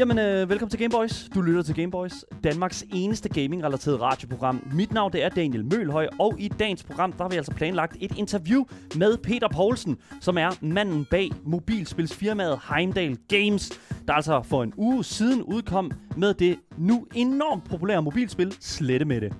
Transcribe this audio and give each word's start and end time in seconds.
Jamen, 0.00 0.18
øh, 0.18 0.48
velkommen 0.48 0.70
til 0.70 0.78
Gameboys. 0.78 1.28
Du 1.34 1.40
lytter 1.40 1.62
til 1.62 1.74
Gameboys, 1.74 2.24
Danmarks 2.44 2.84
eneste 2.92 3.28
gaming-relateret 3.28 4.00
radioprogram. 4.00 4.62
Mit 4.74 4.92
navn 4.92 5.12
det 5.12 5.24
er 5.24 5.28
Daniel 5.28 5.64
Mølhøj, 5.64 6.08
og 6.18 6.34
i 6.38 6.48
dagens 6.48 6.82
program 6.82 7.12
der 7.12 7.24
har 7.24 7.28
vi 7.28 7.36
altså 7.36 7.54
planlagt 7.54 7.96
et 8.00 8.18
interview 8.18 8.64
med 8.96 9.16
Peter 9.16 9.48
Poulsen, 9.48 9.96
som 10.20 10.38
er 10.38 10.50
manden 10.60 11.06
bag 11.10 11.30
mobilspilsfirmaet 11.44 12.58
Heimdall 12.74 13.18
Games, 13.28 13.72
der 14.06 14.12
altså 14.12 14.42
for 14.42 14.62
en 14.62 14.72
uge 14.76 15.04
siden 15.04 15.42
udkom 15.42 15.90
med 16.16 16.34
det 16.34 16.58
nu 16.78 17.06
enormt 17.14 17.64
populære 17.64 18.02
mobilspil 18.02 18.56
Slette 18.60 19.04
med 19.04 19.20
det. 19.20 19.32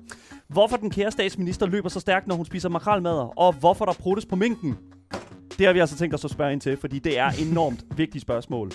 Hvorfor 0.49 0.77
den 0.77 0.91
kære 0.91 1.11
statsminister 1.11 1.67
løber 1.67 1.89
så 1.89 2.01
stærkt, 2.01 2.27
når 2.27 2.35
hun 2.35 2.47
spiser 2.47 2.69
makralmadder, 2.69 3.39
og 3.39 3.53
hvorfor 3.53 3.85
der 3.85 3.93
pruttes 3.93 4.27
på 4.27 4.37
minken? 4.37 4.79
Det 5.59 5.67
har 5.67 5.73
vi 5.73 5.79
altså 5.79 5.97
tænkt 5.97 6.15
os 6.15 6.25
at 6.25 6.31
spørge 6.31 6.53
ind 6.53 6.61
til, 6.61 6.77
fordi 6.77 6.99
det 6.99 7.19
er 7.19 7.31
enormt 7.51 7.85
vigtigt 7.97 8.23
spørgsmål. 8.23 8.71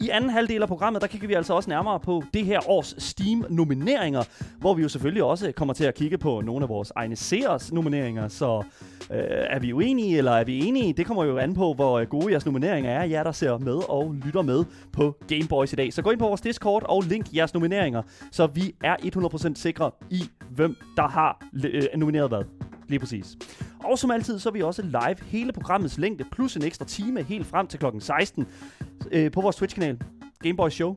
I 0.00 0.08
anden 0.08 0.30
halvdel 0.30 0.62
af 0.62 0.68
programmet, 0.68 1.02
der 1.02 1.08
kigger 1.08 1.28
vi 1.28 1.34
altså 1.34 1.54
også 1.54 1.70
nærmere 1.70 2.00
på 2.00 2.22
det 2.34 2.44
her 2.44 2.70
års 2.70 2.94
Steam-nomineringer, 2.98 4.22
hvor 4.58 4.74
vi 4.74 4.82
jo 4.82 4.88
selvfølgelig 4.88 5.22
også 5.22 5.52
kommer 5.52 5.74
til 5.74 5.84
at 5.84 5.94
kigge 5.94 6.18
på 6.18 6.40
nogle 6.40 6.62
af 6.62 6.68
vores 6.68 6.92
egne 6.96 7.16
seers 7.16 7.72
nomineringer. 7.72 8.28
Så 8.28 8.62
øh, 9.10 9.18
er 9.28 9.58
vi 9.58 9.72
uenige, 9.72 10.18
eller 10.18 10.32
er 10.32 10.44
vi 10.44 10.66
enige? 10.66 10.92
Det 10.92 11.06
kommer 11.06 11.24
jo 11.24 11.38
an 11.38 11.54
på, 11.54 11.72
hvor 11.74 11.98
øh, 11.98 12.06
gode 12.06 12.32
jeres 12.32 12.46
nomineringer 12.46 12.90
er, 12.90 13.04
jer 13.04 13.22
der 13.22 13.32
ser 13.32 13.58
med 13.58 13.90
og 13.90 14.14
lytter 14.24 14.42
med 14.42 14.64
på 14.92 15.16
Gameboys 15.28 15.72
i 15.72 15.76
dag. 15.76 15.92
Så 15.92 16.02
gå 16.02 16.10
ind 16.10 16.18
på 16.18 16.26
vores 16.26 16.40
Discord 16.40 16.82
og 16.88 17.02
link 17.02 17.26
jeres 17.34 17.54
nomineringer, 17.54 18.02
så 18.32 18.46
vi 18.46 18.74
er 18.84 18.96
100% 18.96 19.54
sikre 19.54 19.90
i, 20.10 20.22
hvem 20.50 20.76
der 20.96 21.08
har 21.08 21.46
øh, 21.64 21.82
nomineret 21.96 22.28
hvad. 22.28 22.42
Lige 22.88 22.98
præcis. 22.98 23.36
Og 23.84 23.98
som 23.98 24.10
altid, 24.10 24.38
så 24.38 24.48
er 24.48 24.52
vi 24.52 24.62
også 24.62 24.82
live 24.82 25.16
hele 25.26 25.52
programmets 25.52 25.98
længde, 25.98 26.24
plus 26.32 26.56
en 26.56 26.64
ekstra 26.64 26.84
time 26.84 27.22
helt 27.22 27.46
frem 27.46 27.66
til 27.66 27.78
klokken 27.78 28.00
16 28.00 28.46
øh, 29.12 29.30
på 29.30 29.40
vores 29.40 29.56
Twitch-kanal, 29.56 29.98
Gameboy 30.42 30.68
Show. 30.68 30.96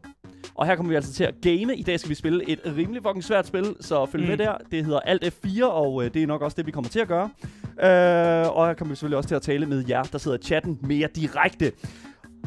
Og 0.56 0.66
her 0.66 0.76
kommer 0.76 0.90
vi 0.90 0.96
altså 0.96 1.14
til 1.14 1.24
at 1.24 1.34
game. 1.42 1.76
I 1.76 1.84
dag 1.84 2.00
skal 2.00 2.10
vi 2.10 2.16
spille 2.16 2.50
et 2.50 2.60
rimelig 2.78 3.04
fucking 3.04 3.24
svært 3.24 3.48
spil, 3.48 3.76
så 3.82 4.06
følg 4.06 4.24
mm. 4.24 4.30
med 4.30 4.38
der. 4.38 4.58
Det 4.72 4.86
hedder 4.86 5.00
Alt 5.00 5.24
F4, 5.24 5.64
og 5.64 6.06
øh, 6.06 6.14
det 6.14 6.24
er 6.24 6.28
nok 6.28 6.42
også 6.42 6.56
det, 6.56 6.66
vi 6.66 6.72
kommer 6.72 6.90
til 6.90 7.00
at 7.00 7.08
gøre. 7.08 7.30
Øh, 7.64 8.58
og 8.58 8.68
her 8.68 8.74
kommer 8.74 8.92
vi 8.92 8.96
selvfølgelig 8.96 9.18
også 9.18 9.28
til 9.28 9.36
at 9.36 9.42
tale 9.42 9.66
med 9.66 9.84
jer, 9.90 10.04
der 10.04 10.18
sidder 10.18 10.38
i 10.38 10.42
chatten 10.42 10.80
mere 10.82 11.08
direkte. 11.16 11.72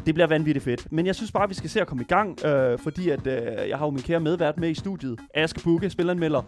Det 0.05 0.13
bliver 0.13 0.27
vanvittigt 0.27 0.63
fedt. 0.63 0.91
Men 0.91 1.05
jeg 1.05 1.15
synes 1.15 1.31
bare, 1.31 1.43
at 1.43 1.49
vi 1.49 1.55
skal 1.55 1.69
se 1.69 1.81
at 1.81 1.87
komme 1.87 2.03
i 2.03 2.07
gang, 2.07 2.45
øh, 2.45 2.79
fordi 2.79 3.09
at, 3.09 3.27
øh, 3.27 3.69
jeg 3.69 3.77
har 3.77 3.85
jo 3.85 3.91
min 3.91 4.01
kære 4.01 4.19
medvært 4.19 4.57
med 4.57 4.69
i 4.69 4.73
studiet. 4.73 5.19
Aske 5.33 5.59
Bukke, 5.63 5.89
spilleranmelder. 5.89 6.41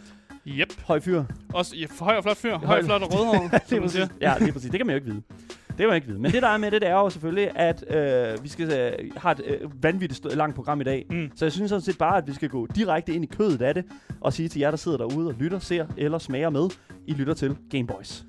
Yep. 0.47 0.73
Høj 0.85 0.99
fyr. 0.99 1.23
Også 1.53 1.75
ja, 1.75 1.85
høj 1.99 2.15
og 2.15 2.23
flot 2.23 2.37
fyr. 2.37 2.57
Høj, 2.57 2.83
flot 2.83 3.01
og 3.01 3.13
rødhåret, 3.13 3.51
det 3.69 3.77
er 3.77 3.81
præcis. 3.81 3.99
Ja, 4.21 4.35
det 4.39 4.47
er 4.49 4.53
præcis. 4.53 4.69
Det 4.69 4.79
kan 4.79 4.87
man 4.87 4.93
jo 4.93 4.95
ikke 4.95 5.07
vide. 5.07 5.21
Det 5.67 5.77
kan 5.77 5.87
man 5.87 5.95
ikke 5.95 6.07
vide. 6.07 6.19
Men 6.19 6.31
det, 6.31 6.41
der 6.41 6.47
er 6.47 6.57
med 6.57 6.71
det, 6.71 6.81
det 6.81 6.89
er 6.89 6.93
jo 6.93 7.09
selvfølgelig, 7.09 7.51
at 7.55 7.95
øh, 7.97 8.43
vi 8.43 8.49
skal 8.49 8.71
øh, 8.71 9.11
have 9.17 9.31
et 9.31 9.61
øh, 9.61 9.83
vanvittigt 9.83 10.35
langt 10.35 10.55
program 10.55 10.81
i 10.81 10.83
dag. 10.83 11.05
Mm. 11.09 11.31
Så 11.35 11.45
jeg 11.45 11.51
synes 11.51 11.69
sådan 11.69 11.81
set 11.81 11.97
bare, 11.97 12.17
at 12.17 12.27
vi 12.27 12.33
skal 12.33 12.49
gå 12.49 12.67
direkte 12.75 13.13
ind 13.13 13.23
i 13.23 13.27
kødet 13.27 13.61
af 13.61 13.73
det, 13.73 13.85
og 14.21 14.33
sige 14.33 14.49
til 14.49 14.59
jer, 14.59 14.69
der 14.69 14.77
sidder 14.77 14.97
derude 14.97 15.27
og 15.27 15.35
lytter, 15.39 15.59
ser 15.59 15.85
eller 15.97 16.17
smager 16.17 16.49
med, 16.49 16.69
I 17.07 17.13
lytter 17.13 17.33
til 17.33 17.55
Gameboys. 17.71 18.23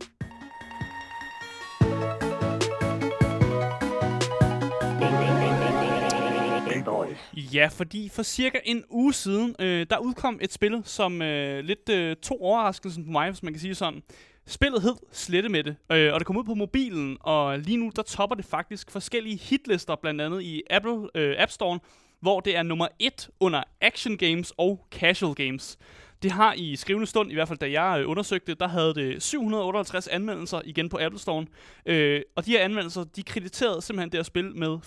Ja, 7.35 7.69
fordi 7.73 8.09
for 8.09 8.23
cirka 8.23 8.59
en 8.65 8.85
uge 8.91 9.13
siden, 9.13 9.57
øh, 9.59 9.87
der 9.91 9.99
udkom 9.99 10.39
et 10.43 10.53
spil, 10.53 10.83
som 10.85 11.23
øh, 11.23 11.65
lidt 11.65 11.89
øh, 11.89 12.17
to 12.17 12.43
overraskelsen 12.43 13.05
på 13.05 13.11
mig, 13.11 13.31
hvis 13.31 13.43
man 13.43 13.53
kan 13.53 13.61
sige 13.61 13.75
sådan. 13.75 14.03
Spillet 14.47 14.83
hed 14.83 14.95
Slette 15.13 15.49
med 15.49 15.65
det, 15.65 15.77
øh, 15.93 16.13
og 16.15 16.21
det 16.21 16.27
kom 16.27 16.37
ud 16.37 16.45
på 16.45 16.55
mobilen, 16.55 17.17
og 17.21 17.59
lige 17.59 17.77
nu 17.77 17.93
der 17.97 18.03
topper 18.03 18.37
det 18.37 18.45
faktisk 18.45 18.91
forskellige 18.91 19.37
hitlister, 19.37 19.97
blandt 19.97 20.21
andet 20.21 20.43
i 20.43 20.63
Apple 20.71 21.09
øh, 21.15 21.35
App 21.39 21.51
Store, 21.51 21.79
hvor 22.21 22.41
det 22.41 22.57
er 22.57 22.63
nummer 22.63 22.89
1 22.99 23.31
under 23.41 23.63
Action 23.81 24.17
Games 24.17 24.53
og 24.57 24.87
Casual 24.91 25.35
Games. 25.35 25.79
Det 26.23 26.33
har 26.33 26.55
i 26.57 26.77
skrivende 26.77 27.07
stund, 27.07 27.31
i 27.31 27.35
hvert 27.35 27.49
fald 27.49 27.59
da 27.59 27.71
jeg 27.71 28.01
øh, 28.01 28.11
undersøgte, 28.11 28.55
der 28.55 28.69
havde 28.69 28.95
det 28.95 29.23
758 29.23 30.09
anmeldelser 30.09 30.61
igen 30.65 30.89
på 30.89 30.99
Apple 31.01 31.21
Store. 31.21 31.47
Øh, 31.87 32.23
og 32.37 32.47
de 32.47 32.51
her 32.51 32.61
anmeldelser, 32.61 33.05
de 33.05 33.23
krediterede 33.23 33.83
simpelthen 33.83 34.13
det 34.13 34.19
her 34.19 34.23
spil 34.23 34.57
med 34.57 34.79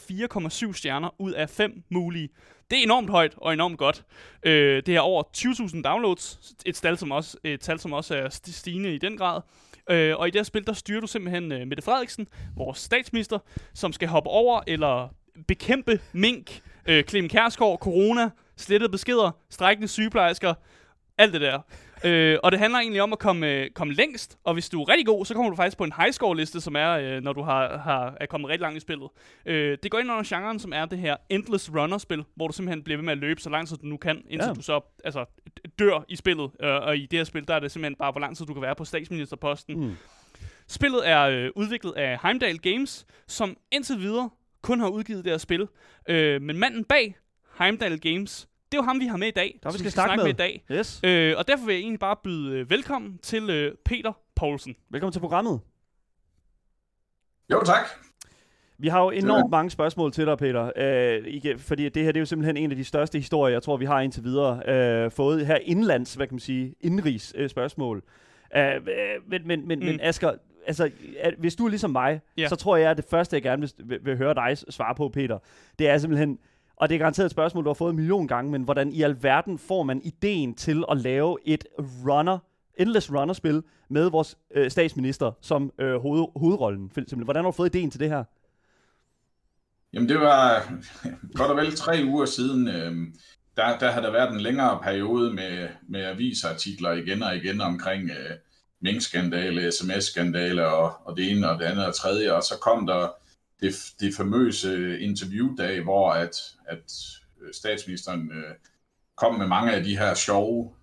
4,7 0.68 0.74
stjerner 0.74 1.22
ud 1.22 1.32
af 1.32 1.50
5 1.50 1.84
mulige. 1.90 2.30
Det 2.72 2.80
er 2.80 2.84
enormt 2.84 3.10
højt 3.10 3.34
og 3.38 3.54
enormt 3.54 3.78
godt. 3.78 4.06
Øh, 4.44 4.84
det 4.86 4.96
er 4.96 5.00
over 5.00 5.24
20.000 5.38 5.82
downloads, 5.82 6.54
et 6.66 6.76
tal, 6.76 6.98
som 6.98 7.12
også, 7.12 7.38
et 7.44 7.60
tal, 7.60 7.80
som 7.80 7.94
også 7.94 8.16
er 8.16 8.30
stigende 8.30 8.96
i 8.96 8.98
den 8.98 9.18
grad. 9.18 9.42
Øh, 9.90 10.18
og 10.18 10.28
i 10.28 10.32
det 10.32 10.40
her 10.40 10.44
spil, 10.44 10.68
der 10.68 10.74
styrer 10.74 11.02
du 11.02 11.08
simpelthen 11.08 11.52
øh, 11.52 11.68
Mette 11.68 11.84
Frederiksen, 11.84 12.28
vores 12.56 12.78
statsminister, 12.78 13.40
som 13.74 13.94
skal 13.94 14.08
hoppe 14.08 14.30
over 14.30 14.62
eller 14.68 15.10
bekæmpe 15.48 16.00
mink, 16.12 16.62
øh, 16.86 17.04
Clem 17.04 17.30
Kærsgaard, 17.30 17.78
corona, 17.78 18.30
slettede 18.58 18.92
beskeder, 18.92 19.32
strækkende 19.50 19.88
sygeplejersker, 19.88 20.54
alt 21.18 21.34
det 21.34 21.42
der. 21.42 21.60
Øh, 22.06 22.38
og 22.44 22.52
det 22.52 22.60
handler 22.60 22.80
egentlig 22.80 23.02
om 23.02 23.14
at 23.14 23.20
komme, 23.20 23.48
øh, 23.52 23.70
komme 23.72 23.94
længst, 23.94 24.38
og 24.44 24.54
hvis 24.54 24.70
du 24.70 24.82
er 24.82 24.90
rigtig 24.90 25.06
god, 25.06 25.26
så 25.26 25.34
kommer 25.34 25.50
du 25.50 25.56
faktisk 25.56 25.78
på 25.78 25.84
en 25.84 25.94
high 25.98 26.12
score 26.12 26.38
liste, 26.38 26.62
som 26.62 26.76
er, 26.76 26.90
øh, 26.90 27.22
når 27.22 27.34
du 27.34 27.42
har, 27.42 27.78
har, 27.78 28.18
er 28.22 28.26
kommet 28.26 28.50
rigtig 28.50 28.62
langt 28.62 28.78
i 28.78 28.80
spillet. 28.80 29.10
Øh, 29.46 29.78
det 29.84 29.92
går 29.92 30.00
ind 30.00 30.12
under 30.12 30.24
genren, 30.36 30.60
som 30.60 30.74
er 30.74 30.86
det 30.86 31.00
her 31.00 31.16
Endless 31.30 31.72
Runner-spil, 31.76 32.24
hvor 32.36 32.48
du 32.48 32.54
simpelthen 32.54 32.84
bliver 32.84 32.98
ved 32.98 33.04
med 33.06 33.12
at 33.12 33.18
løbe 33.18 33.42
så 33.42 33.50
lang 33.50 33.68
tid 33.68 33.78
du 33.78 33.86
nu 33.86 33.98
kan, 33.98 34.18
indtil 34.18 34.38
Ja. 34.38 34.48
ja. 34.48 34.54
du 34.54 34.62
så 34.62 34.82
altså, 35.04 35.26
dør 35.80 36.06
i 36.08 36.16
spillet. 36.16 36.52
Øh, 36.64 36.70
og 36.76 36.98
i 36.98 37.06
det 37.06 37.20
her 37.20 37.24
spil, 37.24 37.48
der 37.48 37.56
er 37.56 37.60
det 37.60 37.72
simpelthen 37.72 37.96
bare, 37.96 38.12
hvor 38.12 38.22
lang 38.22 38.38
tid 38.38 38.46
du 38.46 38.54
kan 38.54 38.62
være 38.62 38.76
på 38.76 38.86
statsministerposten. 38.86 39.80
Mm. 39.80 39.96
Spillet 40.68 41.10
er 41.10 41.22
øh, 41.22 41.50
udviklet 41.56 41.92
af 41.92 42.20
Heimdall 42.24 42.60
Games, 42.60 43.06
som 43.28 43.58
indtil 43.72 44.00
videre 44.00 44.30
kun 44.62 44.80
har 44.80 44.88
udgivet 44.88 45.24
det 45.26 45.32
her 45.34 45.38
spil. 45.38 45.68
Øh, 46.10 46.42
men 46.42 46.58
manden 46.60 46.84
bag 46.84 47.16
Heimdall 47.60 48.00
Games, 48.00 48.48
det 48.74 48.80
er 48.80 48.84
jo 48.84 48.86
ham, 48.86 49.00
vi 49.00 49.06
har 49.06 49.18
med 49.18 49.28
i 49.28 49.32
dag. 49.32 49.60
Der 49.64 49.72
vi 49.72 49.78
skal 49.78 49.92
snakke 49.92 50.16
med. 50.16 50.24
med 50.24 50.34
i 50.34 50.36
dag. 50.36 50.64
Yes. 50.72 51.02
Øh, 51.04 51.34
og 51.38 51.48
derfor 51.48 51.66
vil 51.66 51.74
jeg 51.74 51.82
egentlig 51.82 52.00
bare 52.00 52.16
byde 52.24 52.60
øh, 52.60 52.70
velkommen 52.70 53.18
til 53.18 53.50
øh, 53.50 53.76
Peter 53.86 54.14
Poulsen. 54.36 54.76
Velkommen 54.90 55.12
til 55.14 55.20
programmet. 55.20 55.60
Jo, 57.52 57.64
tak. 57.66 57.86
Vi 58.78 58.88
har 58.88 59.02
jo 59.04 59.10
enormt 59.10 59.52
mange 59.52 59.70
spørgsmål 59.70 60.12
til 60.12 60.26
dig, 60.26 60.38
Peter. 60.38 60.72
Øh, 60.76 61.28
ikke, 61.28 61.58
fordi 61.58 61.90
det 61.90 62.04
her 62.04 62.12
det 62.12 62.18
er 62.18 62.22
jo 62.22 62.26
simpelthen 62.26 62.58
en 62.58 62.72
af 62.72 62.78
de 62.78 62.84
største 62.84 63.18
historier, 63.18 63.54
jeg 63.54 63.64
tror, 63.64 63.78
vi 63.78 63.86
har 63.86 64.02
indtil 64.02 64.24
videre 64.24 64.70
øh, 64.70 65.12
fået 65.12 65.46
her 65.46 65.58
indlands, 65.62 66.14
hvad 66.14 66.28
kan 66.28 66.34
man 66.36 66.40
sige, 66.40 66.76
indrigs 66.82 67.34
øh, 67.38 67.50
spørgsmål. 67.50 68.04
Øh, 68.56 68.64
men, 69.28 69.48
men, 69.48 69.68
men, 69.68 69.80
mm. 69.80 69.86
men. 69.86 70.00
Asger, 70.02 70.34
altså, 70.68 70.92
at, 71.20 71.34
hvis 71.38 71.56
du 71.56 71.66
er 71.66 71.70
ligesom 71.70 71.92
mig, 71.92 72.22
Ja. 72.38 72.48
så 72.48 72.56
tror 72.56 72.78
jeg, 72.78 72.92
at 72.92 72.98
det 72.98 73.06
første, 73.10 73.36
jeg 73.36 73.44
gerne 73.44 73.62
vil, 73.62 73.72
vil, 73.90 74.00
vil 74.04 74.18
høre 74.18 74.34
dig 74.34 74.58
svare 74.58 74.96
på, 74.96 75.10
Peter, 75.10 75.40
det 75.80 75.90
er 75.90 75.98
simpelthen, 75.98 76.40
og 76.78 76.90
det 76.90 76.96
er 76.96 77.00
garanteret 77.00 77.26
et 77.26 77.32
spørgsmål, 77.32 77.64
du 77.64 77.70
har 77.70 77.74
fået 77.74 77.90
en 77.90 77.96
million 77.96 78.28
gange, 78.28 78.52
men 78.52 78.64
hvordan 78.64 78.92
i 78.92 79.02
alverden 79.02 79.58
får 79.58 79.84
man 79.84 80.02
ideen 80.04 80.56
til 80.56 80.84
at 80.92 80.98
lave 80.98 81.38
et 81.46 81.66
runner, 82.06 82.40
endless 82.78 83.12
runner-spil 83.12 83.64
med 83.90 84.10
vores 84.10 84.38
øh, 84.56 84.72
statsminister 84.72 85.32
som 85.42 85.74
øh, 85.80 85.96
hoved, 86.02 86.26
hovedrollen? 86.36 86.92
Simpelthen. 86.94 87.24
Hvordan 87.24 87.44
har 87.44 87.52
du 87.52 87.56
fået 87.56 87.76
ideen 87.76 87.92
til 87.92 88.00
det 88.00 88.10
her? 88.10 88.24
Jamen, 89.94 90.10
det 90.10 90.20
var 90.20 90.72
godt 91.38 91.52
og 91.52 91.58
vel 91.58 91.76
tre 91.76 92.02
uger 92.06 92.26
siden. 92.26 92.68
øh, 92.68 92.96
Der, 93.58 93.78
der 93.78 93.92
havde 93.92 94.06
der 94.06 94.12
været 94.12 94.32
en 94.34 94.42
længere 94.42 94.80
periode 94.84 95.34
med, 95.34 95.68
med 95.90 96.04
avisartikler 96.06 96.92
igen 96.92 97.24
og 97.24 97.36
igen 97.36 97.62
omkring 97.62 98.10
øh, 98.10 98.38
minkskandale, 98.82 99.72
sms-skandale 99.72 100.68
og, 100.68 100.94
og 101.06 101.18
det 101.18 101.32
ene 101.32 101.50
og 101.50 101.60
det 101.60 101.66
andet 101.66 101.86
og 101.86 101.96
tredje. 101.96 102.34
Og 102.34 102.44
så 102.44 102.54
kom 102.62 102.88
der 102.88 103.10
det, 103.64 103.94
det 104.00 104.16
famøse 104.16 105.00
interviewdag, 105.00 105.84
hvor 105.84 106.12
at, 106.12 106.36
at 106.68 106.92
statsministeren 107.52 108.32
øh, 108.32 108.56
kom 109.16 109.36
med 109.36 109.48
mange 109.48 109.72
af 109.74 109.84
de 109.84 109.98
her 109.98 110.14
sjove 110.14 110.74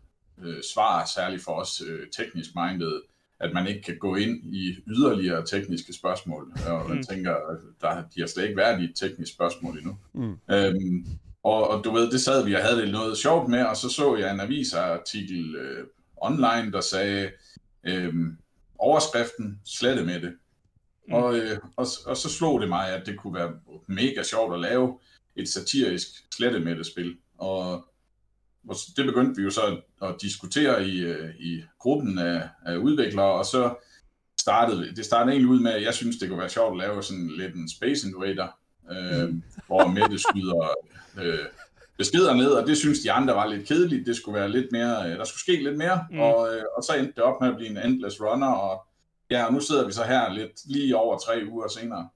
øh, 0.42 0.62
svar, 0.74 1.10
særligt 1.14 1.44
for 1.44 1.52
os 1.52 1.82
øh, 1.86 2.06
teknisk 2.16 2.50
minded, 2.54 3.00
at 3.40 3.52
man 3.52 3.66
ikke 3.66 3.82
kan 3.82 3.98
gå 3.98 4.14
ind 4.14 4.54
i 4.54 4.76
yderligere 4.86 5.46
tekniske 5.46 5.92
spørgsmål. 5.92 6.52
Og 6.68 6.88
man 6.88 6.96
Mm. 6.96 7.02
tænker, 7.02 7.36
der, 7.80 8.02
de 8.14 8.20
har 8.20 8.26
slet 8.26 8.44
ikke 8.44 8.56
været 8.56 8.80
i 8.80 8.84
et 8.84 8.96
teknisk 8.96 9.32
spørgsmål 9.32 9.78
endnu. 9.78 9.96
Mm. 10.12 10.38
Øhm, 10.50 11.06
og, 11.42 11.68
og 11.68 11.84
du 11.84 11.90
ved, 11.92 12.10
det 12.10 12.20
sad 12.20 12.44
vi 12.44 12.54
og 12.54 12.62
havde 12.62 12.80
det 12.82 12.92
noget 12.92 13.18
sjovt 13.18 13.50
med, 13.50 13.64
og 13.64 13.76
så 13.76 13.88
så 13.88 14.16
jeg 14.16 14.34
en 14.34 14.40
avisartikel 14.40 15.54
øh, 15.54 15.86
online, 16.16 16.72
der 16.72 16.80
sagde, 16.80 17.30
øhm, 17.84 18.36
overskriften, 18.78 19.60
slette 19.64 20.04
med 20.04 20.20
det. 20.20 20.32
Mm. 21.10 21.16
Og, 21.16 21.36
øh, 21.36 21.58
og, 21.76 21.86
og 22.06 22.16
så 22.16 22.28
slog 22.30 22.60
det 22.60 22.68
mig, 22.68 22.88
at 22.88 23.06
det 23.06 23.18
kunne 23.18 23.34
være 23.34 23.52
mega 23.86 24.22
sjovt 24.22 24.54
at 24.54 24.60
lave 24.60 24.98
et 25.36 25.48
satirisk 25.48 26.06
slette 26.34 26.60
med 26.60 26.76
det 26.76 26.86
spil. 26.86 27.16
Og, 27.38 27.72
og 28.68 28.76
det 28.96 29.06
begyndte 29.06 29.36
vi 29.36 29.42
jo 29.42 29.50
så 29.50 29.60
at, 30.02 30.08
at 30.08 30.14
diskutere 30.22 30.84
i, 30.88 30.98
øh, 30.98 31.34
i 31.38 31.62
gruppen 31.78 32.18
af, 32.18 32.48
af 32.66 32.76
udviklere, 32.76 33.32
og 33.32 33.46
så 33.46 33.74
startede 34.40 34.96
det 34.96 35.04
startede 35.04 35.32
egentlig 35.32 35.50
ud 35.50 35.60
med, 35.60 35.72
at 35.72 35.82
jeg 35.82 35.94
synes, 35.94 36.16
det 36.16 36.28
kunne 36.28 36.38
være 36.38 36.48
sjovt 36.48 36.72
at 36.82 36.88
lave 36.88 37.02
sådan 37.02 37.30
lidt 37.36 37.54
en 37.54 37.68
Space 37.70 38.08
Invader, 38.08 38.48
øh, 38.90 39.34
hvor 39.66 39.88
Mette 39.88 40.18
skyder 40.18 40.68
øh, 41.22 41.46
beskeder 41.98 42.34
ned, 42.34 42.50
og 42.50 42.66
det 42.66 42.76
synes 42.78 43.00
de 43.00 43.12
andre 43.12 43.34
var 43.34 43.46
lidt 43.46 43.68
kedeligt. 43.68 44.06
Det 44.06 44.16
skulle 44.16 44.40
være 44.40 44.48
lidt 44.50 44.72
mere, 44.72 45.10
øh, 45.10 45.18
der 45.18 45.24
skulle 45.24 45.40
ske 45.40 45.64
lidt 45.64 45.78
mere, 45.78 46.04
Mm. 46.10 46.16
mm. 46.16 46.22
og, 46.22 46.48
og 46.76 46.82
så 46.82 46.92
endte 46.98 47.12
det 47.16 47.22
op 47.22 47.40
med 47.40 47.48
at 47.48 47.56
blive 47.56 47.70
en 47.70 47.78
endless 47.78 48.20
runner, 48.20 48.46
og 48.52 48.86
Ja, 49.30 49.46
og 49.46 49.52
nu 49.52 49.60
sidder 49.60 49.86
vi 49.86 49.92
så 49.92 50.04
her 50.04 50.32
lidt 50.32 50.52
lige 50.66 50.96
over 50.96 51.18
tre 51.18 51.42
uger 51.48 51.68
senere. 51.68 52.08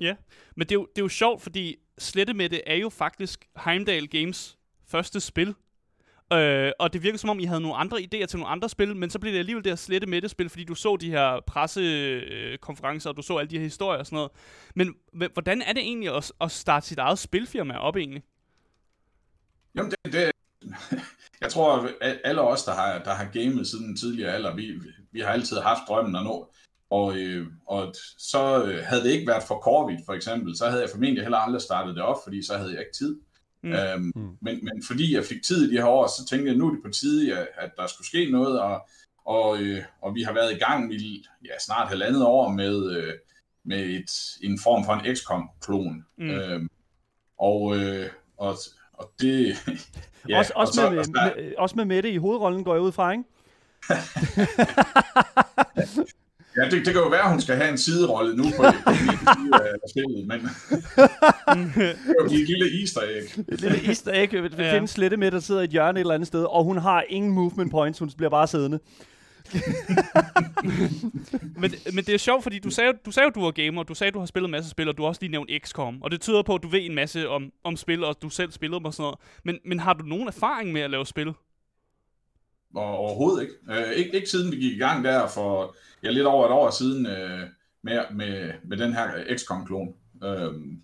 Ja, 0.00 0.16
men 0.56 0.68
det 0.68 0.74
er 0.74 0.78
jo, 0.78 0.86
det 0.96 1.02
er 1.02 1.04
jo 1.04 1.08
sjovt, 1.08 1.42
fordi 1.42 1.76
Slette 1.98 2.34
med 2.34 2.48
det 2.48 2.62
er 2.66 2.74
jo 2.74 2.88
faktisk 2.88 3.48
Heimdall 3.64 4.08
Games 4.08 4.58
første 4.86 5.20
spil. 5.20 5.54
Øh, 6.32 6.72
og 6.78 6.92
det 6.92 7.02
virker 7.02 7.18
som 7.18 7.30
om, 7.30 7.40
I 7.40 7.44
havde 7.44 7.60
nogle 7.60 7.76
andre 7.76 7.98
idéer 7.98 8.26
til 8.26 8.38
nogle 8.38 8.46
andre 8.46 8.68
spil, 8.68 8.96
men 8.96 9.10
så 9.10 9.18
blev 9.18 9.32
det 9.32 9.38
alligevel 9.38 9.64
det 9.64 9.70
her 9.70 9.76
Slette 9.76 10.06
med 10.06 10.22
det 10.22 10.30
spil, 10.30 10.48
fordi 10.48 10.64
du 10.64 10.74
så 10.74 10.96
de 10.96 11.10
her 11.10 11.40
pressekonferencer, 11.46 13.10
og 13.10 13.16
du 13.16 13.22
så 13.22 13.36
alle 13.36 13.50
de 13.50 13.58
her 13.58 13.64
historier 13.64 13.98
og 13.98 14.06
sådan 14.06 14.16
noget. 14.16 14.30
Men 14.74 14.94
hvordan 15.32 15.62
er 15.62 15.72
det 15.72 15.82
egentlig 15.82 16.16
at, 16.16 16.32
at 16.40 16.50
starte 16.50 16.86
sit 16.86 16.98
eget 16.98 17.18
spilfirma 17.18 17.76
op 17.76 17.96
egentlig? 17.96 18.22
Jamen, 19.74 19.90
det, 19.90 20.12
det, 20.12 20.30
jeg 21.40 21.50
tror, 21.50 21.90
at 22.00 22.20
alle 22.24 22.40
os, 22.40 22.64
der 22.64 22.74
har, 22.74 22.98
der 22.98 23.14
har 23.14 23.24
gamet 23.32 23.66
siden 23.66 23.88
den 23.88 23.96
tidligere 23.96 24.32
alder, 24.32 24.54
vi, 24.54 24.72
vi 25.12 25.20
har 25.20 25.28
altid 25.28 25.56
haft 25.56 25.80
drømmen 25.88 26.16
at 26.16 26.24
nå. 26.24 26.50
Og, 26.90 27.16
øh, 27.16 27.46
og 27.66 27.94
så 28.18 28.64
øh, 28.64 28.84
havde 28.84 29.02
det 29.02 29.10
ikke 29.10 29.26
været 29.26 29.42
for 29.42 29.60
Corvid, 29.60 29.98
for 30.06 30.12
eksempel, 30.12 30.56
så 30.56 30.68
havde 30.68 30.82
jeg 30.82 30.90
formentlig 30.90 31.22
heller 31.22 31.38
aldrig 31.38 31.62
startet 31.62 31.94
det 31.94 32.02
op, 32.02 32.16
fordi 32.24 32.46
så 32.46 32.56
havde 32.56 32.70
jeg 32.70 32.80
ikke 32.80 32.96
tid. 32.98 33.20
Mm. 33.62 33.72
Øhm, 33.72 34.12
mm. 34.16 34.36
Men, 34.40 34.64
men 34.64 34.82
fordi 34.86 35.14
jeg 35.14 35.24
fik 35.24 35.42
tid 35.42 35.64
i 35.64 35.70
de 35.70 35.80
her 35.80 35.86
år, 35.86 36.06
så 36.06 36.26
tænkte 36.30 36.50
jeg, 36.50 36.58
nu 36.58 36.66
er 36.66 36.74
det 36.74 36.82
på 36.84 36.90
tide, 36.90 37.38
at, 37.38 37.48
at 37.56 37.70
der 37.76 37.86
skulle 37.86 38.06
ske 38.06 38.30
noget, 38.30 38.60
og, 38.60 38.88
og, 39.24 39.62
øh, 39.62 39.82
og 40.02 40.14
vi 40.14 40.22
har 40.22 40.32
været 40.32 40.52
i 40.52 40.58
gang 40.58 40.94
i 40.94 41.26
ja, 41.44 41.58
snart 41.60 41.88
halvandet 41.88 42.22
år 42.24 42.48
med, 42.48 42.96
øh, 42.96 43.12
med 43.64 43.78
et, 43.78 44.10
en 44.42 44.58
form 44.62 44.84
for 44.84 44.92
en 44.92 45.16
XCOM-klon. 45.16 46.04
Mm. 46.18 46.30
Øhm, 46.30 46.68
og, 47.38 47.76
øh, 47.76 48.10
og, 48.36 48.56
og 48.98 49.10
det... 49.20 49.56
Ja, 50.28 50.38
også, 50.38 50.52
og 50.54 50.60
også, 50.60 50.72
så- 50.74 50.90
med, 50.90 50.98
og 50.98 51.04
så- 51.04 51.10
med, 51.36 51.52
også 51.58 51.76
med 51.76 51.84
Mette 51.84 52.10
i 52.10 52.16
hovedrollen, 52.16 52.64
går 52.64 52.74
jeg 52.74 52.82
ud 52.82 52.92
fra, 52.92 53.10
ikke? 53.12 53.24
Ja, 56.56 56.64
det, 56.64 56.72
det 56.72 56.84
kan 56.94 57.02
jo 57.02 57.08
være, 57.08 57.20
at 57.22 57.30
hun 57.30 57.40
skal 57.40 57.56
have 57.56 57.68
en 57.70 57.78
siderolle 57.78 58.36
nu 58.36 58.44
på 58.56 58.62
af 58.62 58.74
spillet, 59.90 60.26
men 60.26 60.40
det 61.74 61.84
er 61.84 62.14
jo 62.20 62.24
et 62.24 62.30
lille 62.48 62.80
easter 62.80 63.00
egg. 63.00 63.44
Et 63.48 63.60
lille 63.60 63.86
easter 63.86 64.10
egg. 64.14 64.32
Vi 64.32 64.38
Ja. 64.58 64.64
ja. 64.64 64.74
findes 64.74 64.90
slette 64.90 65.16
med, 65.16 65.30
der 65.30 65.40
sidder 65.40 65.60
i 65.60 65.64
et 65.64 65.70
hjørne 65.70 65.98
et 65.98 66.00
eller 66.00 66.14
andet 66.14 66.26
sted, 66.26 66.44
og 66.44 66.64
hun 66.64 66.78
har 66.78 67.04
ingen 67.08 67.32
movement 67.32 67.70
points, 67.70 67.98
hun 67.98 68.10
bliver 68.16 68.30
bare 68.30 68.46
siddende. 68.46 68.78
Men, 71.60 71.70
men 71.94 72.04
det 72.04 72.08
er 72.08 72.18
sjovt, 72.18 72.42
fordi 72.42 72.58
du 72.58 72.70
sagde, 72.70 72.92
du 73.06 73.10
sagde, 73.10 73.26
at 73.26 73.34
du 73.34 73.40
var 73.40 73.50
gamer, 73.50 73.82
du 73.82 73.94
sagde, 73.94 74.08
at 74.08 74.14
du 74.14 74.18
har 74.18 74.26
spillet 74.26 74.48
en 74.48 74.52
masse 74.52 74.70
spil, 74.70 74.88
og 74.88 74.96
du 74.96 75.02
har 75.02 75.08
også 75.08 75.20
lige 75.20 75.30
nævnt 75.30 75.50
XCOM. 75.64 76.02
Og 76.02 76.10
det 76.10 76.20
tyder 76.20 76.42
på, 76.42 76.54
at 76.54 76.62
du 76.62 76.68
ved 76.68 76.80
en 76.82 76.94
masse 76.94 77.28
om, 77.28 77.52
om 77.64 77.76
spil, 77.76 78.04
og 78.04 78.22
du 78.22 78.28
selv 78.28 78.52
spillede 78.52 78.78
dem 78.78 78.84
og 78.84 78.94
sådan 78.94 79.02
noget. 79.02 79.18
Men, 79.44 79.58
men 79.64 79.80
har 79.80 79.92
du 79.92 80.04
nogen 80.04 80.28
erfaring 80.28 80.72
med 80.72 80.80
at 80.80 80.90
lave 80.90 81.06
spil? 81.06 81.32
Overhovedet 82.74 83.42
ikke. 83.42 83.54
Øh, 83.70 83.92
ikke. 83.92 84.14
Ikke 84.14 84.30
siden 84.30 84.52
vi 84.52 84.56
gik 84.56 84.72
i 84.72 84.78
gang 84.78 85.04
der 85.04 85.28
for 85.28 85.76
ja, 86.02 86.10
lidt 86.10 86.26
over 86.26 86.46
et 86.46 86.52
år 86.52 86.70
siden 86.70 87.06
øh, 87.06 87.40
med, 87.82 88.00
med, 88.10 88.52
med 88.64 88.76
den 88.76 88.92
her 88.92 89.36
XCOM-klon. 89.36 89.94
Øhm, 90.24 90.82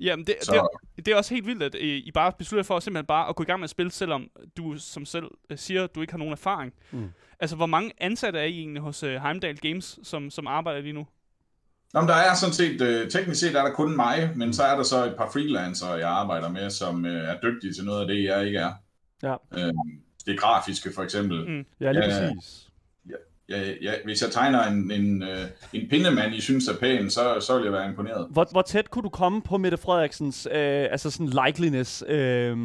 Jamen, 0.00 0.26
det, 0.26 0.34
Så- 0.42 0.52
det, 0.52 0.58
er, 0.58 1.02
det 1.02 1.08
er 1.12 1.16
også 1.16 1.34
helt 1.34 1.46
vildt, 1.46 1.62
at 1.62 1.74
I 1.74 1.96
I 1.98 2.10
bare 2.12 2.32
beslutter 2.38 2.64
for 2.64 2.80
simpelthen 2.80 3.06
bare 3.06 3.28
at 3.28 3.36
gå 3.36 3.42
i 3.42 3.46
gang 3.46 3.60
med 3.60 3.64
at 3.64 3.70
spille, 3.70 3.92
selvom 3.92 4.30
du 4.56 4.74
som 4.78 5.04
selv 5.04 5.24
øh, 5.50 5.58
siger, 5.58 5.84
at 5.84 5.94
du 5.94 6.00
ikke 6.00 6.12
har 6.12 6.18
nogen 6.18 6.32
erfaring. 6.32 6.72
Mm. 6.90 7.10
Altså, 7.40 7.56
hvor 7.56 7.66
mange 7.66 7.92
ansatte 7.98 8.38
er 8.38 8.44
I 8.44 8.58
egentlig 8.58 8.82
hos 8.82 9.02
uh, 9.02 9.10
Heimdall 9.10 9.56
Games, 9.58 9.98
som, 10.02 10.30
som 10.30 10.46
arbejder 10.46 10.80
lige 10.80 10.92
nu? 10.92 11.06
Nå, 11.94 12.00
men 12.00 12.08
der 12.08 12.14
er 12.14 12.34
sådan 12.34 12.52
set, 12.52 12.80
øh, 12.80 13.10
teknisk 13.10 13.40
set 13.40 13.56
er 13.56 13.62
der 13.62 13.72
kun 13.72 13.96
mig, 13.96 14.30
men 14.36 14.52
så 14.52 14.62
er 14.62 14.76
der 14.76 14.82
så 14.82 15.04
et 15.04 15.14
par 15.16 15.30
freelancere, 15.32 15.90
jeg 15.90 16.08
arbejder 16.08 16.48
med, 16.48 16.70
som 16.70 17.06
øh, 17.06 17.28
er 17.28 17.40
dygtige 17.42 17.72
til 17.72 17.84
noget 17.84 18.00
af 18.00 18.06
det, 18.06 18.24
jeg 18.24 18.46
ikke 18.46 18.58
er. 18.58 18.72
Ja. 19.22 19.34
Øhm, 19.58 19.76
det 20.26 20.40
grafiske 20.40 20.92
for 20.94 21.02
eksempel. 21.02 21.48
Mm. 21.48 21.66
Ja, 21.80 21.92
lige 21.92 22.04
ja. 22.04 22.30
præcis. 22.30 22.67
Ja, 23.50 23.72
ja, 23.82 23.92
hvis 24.04 24.22
jeg 24.22 24.30
tegner 24.30 24.62
en, 24.66 24.90
en, 24.90 25.22
øh, 25.22 25.44
en 25.72 25.88
pindemand, 25.88 26.34
I 26.34 26.40
synes 26.40 26.68
er 26.68 26.76
pæn, 26.80 27.10
så, 27.10 27.40
så 27.40 27.56
vil 27.56 27.64
jeg 27.64 27.72
være 27.72 27.88
imponeret. 27.88 28.26
Hvor, 28.30 28.46
hvor 28.52 28.62
tæt 28.62 28.90
kunne 28.90 29.02
du 29.02 29.08
komme 29.08 29.42
på 29.42 29.58
Mette 29.58 29.76
Frederiksens 29.76 30.48
øh, 30.50 30.86
altså 30.90 31.10
sådan 31.10 31.32
likeliness 31.46 32.04
øh, 32.08 32.58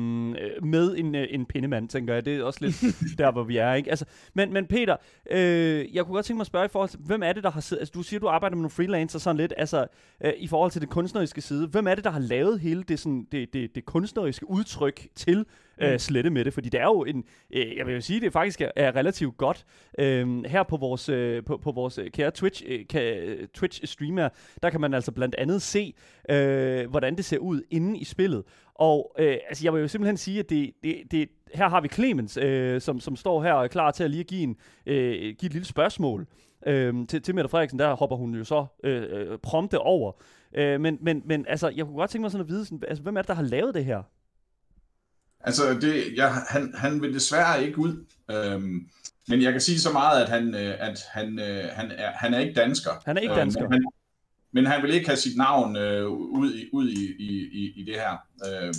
med 0.63 0.95
en, 0.97 1.15
øh, 1.15 1.27
en 1.30 1.45
pindemand, 1.45 1.89
tænker 1.89 2.13
jeg. 2.13 2.25
Det 2.25 2.35
er 2.35 2.44
også 2.44 2.59
lidt 2.62 2.81
der, 3.19 3.31
hvor 3.31 3.44
vi 3.44 3.57
er, 3.57 3.74
ikke? 3.74 3.89
Altså, 3.89 4.06
men, 4.33 4.53
men 4.53 4.65
Peter, 4.65 4.95
øh, 5.31 5.95
jeg 5.95 6.06
kunne 6.06 6.13
godt 6.13 6.25
tænke 6.25 6.38
mig 6.38 6.44
at 6.44 6.47
spørge 6.47 6.65
i 6.65 6.69
forhold 6.71 6.89
til, 6.89 7.00
hvem 7.00 7.24
er 7.24 7.33
det, 7.33 7.44
der 7.44 7.51
har 7.51 7.62
siddet... 7.62 7.81
Altså, 7.81 7.91
du 7.95 8.03
siger, 8.03 8.19
du 8.19 8.27
arbejder 8.27 8.56
med 8.56 8.62
nogle 8.62 8.69
freelancer 8.69 9.19
sådan 9.19 9.38
lidt, 9.38 9.53
altså 9.57 9.85
øh, 10.24 10.33
i 10.38 10.47
forhold 10.47 10.71
til 10.71 10.81
det 10.81 10.89
kunstneriske 10.89 11.41
side. 11.41 11.68
Hvem 11.68 11.88
er 11.88 11.95
det, 11.95 12.03
der 12.03 12.12
har 12.12 12.19
lavet 12.19 12.59
hele 12.59 12.83
det, 12.83 13.00
sådan, 13.00 13.27
det, 13.31 13.53
det, 13.53 13.75
det 13.75 13.85
kunstneriske 13.85 14.50
udtryk 14.50 15.07
til 15.15 15.45
Mm. 15.79 15.85
øh, 15.85 15.99
slette 15.99 16.29
med 16.29 16.45
det? 16.45 16.53
Fordi 16.53 16.69
det 16.69 16.79
er 16.79 16.85
jo 16.85 17.03
en... 17.03 17.23
Øh, 17.51 17.77
jeg 17.77 17.85
vil 17.85 17.95
jo 17.95 18.01
sige, 18.01 18.21
det 18.21 18.33
faktisk 18.33 18.61
er, 18.61 18.71
er 18.75 18.95
relativt 18.95 19.37
godt. 19.37 19.65
Øh, 19.99 20.43
her 20.45 20.63
på 20.63 20.77
vores, 20.77 21.09
øh, 21.09 21.43
på, 21.43 21.57
på 21.57 21.71
vores 21.71 21.97
øh, 21.97 22.11
kære 22.11 22.31
Twitch, 22.31 22.63
øh, 22.67 22.87
kan, 22.89 23.37
Twitch 23.53 23.85
streamer, 23.85 24.29
der 24.63 24.69
kan 24.69 24.81
man 24.81 24.93
altså 24.93 25.11
blandt 25.11 25.35
andet 25.35 25.61
se, 25.61 25.93
øh, 26.29 26.89
hvordan 26.89 27.15
det 27.15 27.25
ser 27.25 27.37
ud 27.37 27.61
inde 27.71 27.99
i 27.99 28.03
spillet. 28.03 28.43
Og 28.75 29.15
øh, 29.19 29.37
altså, 29.47 29.65
jeg 29.65 29.73
vil 29.73 29.81
jo 29.81 29.87
simpelthen 29.87 30.17
sige, 30.17 30.39
at 30.39 30.49
det, 30.49 30.71
det, 30.83 30.95
det, 31.11 31.29
her 31.53 31.69
har 31.69 31.81
vi 31.81 31.87
Clemens, 31.87 32.37
øh, 32.37 32.81
som, 32.81 32.99
som 32.99 33.15
står 33.15 33.43
her 33.43 33.53
og 33.53 33.63
er 33.63 33.67
klar 33.67 33.91
til 33.91 34.03
at 34.03 34.11
lige 34.11 34.23
give, 34.23 34.41
en, 34.41 34.55
øh, 34.85 35.13
give 35.13 35.33
et 35.33 35.53
lille 35.53 35.65
spørgsmål. 35.65 36.27
Øh, 36.65 37.07
til, 37.07 37.21
til 37.21 37.35
Mette 37.35 37.49
Frederiksen, 37.49 37.79
der 37.79 37.95
hopper 37.95 38.15
hun 38.15 38.35
jo 38.35 38.43
så 38.43 38.65
øh, 38.83 39.03
øh, 39.09 39.37
prompte 39.37 39.79
over. 39.79 40.11
Øh, 40.55 40.81
men, 40.81 40.97
men, 41.01 41.21
men 41.25 41.45
altså, 41.47 41.69
jeg 41.69 41.85
kunne 41.85 41.97
godt 41.97 42.09
tænke 42.09 42.21
mig 42.21 42.31
sådan 42.31 42.45
at 42.45 42.49
vide, 42.49 42.65
sådan, 42.65 42.83
altså, 42.87 43.03
hvem 43.03 43.17
er 43.17 43.21
det, 43.21 43.27
der 43.27 43.33
har 43.33 43.43
lavet 43.43 43.75
det 43.75 43.85
her? 43.85 44.03
Altså, 45.44 45.74
det, 45.74 46.13
jeg, 46.16 46.34
han, 46.50 46.74
han 46.78 47.01
vil 47.01 47.13
desværre 47.13 47.63
ikke 47.66 47.80
ud. 47.80 48.06
Øhm, 48.31 48.90
men 49.28 49.42
jeg 49.42 49.51
kan 49.51 49.62
sige 49.62 49.80
så 49.80 49.92
meget, 49.92 50.24
at 50.24 50.30
han, 50.30 50.56
øh, 50.56 50.75
at 50.80 51.00
han, 51.12 51.40
øh, 51.40 51.69
han, 51.72 51.92
er, 51.92 52.12
han 52.12 52.34
er 52.34 52.40
ikke 52.40 52.54
dansker. 52.54 52.92
Han 53.06 53.18
er 53.18 53.22
ikke 53.22 53.34
Øh, 53.34 53.40
dansker. 53.40 53.62
men, 53.62 53.72
han, 53.72 53.86
men 54.51 54.66
han 54.66 54.84
vil 54.84 54.94
ikke 54.94 55.07
have 55.07 55.18
sit 55.18 55.38
navn 55.38 55.75
øh, 55.78 56.10
ud, 56.10 56.54
i, 56.54 56.69
ud 56.74 56.90
i, 56.90 57.16
i, 57.19 57.74
i, 57.75 57.86
det 57.86 57.95
her. 57.95 58.18
Øh, 58.48 58.74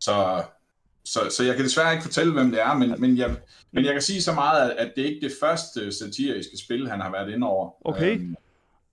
så, 0.00 0.42
så, 1.04 1.20
så 1.36 1.44
jeg 1.44 1.56
kan 1.56 1.64
desværre 1.64 1.92
ikke 1.92 2.04
fortælle, 2.04 2.32
hvem 2.32 2.50
det 2.50 2.62
er, 2.62 2.74
men, 2.74 2.94
men, 2.98 3.18
jeg, 3.18 3.36
men 3.72 3.84
jeg 3.84 3.92
kan 3.92 4.02
sige 4.02 4.22
så 4.22 4.32
meget, 4.32 4.70
at, 4.70 4.76
at 4.76 4.92
det 4.96 5.04
er 5.04 5.08
ikke 5.08 5.26
det 5.26 5.32
første 5.40 5.92
satiriske 5.92 6.58
spil, 6.64 6.90
han 6.90 7.00
har 7.00 7.10
været 7.10 7.34
inde 7.34 7.46
over. 7.46 7.88
Okay. 7.88 8.14
Øhm, 8.14 8.36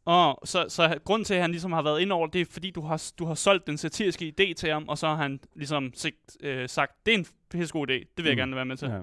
Og 0.07 0.39
så, 0.47 0.65
så 0.69 0.95
grunden 1.05 1.25
til, 1.25 1.33
at 1.33 1.41
han 1.41 1.51
ligesom 1.51 1.71
har 1.71 1.81
været 1.81 1.99
ind 2.01 2.11
over, 2.11 2.27
det 2.27 2.41
er 2.41 2.45
fordi, 2.51 2.71
du 2.71 2.81
har, 2.81 3.11
du 3.19 3.25
har 3.25 3.33
solgt 3.35 3.67
den 3.67 3.77
satiriske 3.77 4.33
idé 4.41 4.53
til 4.53 4.69
ham, 4.71 4.87
og 4.87 4.97
så 4.97 5.07
har 5.07 5.15
han 5.15 5.39
ligesom 5.55 5.91
sigt, 5.95 6.37
øh, 6.43 6.69
sagt, 6.69 6.91
det 7.05 7.13
er 7.13 7.17
en 7.17 7.25
pissegod 7.49 7.87
idé, 7.89 7.93
det 7.93 8.07
vil 8.17 8.25
jeg 8.25 8.33
Mm. 8.33 8.37
gerne 8.37 8.55
være 8.55 8.65
med 8.65 8.77
til. 8.77 8.87
Ja. 8.87 8.99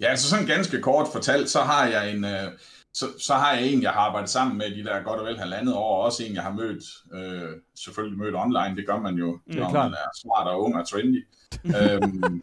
Ja, 0.00 0.06
altså 0.06 0.30
sådan 0.30 0.46
ganske 0.46 0.80
kort 0.80 1.06
fortalt, 1.12 1.50
så 1.50 1.60
har 1.60 1.86
jeg 1.86 2.12
en, 2.12 2.24
øh, 2.24 2.52
så, 2.94 3.06
så 3.18 3.34
har 3.34 3.52
jeg 3.52 3.68
en, 3.72 3.82
jeg 3.82 3.90
har 3.90 4.00
arbejdet 4.00 4.30
sammen 4.30 4.58
med 4.58 4.70
de 4.70 4.84
der 4.84 5.02
godt 5.02 5.20
og 5.20 5.26
vel 5.26 5.38
halvandet 5.38 5.74
år, 5.74 5.96
og 5.98 6.04
også 6.04 6.24
en, 6.24 6.34
jeg 6.34 6.42
har 6.42 6.52
mødt, 6.52 6.84
øh, 7.14 7.50
selvfølgelig 7.74 8.18
mødt 8.18 8.34
online, 8.36 8.76
det 8.76 8.86
gør 8.86 8.98
man 9.00 9.14
jo, 9.14 9.38
Mm, 9.46 9.54
når 9.56 9.72
man 9.72 9.92
er 9.92 10.08
smart 10.22 10.46
og 10.48 10.62
ung 10.64 10.76
og 10.76 10.88
trendy. 10.88 11.26
øhm, 11.64 12.42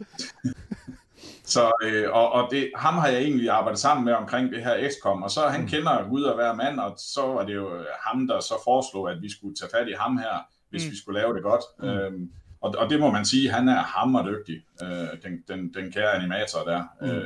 så, 1.45 1.71
øh, 1.83 2.05
og, 2.11 2.31
og 2.31 2.47
det, 2.51 2.71
ham 2.75 2.93
har 2.93 3.07
jeg 3.07 3.21
egentlig 3.21 3.49
arbejdet 3.49 3.79
sammen 3.79 4.05
med 4.05 4.13
omkring 4.13 4.51
det 4.51 4.63
her 4.63 4.89
XCOM, 4.89 5.23
og 5.23 5.31
så 5.31 5.47
han 5.47 5.61
Mm. 5.61 5.67
kender 5.67 6.09
Gud 6.09 6.23
og 6.23 6.35
hver 6.35 6.53
mand, 6.53 6.79
og 6.79 6.93
så 6.97 7.21
var 7.21 7.45
det 7.45 7.55
jo 7.55 7.75
øh, 7.75 7.85
ham, 8.07 8.27
der 8.27 8.39
så 8.39 8.53
foreslog, 8.63 9.11
at 9.11 9.21
vi 9.21 9.31
skulle 9.31 9.55
tage 9.55 9.69
fat 9.79 9.87
i 9.87 9.93
ham 9.99 10.17
her, 10.17 10.47
hvis 10.69 10.85
Mm. 10.85 10.91
vi 10.91 10.97
skulle 10.97 11.19
lave 11.21 11.33
det 11.33 11.43
godt. 11.43 11.61
Mm. 11.79 11.87
Øhm, 11.87 12.31
og, 12.61 12.73
og 12.77 12.89
det 12.89 12.99
må 12.99 13.11
man 13.11 13.25
sige, 13.25 13.49
han 13.51 13.69
er 13.69 13.75
hammerdygtig, 13.81 14.61
øh, 14.83 14.89
den, 15.23 15.43
den, 15.47 15.73
den 15.73 15.91
kære 15.91 16.11
animator 16.13 16.59
der. 16.63 16.83
Mm. 17.01 17.07
Øh, 17.07 17.25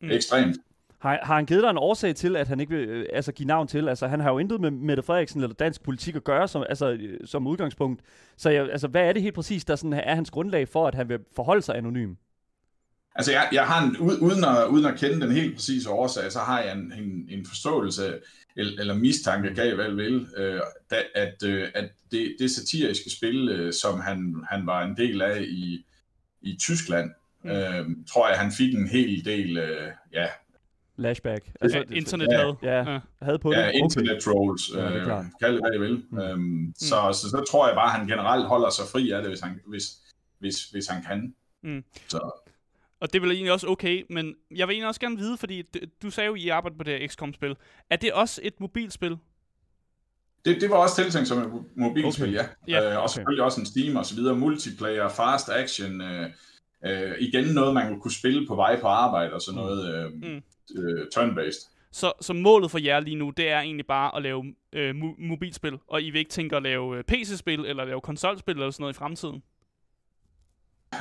Mm. 0.00 0.10
Ekstremt. 0.10 0.56
Har, 0.98 1.18
har 1.22 1.34
han 1.34 1.46
givet 1.46 1.62
dig 1.62 1.70
en 1.70 1.78
årsag 1.78 2.14
til, 2.14 2.36
at 2.36 2.48
han 2.48 2.60
ikke 2.60 2.76
vil 2.76 2.88
øh, 2.88 3.06
altså, 3.12 3.32
give 3.32 3.46
navn 3.46 3.66
til? 3.68 3.88
Altså, 3.88 4.06
han 4.06 4.20
har 4.20 4.30
jo 4.32 4.38
intet 4.38 4.60
med 4.60 4.70
Mette 4.70 5.02
Frederiksen 5.02 5.42
eller 5.42 5.54
dansk 5.54 5.82
politik 5.82 6.16
at 6.16 6.24
gøre 6.24 6.48
som, 6.48 6.64
altså, 6.68 6.90
øh, 6.92 7.18
som 7.24 7.46
udgangspunkt. 7.46 8.02
Så 8.36 8.50
jeg, 8.50 8.70
altså, 8.70 8.88
hvad 8.88 9.02
er 9.08 9.12
det 9.12 9.22
helt 9.22 9.34
præcis, 9.34 9.64
der 9.64 9.76
sådan, 9.76 9.92
er 9.92 10.14
hans 10.14 10.30
grundlag 10.30 10.68
for, 10.68 10.86
at 10.86 10.94
han 10.94 11.08
vil 11.08 11.18
forholde 11.36 11.62
sig 11.62 11.76
anonym? 11.76 12.14
Altså, 13.14 13.32
jeg, 13.32 13.48
jeg 13.52 13.66
har 13.66 13.84
en, 13.84 13.96
uden, 13.98 14.44
at, 14.44 14.66
uden 14.66 14.84
at 14.86 14.98
kende 14.98 15.20
den 15.20 15.32
helt 15.32 15.54
præcise 15.54 15.90
årsag, 15.90 16.32
så 16.32 16.38
har 16.38 16.60
jeg 16.60 16.72
en, 16.72 16.92
en, 16.92 17.26
en 17.28 17.46
forståelse, 17.46 18.18
eller, 18.56 18.80
eller 18.80 18.94
mistanke, 18.94 19.54
kan 19.54 19.66
jeg 19.66 19.78
vel 19.78 19.96
vil, 19.96 20.26
øh, 20.36 20.60
at, 21.14 21.42
øh, 21.44 21.68
at 21.74 21.90
det, 22.10 22.36
det 22.38 22.50
satiriske 22.50 23.10
spil, 23.10 23.48
øh, 23.48 23.72
som 23.72 24.00
han, 24.00 24.34
han 24.50 24.66
var 24.66 24.82
en 24.84 24.96
del 24.96 25.22
af 25.22 25.42
i, 25.42 25.86
i 26.42 26.56
Tyskland, 26.60 27.10
Mm. 27.44 27.50
øh, 27.50 27.86
tror 28.12 28.28
jeg, 28.28 28.38
han 28.38 28.52
fik 28.52 28.74
en 28.74 28.88
hel 28.88 29.24
del, 29.24 29.56
øh, 29.58 29.90
ja, 30.12 30.26
Lashback. 30.96 31.50
Altså, 31.60 31.78
det- 31.88 31.96
internet 31.96 32.28
ja, 32.32 32.36
havde. 32.38 32.56
Ja, 32.62 32.92
Ja. 32.92 32.98
havde 33.22 33.38
på 33.38 33.50
det. 33.52 33.56
ja 33.56 33.70
internet 33.70 34.22
trolls, 34.22 34.70
Ja, 34.74 34.78
det 34.80 34.86
er 34.86 34.96
øh, 34.98 35.04
klart. 35.04 35.24
kald 35.42 35.52
det 35.54 35.60
hvad 35.62 35.74
I 35.74 35.78
vil. 35.78 35.94
Mm. 36.10 36.16
Mm. 36.16 36.18
Øhm, 36.18 36.74
så, 36.78 36.96
så, 37.12 37.28
så 37.30 37.44
tror 37.50 37.66
jeg 37.68 37.74
bare, 37.76 37.84
at 37.92 37.98
han 37.98 38.06
generelt 38.06 38.46
holder 38.46 38.70
sig 38.70 38.84
fri 38.92 39.10
af 39.10 39.22
det, 39.22 39.30
hvis 39.30 39.40
han, 39.40 39.60
hvis, 39.66 39.84
hvis, 40.38 40.64
hvis 40.64 40.86
han 40.86 41.02
kan. 41.02 41.34
Mm. 41.62 41.84
Så, 42.08 42.43
Og 43.00 43.12
det 43.12 43.18
er 43.18 43.20
vel 43.20 43.30
egentlig 43.30 43.52
også 43.52 43.66
okay, 43.68 44.04
men 44.10 44.34
jeg 44.50 44.68
vil 44.68 44.74
egentlig 44.74 44.88
også 44.88 45.00
gerne 45.00 45.16
vide, 45.16 45.36
fordi 45.36 45.62
du 46.02 46.10
sagde 46.10 46.26
jo, 46.26 46.34
I 46.34 46.48
arbejder 46.48 46.76
på 46.76 46.84
det 46.84 46.98
her 46.98 47.08
XCOM-spil. 47.08 47.56
Er 47.90 47.96
det 47.96 48.12
også 48.12 48.40
et 48.44 48.60
mobilspil? 48.60 49.16
Det, 50.44 50.60
det 50.60 50.70
var 50.70 50.76
også 50.76 50.96
tiltænkt 51.02 51.28
som 51.28 51.38
et 51.38 51.44
mo- 51.46 51.72
mobilspil, 51.76 52.28
Okay. 52.28 52.34
ja. 52.68 52.80
Ja, 52.80 52.90
øh, 52.90 52.96
og 52.96 53.02
okay. 53.02 53.12
selvfølgelig 53.14 53.44
også 53.44 53.60
en 53.60 53.66
Steam 53.66 53.96
og 53.96 54.06
så 54.06 54.14
videre. 54.14 54.36
Multiplayer, 54.36 55.08
fast 55.08 55.48
action. 55.48 56.00
Øh, 56.00 56.30
øh, 56.86 57.12
igen 57.20 57.44
noget, 57.54 57.74
man 57.74 58.00
kunne 58.00 58.12
spille 58.12 58.46
på 58.46 58.54
vej 58.54 58.80
på 58.80 58.86
arbejde 58.86 59.32
og 59.32 59.40
sådan 59.40 59.60
noget. 59.60 59.94
Øh, 60.06 60.12
Mm. 60.12 60.42
øh, 60.82 61.06
turn-based. 61.14 61.70
Så, 61.92 62.12
så 62.20 62.32
målet 62.32 62.70
for 62.70 62.78
jer 62.78 63.00
lige 63.00 63.16
nu, 63.16 63.30
det 63.30 63.48
er 63.48 63.60
egentlig 63.60 63.86
bare 63.86 64.16
at 64.16 64.22
lave 64.22 64.54
øh, 64.72 64.90
mo- 64.90 65.26
mobilspil, 65.28 65.78
og 65.86 66.02
I 66.02 66.10
vil 66.10 66.18
ikke 66.18 66.30
tænke 66.30 66.56
at 66.56 66.62
lave 66.62 66.98
øh, 66.98 67.04
PC-spil, 67.04 67.60
eller 67.66 67.84
lave 67.84 68.00
konsolspil, 68.00 68.54
eller 68.54 68.70
sådan 68.70 68.82
noget 68.82 68.94
i 68.94 68.98
fremtiden? 68.98 69.42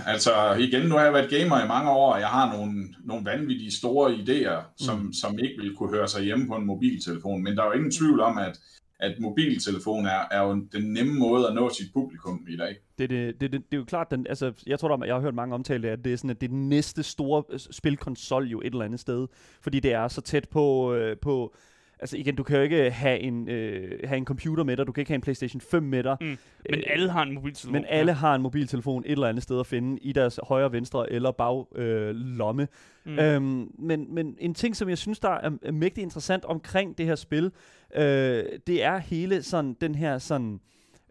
Altså 0.08 0.32
igen, 0.60 0.88
nu 0.88 0.96
har 0.96 1.04
jeg 1.04 1.14
været 1.14 1.30
gamer 1.30 1.64
i 1.64 1.68
mange 1.68 1.92
år, 1.92 2.14
og 2.14 2.20
jeg 2.20 2.28
har 2.28 2.58
nogle, 2.58 2.94
nogle 3.04 3.26
vanvittige 3.26 3.72
store 3.72 4.12
idéer, 4.12 4.74
som, 4.78 5.00
mm. 5.00 5.14
som 5.14 5.40
ikke 5.40 5.62
vil 5.62 5.76
kunne 5.76 5.96
høre 5.96 6.08
sig 6.08 6.24
hjemme 6.24 6.48
på 6.48 6.56
en 6.56 6.66
mobiltelefon. 6.66 7.44
Men 7.44 7.56
der 7.56 7.64
er 7.64 7.68
jo 7.68 7.72
ingen 7.72 7.92
tvivl 7.92 8.20
om, 8.20 8.38
at, 8.38 8.60
at 9.00 9.20
mobiltelefon 9.20 10.06
er, 10.06 10.22
er 10.32 10.42
jo 10.44 10.54
den 10.54 10.94
nemme 10.94 11.14
måde 11.14 11.48
at 11.48 11.56
nå 11.56 11.70
sit 11.70 11.94
publikum 11.94 12.48
i 12.50 12.58
dag. 12.58 12.76
Det, 12.98 13.10
det, 13.10 13.42
det, 13.42 13.52
det, 13.52 13.62
det 13.72 13.74
er 13.74 13.78
jo 13.78 13.86
klart, 13.86 14.12
den, 14.12 14.28
altså, 14.30 14.52
jeg 14.68 14.80
tror, 14.80 14.96
der, 14.96 15.06
jeg 15.06 15.16
har 15.16 15.22
hørt 15.22 15.36
mange 15.36 15.56
omtale 15.56 15.88
af, 15.88 15.92
at 15.92 16.06
det 16.06 16.14
er 16.14 16.18
sådan, 16.18 16.30
at 16.30 16.42
det 16.42 16.50
er 16.50 16.54
næste 16.54 17.04
store 17.04 17.44
øh, 17.50 17.60
spilkonsol 17.60 18.48
jo 18.48 18.62
et 18.62 18.66
eller 18.66 18.86
andet 18.86 19.00
sted, 19.00 19.28
fordi 19.62 19.80
det 19.80 19.94
er 19.94 20.08
så 20.08 20.22
tæt 20.22 20.50
på, 20.50 20.94
øh, 20.94 21.18
på 21.22 21.56
altså 22.04 22.18
igen, 22.18 22.36
du 22.36 22.44
kan 22.44 22.58
jo 22.58 22.64
ikke 22.64 22.92
have 22.92 23.20
en, 23.20 23.50
øh, 23.50 24.00
have 24.04 24.18
en 24.18 24.26
computer 24.26 24.64
med 24.64 24.78
dig, 24.78 24.88
du 24.88 24.92
kan 24.92 25.02
ikke 25.02 25.12
have 25.12 25.16
en 25.16 25.22
PlayStation 25.22 25.62
5 25.62 25.84
med 25.84 26.04
dig. 26.04 26.18
Mm. 26.22 26.28
Men 26.28 26.38
Øh, 26.70 26.84
alle 26.88 27.10
har 27.10 27.24
en 27.24 27.34
mobiltelefon. 27.34 27.74
Men 27.74 27.86
alle 27.90 28.14
har 28.14 28.36
en 28.36 28.42
mobiltelefon 28.42 29.04
et 29.06 29.12
eller 29.12 29.28
andet 29.28 29.44
sted 29.44 29.60
at 29.60 29.68
finde 29.68 30.00
i 30.02 30.12
deres 30.12 30.40
højre, 30.44 30.72
venstre 30.72 31.12
eller 31.12 31.32
bag 31.32 31.66
øh, 31.76 32.16
lomme. 32.16 32.68
Mm. 33.04 33.20
Øhm, 33.20 33.72
men, 33.80 34.16
men 34.16 34.36
en 34.40 34.54
ting, 34.54 34.76
som 34.76 34.90
jeg 34.90 34.98
synes, 34.98 35.20
der 35.20 35.30
er, 35.30 35.52
er 35.62 35.72
mægtig 35.72 36.02
interessant 36.02 36.46
omkring 36.46 36.98
det 36.98 37.06
her 37.06 37.16
spil, 37.16 37.52
øh, 37.96 38.44
det 38.68 38.84
er 38.84 38.98
hele 38.98 39.44
sådan 39.44 39.74
den 39.82 39.96
her 39.96 40.18
sådan, 40.18 40.60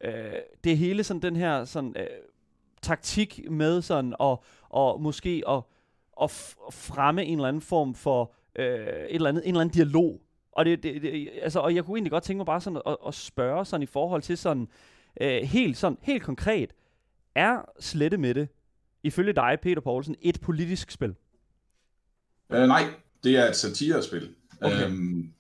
øh, 0.05 0.13
det 0.65 0.73
er 0.73 0.77
hele 0.77 1.05
sådan 1.05 1.23
den 1.23 1.37
her 1.37 1.65
sådan 1.65 1.95
øh, 1.99 2.07
taktik 2.83 3.41
med 3.51 3.83
sådan 3.83 4.15
og 4.19 4.45
og 4.69 5.03
måske 5.03 5.43
at, 5.49 5.63
at 6.23 6.31
fremme 6.73 7.25
en 7.25 7.39
eller 7.39 7.49
anden 7.49 7.63
form 7.63 7.95
for 7.95 8.35
øh, 8.57 8.67
et 8.67 9.15
eller 9.15 9.29
andet, 9.29 9.43
en 9.43 9.49
eller 9.49 9.61
anden 9.61 9.75
dialog. 9.75 10.21
Og, 10.53 10.65
det, 10.65 10.83
det, 10.83 11.03
det, 11.03 11.29
altså, 11.43 11.61
og 11.61 11.75
jeg 11.75 11.85
kunne 11.85 11.97
egentlig 11.97 12.11
godt 12.11 12.25
tænke 12.25 12.39
mig 12.39 12.47
bare 12.47 12.61
sådan 12.61 12.83
at, 12.87 12.97
at 13.07 13.15
spørge 13.15 13.65
sådan 13.65 13.83
i 13.83 13.87
forhold 13.87 14.23
til 14.23 14.39
sådan, 14.39 14.69
øh, 15.21 15.43
helt, 15.43 15.77
sådan, 15.77 15.99
helt 16.03 16.23
konkret, 16.23 16.73
er 17.35 17.63
Slette 17.81 18.19
med 18.19 18.35
det, 18.35 18.49
ifølge 19.03 19.33
dig, 19.33 19.59
Peter 19.63 19.81
Poulsen, 19.81 20.17
et 20.21 20.41
politisk 20.41 20.91
spil? 20.91 21.15
Øh, 22.53 22.67
nej, 22.67 22.83
det 23.25 23.37
er 23.37 23.49
et 23.49 23.57
satirespil. 23.57 24.35
Okay. 24.61 24.87
Øhm, 24.87 25.33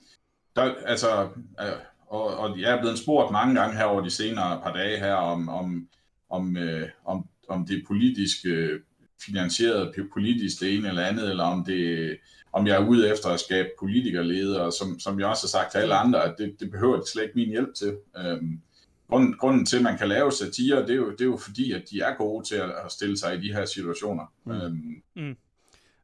der, 0.56 0.74
altså, 0.84 1.22
øh, 1.60 1.66
og, 2.06 2.36
og 2.36 2.60
jeg 2.60 2.72
er 2.76 2.80
blevet 2.80 2.98
spurgt 2.98 3.32
mange 3.32 3.60
gange 3.60 3.76
her 3.76 3.84
over 3.84 4.00
de 4.00 4.10
senere 4.10 4.60
par 4.62 4.72
dage 4.72 4.98
her, 4.98 5.14
om, 5.14 5.48
om, 5.48 5.88
om, 6.30 6.56
øh, 6.56 6.88
om, 7.04 7.26
om 7.48 7.66
det 7.66 7.78
er 7.78 7.82
politisk 7.86 8.36
øh, 8.46 8.80
finansieret, 9.26 10.08
politisk 10.12 10.60
det 10.60 10.76
ene 10.76 10.88
eller 10.88 11.06
andet, 11.06 11.30
eller 11.30 11.44
om 11.44 11.64
det 11.64 12.10
om 12.52 12.66
jeg 12.66 12.76
er 12.82 12.86
ude 12.88 13.10
efter 13.12 13.28
at 13.28 13.40
skabe 13.40 13.68
politikerledere, 13.78 14.72
som, 14.72 15.00
som 15.00 15.20
jeg 15.20 15.28
også 15.28 15.42
har 15.46 15.48
sagt 15.60 15.72
til 15.72 15.78
alle 15.78 15.94
andre, 15.94 16.24
at 16.24 16.34
det, 16.38 16.56
det 16.60 16.70
behøver 16.70 16.96
det 16.96 17.08
slet 17.08 17.22
ikke 17.22 17.34
min 17.36 17.48
hjælp 17.48 17.74
til. 17.74 17.96
Øhm, 18.18 18.60
grunden, 19.08 19.34
grunden 19.38 19.66
til, 19.66 19.76
at 19.76 19.82
man 19.82 19.98
kan 19.98 20.08
lave 20.08 20.32
satire, 20.32 20.82
det 20.82 20.90
er 20.90 20.94
jo, 20.94 21.10
det 21.12 21.20
er 21.20 21.24
jo 21.24 21.36
fordi, 21.36 21.72
at 21.72 21.82
de 21.90 22.00
er 22.00 22.14
gode 22.18 22.48
til 22.48 22.54
at, 22.54 22.70
at 22.84 22.92
stille 22.92 23.18
sig 23.18 23.34
i 23.36 23.40
de 23.48 23.52
her 23.54 23.64
situationer. 23.64 24.32
Mm. 24.44 24.52
Øhm, 24.52 25.02
Mm. 25.16 25.36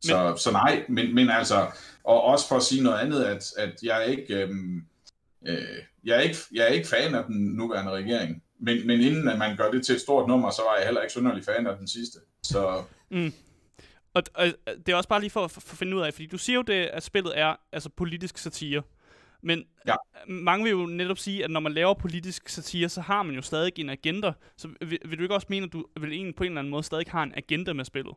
så, 0.03 0.35
så 0.39 0.51
nej, 0.53 0.85
men, 0.89 1.15
men 1.15 1.31
altså, 1.31 1.67
og 2.05 2.23
også 2.23 2.49
for 2.49 2.57
at 2.57 2.63
sige 2.63 2.83
noget 2.83 2.99
andet, 2.99 3.25
at, 3.25 3.45
at 3.57 3.83
jeg 3.83 3.99
er 4.01 4.05
ikke, 4.05 4.43
øhm, 4.43 4.83
øh, 5.49 5.57
jeg 6.05 6.17
er 6.17 6.21
ikke, 6.21 6.37
jeg 6.55 6.63
er 6.65 6.69
ikke 6.69 6.89
fan 6.89 7.15
af 7.15 7.25
den 7.25 7.37
nuværende 7.47 7.93
regering. 7.93 8.43
Men, 8.61 8.87
men 8.87 9.01
inden 9.01 9.29
at 9.29 9.39
man 9.39 9.57
gør 9.57 9.71
det 9.71 9.87
til 9.87 9.95
et 9.95 10.01
stort 10.01 10.29
nummer, 10.29 10.51
så 10.51 10.63
var 10.63 10.77
jeg 10.77 10.85
heller 10.85 11.01
ikke 11.01 11.13
synderlig 11.13 11.45
fan 11.45 11.67
af 11.67 11.77
den 11.79 11.89
sidste. 11.89 12.19
Så 12.43 12.83
Mm. 13.11 13.33
Og, 14.19 14.47
og 14.67 14.75
det 14.87 14.93
er 14.93 14.97
også 14.97 15.09
bare 15.09 15.21
lige 15.21 15.31
for 15.31 15.45
at 15.45 15.51
finde 15.53 15.97
ud 15.97 16.03
af, 16.03 16.15
fordi 16.15 16.27
du 16.27 16.39
siger 16.39 16.57
jo 16.57 16.63
det, 16.63 16.73
at 16.87 17.03
spillet 17.03 17.39
er 17.39 17.57
altså 17.73 17.89
politisk 17.91 18.39
satire. 18.39 18.83
Men 19.43 19.65
Ja. 19.89 19.95
mange 20.29 20.65
vil 20.65 20.71
jo 20.71 20.87
netop 20.87 21.19
sige, 21.19 21.45
at 21.45 21.51
når 21.51 21.61
man 21.61 21.73
laver 21.73 21.95
politisk 21.95 22.49
satire, 22.49 22.89
så 22.89 23.01
har 23.01 23.23
man 23.23 23.35
jo 23.35 23.43
stadig 23.43 23.73
en 23.79 23.91
agenda. 23.91 24.33
Så 24.57 24.69
vil, 24.81 24.99
vil 25.05 25.19
du 25.19 25.23
ikke 25.23 25.35
også 25.35 25.47
mene, 25.51 25.67
at 25.67 25.73
du 25.73 25.87
vil 26.01 26.13
egentlig 26.13 26.35
på 26.35 26.45
en 26.45 26.51
eller 26.51 26.59
anden 26.61 26.71
måde 26.71 26.83
stadig 26.83 27.05
har 27.09 27.23
en 27.23 27.33
agenda 27.37 27.73
med 27.73 27.85
spillet? 27.85 28.15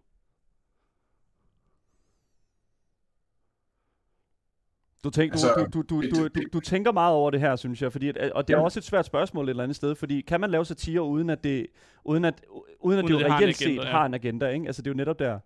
Du, 5.04 5.10
tænk, 5.10 5.32
Altså, 5.32 5.68
du, 5.74 5.82
du, 5.82 6.02
du, 6.02 6.02
du, 6.10 6.28
du, 6.28 6.42
du 6.54 6.60
tænker 6.60 6.92
meget 6.92 7.14
over 7.16 7.32
det 7.32 7.40
her, 7.40 7.56
synes 7.56 7.82
jeg, 7.82 7.92
fordi 7.92 8.08
at, 8.08 8.18
og 8.32 8.48
det 8.48 8.54
er 8.54 8.58
Ja. 8.58 8.64
også 8.64 8.80
et 8.80 8.84
svært 8.84 9.06
spørgsmål 9.06 9.46
et 9.46 9.50
eller 9.50 9.64
andet 9.64 9.76
sted, 9.76 9.96
fordi 9.96 10.22
kan 10.22 10.42
man 10.42 10.50
lave 10.52 10.66
satire 10.66 11.02
uden 11.02 11.30
at 11.30 11.44
det 11.44 11.68
uden 12.04 12.26
at 12.26 12.44
uden 12.80 13.00
at 13.00 13.04
Uden 13.04 13.08
det 13.08 13.14
jo 13.14 13.20
det 13.20 13.28
har 13.28 13.38
en 13.38 13.44
reelt 13.44 13.62
agenda, 13.62 13.82
set 13.82 13.88
ja. 13.88 13.92
har 13.92 14.06
en 14.06 14.14
agenda, 14.14 14.48
ikke? 14.50 14.66
Altså 14.66 14.82
det 14.82 14.88
er 14.90 14.94
jo 14.94 14.98
netop 14.98 15.20
der. 15.20 15.40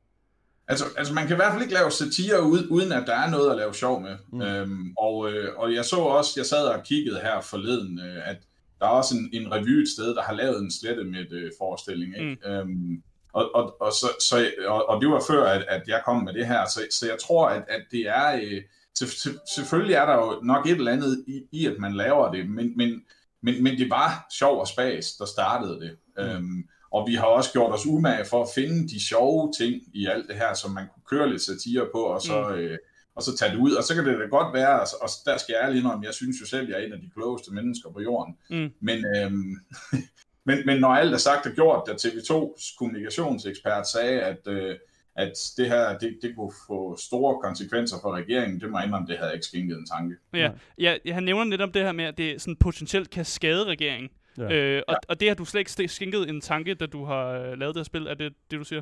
Altså, 0.68 0.86
altså 0.98 1.14
man 1.14 1.28
kan 1.28 1.36
i 1.36 1.36
hvert 1.36 1.52
fald 1.52 1.62
ikke 1.62 1.74
lave 1.74 1.92
satire 1.92 2.44
ud, 2.44 2.68
uden 2.70 2.92
at 2.92 3.04
der 3.08 3.16
er 3.16 3.30
noget 3.30 3.52
at 3.52 3.58
lave 3.58 3.74
sjov 3.74 4.02
med. 4.02 4.18
Mm. 4.34 4.42
Øhm, 4.42 4.94
og, 4.98 5.32
øh, 5.32 5.58
og 5.58 5.74
jeg 5.74 5.86
så 5.86 5.96
også, 5.96 6.34
jeg 6.38 6.46
sad 6.46 6.68
og 6.68 6.84
kiggede 6.84 7.20
her 7.20 7.42
forleden, 7.42 8.00
øh, 8.00 8.30
at 8.30 8.38
der 8.80 8.86
er 8.86 8.90
også 8.90 9.16
en, 9.16 9.30
en 9.42 9.52
revy 9.52 9.82
et 9.82 9.90
sted, 9.90 10.16
der 10.16 10.22
har 10.22 10.34
lavet 10.34 10.62
en 10.62 10.72
slette 10.72 11.04
med 11.04 11.32
øh, 11.32 11.52
forestilling. 11.60 12.18
Ikke? 12.18 12.38
Mm. 12.46 12.52
Øhm, 12.52 13.04
og, 13.34 13.56
og, 13.56 13.82
og, 13.82 13.92
så, 13.92 14.08
så, 14.20 14.52
og, 14.68 14.90
og 14.90 15.02
det 15.02 15.10
var 15.10 15.24
før, 15.28 15.46
at, 15.48 15.66
at 15.68 15.88
jeg 15.88 16.02
kom 16.06 16.24
med 16.24 16.34
det 16.34 16.48
her, 16.48 16.66
så, 16.66 16.88
så 16.92 17.08
jeg 17.08 17.18
tror, 17.22 17.50
at, 17.50 17.64
at 17.68 17.82
det 17.92 18.08
er... 18.08 18.36
Øh, 18.36 18.62
til, 18.96 19.08
til, 19.08 19.40
selvfølgelig 19.56 19.96
er 19.96 20.06
der 20.06 20.14
jo 20.14 20.40
nok 20.44 20.66
et 20.66 20.72
eller 20.72 20.92
andet 20.92 21.24
i, 21.28 21.42
i 21.52 21.66
at 21.66 21.76
man 21.80 21.94
laver 21.94 22.32
det, 22.32 22.50
men, 22.50 22.78
men, 22.78 23.02
men, 23.42 23.64
men 23.64 23.78
det 23.78 23.90
var 23.90 24.28
sjov 24.32 24.60
og 24.60 24.68
spas, 24.68 25.12
der 25.20 25.26
startede 25.26 25.80
det. 25.80 25.98
Mm. 26.18 26.24
Øhm, 26.24 26.64
og 26.96 27.08
vi 27.08 27.16
har 27.16 27.26
også 27.26 27.52
gjort 27.52 27.74
os 27.74 27.86
umage 27.86 28.26
for 28.26 28.44
at 28.44 28.50
finde 28.56 28.88
de 28.88 29.08
sjove 29.08 29.54
ting 29.60 29.82
i 29.94 30.06
alt 30.06 30.28
det 30.28 30.36
her, 30.36 30.54
som 30.54 30.72
man 30.72 30.86
kunne 30.94 31.08
køre 31.10 31.30
lidt 31.30 31.42
satire 31.42 31.86
på, 31.94 32.00
og 32.00 32.22
så, 32.22 32.48
mm. 32.50 32.56
øh, 32.56 32.78
og 33.16 33.24
så 33.24 33.38
tage 33.38 33.52
det 33.52 33.58
ud. 33.58 33.72
Og 33.72 33.84
så 33.84 33.96
kan 33.96 34.06
det 34.06 34.20
da 34.20 34.26
godt 34.26 34.54
være, 34.54 34.80
og, 34.80 34.88
og 35.02 35.10
der 35.26 35.38
skal 35.38 35.54
jeg 35.54 35.62
ærlig 35.66 35.80
indrømme, 35.80 36.06
jeg 36.06 36.14
synes 36.14 36.42
jo 36.42 36.46
selv, 36.46 36.70
jeg 36.70 36.82
er 36.82 36.86
en 36.86 36.94
af 36.94 37.00
de 37.00 37.10
klogeste 37.16 37.54
mennesker 37.54 37.90
på 37.90 38.02
jorden. 38.02 38.38
Mm. 38.50 38.72
Men, 38.80 39.06
øhm, 39.16 39.56
men, 40.48 40.58
men 40.66 40.80
når 40.80 40.90
alt 40.90 41.14
er 41.14 41.18
sagt 41.18 41.46
og 41.46 41.52
gjort, 41.52 41.84
da 41.88 41.92
TV2's 41.92 42.78
kommunikationsekspert 42.78 43.88
sagde, 43.88 44.22
at, 44.22 44.48
øh, 44.48 44.76
at 45.16 45.34
det 45.58 45.68
her 45.68 45.98
det, 45.98 46.18
det 46.22 46.36
kunne 46.36 46.54
få 46.68 46.98
store 46.98 47.42
konsekvenser 47.42 47.98
for 48.02 48.16
regeringen, 48.16 48.60
det 48.62 48.70
må 48.70 48.78
jeg 48.78 48.86
indrømme, 48.86 49.08
det 49.08 49.18
havde 49.18 49.30
jeg 49.30 49.36
ikke 49.36 49.46
skænket 49.46 49.78
en 49.78 49.86
tanke. 49.86 50.16
Ja, 50.34 50.52
ja, 50.78 51.14
han 51.14 51.24
nævner 51.24 51.44
netop 51.44 51.74
det 51.74 51.82
her 51.82 51.92
med, 51.92 52.06
at 52.06 52.18
det 52.18 52.42
sådan 52.42 52.56
potentielt 52.56 53.10
kan 53.10 53.26
skade 53.26 53.66
regeringen. 53.66 54.10
Ja. 54.38 54.54
Øh, 54.54 54.82
og, 54.88 54.96
og 55.10 55.20
det 55.20 55.28
har 55.28 55.36
du 55.36 55.46
slet 55.46 55.78
ikke 55.80 55.88
skænket 55.94 56.30
en 56.30 56.42
tanke, 56.42 56.74
da 56.74 56.86
du 56.86 57.06
har 57.06 57.28
øh, 57.28 57.58
lavet 57.60 57.76
det 57.76 57.80
her 57.80 57.84
spil. 57.84 58.08
Er 58.08 58.14
det 58.14 58.34
det, 58.52 58.60
du 58.60 58.64
siger? 58.64 58.82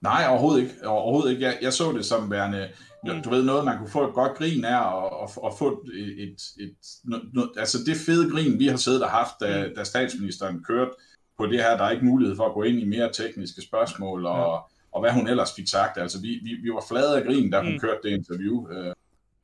Nej, 0.00 0.26
overhovedet 0.28 0.62
ikke. 0.62 0.74
Overhovedet 0.88 1.30
ikke. 1.30 1.42
Jeg, 1.42 1.58
jeg 1.62 1.72
så 1.72 1.92
det 1.92 2.04
som 2.04 2.30
værende, 2.30 2.68
Mm. 3.04 3.22
du 3.22 3.30
ved, 3.30 3.42
noget, 3.44 3.64
man 3.64 3.78
kunne 3.78 3.90
få 3.90 4.08
et 4.08 4.14
godt 4.14 4.34
grin 4.34 4.64
af, 4.64 4.94
og, 4.94 5.20
og, 5.20 5.30
og 5.36 5.54
få 5.58 5.84
et, 5.94 6.22
et, 6.22 6.42
et 6.60 6.74
no, 7.04 7.16
no, 7.32 7.42
altså 7.56 7.78
det 7.86 7.96
fede 8.06 8.30
grin, 8.30 8.58
vi 8.58 8.66
har 8.66 8.76
siddet 8.76 9.02
og 9.02 9.10
haft, 9.10 9.34
da, 9.40 9.66
Mm. 9.68 9.74
da 9.74 9.84
statsministeren 9.84 10.64
kørte 10.64 10.90
på 11.38 11.46
det 11.46 11.58
her, 11.62 11.76
der 11.76 11.84
er 11.84 11.90
ikke 11.90 12.04
mulighed 12.04 12.36
for 12.36 12.46
at 12.46 12.54
gå 12.54 12.62
ind 12.62 12.78
i 12.80 12.84
mere 12.84 13.12
tekniske 13.12 13.62
spørgsmål, 13.62 14.26
og, 14.26 14.70
og 14.92 15.00
hvad 15.00 15.10
hun 15.12 15.28
ellers 15.28 15.54
fik 15.56 15.68
sagt. 15.68 15.98
Altså, 15.98 16.20
vi, 16.20 16.28
vi, 16.28 16.54
vi 16.62 16.70
var 16.70 16.84
flade 16.88 17.16
af 17.16 17.24
grin, 17.24 17.50
da 17.50 17.60
hun 17.60 17.72
mm. 17.72 17.78
kørte 17.78 18.00
det 18.02 18.10
interview. 18.10 18.70
Øh, 18.72 18.94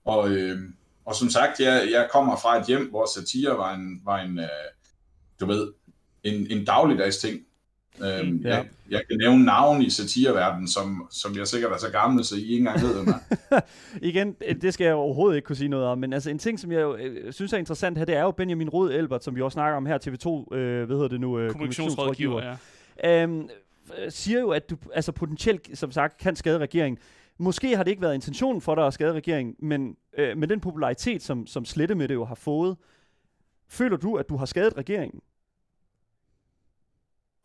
og, 0.04 0.30
øh, 0.30 0.58
og 1.04 1.14
som 1.14 1.28
sagt, 1.30 1.60
jeg, 1.60 1.88
jeg 1.92 2.08
kommer 2.12 2.36
fra 2.36 2.58
et 2.60 2.66
hjem, 2.66 2.90
hvor 2.90 3.06
satire 3.14 3.58
var 3.58 3.74
en, 3.74 4.00
var 4.04 4.18
en 4.18 4.38
øh, 4.38 4.48
du 5.40 5.46
ved, 5.46 5.72
en, 6.22 6.46
en 6.50 6.64
dagligdags 6.64 7.18
ting. 7.18 7.40
Øhm, 8.02 8.36
ja. 8.36 8.48
jeg, 8.48 8.66
jeg 8.90 9.02
kan 9.10 9.18
nævne 9.18 9.44
navn 9.44 9.82
i 9.82 9.90
satireverdenen, 9.90 10.68
som, 10.68 11.08
som 11.10 11.36
jeg 11.36 11.46
sikkert 11.46 11.72
er 11.72 11.78
så 11.78 11.90
gammel, 11.90 12.24
så 12.24 12.36
I 12.36 12.42
ikke 12.42 12.56
engang 12.56 12.80
ved, 12.82 13.06
er. 13.06 13.60
Igen, 14.08 14.36
øh, 14.48 14.56
det 14.62 14.74
skal 14.74 14.84
jeg 14.84 14.94
overhovedet 14.94 15.36
ikke 15.36 15.46
kunne 15.46 15.56
sige 15.56 15.68
noget 15.68 15.86
om, 15.86 15.98
men 15.98 16.12
altså 16.12 16.30
en 16.30 16.38
ting, 16.38 16.60
som 16.60 16.72
jeg 16.72 17.00
øh, 17.00 17.32
synes 17.32 17.52
er 17.52 17.58
interessant 17.58 17.98
her, 17.98 18.04
det 18.04 18.14
er 18.14 18.22
jo 18.22 18.30
Benjamin 18.30 18.68
Rod 18.68 18.90
Elbert, 18.90 19.24
som 19.24 19.36
vi 19.36 19.42
også 19.42 19.54
snakker 19.54 19.76
om 19.76 19.86
her, 19.86 19.98
TV2, 19.98 20.56
øh, 20.56 20.86
hvad 20.86 20.96
hedder 20.96 21.08
det 21.08 21.20
nu? 21.20 21.38
Øh, 21.38 21.50
Kommunikationsrådgiver, 21.50 22.56
ja. 23.04 23.22
øhm, 23.22 23.48
øh, 23.98 24.10
siger 24.10 24.40
jo, 24.40 24.50
at 24.50 24.70
du 24.70 24.76
altså 24.94 25.12
potentielt, 25.12 25.78
som 25.78 25.92
sagt, 25.92 26.18
kan 26.18 26.36
skade 26.36 26.58
regeringen. 26.58 26.98
Måske 27.38 27.76
har 27.76 27.82
det 27.82 27.90
ikke 27.90 28.02
været 28.02 28.14
intentionen 28.14 28.60
for 28.60 28.74
dig 28.74 28.86
at 28.86 28.94
skade 28.94 29.12
regeringen, 29.12 29.54
men 29.58 29.96
øh, 30.18 30.36
med 30.36 30.48
den 30.48 30.60
popularitet, 30.60 31.22
som, 31.22 31.46
som 31.46 31.64
Slette 31.64 31.94
med 31.94 32.08
det 32.08 32.14
jo 32.14 32.24
har 32.24 32.34
fået, 32.34 32.76
føler 33.68 33.96
du, 33.96 34.16
at 34.16 34.28
du 34.28 34.36
har 34.36 34.46
skadet 34.46 34.76
regeringen? 34.76 35.20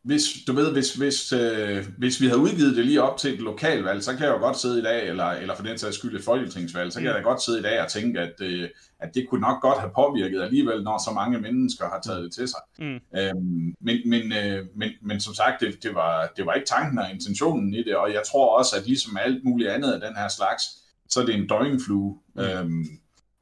Hvis, 0.04 0.24
du 0.48 0.54
ved, 0.54 0.72
hvis, 0.74 0.94
hvis, 0.94 1.34
øh, 1.34 1.86
hvis 1.98 2.22
vi 2.22 2.26
havde 2.28 2.40
udgivet 2.40 2.76
det 2.76 2.86
lige 2.86 3.02
op 3.02 3.18
til 3.18 3.34
et 3.34 3.40
lokalvalg, 3.40 4.04
så 4.04 4.12
kan 4.12 4.26
jeg 4.26 4.34
jo 4.34 4.38
godt 4.38 4.58
sidde 4.58 4.80
i 4.80 4.82
dag, 4.84 5.08
eller, 5.08 5.26
eller 5.26 5.56
for 5.56 5.64
den 5.64 5.78
sags 5.78 5.98
skyld 5.98 6.16
et 6.16 6.24
folketingsvalg, 6.24 6.94
så 6.94 7.00
kan 7.00 7.08
jeg 7.08 7.16
da 7.16 7.22
godt 7.22 7.42
sidde 7.42 7.60
i 7.60 7.62
dag 7.62 7.82
og 7.82 7.92
tænke, 7.92 8.20
at, 8.20 8.34
øh, 8.42 8.70
at 9.00 9.16
det 9.16 9.28
kunne 9.30 9.42
nok 9.42 9.62
godt 9.62 9.80
have 9.80 9.92
påvirket 9.96 10.42
alligevel, 10.42 10.84
når 10.84 10.98
så 11.06 11.12
mange 11.14 11.40
mennesker 11.40 11.86
har 11.86 12.02
taget 12.06 12.24
det 12.24 12.34
til 12.34 12.48
sig. 12.48 12.60
Mm. 12.80 13.20
Øhm, 13.20 13.76
men, 13.82 13.98
men, 14.06 14.34
øh, 14.34 14.66
men, 14.76 14.90
men 15.02 15.20
som 15.20 15.34
sagt, 15.34 15.62
det, 15.62 15.84
det, 15.84 15.96
var, 15.96 16.32
det 16.38 16.46
var 16.46 16.54
ikke 16.54 16.68
tanken 16.68 17.00
og 17.00 17.12
intentionen 17.12 17.74
i 17.74 17.84
det, 17.84 17.96
og 17.96 18.14
jeg 18.14 18.22
tror 18.32 18.58
også, 18.58 18.76
at 18.76 18.88
ligesom 18.88 19.18
alt 19.26 19.44
muligt 19.44 19.70
andet 19.70 19.94
af 19.94 20.02
den 20.02 20.16
her 20.16 20.28
slags, 20.28 20.64
så 21.10 21.22
er 21.22 21.26
det 21.26 21.36
en 21.36 21.48
døgnflue. 21.48 22.18
Mm. 22.36 22.42
Øhm, 22.42 22.86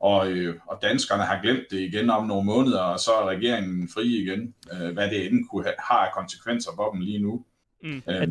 og, 0.01 0.31
øh, 0.31 0.55
og 0.67 0.79
danskerne 0.81 1.23
har 1.23 1.41
glemt 1.41 1.63
det 1.71 1.79
igen 1.79 2.09
om 2.09 2.27
nogle 2.27 2.45
måneder, 2.45 2.79
og 2.79 2.99
så 2.99 3.11
er 3.11 3.25
regeringen 3.25 3.89
fri 3.93 4.05
igen, 4.05 4.53
øh, 4.73 4.93
hvad 4.93 5.09
det 5.09 5.25
end 5.25 5.45
kunne 5.51 5.63
have, 5.63 5.75
har 5.79 6.05
af 6.05 6.13
konsekvenser 6.13 6.71
for 6.75 6.91
dem 6.91 7.01
lige 7.01 7.19
nu. 7.19 7.45
Mm. 7.83 8.01
Øh, 8.09 8.27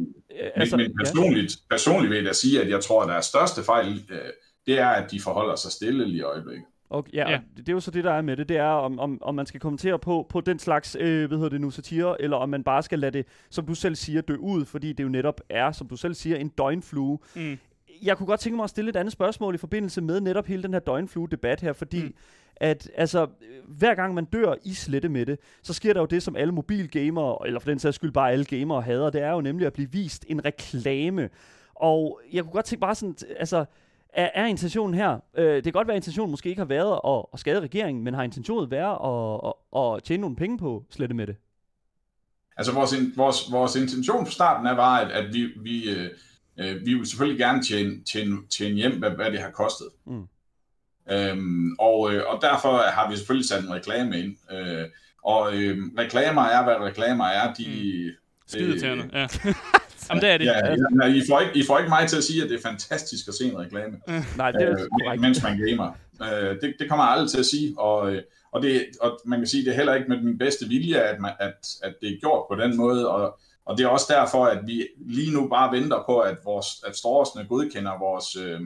altså, 0.54 0.76
men, 0.76 0.86
men 0.86 0.96
personligt, 0.98 1.58
personligt 1.70 2.10
vil 2.10 2.16
jeg 2.16 2.26
da 2.26 2.32
sige, 2.32 2.62
at 2.62 2.70
jeg 2.70 2.80
tror, 2.80 3.02
at 3.02 3.08
der 3.08 3.14
er 3.14 3.20
største 3.20 3.64
fejl, 3.64 4.04
øh, 4.10 4.18
det 4.66 4.78
er, 4.78 4.88
at 4.88 5.10
de 5.10 5.20
forholder 5.20 5.56
sig 5.56 5.72
stille 5.72 6.04
lige 6.04 6.18
i 6.18 6.22
øjeblikket. 6.22 6.64
Okay, 6.90 7.12
ja, 7.12 7.28
Ja. 7.28 7.30
ja. 7.30 7.40
Det, 7.56 7.66
det 7.66 7.68
er 7.68 7.72
jo 7.72 7.80
så 7.80 7.90
det, 7.90 8.04
der 8.04 8.12
er 8.12 8.22
med 8.22 8.36
det. 8.36 8.48
Det 8.48 8.56
er, 8.56 8.64
om, 8.70 8.98
om, 8.98 9.22
om 9.22 9.34
man 9.34 9.46
skal 9.46 9.60
kommentere 9.60 9.98
på, 9.98 10.26
på 10.28 10.40
den 10.40 10.58
slags, 10.58 10.96
øh, 11.00 11.28
hvad 11.28 11.38
hedder 11.38 11.50
det 11.50 11.60
nu, 11.60 11.70
satire, 11.70 12.22
eller 12.22 12.36
om 12.36 12.48
man 12.48 12.64
bare 12.64 12.82
skal 12.82 12.98
lade 12.98 13.18
det, 13.18 13.26
som 13.50 13.66
du 13.66 13.74
selv 13.74 13.94
siger, 13.94 14.20
dø 14.20 14.36
ud, 14.36 14.64
fordi 14.64 14.92
det 14.92 15.04
jo 15.04 15.08
netop 15.08 15.40
er, 15.48 15.72
som 15.72 15.88
du 15.88 15.96
selv 15.96 16.14
siger, 16.14 16.36
en 16.36 16.48
døgnflue. 16.48 17.18
Mm. 17.36 17.58
Jeg 18.02 18.16
kunne 18.16 18.26
godt 18.26 18.40
tænke 18.40 18.56
mig 18.56 18.64
at 18.64 18.70
stille 18.70 18.88
et 18.88 18.96
andet 18.96 19.12
spørgsmål 19.12 19.54
i 19.54 19.58
forbindelse 19.58 20.00
med 20.00 20.20
netop 20.20 20.46
hele 20.46 20.62
den 20.62 20.72
her 20.72 20.80
døgnflue-debat 20.80 21.60
her, 21.60 21.72
fordi 21.72 22.02
Mm. 22.02 22.14
at 22.56 22.90
altså, 22.94 23.22
øh, 23.22 23.76
hver 23.78 23.94
gang 23.94 24.14
man 24.14 24.24
dør 24.24 24.54
i 24.64 24.74
slette 24.74 25.08
med 25.08 25.26
det, 25.26 25.38
så 25.62 25.72
sker 25.72 25.92
der 25.92 26.00
jo 26.00 26.06
det, 26.06 26.22
som 26.22 26.36
alle 26.36 26.52
mobilgamere, 26.54 27.38
eller 27.46 27.60
for 27.60 27.70
den 27.70 27.78
sags 27.78 27.94
skyld 27.94 28.12
bare 28.12 28.32
alle 28.32 28.44
gamere 28.44 28.82
hader, 28.82 29.10
det 29.10 29.22
er 29.22 29.30
jo 29.30 29.40
nemlig 29.40 29.66
at 29.66 29.72
blive 29.72 29.90
vist 29.92 30.24
en 30.28 30.44
reklame. 30.44 31.28
Og 31.74 32.20
jeg 32.32 32.42
kunne 32.42 32.52
godt 32.52 32.64
tænke 32.64 32.80
bare 32.80 32.94
sådan, 32.94 33.16
altså, 33.38 33.64
er, 34.08 34.30
er 34.34 34.46
intentionen 34.46 34.94
her, 34.94 35.18
øh, 35.34 35.54
det 35.54 35.64
kan 35.64 35.72
godt 35.72 35.86
være, 35.88 35.94
at 35.96 35.98
intentionen 35.98 36.30
måske 36.30 36.48
ikke 36.48 36.60
har 36.60 36.66
været 36.66 37.00
at, 37.06 37.24
at 37.32 37.40
skade 37.40 37.60
regeringen, 37.60 38.04
men 38.04 38.14
har 38.14 38.22
intentionen 38.22 38.70
været 38.70 38.98
at, 39.04 39.52
at, 39.76 39.96
at 39.96 40.02
tjene 40.02 40.20
nogle 40.20 40.36
penge 40.36 40.58
på 40.58 40.84
slette 40.90 41.14
med 41.14 41.26
det? 41.26 41.36
Altså 42.56 42.72
vores, 42.74 42.94
vores, 43.16 43.52
vores 43.52 43.76
intention 43.76 44.26
fra 44.26 44.32
starten 44.32 44.66
er 44.66 44.74
var, 44.74 44.96
at, 44.96 45.10
at 45.10 45.34
vi, 45.34 45.48
vi, 45.56 45.90
øh, 46.60 46.70
øh, 46.70 46.86
vi 46.86 46.94
vil 46.94 47.06
selvfølgelig 47.06 47.38
gerne 47.38 47.62
tjene, 47.62 48.04
tjene, 48.04 48.36
tjene 48.50 48.74
hjem, 48.74 48.98
hvad, 48.98 49.10
hvad 49.10 49.30
det 49.30 49.40
har 49.40 49.50
kostet. 49.50 49.88
Mm. 50.06 50.22
Øhm, 51.12 51.76
og, 51.78 52.14
øh, 52.14 52.22
og 52.26 52.38
derfor 52.42 52.76
har 52.76 53.10
vi 53.10 53.16
selvfølgelig 53.16 53.48
sat 53.48 53.64
en 53.64 53.70
reklame 53.70 54.18
ind. 54.18 54.36
Øh, 54.52 54.84
og 55.24 55.56
øh, 55.56 55.78
reklamer 55.98 56.42
er, 56.42 56.64
hvad 56.64 56.74
reklamer 56.88 57.24
er. 57.24 57.54
De, 57.54 57.64
mm. 57.66 58.16
Skidetærende, 58.46 59.10
ja. 59.12 59.26
Jamen, 60.10 60.22
det 60.22 60.30
er 60.30 60.38
det. 60.38 60.44
Ja, 60.44 60.68
ja, 61.02 61.14
I, 61.14 61.22
får 61.28 61.40
ikke, 61.40 61.58
I 61.58 61.66
får 61.66 61.78
ikke 61.78 61.88
mig 61.88 62.08
til 62.08 62.16
at 62.16 62.24
sige, 62.24 62.42
at 62.42 62.50
det 62.50 62.58
er 62.58 62.62
fantastisk 62.62 63.28
at 63.28 63.34
se 63.34 63.44
en 63.44 63.58
reklame, 63.58 63.96
Nej, 64.36 64.50
det 64.50 64.62
er 64.62 64.86
øh, 65.12 65.20
mens 65.20 65.42
man 65.42 65.58
gamer. 65.58 65.92
Øh, 66.22 66.60
det, 66.60 66.74
det 66.78 66.88
kommer 66.88 67.04
jeg 67.04 67.12
aldrig 67.12 67.30
til 67.30 67.38
at 67.38 67.46
sige, 67.46 67.74
og, 67.78 68.14
øh, 68.14 68.22
og, 68.52 68.62
det, 68.62 68.86
og 69.00 69.20
man 69.24 69.38
kan 69.38 69.46
sige, 69.46 69.64
det 69.64 69.70
er 69.70 69.76
heller 69.76 69.94
ikke 69.94 70.08
med 70.08 70.20
min 70.22 70.38
bedste 70.38 70.68
vilje, 70.68 70.96
at, 70.96 71.20
man, 71.20 71.32
at, 71.40 71.68
at 71.82 71.94
det 72.00 72.08
er 72.08 72.20
gjort 72.20 72.44
på 72.50 72.56
den 72.56 72.76
måde, 72.76 73.08
og, 73.08 73.38
og 73.70 73.78
det 73.78 73.84
er 73.84 73.88
også 73.88 74.06
derfor, 74.08 74.44
at 74.44 74.66
vi 74.66 74.86
lige 74.96 75.32
nu 75.32 75.48
bare 75.48 75.72
venter 75.72 76.02
på, 76.06 76.18
at, 76.18 76.38
vores, 76.44 76.66
at 76.86 76.96
storesne 76.96 77.46
godkender 77.48 77.98
vores, 77.98 78.36
øh, 78.36 78.60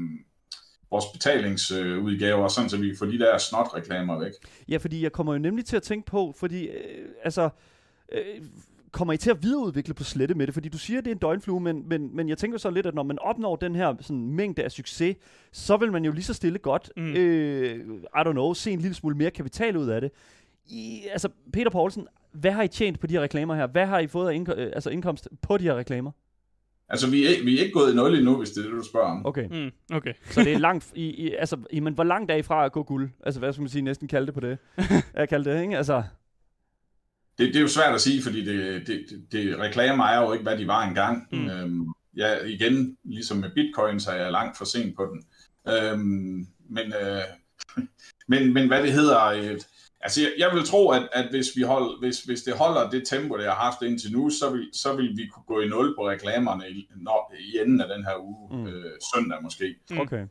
vores 0.91 1.05
betalingsudgaver, 1.13 2.49
sådan 2.49 2.71
så 2.71 2.77
vi 2.77 2.89
kan 2.89 2.97
få 2.99 3.07
de 3.07 3.19
der 3.19 3.39
snot-reklamer 3.39 4.19
væk. 4.19 4.33
Ja, 4.69 4.77
fordi 4.77 5.03
jeg 5.03 5.13
kommer 5.13 5.33
jo 5.33 5.39
nemlig 5.39 5.65
til 5.65 5.77
at 5.77 5.83
tænke 5.83 6.07
på, 6.07 6.35
fordi, 6.37 6.67
øh, 6.67 7.09
altså, 7.25 7.49
øh, 8.13 8.43
kommer 8.93 9.15
I 9.15 9.17
til 9.17 9.31
at 9.31 9.43
videreudvikle 9.43 9.95
på 9.95 10.05
slette 10.05 10.35
med 10.35 10.47
det? 10.47 10.55
Fordi 10.55 10.69
du 10.69 10.79
siger, 10.79 10.99
at 10.99 11.05
det 11.05 11.11
er 11.11 11.15
en 11.15 11.21
døgnflue, 11.21 11.61
men, 11.61 11.89
men, 11.89 12.17
men 12.17 12.29
jeg 12.29 12.39
tænker 12.39 12.59
så 12.59 12.71
lidt, 12.71 12.87
at 12.87 12.95
når 12.95 13.03
man 13.03 13.19
opnår 13.19 13.57
den 13.57 13.77
her 13.77 13.95
sådan, 14.01 14.31
mængde 14.31 14.65
af 14.65 14.73
succes, 14.73 15.17
så 15.53 15.77
vil 15.77 15.93
man 15.93 16.05
jo 16.05 16.13
lige 16.13 16.25
så 16.25 16.35
stille 16.35 16.59
godt, 16.59 16.91
mm. 16.97 17.13
øh, 17.13 18.01
I 18.05 18.19
don't 18.19 18.33
know, 18.33 18.55
se 18.55 18.71
en 18.71 18.81
lille 18.81 18.95
smule 18.95 19.17
mere 19.17 19.31
kapital 19.31 19.77
ud 19.77 19.89
af 19.89 20.01
det. 20.01 20.11
I, 20.67 21.03
altså, 21.13 21.29
Peter 21.53 21.71
Poulsen, 21.71 22.07
hvad 22.35 22.53
har 22.53 22.63
I 22.63 22.69
tjent 22.69 23.01
på 23.01 23.07
de 23.07 23.15
her 23.15 23.21
reklamer 23.21 23.55
her? 23.55 23.67
Hvad 23.67 23.87
har 23.87 23.99
I 23.99 24.07
fået 24.07 24.31
af 24.31 24.35
indko- 24.39 24.61
øh, 24.61 24.71
altså 24.75 24.91
indkomst 24.91 25.29
på 25.43 25.57
de 25.59 25.65
her 25.65 25.75
reklamer? 25.75 26.11
Altså, 26.89 27.11
vi 27.11 27.25
er, 27.27 27.45
vi 27.45 27.57
er 27.57 27.61
ikke 27.61 27.73
gået 27.73 27.93
i 27.93 27.97
nul 27.97 28.15
endnu, 28.15 28.37
hvis 28.37 28.51
det 28.51 28.59
er 28.59 28.63
det, 28.71 28.73
du 28.73 28.85
spørger 28.89 29.07
om. 29.07 29.27
Okay, 29.27 29.49
Mm, 29.65 29.71
okay. 29.97 30.13
så 30.25 30.41
det 30.45 30.53
er 30.53 30.59
langt, 30.59 30.93
i, 30.95 31.05
i, 31.11 31.35
altså, 31.35 31.57
I, 31.71 31.81
men 31.81 31.95
hvor 31.95 32.05
langt 32.05 32.31
er 32.31 32.35
I 32.37 32.43
fra 32.43 32.65
at 32.65 32.73
gå 32.73 32.83
guld? 32.83 33.11
Altså, 33.25 33.39
hvad 33.41 33.53
skal 33.53 33.61
man 33.63 33.69
sige, 33.69 33.83
næsten 33.83 34.09
kalde 34.09 34.27
det 34.27 34.35
på 34.35 34.41
det? 34.41 34.59
Jeg 35.15 35.29
kalde 35.29 35.51
det, 35.51 35.63
ikke? 35.63 35.77
Altså, 35.77 36.03
Det, 37.39 37.47
det 37.49 37.57
er 37.57 37.61
jo 37.61 37.69
svært 37.69 37.95
at 37.95 38.01
sige, 38.01 38.23
fordi 38.23 38.45
det, 38.45 38.87
det, 38.87 39.05
det, 39.11 39.33
det 39.33 39.59
reklamer 39.59 40.05
er 40.05 40.23
jo 40.23 40.33
ikke, 40.33 40.43
hvad 40.43 40.59
de 40.59 40.67
var 40.67 40.89
engang. 40.89 41.29
Mm. 41.33 41.49
Øhm, 41.49 41.87
ja, 42.17 42.45
igen, 42.45 42.97
ligesom 43.05 43.37
med 43.37 43.51
bitcoin, 43.55 44.01
så 44.01 44.11
er 44.11 44.23
jeg 44.23 44.33
langt 44.33 44.59
for 44.59 44.65
sent 44.65 44.97
på 44.97 45.07
den. 45.13 45.25
Øhm, 45.75 46.47
men, 46.71 46.93
øh, 47.03 47.21
men, 48.29 48.53
men 48.55 48.67
hvad 48.69 48.83
det 48.83 48.93
hedder... 48.93 49.25
Øh, 49.27 49.61
altså, 50.05 50.21
jeg, 50.21 50.31
jeg 50.39 50.51
vil 50.55 50.65
tro, 50.65 50.91
at, 50.91 51.09
at 51.13 51.27
hvis, 51.31 51.47
vi 51.57 51.63
hold, 51.63 51.99
hvis, 52.01 52.21
hvis 52.21 52.43
det 52.43 52.55
holder 52.55 52.91
det 52.91 53.03
tempo, 53.09 53.37
det 53.37 53.45
har 53.45 53.55
haft 53.55 53.83
indtil 53.83 54.13
nu, 54.13 54.31
så 54.31 54.51
vil, 54.51 54.69
så 54.73 54.97
vil 54.97 55.11
vi 55.17 55.27
kunne 55.27 55.45
gå 55.47 55.61
i 55.61 55.69
nul 55.69 55.95
på 55.99 56.09
reklamerne 56.09 56.65
i, 56.71 56.89
når, 56.97 57.35
i 57.41 57.59
enden 57.61 57.81
af 57.81 57.89
den 57.97 58.05
her 58.05 58.17
uge. 58.21 58.59
Mm. 58.59 58.67
Øh, 58.67 58.85
søndag 59.15 59.39
måske. 59.43 59.75
Mm. 59.91 59.99
okay. 60.01 60.27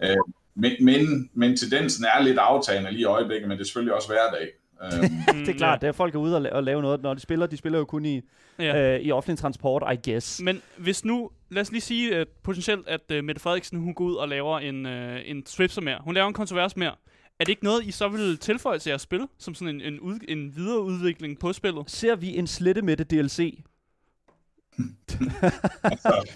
Men, 0.56 0.72
men, 0.82 1.30
men 1.34 1.58
tendensen 1.58 2.06
er 2.18 2.22
lidt 2.24 2.38
aftagende 2.38 2.92
lige 2.92 3.02
i 3.02 3.06
øjeblikket, 3.06 3.48
men 3.50 3.58
det 3.58 3.64
er 3.64 3.66
selvfølgelig 3.68 3.94
også 3.96 4.08
hverdag. 4.08 4.48
Øhm, 4.84 5.46
Det 5.46 5.50
er 5.50 5.58
klart, 5.58 5.82
det 5.82 5.88
er 5.88 5.92
folk 5.92 6.16
er 6.16 6.20
ude 6.20 6.36
og, 6.38 6.46
la- 6.46 6.50
og 6.54 6.64
lave 6.64 6.82
noget, 6.82 7.02
når 7.02 7.14
de 7.14 7.20
spiller. 7.20 7.46
De 7.46 7.58
spiller 7.58 7.80
jo 7.80 7.86
kun 7.86 8.06
i, 8.06 8.22
Ja. 8.60 8.96
øh, 8.96 9.00
i 9.02 9.12
offentlig 9.12 9.38
transport, 9.40 9.84
I 9.94 10.12
guess. 10.12 10.42
Men 10.42 10.62
hvis 10.78 11.06
nu, 11.06 11.30
lad 11.50 11.62
os 11.62 11.72
lige 11.72 11.82
sige 11.82 12.16
at 12.16 12.28
potentielt, 12.44 12.88
at 12.88 13.02
uh, 13.18 13.24
Mette 13.24 13.42
Frederiksen 13.42 13.80
hun 13.80 13.94
går 13.94 14.06
ud 14.06 14.16
og 14.16 14.28
laver 14.30 14.60
en, 14.60 14.86
uh, 14.86 15.16
en 15.26 15.46
swipser 15.46 15.82
mere. 15.82 15.98
Hun 16.04 16.14
laver 16.14 16.28
en 16.28 16.34
kontrovers 16.34 16.78
mere. 16.78 16.92
Er 17.40 17.46
det 17.46 17.50
ikke 17.50 17.64
noget, 17.64 17.84
I 17.84 17.92
så 17.92 18.08
vil 18.08 18.38
tilføje 18.38 18.80
til 18.80 18.90
jeres 18.90 19.02
spil? 19.02 19.28
Som 19.38 19.56
sådan 19.56 19.76
en, 19.76 19.82
en, 19.82 20.00
ud, 20.00 20.20
en 20.28 20.56
videreudvikling 20.56 21.40
på 21.40 21.54
spillet? 21.54 21.92
Ser 21.92 22.16
vi 22.16 22.38
en 22.38 22.48
slette 22.48 22.82
med 22.82 22.98
det 22.98 23.12
DLC? 23.12 23.64
altså, 25.84 26.36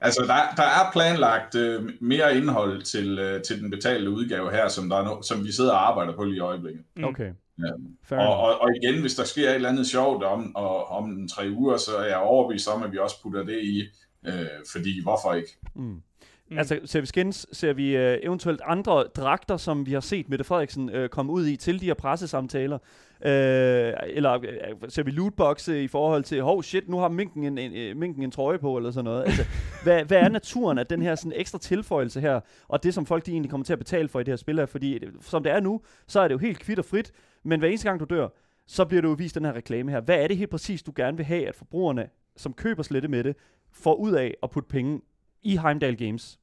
altså 0.00 0.22
der, 0.22 0.54
der 0.56 0.62
er 0.62 0.92
planlagt 0.92 1.54
øh, 1.54 1.90
mere 2.00 2.36
indhold 2.36 2.82
til, 2.82 3.18
øh, 3.18 3.42
til 3.42 3.60
den 3.60 3.70
betalte 3.70 4.10
udgave 4.10 4.50
her, 4.50 4.68
som, 4.68 4.88
der 4.88 4.96
er 4.96 5.04
no, 5.04 5.22
som 5.22 5.44
vi 5.44 5.52
sidder 5.52 5.72
og 5.72 5.88
arbejder 5.88 6.16
på 6.16 6.24
lige 6.24 6.36
i 6.36 6.40
øjeblikket. 6.40 6.84
Mm. 6.96 7.04
Okay. 7.04 7.32
Ja. 7.58 8.16
Og, 8.16 8.36
og, 8.36 8.60
og 8.60 8.68
igen, 8.82 9.00
hvis 9.00 9.14
der 9.14 9.24
sker 9.24 9.48
et 9.48 9.54
eller 9.54 9.68
andet 9.68 9.86
sjovt 9.86 10.24
om, 10.24 10.56
og, 10.56 10.86
om 10.86 11.10
en 11.10 11.28
tre 11.28 11.50
uger, 11.50 11.76
så 11.76 11.96
er 11.96 12.06
jeg 12.06 12.16
overbevist 12.16 12.68
om, 12.68 12.82
at 12.82 12.92
vi 12.92 12.98
også 12.98 13.22
putter 13.22 13.44
det 13.44 13.62
i, 13.62 13.82
øh, 14.26 14.46
fordi 14.72 15.02
hvorfor 15.02 15.34
ikke? 15.34 15.58
Mm. 15.74 16.02
Mm. 16.50 16.58
Altså, 16.58 16.80
ser 16.84 17.00
vi 17.00 17.06
skins, 17.06 17.46
ser 17.52 17.72
vi 17.72 17.96
øh, 17.96 18.18
eventuelt 18.22 18.60
andre 18.64 19.04
dragter, 19.16 19.56
som 19.56 19.86
vi 19.86 19.92
har 19.92 20.00
set 20.00 20.28
Mette 20.28 20.44
Frederiksen 20.44 20.90
øh, 20.90 21.08
komme 21.08 21.32
ud 21.32 21.46
i 21.46 21.56
til 21.56 21.80
de 21.80 21.86
her 21.86 21.94
pressesamtaler? 21.94 22.78
Øh, 23.24 23.92
eller 24.06 24.32
øh, 24.32 24.42
øh 24.42 24.90
ser 24.90 25.02
vi 25.02 25.10
lootboxe 25.10 25.82
i 25.82 25.88
forhold 25.88 26.24
til, 26.24 26.42
hov 26.42 26.62
shit, 26.62 26.88
nu 26.88 26.98
har 26.98 27.08
minken 27.08 27.44
en, 27.44 27.58
en, 27.58 27.72
en, 27.72 27.98
minken 27.98 28.22
en 28.22 28.30
trøje 28.30 28.58
på, 28.58 28.76
eller 28.76 28.90
sådan 28.90 29.04
noget. 29.04 29.24
Altså, 29.24 29.44
hvad, 29.84 30.04
hvad 30.04 30.18
er 30.18 30.28
naturen 30.28 30.78
af 30.78 30.86
den 30.86 31.02
her 31.02 31.14
sådan 31.14 31.32
ekstra 31.36 31.58
tilføjelse 31.58 32.20
her, 32.20 32.40
og 32.68 32.82
det 32.82 32.94
som 32.94 33.06
folk 33.06 33.26
de 33.26 33.30
egentlig 33.30 33.50
kommer 33.50 33.64
til 33.64 33.72
at 33.72 33.78
betale 33.78 34.08
for 34.08 34.20
i 34.20 34.22
det 34.22 34.32
her 34.32 34.36
spil 34.36 34.58
her? 34.58 34.66
Fordi 34.66 34.94
øh, 34.94 35.12
som 35.20 35.42
det 35.42 35.52
er 35.52 35.60
nu, 35.60 35.80
så 36.06 36.20
er 36.20 36.28
det 36.28 36.34
jo 36.34 36.38
helt 36.38 36.58
kvitt 36.58 36.78
og 36.78 36.84
frit, 36.84 37.12
men 37.42 37.60
hver 37.60 37.68
eneste 37.68 37.88
gang 37.88 38.00
du 38.00 38.04
dør, 38.04 38.28
så 38.66 38.84
bliver 38.84 39.02
du 39.02 39.08
jo 39.08 39.14
vist 39.14 39.34
den 39.34 39.44
her 39.44 39.52
reklame 39.52 39.90
her. 39.90 40.00
Hvad 40.00 40.22
er 40.22 40.28
det 40.28 40.36
helt 40.36 40.50
præcis, 40.50 40.82
du 40.82 40.92
gerne 40.96 41.16
vil 41.16 41.26
have, 41.26 41.48
at 41.48 41.54
forbrugerne, 41.54 42.08
som 42.36 42.52
køber 42.52 42.82
slette 42.82 43.08
med 43.08 43.24
det, 43.24 43.36
får 43.72 43.94
ud 43.94 44.12
af 44.12 44.34
at 44.42 44.50
putte 44.50 44.68
penge 44.68 45.00
i 45.42 45.56
Heimdall 45.56 45.96
Games? 45.96 46.39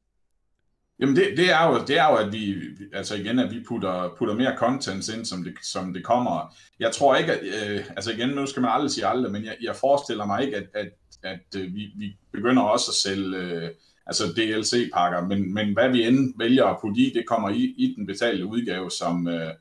Jamen 1.00 1.16
det, 1.16 1.38
det, 1.38 1.52
er 1.52 1.68
jo, 1.68 1.86
det 1.88 1.98
er 1.98 2.12
jo, 2.12 2.16
at 2.16 2.34
vi, 2.34 2.56
altså 2.94 3.16
igen, 3.16 3.40
at 3.40 3.52
vi 3.52 3.64
putter, 3.68 4.16
putter 4.18 4.36
mere 4.36 4.58
content 4.58 5.10
ind, 5.10 5.26
som 5.26 5.44
det, 5.44 5.54
som 5.64 5.94
det 5.94 6.04
kommer. 6.04 6.56
Jeg 6.80 6.92
tror 6.92 7.16
ikke, 7.16 7.34
at, 7.34 7.40
øh, 7.44 7.86
altså 7.90 8.12
igen, 8.12 8.30
nu 8.30 8.46
skal 8.46 8.62
man 8.62 8.72
aldrig 8.72 8.92
sige 8.92 9.08
aldrig, 9.08 9.32
men 9.32 9.46
jeg, 9.46 9.56
jeg 9.62 9.76
forestiller 9.76 10.26
mig 10.26 10.44
ikke, 10.44 10.58
at, 10.58 10.68
at, 10.74 10.90
at 11.24 11.62
øh, 11.62 11.76
vi, 11.76 11.92
vi 11.98 12.18
begynder 12.32 12.64
også 12.64 12.92
at 12.92 12.96
sælge 12.96 13.38
øh, 13.38 13.70
altså 14.08 14.24
DLC-pakker, 14.38 15.28
men, 15.28 15.54
men 15.54 15.74
hvad 15.74 15.90
vi 15.90 16.04
end 16.04 16.34
vælger 16.38 16.66
at 16.66 16.78
putte 16.82 17.02
i, 17.02 17.14
det 17.14 17.28
kommer 17.28 17.50
i, 17.50 17.76
i 17.78 17.94
den 17.98 18.06
betalte 18.06 18.46
udgave, 18.46 18.92
som, 18.92 19.28
øh, 19.28 19.52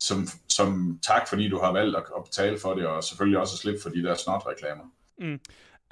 som, 0.00 0.28
som 0.48 0.98
tak, 1.02 1.28
fordi 1.28 1.48
du 1.48 1.58
har 1.58 1.72
valgt 1.72 1.96
at, 1.96 2.02
at 2.16 2.24
betale 2.24 2.58
for 2.58 2.74
det, 2.74 2.86
og 2.86 3.04
selvfølgelig 3.04 3.38
også 3.38 3.54
at 3.54 3.58
slippe 3.58 3.80
for 3.82 3.90
de 3.90 4.02
der 4.02 4.14
snot-reklamer. 4.14 4.84
Mm. 5.18 5.40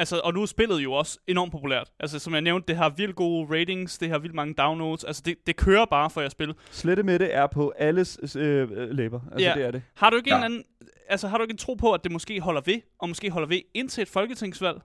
Altså, 0.03 0.21
og 0.25 0.35
nu 0.35 0.43
er 0.43 0.47
spillet 0.47 0.79
jo 0.85 0.93
også 0.93 1.19
enormt 1.27 1.53
populært. 1.53 1.91
Altså, 2.01 2.19
som 2.19 2.33
jeg 2.35 2.43
nævnte, 2.43 2.67
det 2.69 2.77
har 2.77 2.89
vildt 2.89 3.17
gode 3.17 3.61
ratings, 3.61 3.99
det 3.99 4.09
har 4.09 4.19
vildt 4.19 4.35
mange 4.35 4.55
downloads. 4.55 5.05
Altså, 5.05 5.23
det, 5.25 5.37
det 5.47 5.57
kører 5.57 5.85
bare 5.85 6.11
for 6.11 6.21
jeres 6.21 6.33
spil. 6.33 6.55
Slette 6.71 7.03
med 7.03 7.19
det 7.19 7.35
er 7.35 7.47
på 7.47 7.73
alles 7.79 8.37
øh, 8.37 8.69
øh, 8.73 8.91
læber. 8.91 9.21
Altså, 9.33 9.49
Ja. 9.49 9.55
det 9.55 9.65
er 9.65 9.71
det. 9.71 9.83
Har 9.95 10.11
du 10.11 10.17
ikke 10.17 10.31
ja. 10.31 10.39
en 10.39 10.45
anden... 10.45 10.65
Altså, 11.09 11.29
har 11.29 11.37
du 11.39 11.43
ikke 11.43 11.53
en 11.53 11.59
tro 11.59 11.75
på, 11.75 11.93
at 11.93 12.01
det 12.05 12.13
måske 12.13 12.41
holder 12.41 12.61
ved, 12.67 12.81
og 12.99 13.09
måske 13.09 13.31
holder 13.31 13.49
ved 13.49 13.61
indtil 13.75 14.03
et 14.03 14.09
folketingsvalg? 14.09 14.81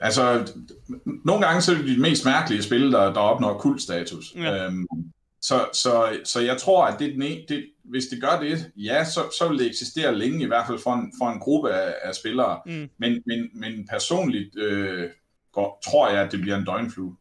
Altså, 0.00 0.52
nogle 1.24 1.46
gange 1.46 1.60
så 1.62 1.72
er 1.72 1.76
det 1.76 1.86
de 1.86 2.00
mest 2.00 2.24
mærkelige 2.24 2.62
spil, 2.62 2.92
der, 2.92 3.12
der 3.12 3.20
opnår 3.20 3.58
kultstatus. 3.58 4.34
Ja. 4.36 4.64
Øhm, 4.66 4.86
så, 5.46 5.68
så, 5.72 6.18
så 6.24 6.40
jeg 6.40 6.56
tror, 6.56 6.84
at 6.84 6.98
det, 6.98 7.14
den 7.14 7.22
ene, 7.22 7.42
det, 7.48 7.66
hvis 7.84 8.06
det 8.06 8.20
gør 8.20 8.40
det, 8.40 8.72
ja, 8.76 9.04
så, 9.04 9.20
så 9.38 9.48
vil 9.48 9.58
det 9.58 9.66
eksistere 9.66 10.14
længe, 10.14 10.42
i 10.44 10.46
hvert 10.46 10.66
fald 10.66 10.78
for 10.78 10.92
en, 10.92 11.12
for 11.18 11.30
en 11.30 11.40
gruppe 11.40 11.74
af, 11.74 11.94
af 12.02 12.14
spillere. 12.14 12.60
Mm. 12.66 12.90
Men, 12.98 13.22
men, 13.26 13.50
men 13.52 13.88
personligt 13.90 14.58
øh, 14.58 15.10
går, 15.52 15.82
tror 15.84 16.08
jeg, 16.10 16.22
at 16.22 16.32
det 16.32 16.40
bliver 16.40 16.56
en 16.56 16.64
døgnflue. 16.64 17.16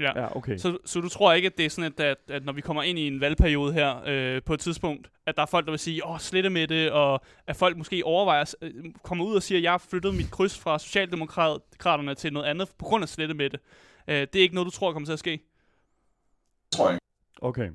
Ja. 0.00 0.20
Ja, 0.20 0.36
okay. 0.36 0.56
Så, 0.56 0.78
så 0.84 1.00
du 1.00 1.08
tror 1.08 1.32
ikke, 1.32 1.46
at 1.46 1.58
det 1.58 1.66
er 1.66 1.70
sådan, 1.70 1.92
at, 1.98 2.00
at, 2.00 2.18
at 2.28 2.44
når 2.44 2.52
vi 2.52 2.60
kommer 2.60 2.82
ind 2.82 2.98
i 2.98 3.06
en 3.06 3.20
valgperiode 3.20 3.72
her 3.72 4.02
øh, 4.06 4.42
på 4.42 4.54
et 4.54 4.60
tidspunkt, 4.60 5.10
at 5.26 5.36
der 5.36 5.42
er 5.42 5.46
folk, 5.46 5.66
der 5.66 5.72
vil 5.72 5.78
sige, 5.78 6.06
åh, 6.06 6.18
slette 6.18 6.50
med 6.50 6.66
det, 6.66 6.90
og 6.90 7.20
at 7.46 7.56
folk 7.56 7.76
måske 7.76 8.04
overvejer, 8.04 8.54
øh, 8.62 8.72
kommer 9.02 9.24
ud 9.24 9.36
og 9.36 9.42
siger, 9.42 9.58
at 9.58 9.62
jeg 9.62 9.70
har 9.70 9.84
flyttet 9.90 10.14
mit 10.14 10.30
kryds 10.30 10.58
fra 10.58 10.78
Socialdemokraterne 10.78 12.14
til 12.14 12.32
noget 12.32 12.46
andet 12.46 12.68
på 12.78 12.84
grund 12.84 13.02
af 13.02 13.08
slette 13.08 13.34
med 13.34 13.50
det. 13.50 13.60
Øh, 14.08 14.14
det 14.14 14.36
er 14.36 14.42
ikke 14.42 14.54
noget, 14.54 14.66
du 14.66 14.70
tror 14.70 14.92
kommer 14.92 15.06
til 15.06 15.12
at 15.12 15.18
ske? 15.18 15.40
Tror 16.72 16.90
jeg. 16.90 16.98
Okay. 17.42 17.70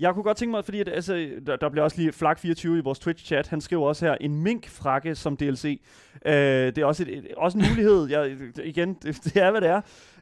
Jeg 0.00 0.14
kunne 0.14 0.22
godt 0.22 0.36
tænke 0.36 0.50
mig, 0.50 0.64
fordi 0.64 0.80
at, 0.80 0.88
altså, 0.88 1.30
der, 1.46 1.56
der 1.56 1.68
bliver 1.68 1.84
også 1.84 1.96
lige 1.96 2.10
Flak24 2.10 2.68
i 2.68 2.80
vores 2.80 2.98
Twitch-chat, 2.98 3.48
han 3.48 3.60
skriver 3.60 3.88
også 3.88 4.06
her, 4.06 4.14
en 4.20 4.42
mink-frakke 4.42 5.14
som 5.14 5.36
DLC. 5.36 5.80
Øh, 6.26 6.32
det 6.32 6.78
er 6.78 6.84
også, 6.84 7.02
et, 7.02 7.08
et, 7.08 7.34
også 7.36 7.58
en 7.58 7.64
mulighed. 7.68 8.08
Jeg, 8.08 8.36
igen, 8.64 8.94
det, 8.94 9.24
det 9.24 9.36
er, 9.36 9.50
hvad 9.50 9.60
det 9.60 9.68
er. 9.68 9.80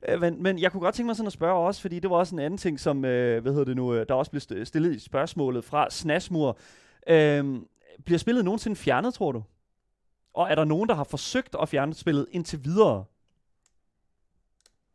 Øh, 0.09 0.21
men, 0.21 0.43
men 0.43 0.59
jeg 0.59 0.73
kunne 0.73 0.81
godt 0.81 0.95
tænke 0.95 1.07
mig 1.07 1.17
sådan 1.17 1.27
at 1.27 1.33
spørge 1.33 1.67
også, 1.67 1.81
fordi 1.81 1.99
det 1.99 2.11
var 2.11 2.17
også 2.17 2.35
en 2.35 2.39
anden 2.39 2.59
ting, 2.59 2.81
som, 2.81 3.05
øh, 3.05 3.43
hvad 3.43 3.53
hedder 3.53 3.65
det 3.65 3.77
nu, 3.77 3.95
øh, 3.95 4.07
der 4.09 4.15
også 4.15 4.31
blev 4.31 4.41
stillet 4.65 4.95
i 4.95 4.99
spørgsmålet 4.99 5.65
fra 5.65 5.91
Snasmur. 5.91 6.59
Øh, 7.09 7.45
bliver 8.05 8.19
spillet 8.19 8.45
nogensinde 8.45 8.77
fjernet, 8.77 9.15
tror 9.15 9.33
du? 9.33 9.43
Og 10.35 10.51
er 10.51 10.55
der 10.55 10.65
nogen, 10.65 10.89
der 10.89 10.95
har 10.95 11.05
forsøgt 11.05 11.57
at 11.63 11.69
fjerne 11.69 11.95
spillet 11.95 12.27
indtil 12.33 12.65
videre? 12.65 13.05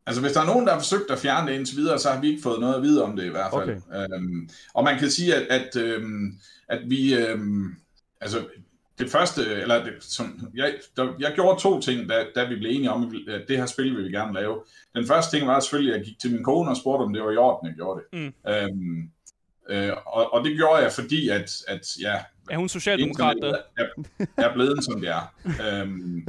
Altså, 0.06 0.22
hvis 0.22 0.32
der 0.32 0.40
er 0.40 0.46
nogen, 0.46 0.66
der 0.66 0.72
har 0.72 0.80
forsøgt 0.80 1.10
at 1.10 1.18
fjerne 1.18 1.50
det 1.50 1.56
indtil 1.58 1.76
videre, 1.76 1.98
så 1.98 2.10
har 2.10 2.20
vi 2.20 2.28
ikke 2.28 2.42
fået 2.42 2.60
noget 2.60 2.74
at 2.74 2.82
vide 2.82 3.04
om 3.04 3.16
det 3.16 3.24
i 3.24 3.28
hvert 3.28 3.50
fald. 3.52 3.62
Okay. 3.62 4.14
Øhm, 4.14 4.48
og 4.74 4.84
man 4.84 4.98
kan 4.98 5.10
sige, 5.10 5.34
at, 5.34 5.42
at, 5.60 5.76
øhm, 5.76 6.38
at 6.68 6.80
vi... 6.86 7.14
Øhm, 7.14 7.74
altså, 8.20 8.44
det 8.98 9.10
første, 9.10 9.42
eller 9.44 9.84
det, 9.84 9.92
som, 10.00 10.48
jeg, 10.54 10.74
der, 10.96 11.12
jeg 11.18 11.32
gjorde 11.34 11.60
to 11.60 11.80
ting, 11.80 12.08
da, 12.08 12.24
da 12.34 12.44
vi 12.44 12.56
blev 12.56 12.70
enige 12.70 12.90
om, 12.90 13.14
at 13.28 13.42
det 13.48 13.58
her 13.58 13.66
spil 13.66 13.96
vil 13.96 14.04
vi 14.04 14.10
gerne 14.10 14.34
lave. 14.34 14.60
Den 14.94 15.06
første 15.06 15.36
ting 15.36 15.48
var 15.48 15.60
selvfølgelig, 15.60 15.94
at 15.94 15.98
jeg 15.98 16.06
gik 16.06 16.18
til 16.20 16.32
min 16.32 16.44
kone 16.44 16.70
og 16.70 16.76
spurgte, 16.76 17.02
om 17.02 17.12
det 17.12 17.22
var 17.22 17.30
i 17.30 17.36
orden, 17.36 17.68
jeg 17.68 17.76
gjorde 17.76 18.00
det. 18.12 18.20
Mm. 18.20 18.50
Øhm, 18.52 19.10
øh, 19.70 19.92
og, 20.06 20.32
og 20.34 20.44
det 20.44 20.56
gjorde 20.56 20.82
jeg, 20.82 20.92
fordi 20.92 21.28
at, 21.28 21.50
at 21.68 21.86
ja, 22.00 22.14
Er 22.50 22.56
hun 22.56 22.68
socialdemokrat? 22.68 23.36
er, 23.44 23.56
er 24.36 24.52
blevet, 24.54 24.84
som 24.84 25.00
det 25.00 25.08
er. 25.08 25.34
øhm, 25.80 26.26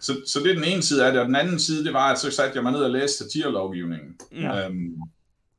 så, 0.00 0.12
så 0.26 0.40
det 0.40 0.50
er 0.50 0.54
den 0.54 0.64
ene 0.64 0.82
side 0.82 1.06
af 1.06 1.12
det, 1.12 1.20
og 1.20 1.26
den 1.26 1.36
anden 1.36 1.58
side, 1.58 1.84
det 1.84 1.92
var, 1.92 2.12
at 2.12 2.18
så 2.18 2.30
satte 2.30 2.56
jeg 2.56 2.62
mig 2.62 2.72
ned 2.72 2.80
og 2.80 2.90
læste 2.90 3.24
satirelovgivningen. 3.24 4.16
Ja. 4.32 4.66
Øhm, 4.66 4.94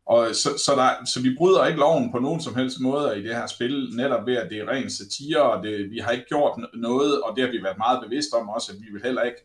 og 0.06 0.36
så, 0.36 0.50
så, 0.65 0.71
der, 0.76 1.06
så 1.06 1.21
vi 1.21 1.36
bryder 1.38 1.65
ikke 1.65 1.80
loven 1.80 2.12
på 2.12 2.19
nogen 2.19 2.41
som 2.41 2.56
helst 2.56 2.80
måde 2.80 3.19
i 3.19 3.23
det 3.23 3.36
her 3.36 3.47
spil, 3.47 3.89
netop 3.95 4.26
ved, 4.26 4.36
at 4.36 4.50
det 4.50 4.58
er 4.58 4.67
ren 4.69 4.89
satire, 4.89 5.41
og 5.41 5.63
det, 5.63 5.91
vi 5.91 6.00
har 6.00 6.12
ikke 6.12 6.26
gjort 6.30 6.60
noget, 6.73 7.21
og 7.21 7.36
det 7.36 7.43
har 7.43 7.52
vi 7.52 7.63
været 7.63 7.78
meget 7.78 8.04
bevidste 8.04 8.34
om 8.34 8.50
også, 8.50 8.71
at 8.71 8.78
vi 8.82 8.91
vil 8.91 9.02
heller 9.04 9.21
ikke 9.21 9.38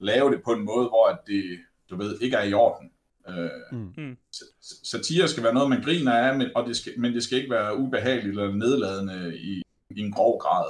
lave 0.00 0.30
det 0.30 0.42
på 0.44 0.52
en 0.52 0.64
måde, 0.64 0.88
hvor 0.88 1.06
at 1.08 1.18
det, 1.26 1.44
du 1.90 1.96
ved, 1.96 2.18
ikke 2.20 2.36
er 2.36 2.44
i 2.44 2.52
orden. 2.52 2.90
Øh, 3.28 3.50
Mm. 3.72 3.92
Mm. 3.96 4.16
Satire 4.84 5.28
skal 5.28 5.42
være 5.42 5.54
noget, 5.54 5.68
man 5.70 5.82
griner 5.82 6.12
af, 6.12 6.38
men, 6.38 6.48
og 6.54 6.66
det 6.66 6.76
skal, 6.76 6.92
men 6.98 7.14
det 7.14 7.22
skal 7.22 7.38
ikke 7.38 7.50
være 7.50 7.76
ubehageligt 7.78 8.38
eller 8.38 8.54
nedladende 8.54 9.38
i, 9.38 9.62
i 9.90 10.00
en 10.00 10.12
grov 10.12 10.38
grad. 10.38 10.64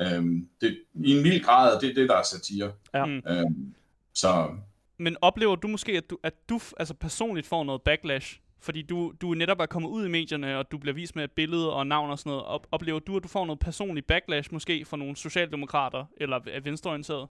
Øhm, 0.00 0.48
det, 0.60 0.78
I 0.94 1.16
en 1.16 1.22
mild 1.22 1.44
grad, 1.44 1.80
det 1.80 1.90
er 1.90 1.94
det, 1.94 2.08
der 2.08 2.16
er 2.16 2.22
satire. 2.22 2.72
Ja. 2.94 3.04
Mm. 3.04 3.22
Øhm, 3.28 3.74
så 4.14 4.56
Men 4.98 5.16
oplever 5.20 5.56
du 5.56 5.68
måske, 5.68 5.92
at 5.92 6.10
du, 6.10 6.18
at 6.22 6.48
du 6.48 6.60
altså 6.76 6.94
personligt 6.94 7.46
får 7.46 7.64
noget 7.64 7.82
backlash? 7.82 8.40
Fordi 8.60 8.82
du, 8.82 9.12
du 9.20 9.34
netop 9.34 9.60
er 9.60 9.66
kommet 9.66 9.88
ud 9.88 10.06
i 10.06 10.08
medierne, 10.08 10.58
og 10.58 10.70
du 10.70 10.78
bliver 10.78 10.94
vist 10.94 11.16
med 11.16 11.24
et 11.24 11.32
billede 11.32 11.72
og 11.72 11.86
navn 11.86 12.10
og 12.10 12.18
sådan 12.18 12.30
noget. 12.30 12.44
Op, 12.44 12.66
oplever 12.70 12.98
du, 12.98 13.16
at 13.16 13.22
du 13.22 13.28
får 13.28 13.46
noget 13.46 13.58
personligt 13.58 14.06
backlash 14.06 14.52
måske 14.52 14.84
fra 14.84 14.96
nogle 14.96 15.16
socialdemokrater 15.16 16.04
eller 16.16 16.40
er 16.46 16.60
venstreorienteret? 16.60 17.28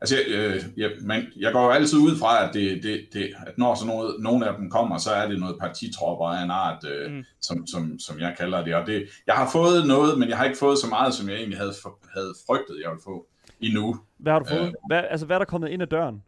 Altså, 0.00 0.16
jeg, 0.16 0.24
øh, 0.28 0.62
jeg, 0.76 0.90
man, 1.02 1.26
jeg 1.36 1.52
går 1.52 1.64
jo 1.64 1.70
altid 1.70 1.98
ud 1.98 2.16
fra, 2.18 2.48
at, 2.48 2.54
det, 2.54 2.82
det, 2.82 3.06
det, 3.12 3.34
at 3.46 3.58
når 3.58 3.74
sådan 3.74 3.94
noget, 3.94 4.16
nogle 4.20 4.48
af 4.48 4.56
dem 4.58 4.70
kommer, 4.70 4.98
så 4.98 5.10
er 5.10 5.28
det 5.28 5.40
noget 5.40 5.56
partitropper 5.60 6.26
af 6.26 6.44
en 6.44 6.50
art, 6.50 6.84
øh, 6.84 7.12
Mm. 7.12 7.24
som, 7.40 7.66
som, 7.66 7.98
som 7.98 8.20
jeg 8.20 8.34
kalder 8.38 8.64
det. 8.64 8.74
Og 8.74 8.86
det. 8.86 9.08
Jeg 9.26 9.34
har 9.34 9.50
fået 9.52 9.86
noget, 9.86 10.18
men 10.18 10.28
jeg 10.28 10.36
har 10.36 10.44
ikke 10.44 10.58
fået 10.58 10.78
så 10.78 10.86
meget, 10.86 11.14
som 11.14 11.28
jeg 11.28 11.36
egentlig 11.36 11.58
havde, 11.58 11.72
havde 12.14 12.34
frygtet, 12.46 12.76
jeg 12.82 12.90
ville 12.90 13.02
få 13.04 13.26
endnu. 13.60 13.96
Hvad 14.18 14.32
har 14.32 14.38
du 14.38 14.44
fået? 14.48 14.66
Øh. 14.66 14.72
Hvad, 14.88 15.02
altså, 15.10 15.26
hvad 15.26 15.36
er 15.36 15.38
der 15.38 15.46
kommet 15.46 15.68
ind 15.68 15.82
ad 15.82 15.86
døren? 15.86 16.22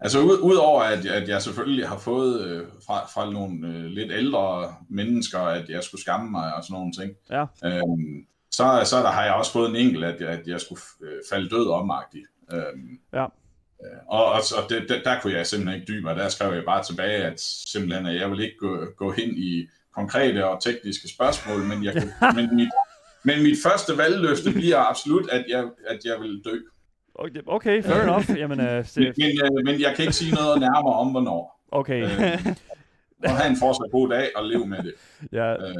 Altså 0.00 0.20
ud, 0.20 0.38
udover 0.42 0.82
at, 0.82 1.06
at 1.06 1.28
jeg 1.28 1.42
selvfølgelig 1.42 1.88
har 1.88 1.98
fået 1.98 2.40
øh, 2.46 2.66
fra, 2.86 3.06
fra 3.14 3.30
nogle 3.32 3.68
øh, 3.68 3.84
lidt 3.84 4.12
ældre 4.12 4.74
mennesker, 4.88 5.38
at 5.38 5.68
jeg 5.68 5.82
skulle 5.84 6.00
skamme 6.00 6.30
mig 6.30 6.54
og 6.54 6.64
sådan 6.64 6.74
nogle 6.74 6.92
ting, 6.92 7.12
Ja. 7.30 7.44
øhm, 7.64 8.26
så, 8.50 8.80
så 8.84 8.96
der 8.96 9.10
har 9.10 9.24
jeg 9.24 9.34
også 9.34 9.52
fået 9.52 9.70
en 9.70 9.76
enkelt, 9.76 10.04
at, 10.04 10.22
at 10.22 10.46
jeg 10.46 10.60
skulle 10.60 10.80
øh, 11.02 11.18
falde 11.30 11.48
død 11.48 11.68
omagtig. 11.68 12.22
Øhm, 12.52 12.98
Ja. 13.12 13.24
øh, 13.24 13.98
og 14.08 14.24
og, 14.26 14.40
og 14.62 14.70
det, 14.70 14.88
der, 14.88 15.02
der 15.02 15.20
kunne 15.20 15.32
jeg 15.32 15.46
simpelthen 15.46 15.80
ikke 15.80 15.92
dybe 15.92 16.02
mig. 16.02 16.16
Der 16.16 16.28
skrev 16.28 16.54
jeg 16.54 16.64
bare 16.64 16.82
tilbage, 16.84 17.24
at 17.24 17.40
simpelthen, 17.66 18.06
at 18.06 18.20
jeg 18.20 18.30
vil 18.30 18.40
ikke 18.40 18.56
gå, 18.58 18.84
gå 18.96 19.12
hen 19.12 19.30
i 19.36 19.68
konkrete 19.94 20.46
og 20.46 20.62
tekniske 20.62 21.08
spørgsmål, 21.08 21.58
men, 21.62 21.84
jeg 21.84 21.92
kunne, 21.92 22.12
men, 22.42 22.56
mit, 22.56 22.68
men 23.24 23.42
mit 23.42 23.56
første 23.62 23.98
valgløfte 23.98 24.52
bliver 24.52 24.78
absolut, 24.90 25.30
at 25.30 25.44
jeg, 25.48 25.64
at 25.86 25.98
jeg 26.04 26.20
vil 26.20 26.42
dø. 26.44 26.58
Okay, 27.14 27.40
okay 27.46 27.82
fair 27.82 28.02
enough. 28.02 28.30
Jamen, 28.38 28.60
uh, 28.60 28.66
Men, 28.76 28.84
se, 28.84 29.00
men, 29.00 29.64
men 29.64 29.80
jeg 29.80 29.92
kan 29.96 30.02
ikke 30.02 30.12
sige 30.16 30.34
noget 30.34 30.60
nærmere 30.60 30.94
om, 30.94 31.08
hvornår. 31.10 31.64
okay. 31.72 32.02
Øh, 32.04 32.46
og 33.24 33.30
have 33.36 33.50
en 33.50 33.56
fortsat 33.56 33.90
god 33.92 34.08
dag 34.08 34.30
og 34.36 34.44
leve 34.44 34.66
med 34.66 34.78
det. 34.82 34.94
Ja, 35.32 35.52
Øh, 35.54 35.74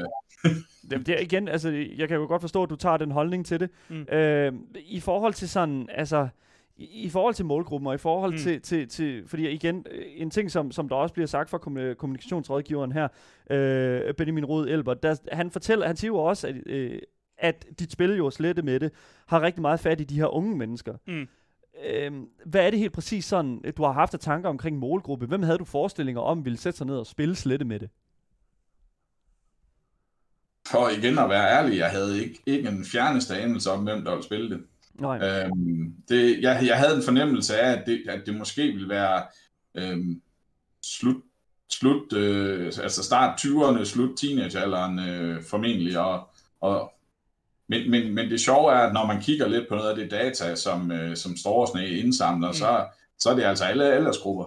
det, 0.91 1.07
det 1.07 1.09
er 1.15 1.19
igen, 1.21 1.49
altså, 1.49 1.87
jeg 1.97 2.09
kan 2.09 2.17
jo 2.17 2.27
godt 2.27 2.41
forstå, 2.41 2.63
at 2.63 2.71
du 2.71 2.77
tager 2.77 2.97
den 2.97 3.11
holdning 3.11 3.47
til 3.47 3.61
det. 3.61 3.71
Mm. 3.89 4.03
Øh, 4.03 4.53
I 4.77 5.01
forhold 5.01 5.35
til 5.35 5.49
sådan, 5.49 5.89
altså, 5.95 6.29
i, 6.77 6.85
i 6.85 7.09
forhold 7.09 7.35
til 7.35 7.45
målgruppen, 7.45 7.87
og 7.87 7.95
i 7.95 7.99
forhold 7.99 8.33
Mm. 8.33 8.39
til, 8.39 8.61
til, 8.63 8.89
til, 8.89 9.29
fordi 9.29 9.49
igen, 9.49 9.87
øh, 9.91 10.05
en 10.17 10.31
ting, 10.31 10.51
som, 10.51 10.71
som 10.73 10.89
der 10.89 10.97
også 10.97 11.13
bliver 11.15 11.27
sagt 11.27 11.51
fra 11.51 11.59
kommu- 11.59 11.95
kommunikationsrådgiveren 11.95 12.93
her, 12.93 13.09
øh, 13.51 14.15
Benjamin 14.15 14.45
Rod 14.45 14.69
Elber, 14.69 14.95
der, 14.95 15.17
han 15.33 15.51
fortæller, 15.51 15.87
han 15.87 15.97
siger 15.97 16.09
jo 16.09 16.17
også, 16.19 16.49
at, 16.49 16.55
øh, 16.67 16.99
at 17.39 17.67
dit 17.79 17.93
spil 17.93 18.11
jo 18.17 18.31
slette 18.31 18.63
med 18.63 18.81
det, 18.81 18.93
har 19.27 19.43
rigtig 19.43 19.63
meget 19.63 19.81
fat 19.81 20.01
i 20.01 20.05
de 20.05 20.15
her 20.17 20.27
unge 20.27 20.57
mennesker. 20.57 20.95
Mm. 21.07 21.29
Øhm, 21.87 22.29
hvad 22.47 22.67
er 22.67 22.71
det 22.71 22.79
helt 22.79 22.93
præcis 22.93 23.25
sådan, 23.25 23.63
du 23.77 23.83
har 23.85 23.93
haft 23.93 24.15
af 24.15 24.21
tanker 24.21 24.49
omkring 24.49 24.79
målgruppe? 24.79 25.27
Hvem 25.27 25.43
havde 25.43 25.59
du 25.59 25.65
forestillinger 25.65 26.21
om, 26.23 26.45
ville 26.45 26.59
sætte 26.59 26.77
sig 26.77 26.87
ned 26.87 26.97
og 26.97 27.07
spille 27.07 27.35
slette 27.35 27.65
med 27.65 27.81
det? 27.81 27.91
for 30.71 30.89
igen 30.89 31.19
at 31.19 31.29
være 31.31 31.51
ærlig, 31.59 31.79
jeg 31.79 31.91
havde 31.91 32.23
ikke, 32.25 32.43
ikke 32.47 32.69
en 32.69 32.85
fjerneste 32.85 33.37
anelse 33.37 33.71
om, 33.71 33.85
hvem 33.85 34.05
der 34.05 34.11
ville 34.11 34.25
spille 34.25 34.51
det. 34.51 34.63
Nej. 35.01 35.19
Øhm, 35.19 35.95
det 36.09 36.43
jeg, 36.43 36.63
jeg 36.67 36.79
havde 36.79 36.97
en 36.97 37.03
fornemmelse 37.03 37.61
af, 37.61 37.73
at 37.73 37.87
det, 37.87 38.03
at 38.09 38.23
det 38.27 38.35
måske 38.35 38.63
ville 38.63 38.89
være 38.89 39.23
øhm, 39.75 40.23
slut, 40.85 41.23
slut 41.73 42.13
øh, 42.13 42.67
altså 42.67 43.03
start 43.03 43.41
20'erne, 43.41 43.85
slut 43.85 44.19
teenagealderen 44.19 44.99
øh, 44.99 45.43
formentlig. 45.43 45.99
Og, 45.99 46.29
og, 46.61 46.93
men, 47.69 47.91
men, 47.91 48.15
men 48.15 48.31
det 48.31 48.41
sjove 48.41 48.73
er, 48.73 48.77
at 48.77 48.93
når 48.93 49.07
man 49.07 49.21
kigger 49.23 49.49
lidt 49.49 49.69
på 49.69 49.75
noget 49.75 49.91
af 49.91 49.97
det 49.97 50.11
data, 50.11 50.55
som, 50.55 50.93
øh, 50.93 51.17
som 51.17 51.37
Storesnæ 51.37 51.87
indsamler, 51.87 52.49
Mm. 52.49 52.55
så, 52.55 52.87
så 53.19 53.31
er 53.31 53.35
det 53.35 53.43
altså 53.43 53.65
alle 53.65 53.93
aldersgrupper. 53.93 54.45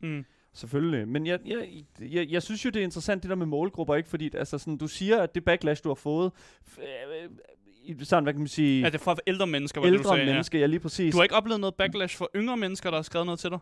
Mm. 0.00 0.24
Selvfølgelig, 0.54 1.08
men 1.08 1.26
jeg, 1.26 1.38
jeg, 1.46 1.68
jeg, 2.00 2.26
jeg 2.30 2.42
synes 2.42 2.64
jo, 2.64 2.70
det 2.70 2.80
er 2.80 2.84
interessant 2.84 3.22
det 3.22 3.30
der 3.30 3.36
med 3.36 3.46
målgrupper, 3.46 3.94
ikke? 3.94 4.08
Fordi 4.08 4.30
altså, 4.34 4.58
sådan, 4.58 4.76
du 4.76 4.88
siger, 4.88 5.22
at 5.22 5.34
det 5.34 5.44
backlash, 5.44 5.84
du 5.84 5.88
har 5.88 5.94
fået, 5.94 6.32
øh, 6.78 7.30
sådan, 8.02 8.24
hvad 8.24 8.32
kan 8.32 8.40
man 8.40 8.48
sige, 8.48 8.86
Er 8.86 8.90
det 8.90 9.00
fra 9.00 9.16
ældre 9.26 9.46
mennesker, 9.46 9.80
hvad 9.80 9.90
det, 9.90 9.98
du 9.98 10.02
ældre 10.02 10.16
sagde? 10.16 10.30
mennesker, 10.32 10.58
ja 10.58 10.66
lige 10.66 10.80
præcis. 10.80 11.04
Ja. 11.06 11.10
Du 11.10 11.16
har 11.16 11.22
ikke 11.22 11.34
oplevet 11.34 11.60
noget 11.60 11.74
backlash 11.74 12.16
for 12.16 12.30
yngre 12.36 12.56
mennesker, 12.56 12.90
der 12.90 12.98
har 12.98 13.02
skrevet 13.02 13.26
noget 13.26 13.40
til 13.40 13.50
dig? 13.50 13.58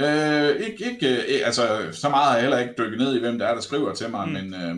Øh, 0.00 0.48
ikke, 0.66 0.84
ikke, 0.92 1.16
øh, 1.16 1.46
altså, 1.46 1.88
så 1.92 2.08
meget 2.08 2.26
har 2.28 2.34
jeg 2.34 2.42
heller 2.42 2.58
ikke 2.58 2.74
dykket 2.78 2.98
ned 2.98 3.16
i, 3.16 3.20
hvem 3.20 3.38
der 3.38 3.46
er, 3.46 3.54
der 3.54 3.60
skriver 3.60 3.94
til 3.94 4.10
mig, 4.10 4.26
Mm. 4.28 4.32
men, 4.32 4.54
øh, 4.54 4.76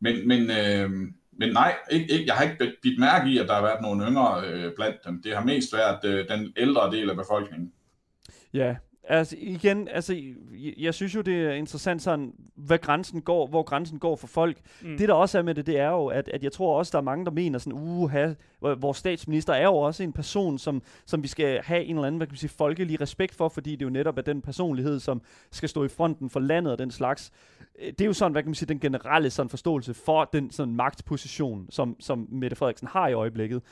men, 0.00 0.28
men, 0.28 0.50
øh, 0.50 0.90
men 1.38 1.52
nej, 1.52 1.74
ikke, 1.90 2.12
ikke, 2.12 2.24
jeg 2.26 2.34
har 2.34 2.44
ikke 2.44 2.56
bidt- 2.64 2.80
bidt 2.82 2.98
mærke 3.00 3.30
i, 3.30 3.38
at 3.38 3.48
der 3.48 3.54
har 3.54 3.62
været 3.62 3.82
nogle 3.82 4.06
yngre 4.06 4.42
øh, 4.46 4.72
blandt 4.76 4.96
dem. 5.06 5.22
Det 5.22 5.36
har 5.36 5.44
mest 5.44 5.72
været 5.72 5.98
øh, 6.04 6.28
den 6.28 6.52
ældre 6.56 6.90
del 6.92 7.10
af 7.10 7.16
befolkningen. 7.16 7.72
Ja, 8.54 8.76
altså 9.08 9.36
igen, 9.38 9.88
altså, 9.88 10.14
jeg, 10.52 10.74
jeg 10.78 10.94
synes 10.94 11.14
jo, 11.14 11.20
det 11.20 11.34
er 11.34 11.52
interessant 11.52 12.02
sådan, 12.02 12.32
hvad 12.54 12.78
grænsen 12.78 13.22
går, 13.22 13.46
hvor 13.46 13.62
grænsen 13.62 13.98
går 13.98 14.16
for 14.16 14.26
folk. 14.26 14.56
Mm. 14.82 14.98
Det 14.98 15.08
der 15.08 15.14
også 15.14 15.38
er 15.38 15.42
med 15.42 15.54
det, 15.54 15.66
det 15.66 15.78
er 15.78 15.88
jo, 15.88 16.06
at, 16.06 16.28
at 16.28 16.42
jeg 16.42 16.52
tror 16.52 16.78
også, 16.78 16.90
der 16.92 16.98
er 16.98 17.02
mange, 17.02 17.24
der 17.24 17.30
mener 17.30 17.58
sådan, 17.58 17.78
uha, 17.78 18.32
vores 18.60 18.98
statsminister 18.98 19.52
er 19.52 19.64
jo 19.64 19.76
også 19.76 20.02
en 20.02 20.12
person, 20.12 20.58
som, 20.58 20.82
som 21.06 21.22
vi 21.22 21.28
skal 21.28 21.60
have 21.62 21.84
en 21.84 21.96
eller 21.96 22.06
anden, 22.06 22.16
hvad 22.16 22.26
kan 22.26 22.32
man 22.32 22.38
sige, 22.38 22.50
folkelig 22.50 23.00
respekt 23.00 23.34
for, 23.34 23.48
fordi 23.48 23.76
det 23.76 23.84
jo 23.84 23.90
netop 23.90 24.18
er 24.18 24.22
den 24.22 24.42
personlighed, 24.42 25.00
som 25.00 25.22
skal 25.50 25.68
stå 25.68 25.84
i 25.84 25.88
fronten 25.88 26.30
for 26.30 26.40
landet 26.40 26.72
og 26.72 26.78
den 26.78 26.90
slags. 26.90 27.32
Øh, 27.82 27.86
Det 27.86 28.00
er 28.00 28.06
jo 28.06 28.12
sådan, 28.12 28.32
hvad 28.32 28.42
kan 28.42 28.48
man 28.48 28.54
sige, 28.54 28.68
den 28.68 28.80
generelle 28.80 29.30
sådan 29.30 29.50
forståelse 29.50 29.94
for 29.94 30.24
den 30.32 30.50
sådan 30.50 30.74
magtposition, 30.74 31.66
som, 31.70 31.96
som 32.00 32.28
Mette 32.30 32.56
Frederiksen 32.56 32.88
har 32.88 33.08
i 33.08 33.12
øjeblikket. 33.12 33.62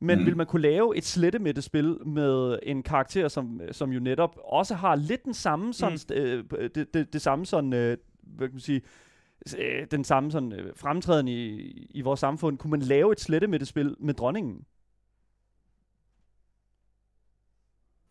Men 0.00 0.14
mm. 0.14 0.20
Mhm. 0.20 0.26
vil 0.26 0.36
man 0.36 0.46
kunne 0.46 0.62
lave 0.62 0.96
et 0.96 1.04
slette 1.04 1.38
med 1.38 1.54
det 1.54 1.64
spil 1.64 1.98
med 2.06 2.58
en 2.62 2.82
karakter, 2.82 3.28
som, 3.28 3.60
som 3.72 3.92
jo 3.92 4.00
netop 4.00 4.38
også 4.44 4.74
har 4.74 4.94
lidt 4.96 5.24
den 5.24 5.34
samme 5.34 5.74
sådan, 5.74 5.98
mm. 6.10 6.56
øh, 6.56 6.70
det, 6.74 6.94
det, 6.94 7.12
det 7.12 7.22
samme 7.22 7.46
sådan, 7.46 7.72
øh, 7.72 7.98
hvad 8.20 8.48
kan 8.48 8.54
man 8.54 8.60
sige, 8.60 8.82
øh, 9.58 9.86
den 9.90 10.04
samme 10.04 10.32
sådan 10.32 10.52
øh, 10.52 10.72
fremtræden 10.76 11.28
i, 11.28 11.58
i 11.90 12.00
vores 12.00 12.20
samfund. 12.20 12.58
Kunne 12.58 12.70
man 12.70 12.82
lave 12.82 13.12
et 13.12 13.20
slette 13.20 13.46
med 13.46 13.58
det 13.58 13.68
spil 13.68 13.96
med 14.00 14.14
dronningen? 14.14 14.64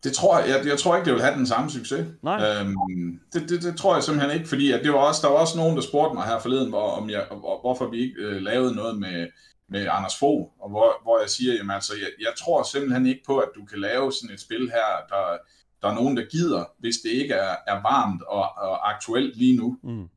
Det 0.04 0.12
tror 0.12 0.38
jeg, 0.38 0.48
jeg, 0.48 0.66
jeg 0.66 0.78
tror 0.78 0.96
ikke, 0.96 1.04
det 1.04 1.14
vil 1.14 1.22
have 1.22 1.36
den 1.38 1.46
samme 1.46 1.70
succes. 1.70 2.06
Nej. 2.22 2.60
Øhm, 2.60 3.20
det, 3.32 3.48
det, 3.48 3.62
det 3.62 3.76
tror 3.76 3.94
jeg 3.94 4.02
simpelthen 4.02 4.36
ikke, 4.36 4.48
fordi 4.48 4.72
at 4.72 4.84
det 4.84 4.92
var 4.92 4.98
også, 4.98 5.20
der 5.22 5.32
var 5.32 5.38
også 5.38 5.58
nogen, 5.58 5.76
der 5.76 5.82
spurgte 5.82 6.14
mig 6.14 6.24
her 6.24 6.38
forleden, 6.38 6.68
hvor, 6.68 6.90
om 6.90 7.10
jeg, 7.10 7.26
hvor, 7.28 7.60
hvorfor 7.60 7.86
vi 7.86 7.98
ikke 7.98 8.14
øh, 8.18 8.42
lavede 8.42 8.74
noget 8.74 8.98
med, 8.98 9.26
med 9.68 9.88
Anders 9.90 10.18
Fogh, 10.18 10.48
og 10.60 10.70
hvor, 10.70 11.02
hvor 11.02 11.20
jeg 11.20 11.30
siger, 11.30 11.54
jamen 11.54 11.70
altså, 11.70 11.92
jeg, 11.94 12.08
jeg 12.20 12.32
tror 12.38 12.62
simpelthen 12.62 13.06
ikke 13.06 13.22
på, 13.26 13.38
at 13.38 13.48
du 13.54 13.64
kan 13.64 13.78
lave 13.78 14.12
sådan 14.12 14.34
et 14.34 14.40
spil 14.40 14.70
her, 14.70 14.88
der, 15.08 15.38
der 15.82 15.88
er 15.88 15.94
nogen, 15.94 16.16
der 16.16 16.24
gider, 16.30 16.64
hvis 16.78 16.96
det 16.96 17.10
ikke 17.10 17.34
er, 17.34 17.56
er 17.66 17.82
varmt 17.82 18.22
og, 18.22 18.42
og 18.56 18.90
aktuelt 18.90 19.36
lige 19.36 19.56
nu. 19.56 19.78
Mm. 19.82 20.08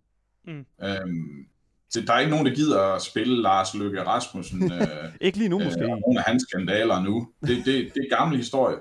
Øhm, 0.83 1.45
så 1.89 2.01
der 2.01 2.13
er 2.13 2.19
ikke 2.19 2.31
nogen, 2.31 2.45
der 2.45 2.55
gider 2.55 2.81
at 2.81 3.01
spille 3.01 3.41
Lars 3.41 3.73
Løkke 3.73 4.03
Rasmussen, 4.03 4.71
øh, 4.73 4.87
Ikke 5.21 5.37
lige 5.37 5.49
nu 5.49 5.59
måske. 5.59 5.83
øh, 5.83 5.91
og 5.91 5.99
nogle 6.07 6.19
af 6.19 6.25
hans 6.25 6.43
skandaler 6.49 7.01
nu. 7.01 7.27
Det, 7.41 7.57
det, 7.57 7.65
det 7.65 8.07
er 8.11 8.17
gamle 8.17 8.37
historie. 8.37 8.77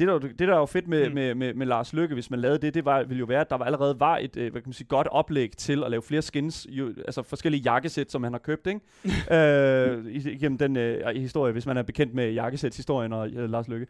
Det 0.00 0.08
der, 0.08 0.18
det 0.18 0.38
der 0.38 0.54
er 0.54 0.58
jo 0.58 0.66
fedt 0.66 0.88
med, 0.88 1.08
Mm. 1.08 1.14
med, 1.14 1.34
med, 1.34 1.54
med 1.54 1.66
Lars 1.66 1.92
Lykke, 1.92 2.14
hvis 2.14 2.30
man 2.30 2.40
lavede 2.40 2.58
det, 2.58 2.74
det 2.74 2.84
var, 2.84 3.02
ville 3.02 3.18
jo 3.18 3.24
være, 3.24 3.40
at 3.40 3.50
der 3.50 3.56
var 3.56 3.64
allerede 3.64 4.00
var 4.00 4.18
et 4.18 4.36
øh, 4.36 4.50
hvad 4.52 4.60
kan 4.62 4.68
man 4.68 4.72
sige, 4.72 4.86
godt 4.88 5.06
oplæg 5.10 5.50
til 5.56 5.84
at 5.84 5.90
lave 5.90 6.02
flere 6.02 6.22
skins, 6.22 6.66
jo, 6.70 6.88
altså 6.98 7.22
forskellige 7.22 7.62
jakkesæt, 7.62 8.10
som 8.12 8.22
han 8.22 8.32
har 8.32 8.38
købt, 8.38 8.66
ikke? 8.66 8.80
øh, 9.36 10.06
igennem 10.14 10.58
den 10.58 10.76
øh, 10.76 11.16
historie, 11.16 11.52
hvis 11.52 11.66
man 11.66 11.76
er 11.76 11.82
bekendt 11.82 12.14
med 12.14 12.32
jakkesæts-historien 12.32 13.12
og 13.12 13.28
øh, 13.30 13.50
Lars 13.50 13.68
Lykke. 13.68 13.86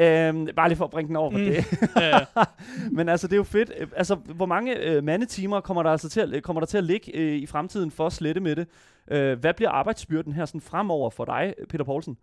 Øh, 0.00 0.48
bare 0.56 0.68
lige 0.68 0.76
for 0.76 0.84
at 0.84 0.90
bringe 0.90 1.08
den 1.08 1.16
over 1.16 1.30
på 1.30 1.38
Mm. 1.38 1.44
det. 1.44 1.64
Men 2.96 3.08
altså, 3.08 3.26
det 3.26 3.32
er 3.32 3.36
jo 3.36 3.42
fedt. 3.42 3.72
Øh, 3.78 3.86
Altså, 3.96 4.14
hvor 4.14 4.46
mange 4.46 4.78
øh, 4.90 5.04
mandetimer 5.04 5.60
kommer 5.60 5.82
der 5.82 5.90
altså 5.90 6.08
til 6.08 6.20
at, 6.34 6.42
kommer 6.42 6.60
der 6.60 6.66
til 6.66 6.78
at 6.78 6.84
ligge 6.84 7.16
øh, 7.16 7.32
i 7.36 7.46
fremtiden 7.46 7.90
for 7.90 8.06
at 8.06 8.12
slette 8.12 8.40
med 8.40 8.56
det? 8.56 8.66
Øh, 9.10 9.38
hvad 9.38 9.54
bliver 9.54 9.70
arbejdsbyrden 9.70 10.32
her 10.32 10.44
sådan 10.44 10.60
fremover 10.60 11.10
for 11.10 11.24
dig, 11.24 11.54
Peter 11.68 11.84
Poulsen? 11.84 12.16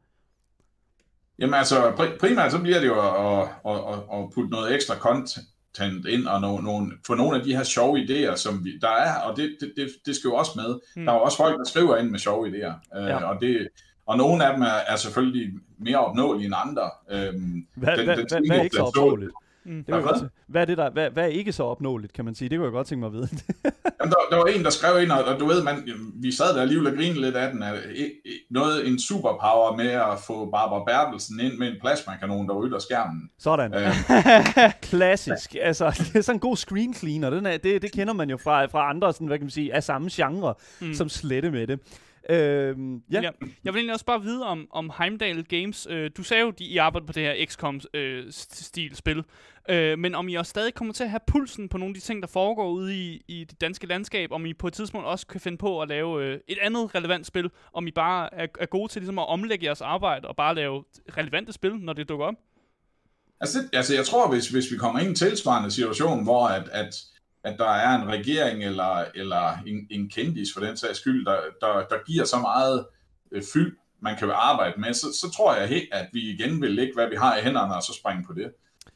Jamen 1.39 1.54
altså, 1.54 1.91
pri- 1.91 2.17
primært 2.19 2.52
så 2.52 2.60
bliver 2.62 2.80
det 2.80 2.88
jo 2.88 3.00
at, 3.00 3.47
at, 3.65 3.78
at, 3.93 4.00
at 4.19 4.30
putte 4.36 4.50
noget 4.50 4.76
ekstra 4.76 4.95
content 4.95 6.06
ind, 6.08 6.28
og 6.28 6.41
no, 6.41 6.58
nogle, 6.58 6.91
få 7.08 7.13
nogle 7.15 7.38
af 7.38 7.43
de 7.43 7.56
her 7.56 7.63
sjove 7.63 8.00
idéer, 8.00 8.36
som 8.36 8.65
vi, 8.65 8.78
der 8.82 8.89
er, 8.89 9.15
og 9.21 9.38
det, 9.38 9.58
det, 9.78 9.89
det, 10.06 10.15
skal 10.15 10.28
jo 10.30 10.36
også 10.36 10.52
med. 10.56 10.80
Mm. 10.95 11.06
Der 11.06 11.12
er 11.12 11.15
jo 11.15 11.21
også 11.21 11.38
folk, 11.38 11.58
der 11.58 11.65
skriver 11.65 11.97
ind 11.97 12.10
med 12.10 12.19
sjove 12.19 12.47
idéer, 12.50 13.00
øh, 13.00 13.06
Ja. 13.08 13.23
og, 13.26 13.41
det, 13.41 13.67
og 14.06 14.17
nogle 14.17 14.45
af 14.45 14.54
dem 14.54 14.62
er, 14.62 14.80
er 14.88 14.95
selvfølgelig 14.95 15.54
mere 15.80 15.97
opnåelige 16.06 16.45
end 16.45 16.56
andre. 16.65 16.89
Øhm, 17.12 17.67
Hvad, 17.76 17.97
Den- 17.97 18.06
hvad, 18.06 18.06
den 18.06 18.06
hvad, 18.06 18.15
tænker 18.26 18.50
hvad 18.50 18.58
er 18.60 18.63
ikke 18.63 18.76
så 18.76 18.84
den 18.86 18.91
så- 18.95 19.02
opnåeligt? 19.02 19.32
Mm. 19.67 19.84
Det 19.84 19.88
jeg 19.88 19.95
Hvad? 19.95 20.03
godt, 20.03 20.32
hvad 20.47 20.62
er 20.62 20.65
det 20.65 20.77
der, 20.77 20.89
hvad, 20.89 21.10
hvad 21.10 21.23
er 21.23 21.27
ikke 21.27 21.51
så 21.51 21.63
opnåeligt, 21.63 22.13
kan 22.13 22.25
man 22.25 22.36
sige? 22.36 22.49
Det 22.49 22.58
kunne 22.58 22.65
jeg 22.65 22.71
godt 22.71 22.88
tænke 22.88 22.99
mig 22.99 23.08
at 23.08 23.13
vide. 23.13 23.30
Jamen, 23.99 24.12
der, 24.12 24.17
der 24.32 24.38
var 24.38 24.45
en, 24.45 24.63
der 24.63 24.69
skrev 24.69 25.01
ind, 25.01 25.12
og, 25.12 25.23
og 25.23 25.39
du 25.39 25.45
ved, 25.45 25.63
man, 25.63 25.89
vi 26.15 26.32
sad 26.32 26.56
der 26.56 26.62
alligevel 26.62 26.88
og 26.88 26.93
grinede 26.93 27.21
lidt 27.21 27.36
af 27.36 27.51
den, 27.51 27.63
at 27.63 27.73
e- 27.73 28.27
e- 28.27 28.47
noget, 28.51 28.88
en 28.88 28.99
superpower 28.99 29.75
med 29.75 29.89
at 29.89 30.19
få 30.27 30.49
Barbara 30.51 30.84
Bertelsen 30.84 31.39
ind 31.39 31.58
med 31.58 31.67
en 31.67 31.75
plasmakanon, 31.82 32.47
der 32.47 32.53
rydder 32.53 32.80
skærmen. 32.80 33.30
Sådan. 33.39 33.73
Øh, 33.73 33.93
Klassisk. 34.89 35.56
Altså, 35.62 35.86
det 36.13 36.15
er 36.15 36.21
sådan 36.21 36.36
en 36.36 36.39
god 36.39 36.58
screen 36.58 36.93
cleaner. 36.93 37.30
Den 37.30 37.45
er, 37.45 37.58
det, 37.58 37.82
det 37.82 37.91
kender 37.91 38.13
man 38.13 38.30
jo 38.30 38.38
fra, 38.38 38.65
fra 38.65 38.89
andre, 38.89 39.13
sådan, 39.13 39.27
hvad 39.27 39.38
kan 39.38 39.45
man 39.45 39.51
sige, 39.51 39.73
af 39.73 39.84
samme 39.84 40.10
genre, 40.12 40.53
mm. 40.82 40.93
som 40.93 41.10
slette 41.10 41.51
med 41.51 41.67
det. 41.67 41.80
Øhm, 42.29 43.03
ja. 43.11 43.21
Ja. 43.21 43.29
Jeg 43.63 43.73
vil 43.73 43.79
egentlig 43.79 43.93
også 43.93 44.05
bare 44.05 44.21
vide 44.21 44.45
om, 44.45 44.67
om 44.71 44.91
Heimdall 44.97 45.43
Games. 45.43 45.87
Øh, 45.89 46.11
du 46.17 46.23
sagde 46.23 46.41
jo, 46.41 46.47
at 46.49 46.59
I 46.59 46.77
arbejder 46.77 47.07
på 47.07 47.13
det 47.13 47.23
her 47.23 47.45
XCOM-stil-spil. 47.45 49.23
Øh, 49.69 49.99
men 49.99 50.15
om 50.15 50.29
I 50.29 50.35
også 50.35 50.49
stadig 50.49 50.73
kommer 50.73 50.93
til 50.93 51.03
at 51.03 51.09
have 51.09 51.19
pulsen 51.27 51.69
på 51.69 51.77
nogle 51.77 51.91
af 51.91 51.93
de 51.93 51.99
ting, 51.99 52.21
der 52.21 52.27
foregår 52.27 52.69
ude 52.69 52.97
i, 52.97 53.21
i 53.27 53.43
det 53.43 53.61
danske 53.61 53.87
landskab. 53.87 54.31
Om 54.31 54.45
I 54.45 54.53
på 54.53 54.67
et 54.67 54.73
tidspunkt 54.73 55.07
også 55.07 55.27
kan 55.27 55.41
finde 55.41 55.57
på 55.57 55.81
at 55.81 55.87
lave 55.87 56.23
øh, 56.23 56.39
et 56.47 56.57
andet 56.61 56.95
relevant 56.95 57.27
spil. 57.27 57.49
Om 57.73 57.87
I 57.87 57.91
bare 57.91 58.33
er, 58.33 58.47
er 58.59 58.65
gode 58.65 58.91
til 58.91 59.01
ligesom 59.01 59.19
at 59.19 59.27
omlægge 59.27 59.65
jeres 59.65 59.81
arbejde 59.81 60.27
og 60.27 60.35
bare 60.35 60.55
lave 60.55 60.83
relevante 61.17 61.53
spil, 61.53 61.75
når 61.75 61.93
det 61.93 62.09
dukker 62.09 62.25
op. 62.25 62.35
Altså, 63.41 63.59
altså 63.73 63.95
jeg 63.95 64.05
tror, 64.05 64.29
hvis, 64.29 64.49
hvis 64.49 64.71
vi 64.71 64.77
kommer 64.77 64.99
ind 64.99 65.07
i 65.07 65.09
en 65.09 65.15
tilsvarende 65.15 65.71
situation, 65.71 66.23
hvor 66.23 66.47
at, 66.47 66.69
at, 66.69 66.95
at 67.43 67.56
der 67.60 67.69
er 67.69 68.02
en 68.02 68.08
regering 68.08 68.63
eller, 68.63 69.06
eller 69.15 69.58
en, 69.67 69.88
en 69.89 70.10
kendis 70.10 70.54
for 70.54 70.62
den 70.62 70.78
sags 70.78 71.00
skyld, 71.00 71.26
der, 71.26 71.39
der, 71.62 71.73
der 71.89 72.04
giver 72.06 72.26
så 72.26 72.39
meget 72.39 72.86
øh, 73.32 73.43
fyld, 73.54 73.78
man 74.02 74.17
kan 74.17 74.32
arbejde 74.34 74.80
med, 74.82 74.93
så, 74.93 75.08
så 75.21 75.32
tror 75.38 75.56
jeg 75.56 75.67
helt, 75.67 75.89
at 75.91 76.10
vi 76.13 76.19
igen 76.34 76.62
vil 76.62 76.71
lægge, 76.71 76.93
hvad 76.93 77.10
vi 77.10 77.15
har 77.15 77.38
i 77.38 77.41
hænderne, 77.41 77.76
og 77.76 77.84
så 77.84 77.93
springe 77.93 78.23
på 78.28 78.34
det. 78.34 78.52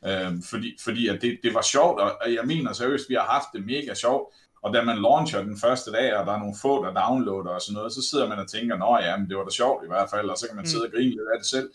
Øhm, 0.05 0.43
fordi 0.43 0.77
fordi 0.83 1.07
at 1.07 1.21
det, 1.21 1.39
det 1.43 1.53
var 1.53 1.61
sjovt, 1.61 2.01
og 2.01 2.33
jeg 2.33 2.45
mener 2.45 2.73
seriøst, 2.73 3.09
vi 3.09 3.13
har 3.13 3.25
haft 3.25 3.47
det 3.53 3.65
mega 3.65 3.93
sjovt, 3.93 4.33
og 4.61 4.73
da 4.73 4.81
man 4.83 4.97
launcher 4.97 5.43
den 5.43 5.57
første 5.59 5.91
dag, 5.91 6.15
og 6.15 6.25
der 6.25 6.33
er 6.33 6.39
nogle 6.39 6.55
få, 6.61 6.85
der 6.85 6.93
downloader 6.93 7.49
og 7.49 7.61
sådan 7.61 7.73
noget, 7.75 7.93
så 7.93 8.01
sidder 8.09 8.27
man 8.27 8.39
og 8.39 8.47
tænker, 8.47 8.77
nå 8.77 8.97
ja, 9.01 9.17
men 9.17 9.29
det 9.29 9.37
var 9.37 9.43
da 9.43 9.49
sjovt 9.51 9.83
i 9.85 9.87
hvert 9.87 10.09
fald, 10.09 10.29
og 10.29 10.37
så 10.37 10.47
kan 10.47 10.55
man 10.55 10.63
Mm. 10.63 10.67
sidde 10.67 10.85
og 10.85 10.91
grine 10.91 11.09
lidt 11.09 11.29
af 11.33 11.39
det 11.39 11.47
selv. 11.47 11.69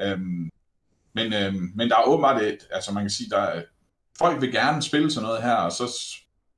Øhm, 0.00 0.50
men, 1.14 1.32
øhm, 1.32 1.72
men 1.74 1.90
der 1.90 1.96
er 1.96 2.08
åbenbart 2.08 2.42
et, 2.42 2.58
altså 2.70 2.92
man 2.92 3.02
kan 3.02 3.10
sige, 3.10 3.30
der 3.30 3.38
er, 3.38 3.62
folk 4.18 4.40
vil 4.40 4.52
gerne 4.52 4.82
spille 4.82 5.10
sådan 5.10 5.26
noget 5.26 5.42
her, 5.42 5.54
og 5.54 5.72
så 5.72 5.98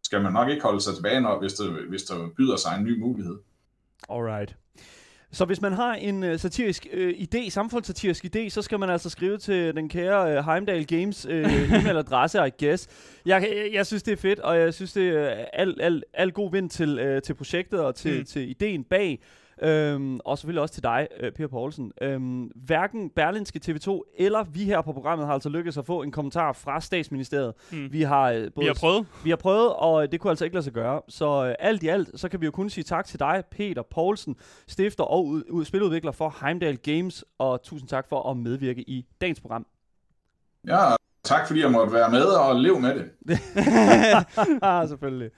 skal 0.04 0.22
man 0.22 0.32
nok 0.32 0.48
ikke 0.48 0.62
holde 0.62 0.80
sig 0.80 0.94
tilbage, 0.94 1.20
når, 1.20 1.40
hvis, 1.40 1.52
der, 1.52 1.88
hvis 1.88 2.02
der 2.02 2.28
byder 2.36 2.56
sig 2.56 2.76
en 2.78 2.84
ny 2.84 2.98
mulighed. 2.98 3.36
Alright. 4.08 4.56
Så 5.32 5.44
hvis 5.44 5.60
man 5.60 5.72
har 5.72 5.94
en 5.94 6.22
uh, 6.22 6.36
satirisk 6.36 6.86
uh, 6.94 7.08
idé, 7.08 7.50
samfundssatirisk 7.50 8.24
idé, 8.24 8.48
så 8.48 8.62
skal 8.62 8.78
man 8.78 8.90
altså 8.90 9.10
skrive 9.10 9.38
til 9.38 9.76
den 9.76 9.88
kære 9.88 10.38
uh, 10.38 10.44
Heimdall 10.44 10.86
Games 10.86 11.26
uh, 11.26 11.32
e-mailadresse, 11.78 12.46
I 12.46 12.64
guess. 12.64 12.88
Jeg, 13.26 13.42
jeg, 13.42 13.70
jeg 13.72 13.86
synes, 13.86 14.02
det 14.02 14.12
er 14.12 14.16
fedt, 14.16 14.38
og 14.38 14.58
jeg 14.58 14.74
synes, 14.74 14.92
det 14.92 15.08
er 15.08 15.44
al, 15.52 15.80
al, 15.80 16.02
al 16.14 16.32
god 16.32 16.52
vind 16.52 16.70
til, 16.70 17.14
uh, 17.14 17.22
til 17.22 17.34
projektet 17.34 17.80
og 17.80 17.94
til, 17.94 18.18
mm. 18.18 18.24
til 18.24 18.50
ideen 18.50 18.84
bag. 18.84 19.20
Øhm, 19.62 20.20
og 20.24 20.38
selvfølgelig 20.38 20.62
også 20.62 20.74
til 20.74 20.82
dig, 20.82 21.08
øh, 21.20 21.32
Per 21.32 21.46
Poulsen. 21.46 21.92
Øhm, 22.02 22.42
hverken 22.44 23.10
Berlinske 23.10 23.60
TV2 23.64 24.00
eller 24.18 24.44
vi 24.44 24.64
her 24.64 24.82
på 24.82 24.92
programmet 24.92 25.26
har 25.26 25.34
altså 25.34 25.48
lykkedes 25.48 25.76
at 25.78 25.86
få 25.86 26.02
en 26.02 26.10
kommentar 26.12 26.52
fra 26.52 26.80
statsministeriet. 26.80 27.54
Mm. 27.72 27.92
Vi 27.92 28.02
har, 28.02 28.30
øh, 28.30 28.50
både 28.54 28.64
Vi 28.64 28.66
har 28.66 28.74
prøvet. 28.80 29.06
vi 29.24 29.30
har 29.30 29.36
prøvet, 29.36 29.72
og 29.74 30.12
det 30.12 30.20
kunne 30.20 30.30
altså 30.30 30.44
ikke 30.44 30.54
lade 30.54 30.64
sig 30.64 30.72
gøre. 30.72 31.02
Så 31.08 31.46
øh, 31.46 31.54
alt 31.58 31.82
i 31.82 31.88
alt, 31.88 32.20
så 32.20 32.28
kan 32.28 32.40
vi 32.40 32.46
jo 32.46 32.52
kun 32.52 32.70
sige 32.70 32.84
tak 32.84 33.06
til 33.06 33.18
dig, 33.20 33.42
Peter 33.50 33.82
Poulsen, 33.82 34.36
stifter 34.66 35.04
og 35.04 35.26
ud, 35.26 35.42
ud, 35.50 35.64
spiludvikler 35.64 36.12
for 36.12 36.36
Heimdall 36.40 36.76
Games, 36.76 37.24
og 37.38 37.62
tusind 37.62 37.88
tak 37.88 38.08
for 38.08 38.30
at 38.30 38.36
medvirke 38.36 38.80
i 38.82 39.06
dagens 39.20 39.40
program. 39.40 39.66
Ja, 40.66 40.80
tak 41.24 41.46
fordi 41.46 41.60
jeg 41.60 41.70
måtte 41.70 41.92
være 41.92 42.10
med 42.10 42.22
og 42.24 42.56
leve 42.56 42.80
med 42.80 42.94
det. 42.94 43.10
ah, 44.62 44.88
selvfølgelig. 44.88 45.30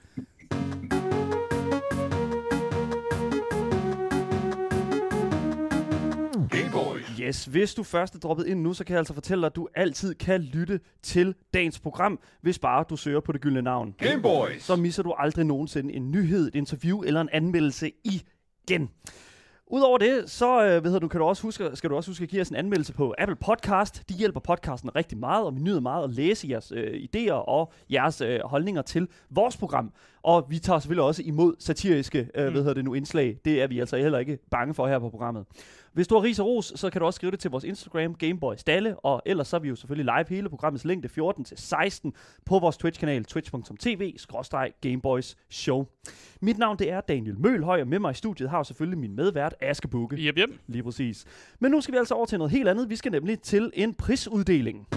Yes, 7.21 7.45
hvis 7.45 7.73
du 7.73 7.83
først 7.83 8.15
er 8.15 8.19
droppet 8.19 8.47
ind 8.47 8.61
nu, 8.61 8.73
så 8.73 8.83
kan 8.83 8.93
jeg 8.93 8.99
altså 8.99 9.13
fortælle 9.13 9.41
dig, 9.41 9.45
at 9.45 9.55
du 9.55 9.67
altid 9.75 10.15
kan 10.15 10.41
lytte 10.41 10.79
til 11.01 11.35
dagens 11.53 11.79
program, 11.79 12.19
hvis 12.41 12.59
bare 12.59 12.85
du 12.89 12.95
søger 12.95 13.19
på 13.19 13.31
det 13.31 13.41
gyldne 13.41 13.61
navn. 13.61 13.95
Game 13.97 14.21
Boys. 14.21 14.63
så 14.63 14.75
misser 14.75 15.03
du 15.03 15.11
aldrig 15.11 15.45
nogensinde 15.45 15.93
en 15.93 16.11
nyhed, 16.11 16.47
et 16.47 16.55
interview 16.55 17.01
eller 17.01 17.21
en 17.21 17.29
anmeldelse 17.31 17.91
igen. 18.03 18.89
Udover 19.71 19.97
det, 19.97 20.29
så 20.29 20.65
øh, 20.65 20.83
hedder 20.83 20.99
du, 20.99 21.07
kan 21.07 21.19
du 21.19 21.25
også 21.25 21.43
huske, 21.43 21.69
skal 21.73 21.89
du 21.89 21.95
også 21.95 22.09
huske 22.09 22.23
at 22.23 22.29
give 22.29 22.41
os 22.41 22.49
en 22.49 22.55
anmeldelse 22.55 22.93
på 22.93 23.15
Apple 23.17 23.35
Podcast. 23.35 24.09
De 24.09 24.13
hjælper 24.13 24.39
podcasten 24.39 24.95
rigtig 24.95 25.17
meget, 25.17 25.45
og 25.45 25.55
vi 25.55 25.61
nyder 25.61 25.79
meget 25.79 26.03
at 26.03 26.09
læse 26.09 26.47
jeres 26.49 26.71
øh, 26.75 26.93
idéer 26.93 27.31
og 27.31 27.73
jeres 27.91 28.21
øh, 28.21 28.39
holdninger 28.45 28.81
til 28.81 29.07
vores 29.29 29.57
program. 29.57 29.91
Og 30.27 30.45
vi 30.49 30.59
tager 30.59 30.79
selvfølgelig 30.79 31.03
også 31.03 31.23
imod 31.25 31.55
satiriske 31.59 32.29
øh, 32.35 32.51
hvad 32.51 32.61
hedder 32.61 32.73
det 32.73 32.85
nu, 32.85 32.93
indslag. 32.93 33.37
Det 33.45 33.61
er 33.61 33.67
vi 33.67 33.79
altså 33.79 33.97
heller 33.97 34.19
ikke 34.19 34.37
bange 34.51 34.73
for 34.73 34.87
her 34.87 34.99
på 34.99 35.09
programmet. 35.09 35.45
Hvis 35.93 36.07
du 36.07 36.15
har 36.15 36.23
ris 36.23 36.39
og 36.39 36.45
ros, 36.45 36.73
så 36.75 36.89
kan 36.89 37.01
du 37.01 37.05
også 37.05 37.17
skrive 37.17 37.31
det 37.31 37.39
til 37.39 37.51
vores 37.51 37.63
Instagram, 37.63 38.15
Gameboy 38.15 38.53
Stalle, 38.57 38.99
og 38.99 39.21
ellers 39.25 39.47
så 39.47 39.55
er 39.55 39.59
vi 39.59 39.69
jo 39.69 39.75
selvfølgelig 39.75 40.13
live 40.17 40.37
hele 40.37 40.49
programmets 40.49 40.85
længde 40.85 41.09
14 41.09 41.43
til 41.43 41.57
16 41.57 42.13
på 42.45 42.59
vores 42.59 42.77
Twitch-kanal, 42.77 43.23
twitch.tv, 43.25 44.13
Show. 45.49 45.85
Mit 46.41 46.57
navn 46.57 46.79
det 46.79 46.91
er 46.91 47.01
Daniel 47.01 47.39
Mølhøj, 47.39 47.81
og 47.81 47.87
med 47.87 47.99
mig 47.99 48.11
i 48.11 48.15
studiet 48.15 48.49
har 48.49 48.57
jeg 48.57 48.65
selvfølgelig 48.65 48.99
min 48.99 49.15
medvært, 49.15 49.55
Aske 49.61 49.87
Bukke. 49.87 50.15
Yep, 50.15 50.37
yep. 50.37 50.49
Lige 50.67 50.83
præcis. 50.83 51.25
Men 51.59 51.71
nu 51.71 51.81
skal 51.81 51.91
vi 51.91 51.97
altså 51.97 52.13
over 52.13 52.25
til 52.25 52.37
noget 52.37 52.51
helt 52.51 52.67
andet. 52.67 52.89
Vi 52.89 52.95
skal 52.95 53.11
nemlig 53.11 53.39
til 53.39 53.71
en 53.73 53.93
prisuddeling. 53.93 54.87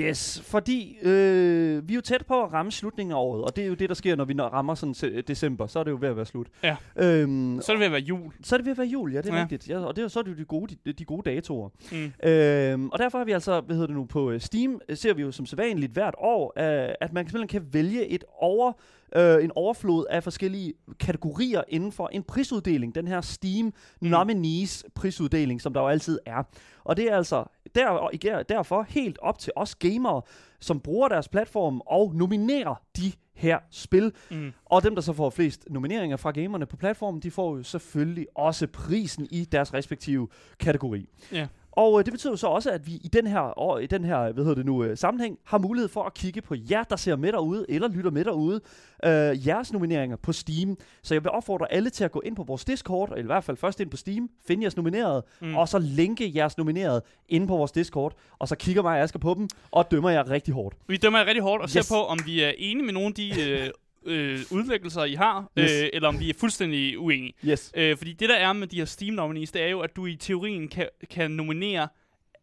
Yes, 0.00 0.40
fordi 0.46 0.96
øh, 1.02 1.88
vi 1.88 1.92
er 1.92 1.96
jo 1.96 2.00
tæt 2.00 2.26
på 2.26 2.42
at 2.42 2.52
ramme 2.52 2.72
slutningen 2.72 3.12
af 3.12 3.16
året, 3.20 3.44
og 3.44 3.56
det 3.56 3.64
er 3.64 3.68
jo 3.68 3.74
det, 3.74 3.88
der 3.88 3.94
sker, 3.94 4.16
når 4.16 4.24
vi 4.24 4.34
når 4.34 4.44
rammer 4.48 4.74
sådan 4.74 4.94
se- 4.94 5.22
december, 5.22 5.66
så 5.66 5.78
er 5.78 5.84
det 5.84 5.90
jo 5.90 5.98
ved 6.00 6.08
at 6.08 6.16
være 6.16 6.26
slut. 6.26 6.46
Ja. 6.62 6.76
Øhm, 6.96 7.60
Så 7.62 7.72
er 7.72 7.76
det 7.76 7.80
ved 7.80 7.86
at 7.86 7.92
være 7.92 8.00
jul. 8.00 8.32
så 8.42 8.54
er 8.54 8.56
det 8.56 8.64
ved 8.66 8.70
at 8.72 8.78
være 8.78 8.86
jul, 8.86 9.12
ja, 9.12 9.20
det 9.20 9.30
er 9.30 9.36
Ja. 9.36 9.42
rigtigt. 9.42 9.68
Ja, 9.68 9.78
og 9.78 9.96
det 9.96 10.04
er, 10.04 10.08
så 10.08 10.18
er 10.18 10.22
det 10.22 10.30
jo 10.30 10.36
de 10.36 10.44
gode, 10.44 10.76
de, 10.86 10.92
de 10.92 11.04
gode 11.04 11.30
datoer. 11.30 11.68
Mm. 11.92 12.28
Øhm, 12.30 12.88
og 12.88 12.98
derfor 12.98 13.18
har 13.18 13.24
vi 13.24 13.32
altså, 13.32 13.60
hvad 13.60 13.76
hedder 13.76 13.86
det 13.86 13.96
nu, 13.96 14.04
på 14.04 14.30
øh, 14.30 14.40
Steam, 14.40 14.80
øh, 14.88 14.96
ser 14.96 15.14
vi 15.14 15.22
jo 15.22 15.30
som 15.32 15.46
sædvanligt 15.46 15.92
hvert 15.92 16.14
år, 16.18 16.52
øh, 16.58 16.94
at 17.00 17.12
man 17.12 17.26
simpelthen 17.28 17.48
kan 17.62 17.68
vælge 17.74 18.06
et 18.06 18.24
over, 18.40 18.72
øh, 19.16 19.44
en 19.44 19.50
overflod 19.54 20.06
af 20.10 20.22
forskellige 20.22 20.74
kategorier 21.00 21.62
inden 21.68 21.92
for 21.92 22.08
en 22.12 22.22
prisuddeling. 22.22 22.94
Den 22.94 23.08
her 23.08 23.20
Steam 23.20 23.72
Nominees 24.00 24.84
prisuddeling, 24.94 25.60
som 25.60 25.72
der 25.72 25.80
jo 25.80 25.88
altid 25.88 26.18
er. 26.26 26.42
Og 26.84 26.96
det 26.96 27.12
er 27.12 27.16
altså 27.16 27.44
der, 27.74 28.42
derfor 28.48 28.86
helt 28.88 29.18
op 29.22 29.38
til 29.38 29.52
os 29.56 29.74
gamere, 29.74 30.22
som 30.60 30.80
bruger 30.80 31.08
deres 31.08 31.28
platform 31.28 31.82
og 31.86 32.14
nominerer 32.14 32.82
de 32.96 33.12
her 33.34 33.58
spil. 33.70 34.12
Mm. 34.30 34.52
Og 34.64 34.82
dem, 34.82 34.94
der 34.94 35.02
så 35.02 35.12
får 35.12 35.30
flest 35.30 35.64
nomineringer 35.70 36.16
fra 36.16 36.30
gamerne 36.30 36.66
på 36.66 36.76
platformen, 36.76 37.20
de 37.22 37.30
får 37.30 37.56
jo 37.56 37.62
selvfølgelig 37.62 38.26
også 38.34 38.66
prisen 38.66 39.28
i 39.30 39.44
deres 39.44 39.74
respektive 39.74 40.28
kategori. 40.58 41.08
Ja. 41.32 41.46
Og 41.78 41.98
øh, 41.98 42.04
det 42.04 42.12
betyder 42.12 42.36
så 42.36 42.46
også, 42.46 42.70
at 42.70 42.86
vi 42.86 42.92
i 42.92 43.08
den 43.08 43.26
her, 43.26 43.58
år, 43.58 43.78
i 43.78 43.86
den 43.86 44.04
her 44.04 44.32
hvad 44.32 44.44
hedder 44.44 44.54
det 44.54 44.66
nu, 44.66 44.84
øh, 44.84 44.96
sammenhæng 44.96 45.38
har 45.44 45.58
mulighed 45.58 45.88
for 45.88 46.02
at 46.02 46.14
kigge 46.14 46.42
på 46.42 46.54
jer, 46.70 46.82
der 46.82 46.96
ser 46.96 47.16
med 47.16 47.32
derude, 47.32 47.66
eller 47.68 47.88
lytter 47.88 48.10
med 48.10 48.24
derude, 48.24 48.60
øh, 49.04 49.46
jeres 49.46 49.72
nomineringer 49.72 50.16
på 50.16 50.32
Steam. 50.32 50.76
Så 51.02 51.14
jeg 51.14 51.24
vil 51.24 51.30
opfordre 51.30 51.72
alle 51.72 51.90
til 51.90 52.04
at 52.04 52.12
gå 52.12 52.22
ind 52.24 52.36
på 52.36 52.42
vores 52.42 52.64
Discord, 52.64 53.10
eller 53.10 53.22
i 53.22 53.26
hvert 53.26 53.44
fald 53.44 53.56
først 53.56 53.80
ind 53.80 53.90
på 53.90 53.96
Steam, 53.96 54.30
finde 54.46 54.62
jeres 54.62 54.76
nominerede, 54.76 55.22
mm. 55.40 55.56
og 55.56 55.68
så 55.68 55.78
linke 55.78 56.32
jeres 56.36 56.58
nominerede 56.58 57.02
inde 57.28 57.46
på 57.46 57.56
vores 57.56 57.72
Discord, 57.72 58.14
og 58.38 58.48
så 58.48 58.56
kigger 58.56 58.82
mig 58.82 58.98
og 58.98 59.02
Asger 59.02 59.18
på 59.18 59.34
dem, 59.34 59.48
og 59.70 59.90
dømmer 59.90 60.10
jer 60.10 60.30
rigtig 60.30 60.54
hårdt. 60.54 60.76
Vi 60.88 60.96
dømmer 60.96 61.18
jer 61.18 61.26
rigtig 61.26 61.42
hårdt 61.42 61.62
og 61.62 61.68
Yes. 61.76 61.86
ser 61.86 61.94
på, 61.94 62.04
om 62.04 62.18
vi 62.26 62.42
er 62.42 62.52
enige 62.58 62.84
med 62.84 62.92
nogle 62.92 63.08
af 63.08 63.14
de 63.14 63.50
øh, 63.50 63.70
øh, 64.06 64.38
udlæggelser, 64.50 65.04
I 65.04 65.14
har, 65.14 65.50
Yes. 65.58 65.70
øh, 65.82 65.88
eller 65.92 66.08
om 66.08 66.20
vi 66.20 66.30
er 66.30 66.34
fuldstændig 66.40 66.98
uenige. 66.98 67.32
Yes. 67.48 67.72
Øh, 67.76 67.96
fordi 67.96 68.12
det, 68.12 68.28
der 68.28 68.36
er 68.36 68.52
med 68.52 68.66
de 68.66 68.76
her 68.76 68.84
Steam 68.84 69.14
nominees, 69.14 69.52
det 69.52 69.62
er 69.62 69.68
jo, 69.68 69.80
at 69.80 69.96
du 69.96 70.06
i 70.06 70.16
teorien 70.16 70.68
kan, 70.68 70.88
kan 71.10 71.30
nominere 71.30 71.88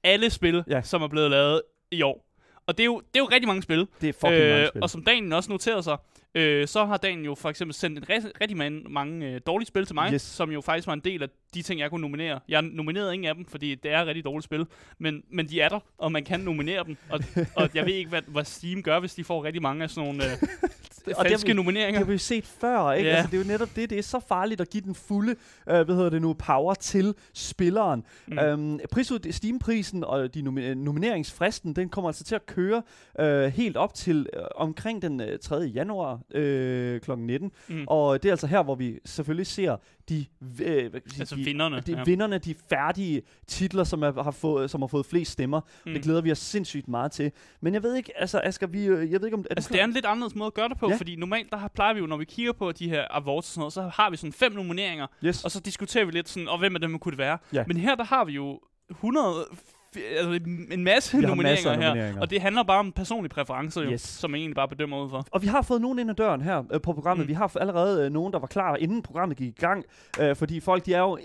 alle 0.04 0.30
spil, 0.30 0.64
Ja. 0.70 0.82
som 0.82 1.02
er 1.02 1.08
blevet 1.08 1.32
lavet 1.32 1.62
i 1.92 2.02
år. 2.02 2.26
Og 2.68 2.78
det 2.78 2.84
er 2.84 2.86
jo, 2.86 3.00
det 3.00 3.16
er 3.16 3.24
jo 3.24 3.26
rigtig 3.32 3.48
mange 3.48 3.62
spil. 3.64 3.88
Det 4.02 4.10
er 4.10 4.14
fucking 4.14 4.34
øh, 4.42 4.50
mange 4.52 4.68
spil. 4.68 4.84
Og 4.84 4.90
som 4.90 5.04
Daniel 5.04 5.34
også 5.34 5.52
noterede 5.52 5.84
sig, 5.84 5.98
øh, 6.36 6.68
så 6.68 6.86
har 6.86 6.98
Daniel 6.98 7.26
jo 7.26 7.36
for 7.36 7.50
eksempel 7.50 7.74
sendt 7.74 7.98
en 8.00 8.10
rigtig, 8.10 8.32
rigtig 8.42 8.58
mange, 8.58 8.82
mange 8.90 9.26
øh, 9.32 9.42
dårlige 9.48 9.68
spil 9.68 9.86
til 9.86 9.94
mig, 9.96 10.14
Yes. 10.14 10.22
som 10.22 10.52
jo 10.52 10.62
faktisk 10.62 10.88
var 10.88 10.94
en 10.94 11.00
del 11.00 11.24
af 11.24 11.28
de 11.54 11.62
ting, 11.62 11.80
jeg 11.80 11.90
kunne 11.90 12.02
nominere. 12.02 12.40
Jeg 12.48 12.62
nominerede 12.62 13.14
ingen 13.14 13.30
af 13.30 13.36
dem, 13.36 13.46
fordi 13.46 13.76
det 13.76 13.92
er 13.92 14.06
rigtig 14.06 14.26
dårlige 14.26 14.44
spil, 14.44 14.66
men, 14.98 15.24
men 15.32 15.50
de 15.50 15.62
er 15.62 15.70
der, 15.70 15.80
og 15.98 16.12
man 16.12 16.24
kan 16.24 16.40
nominere 16.40 16.84
dem. 16.84 16.98
Og, 17.10 17.20
og 17.56 17.70
jeg 17.74 17.86
ved 17.86 17.94
ikke, 17.94 18.10
hvad, 18.10 18.22
hvad 18.28 18.46
Steam 18.46 18.84
gør, 18.84 19.00
hvis 19.00 19.14
de 19.14 19.24
får 19.24 19.44
rigtig 19.44 19.62
mange 19.62 19.84
af 19.84 19.90
sådan 19.90 20.08
nogle 20.10 20.32
øh, 20.32 20.38
det 21.06 21.16
har 21.18 21.24
falske 21.24 21.48
vi- 21.48 21.54
nomineringer. 21.54 22.00
Det 22.00 22.06
har 22.06 22.06
vi 22.06 22.12
jo 22.14 22.18
set 22.18 22.46
før, 22.46 22.92
ikke? 22.92 23.10
Ja. 23.10 23.16
Altså, 23.16 23.32
det 23.32 23.38
er 23.40 23.44
jo 23.44 23.48
netop 23.48 23.70
det. 23.76 23.90
Det 23.90 23.98
er 24.00 24.04
så 24.04 24.20
farligt 24.28 24.62
at 24.62 24.70
give 24.70 24.82
den 24.82 24.96
fulde, 24.96 25.36
øh, 25.70 25.82
hvad 25.86 25.96
hedder 25.96 26.10
det 26.10 26.22
nu, 26.22 26.34
power 26.34 26.74
til 26.74 27.14
spilleren. 27.34 28.04
Mm. 28.28 28.40
Øhm, 28.40 28.80
prisud, 28.92 29.32
Steam-prisen 29.32 30.04
og 30.04 30.34
de 30.34 30.40
nomi- 30.42 30.74
nomineringsfristen, 30.74 31.74
den 31.76 31.90
kommer 31.90 32.10
altså 32.10 32.24
til 32.24 32.36
at 32.36 32.46
køre 32.46 32.82
øh, 33.20 33.44
helt 33.46 33.78
op 33.78 33.94
til 33.94 34.28
øh, 34.34 34.42
omkring 34.56 35.02
den 35.02 35.22
øh, 35.22 35.40
3. 35.40 35.56
januar 35.56 36.20
øh, 36.34 37.00
kl. 37.02 37.12
19. 37.18 37.52
Mm. 37.68 37.84
Og 37.88 38.24
det 38.24 38.30
er 38.30 38.34
altså 38.34 38.48
her, 38.48 38.64
hvor 38.64 38.76
vi 38.76 39.00
selvfølgelig 39.06 39.48
ser 39.48 39.76
de, 40.10 40.26
øh, 40.64 40.90
hvad 40.92 41.02
sige, 41.10 41.20
Altså 41.22 41.36
de, 41.36 41.42
vinderne. 41.44 41.80
de 41.88 41.92
ja. 41.98 42.04
vinderne, 42.04 42.38
de 42.38 42.56
færdige 42.70 43.22
titler, 43.48 43.84
som 43.84 44.04
er, 44.04 44.24
har, 44.24 44.32
fået, 44.32 44.70
som 44.70 44.82
har 44.82 44.88
fået 44.88 45.06
flest 45.06 45.32
stemmer. 45.32 45.62
Mm. 45.86 45.94
Det 45.94 46.02
glæder 46.02 46.22
vi 46.22 46.32
os 46.32 46.38
sindssygt 46.40 46.88
meget 46.88 47.12
til. 47.12 47.32
Men 47.62 47.74
jeg 47.74 47.84
ved 47.84 47.96
ikke, 47.96 48.12
altså 48.22 48.42
Asger, 48.44 48.68
vi, 48.68 48.86
øh, 48.86 49.12
jeg 49.12 49.22
ved 49.22 49.28
ikke 49.28 49.38
om... 49.38 49.46
Er 49.50 49.56
Altså, 49.56 49.70
det 49.74 49.80
er 49.82 49.86
en 49.86 49.92
lidt 49.92 50.06
anderledes 50.06 50.36
måde 50.36 50.48
at 50.48 50.54
gøre 50.54 50.70
det 50.70 50.78
på, 50.78 50.88
Ja. 50.96 51.00
fordi 51.00 51.16
normalt 51.16 51.52
der 51.52 51.58
har, 51.58 51.68
plejer 51.68 51.94
vi 51.94 52.00
jo, 52.00 52.06
når 52.06 52.18
vi 52.18 52.26
kigger 52.26 52.54
på 52.54 52.72
de 52.72 52.90
her 52.90 53.06
awards 53.10 53.46
og 53.46 53.52
sådan 53.54 53.60
noget, 53.60 53.74
så 53.74 53.92
har 54.02 54.10
vi 54.10 54.18
sådan 54.18 54.34
fem 54.34 54.52
nomineringer, 54.52 55.08
Yes. 55.26 55.44
og 55.44 55.52
så 55.52 55.60
diskuterer 55.60 56.06
vi 56.06 56.12
lidt 56.12 56.30
sådan, 56.30 56.48
og 56.48 56.58
hvem 56.60 56.76
af 56.76 56.82
dem 56.82 57.00
kunne 57.00 57.12
det 57.12 57.18
være. 57.18 57.38
Ja. 57.54 57.64
Men 57.68 57.78
her 57.78 57.96
der 57.96 58.04
har 58.04 58.26
vi 58.26 58.32
jo 58.34 58.60
100, 58.90 59.44
f- 59.52 59.75
altså 60.18 60.40
en 60.72 60.84
masse 60.84 61.18
nomineringer 61.18 61.44
masser 61.44 61.74
her, 61.74 61.88
nomineringer. 61.88 62.22
og 62.22 62.30
det 62.30 62.42
handler 62.42 62.64
bare 62.64 62.80
om 62.80 62.92
personlige 62.92 63.30
præferencer, 63.30 63.82
jo, 63.84 63.92
Yes. 63.92 64.02
som 64.02 64.32
man 64.32 64.40
egentlig 64.40 64.56
bare 64.56 64.68
bedømmer 64.68 65.04
ud 65.04 65.10
for. 65.10 65.26
Og 65.32 65.42
vi 65.42 65.48
har 65.48 65.62
fået 65.62 65.82
nogen 65.82 66.00
ind 66.00 66.10
ad 66.10 66.16
døren 66.16 66.42
her 66.42 66.64
øh, 66.72 66.82
på 66.82 66.94
programmet. 66.94 67.26
Mm. 67.26 67.28
Vi 67.28 67.34
har 67.34 67.52
allerede 67.60 68.06
øh, 68.06 68.12
nogen, 68.12 68.34
der 68.34 68.40
var 68.40 68.48
klar, 68.48 68.76
inden 68.76 69.02
programmet 69.02 69.38
gik 69.38 69.48
i 69.48 69.62
gang. 69.62 69.86
Øh, 70.20 70.36
fordi 70.36 70.60
folk, 70.60 70.86
de 70.86 70.94
er 70.94 71.00
jo, 71.00 71.18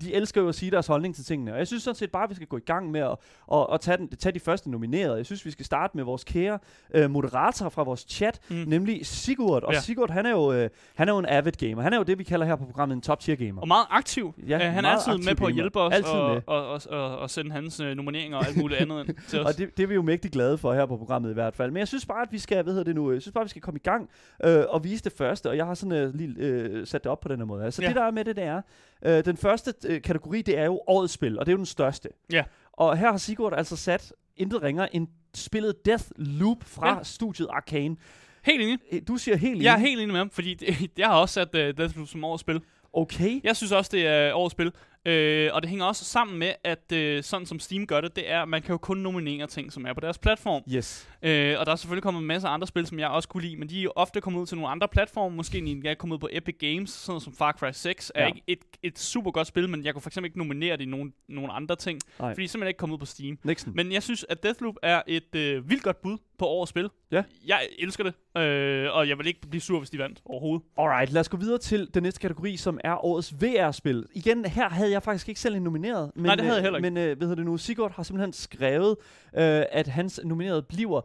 de 0.00 0.14
elsker 0.14 0.40
jo 0.42 0.48
at 0.48 0.54
sige 0.54 0.70
deres 0.70 0.86
holdning 0.86 1.14
til 1.14 1.24
tingene. 1.24 1.52
Og 1.52 1.58
jeg 1.58 1.66
synes 1.66 1.82
sådan 1.82 1.94
set 1.94 2.10
bare, 2.10 2.24
at 2.24 2.30
vi 2.30 2.34
skal 2.34 2.46
gå 2.48 2.56
i 2.56 2.60
gang 2.66 2.90
med 2.90 3.00
at, 3.00 3.16
at, 3.52 3.66
at 3.72 3.80
tage, 3.80 3.96
den, 3.96 4.08
tage 4.16 4.32
de 4.32 4.40
første 4.40 4.70
nominerede. 4.70 5.16
Jeg 5.16 5.26
synes, 5.26 5.44
vi 5.46 5.50
skal 5.50 5.64
starte 5.66 5.96
med 5.96 6.04
vores 6.04 6.24
kære 6.24 6.58
øh, 6.94 7.10
moderator 7.10 7.68
fra 7.68 7.82
vores 7.82 8.06
chat, 8.08 8.40
mm. 8.48 8.56
Nemlig 8.66 9.06
Sigurd. 9.06 9.62
Og 9.62 9.72
ja. 9.72 9.80
Sigurd, 9.80 10.10
han 10.10 10.26
er, 10.26 10.30
jo, 10.30 10.52
øh, 10.52 10.70
han 10.94 11.08
er 11.08 11.12
jo 11.12 11.18
en 11.18 11.26
avid 11.28 11.52
gamer. 11.52 11.82
Han 11.82 11.92
er 11.92 11.96
jo 11.96 12.02
det, 12.02 12.18
vi 12.18 12.24
kalder 12.24 12.46
her 12.46 12.56
på 12.56 12.64
programmet 12.64 12.94
en 12.94 13.00
top 13.02 13.20
tier 13.20 13.36
gamer. 13.36 13.60
Og 13.60 13.68
meget 13.68 13.86
aktiv. 13.90 14.34
Ja, 14.48 14.58
Ja, 14.58 14.70
han 14.70 14.84
er 14.84 14.88
altid 14.88 15.24
med 15.24 15.34
på 15.34 15.46
at 15.46 15.54
hjælpe 15.54 15.80
os 15.80 15.94
og, 16.00 16.42
og, 16.46 16.66
og, 16.68 16.80
og, 16.90 17.18
og 17.18 17.30
sende 17.30 17.50
hans 17.52 17.80
øh, 17.80 17.96
nomineringer 18.10 18.38
og 18.38 18.46
alt 18.46 18.56
muligt 18.56 18.80
andet 18.80 19.16
til 19.28 19.40
os. 19.40 19.46
Og 19.46 19.58
det, 19.58 19.76
det 19.76 19.82
er 19.82 19.86
vi 19.86 19.94
jo 19.94 20.02
mægtig 20.02 20.30
glade 20.30 20.58
for 20.58 20.74
her 20.74 20.86
på 20.86 20.96
programmet 20.96 21.30
i 21.30 21.34
hvert 21.34 21.56
fald. 21.56 21.70
Men 21.70 21.78
jeg 21.78 21.88
synes 21.88 22.06
bare, 22.06 22.22
at 22.22 22.28
vi 22.32 22.38
skal, 22.38 22.62
hvad 22.62 22.72
hedder 22.72 22.84
det 22.84 22.94
nu, 22.94 23.12
jeg 23.12 23.22
synes 23.22 23.32
bare, 23.32 23.42
at 23.42 23.46
vi 23.46 23.50
skal 23.50 23.62
komme 23.62 23.78
i 23.78 23.82
gang 23.82 24.08
øh, 24.44 24.64
og 24.68 24.84
vise 24.84 25.04
det 25.04 25.12
første. 25.12 25.48
Og 25.50 25.56
jeg 25.56 25.66
har 25.66 25.74
sådan 25.74 25.92
øh, 25.98 26.14
lige 26.14 26.34
øh, 26.38 26.86
sat 26.86 27.04
det 27.04 27.12
op 27.12 27.20
på 27.20 27.28
den 27.28 27.38
her 27.38 27.44
måde. 27.44 27.64
Altså 27.64 27.82
ja. 27.82 27.88
Det 27.88 27.96
der 27.96 28.02
er 28.02 28.10
med 28.10 28.24
det, 28.24 28.36
det 28.36 28.44
er, 28.44 28.62
øh, 29.04 29.24
den 29.24 29.36
første 29.36 29.74
øh, 29.86 30.02
kategori, 30.02 30.42
det 30.42 30.58
er 30.58 30.64
jo 30.64 30.80
årets 30.86 31.12
spil, 31.12 31.38
og 31.38 31.46
det 31.46 31.50
er 31.52 31.54
jo 31.54 31.58
den 31.58 31.66
største. 31.66 32.08
Ja. 32.32 32.44
Og 32.72 32.96
her 32.96 33.10
har 33.10 33.16
Sigurd 33.18 33.52
altså 33.56 33.76
sat 33.76 34.12
intet 34.36 34.62
ringer 34.62 34.86
end 34.92 35.08
spillet 35.34 35.84
Death 35.86 36.04
Loop 36.16 36.64
fra 36.64 36.96
ja. 36.96 37.02
Studiet 37.02 37.48
Arcane. 37.50 37.96
Helt 38.44 38.62
enig. 38.62 38.78
Øh, 38.92 39.00
Du 39.08 39.16
siger 39.16 39.36
helt 39.36 39.62
Jeg 39.62 39.72
er 39.72 39.76
enig. 39.76 39.88
helt 39.88 40.00
enig 40.00 40.12
med 40.12 40.18
ham, 40.20 40.30
fordi 40.30 40.54
det, 40.60 40.90
jeg 40.98 41.06
har 41.08 41.14
også 41.20 41.32
sat 41.32 41.48
uh, 41.54 41.60
Deathloop 41.60 42.08
som 42.08 42.24
årets 42.24 42.40
spil. 42.40 42.60
Okay. 42.92 43.40
Jeg 43.44 43.56
synes 43.56 43.72
også, 43.72 43.90
det 43.94 44.06
er 44.06 44.34
årets 44.34 44.52
spil. 44.52 44.72
Øh, 45.06 45.50
og 45.52 45.62
det 45.62 45.68
hænger 45.70 45.84
også 45.84 46.04
sammen 46.04 46.38
med, 46.38 46.52
at 46.64 46.92
øh, 46.92 47.22
sådan 47.22 47.46
som 47.46 47.58
Steam 47.60 47.86
gør 47.86 48.00
det, 48.00 48.16
det 48.16 48.30
er, 48.30 48.42
at 48.42 48.48
man 48.48 48.62
kan 48.62 48.70
jo 48.72 48.78
kun 48.78 48.98
nominere 48.98 49.46
ting, 49.46 49.72
som 49.72 49.86
er 49.86 49.92
på 49.92 50.00
deres 50.00 50.18
platform. 50.18 50.62
Yes. 50.74 51.08
Øh, 51.22 51.56
og 51.58 51.66
der 51.66 51.72
er 51.72 51.76
selvfølgelig 51.76 52.02
kommet 52.02 52.20
en 52.20 52.26
masse 52.26 52.48
andre 52.48 52.66
spil, 52.66 52.86
som 52.86 52.98
jeg 52.98 53.08
også 53.08 53.28
kunne 53.28 53.42
lide, 53.42 53.56
men 53.56 53.68
de 53.68 53.78
er 53.78 53.82
jo 53.82 53.92
ofte 53.96 54.20
kommet 54.20 54.40
ud 54.40 54.46
til 54.46 54.56
nogle 54.56 54.70
andre 54.70 54.88
platforme. 54.88 55.36
Måske 55.36 55.58
en 55.58 55.86
er 55.86 55.94
kommet 55.94 56.14
ud 56.14 56.20
på 56.20 56.28
Epic 56.32 56.56
Games, 56.58 56.90
sådan 56.90 57.20
som 57.20 57.32
Far 57.34 57.52
Cry 57.52 57.70
6 57.72 58.12
er 58.14 58.20
Ja. 58.20 58.26
ja. 58.26 58.34
ikke 58.34 58.42
et, 58.46 58.58
et 58.82 58.98
super 58.98 59.30
godt 59.30 59.46
spil, 59.46 59.68
men 59.68 59.84
jeg 59.84 59.92
kunne 59.94 60.02
for 60.02 60.08
eksempel 60.10 60.26
ikke 60.28 60.38
nominere 60.38 60.76
det 60.76 60.82
i 60.82 60.86
nogle, 60.86 61.12
nogle 61.28 61.52
andre 61.52 61.76
ting, 61.76 62.00
Nej. 62.18 62.30
fordi 62.30 62.42
det 62.42 62.48
er 62.48 62.50
simpelthen 62.50 62.68
ikke 62.68 62.78
kommet 62.78 62.94
ud 62.94 62.98
på 62.98 63.06
Steam. 63.06 63.38
Nixon. 63.44 63.72
Men 63.76 63.92
jeg 63.92 64.02
synes, 64.02 64.26
at 64.28 64.42
Deathloop 64.42 64.74
er 64.82 65.02
et 65.06 65.34
øh, 65.34 65.70
vildt 65.70 65.82
godt 65.82 66.02
bud 66.02 66.18
på 66.40 66.46
årets 66.46 66.70
spil. 66.70 66.90
Ja. 67.12 67.22
Jeg 67.46 67.60
elsker 67.78 68.04
det, 68.04 68.42
øh, 68.42 68.94
og 68.94 69.08
jeg 69.08 69.18
vil 69.18 69.26
ikke 69.26 69.40
blive 69.50 69.60
sur, 69.60 69.78
hvis 69.78 69.90
de 69.90 69.98
vandt 69.98 70.20
overhovedet. 70.24 70.66
Alright, 70.78 71.12
lad 71.12 71.20
os 71.20 71.28
gå 71.28 71.36
videre 71.36 71.58
til 71.58 71.88
den 71.94 72.02
næste 72.02 72.20
kategori, 72.20 72.56
som 72.56 72.80
er 72.84 73.04
årets 73.04 73.34
VR-spil. 73.42 74.06
Igen, 74.14 74.44
her 74.44 74.68
havde 74.68 74.90
jeg 74.90 75.02
faktisk 75.02 75.28
ikke 75.28 75.40
selv 75.40 75.54
en 75.54 75.62
nomineret. 75.62 76.10
Men, 76.14 76.24
Nej, 76.24 76.34
det 76.34 76.44
havde 76.44 76.56
jeg 76.56 76.62
heller 76.62 76.78
ikke. 76.78 76.90
Men 76.90 76.96
øh, 76.96 77.16
hvad 77.16 77.26
hedder 77.26 77.34
det 77.34 77.44
nu? 77.44 77.56
Sigurd 77.56 77.92
har 77.92 78.02
simpelthen 78.02 78.32
skrevet, 78.32 78.96
øh, 79.36 79.62
at 79.72 79.86
hans 79.86 80.20
nominerede 80.24 80.62
bliver 80.62 81.00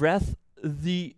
Wrath 0.00 0.26
the 0.64 1.12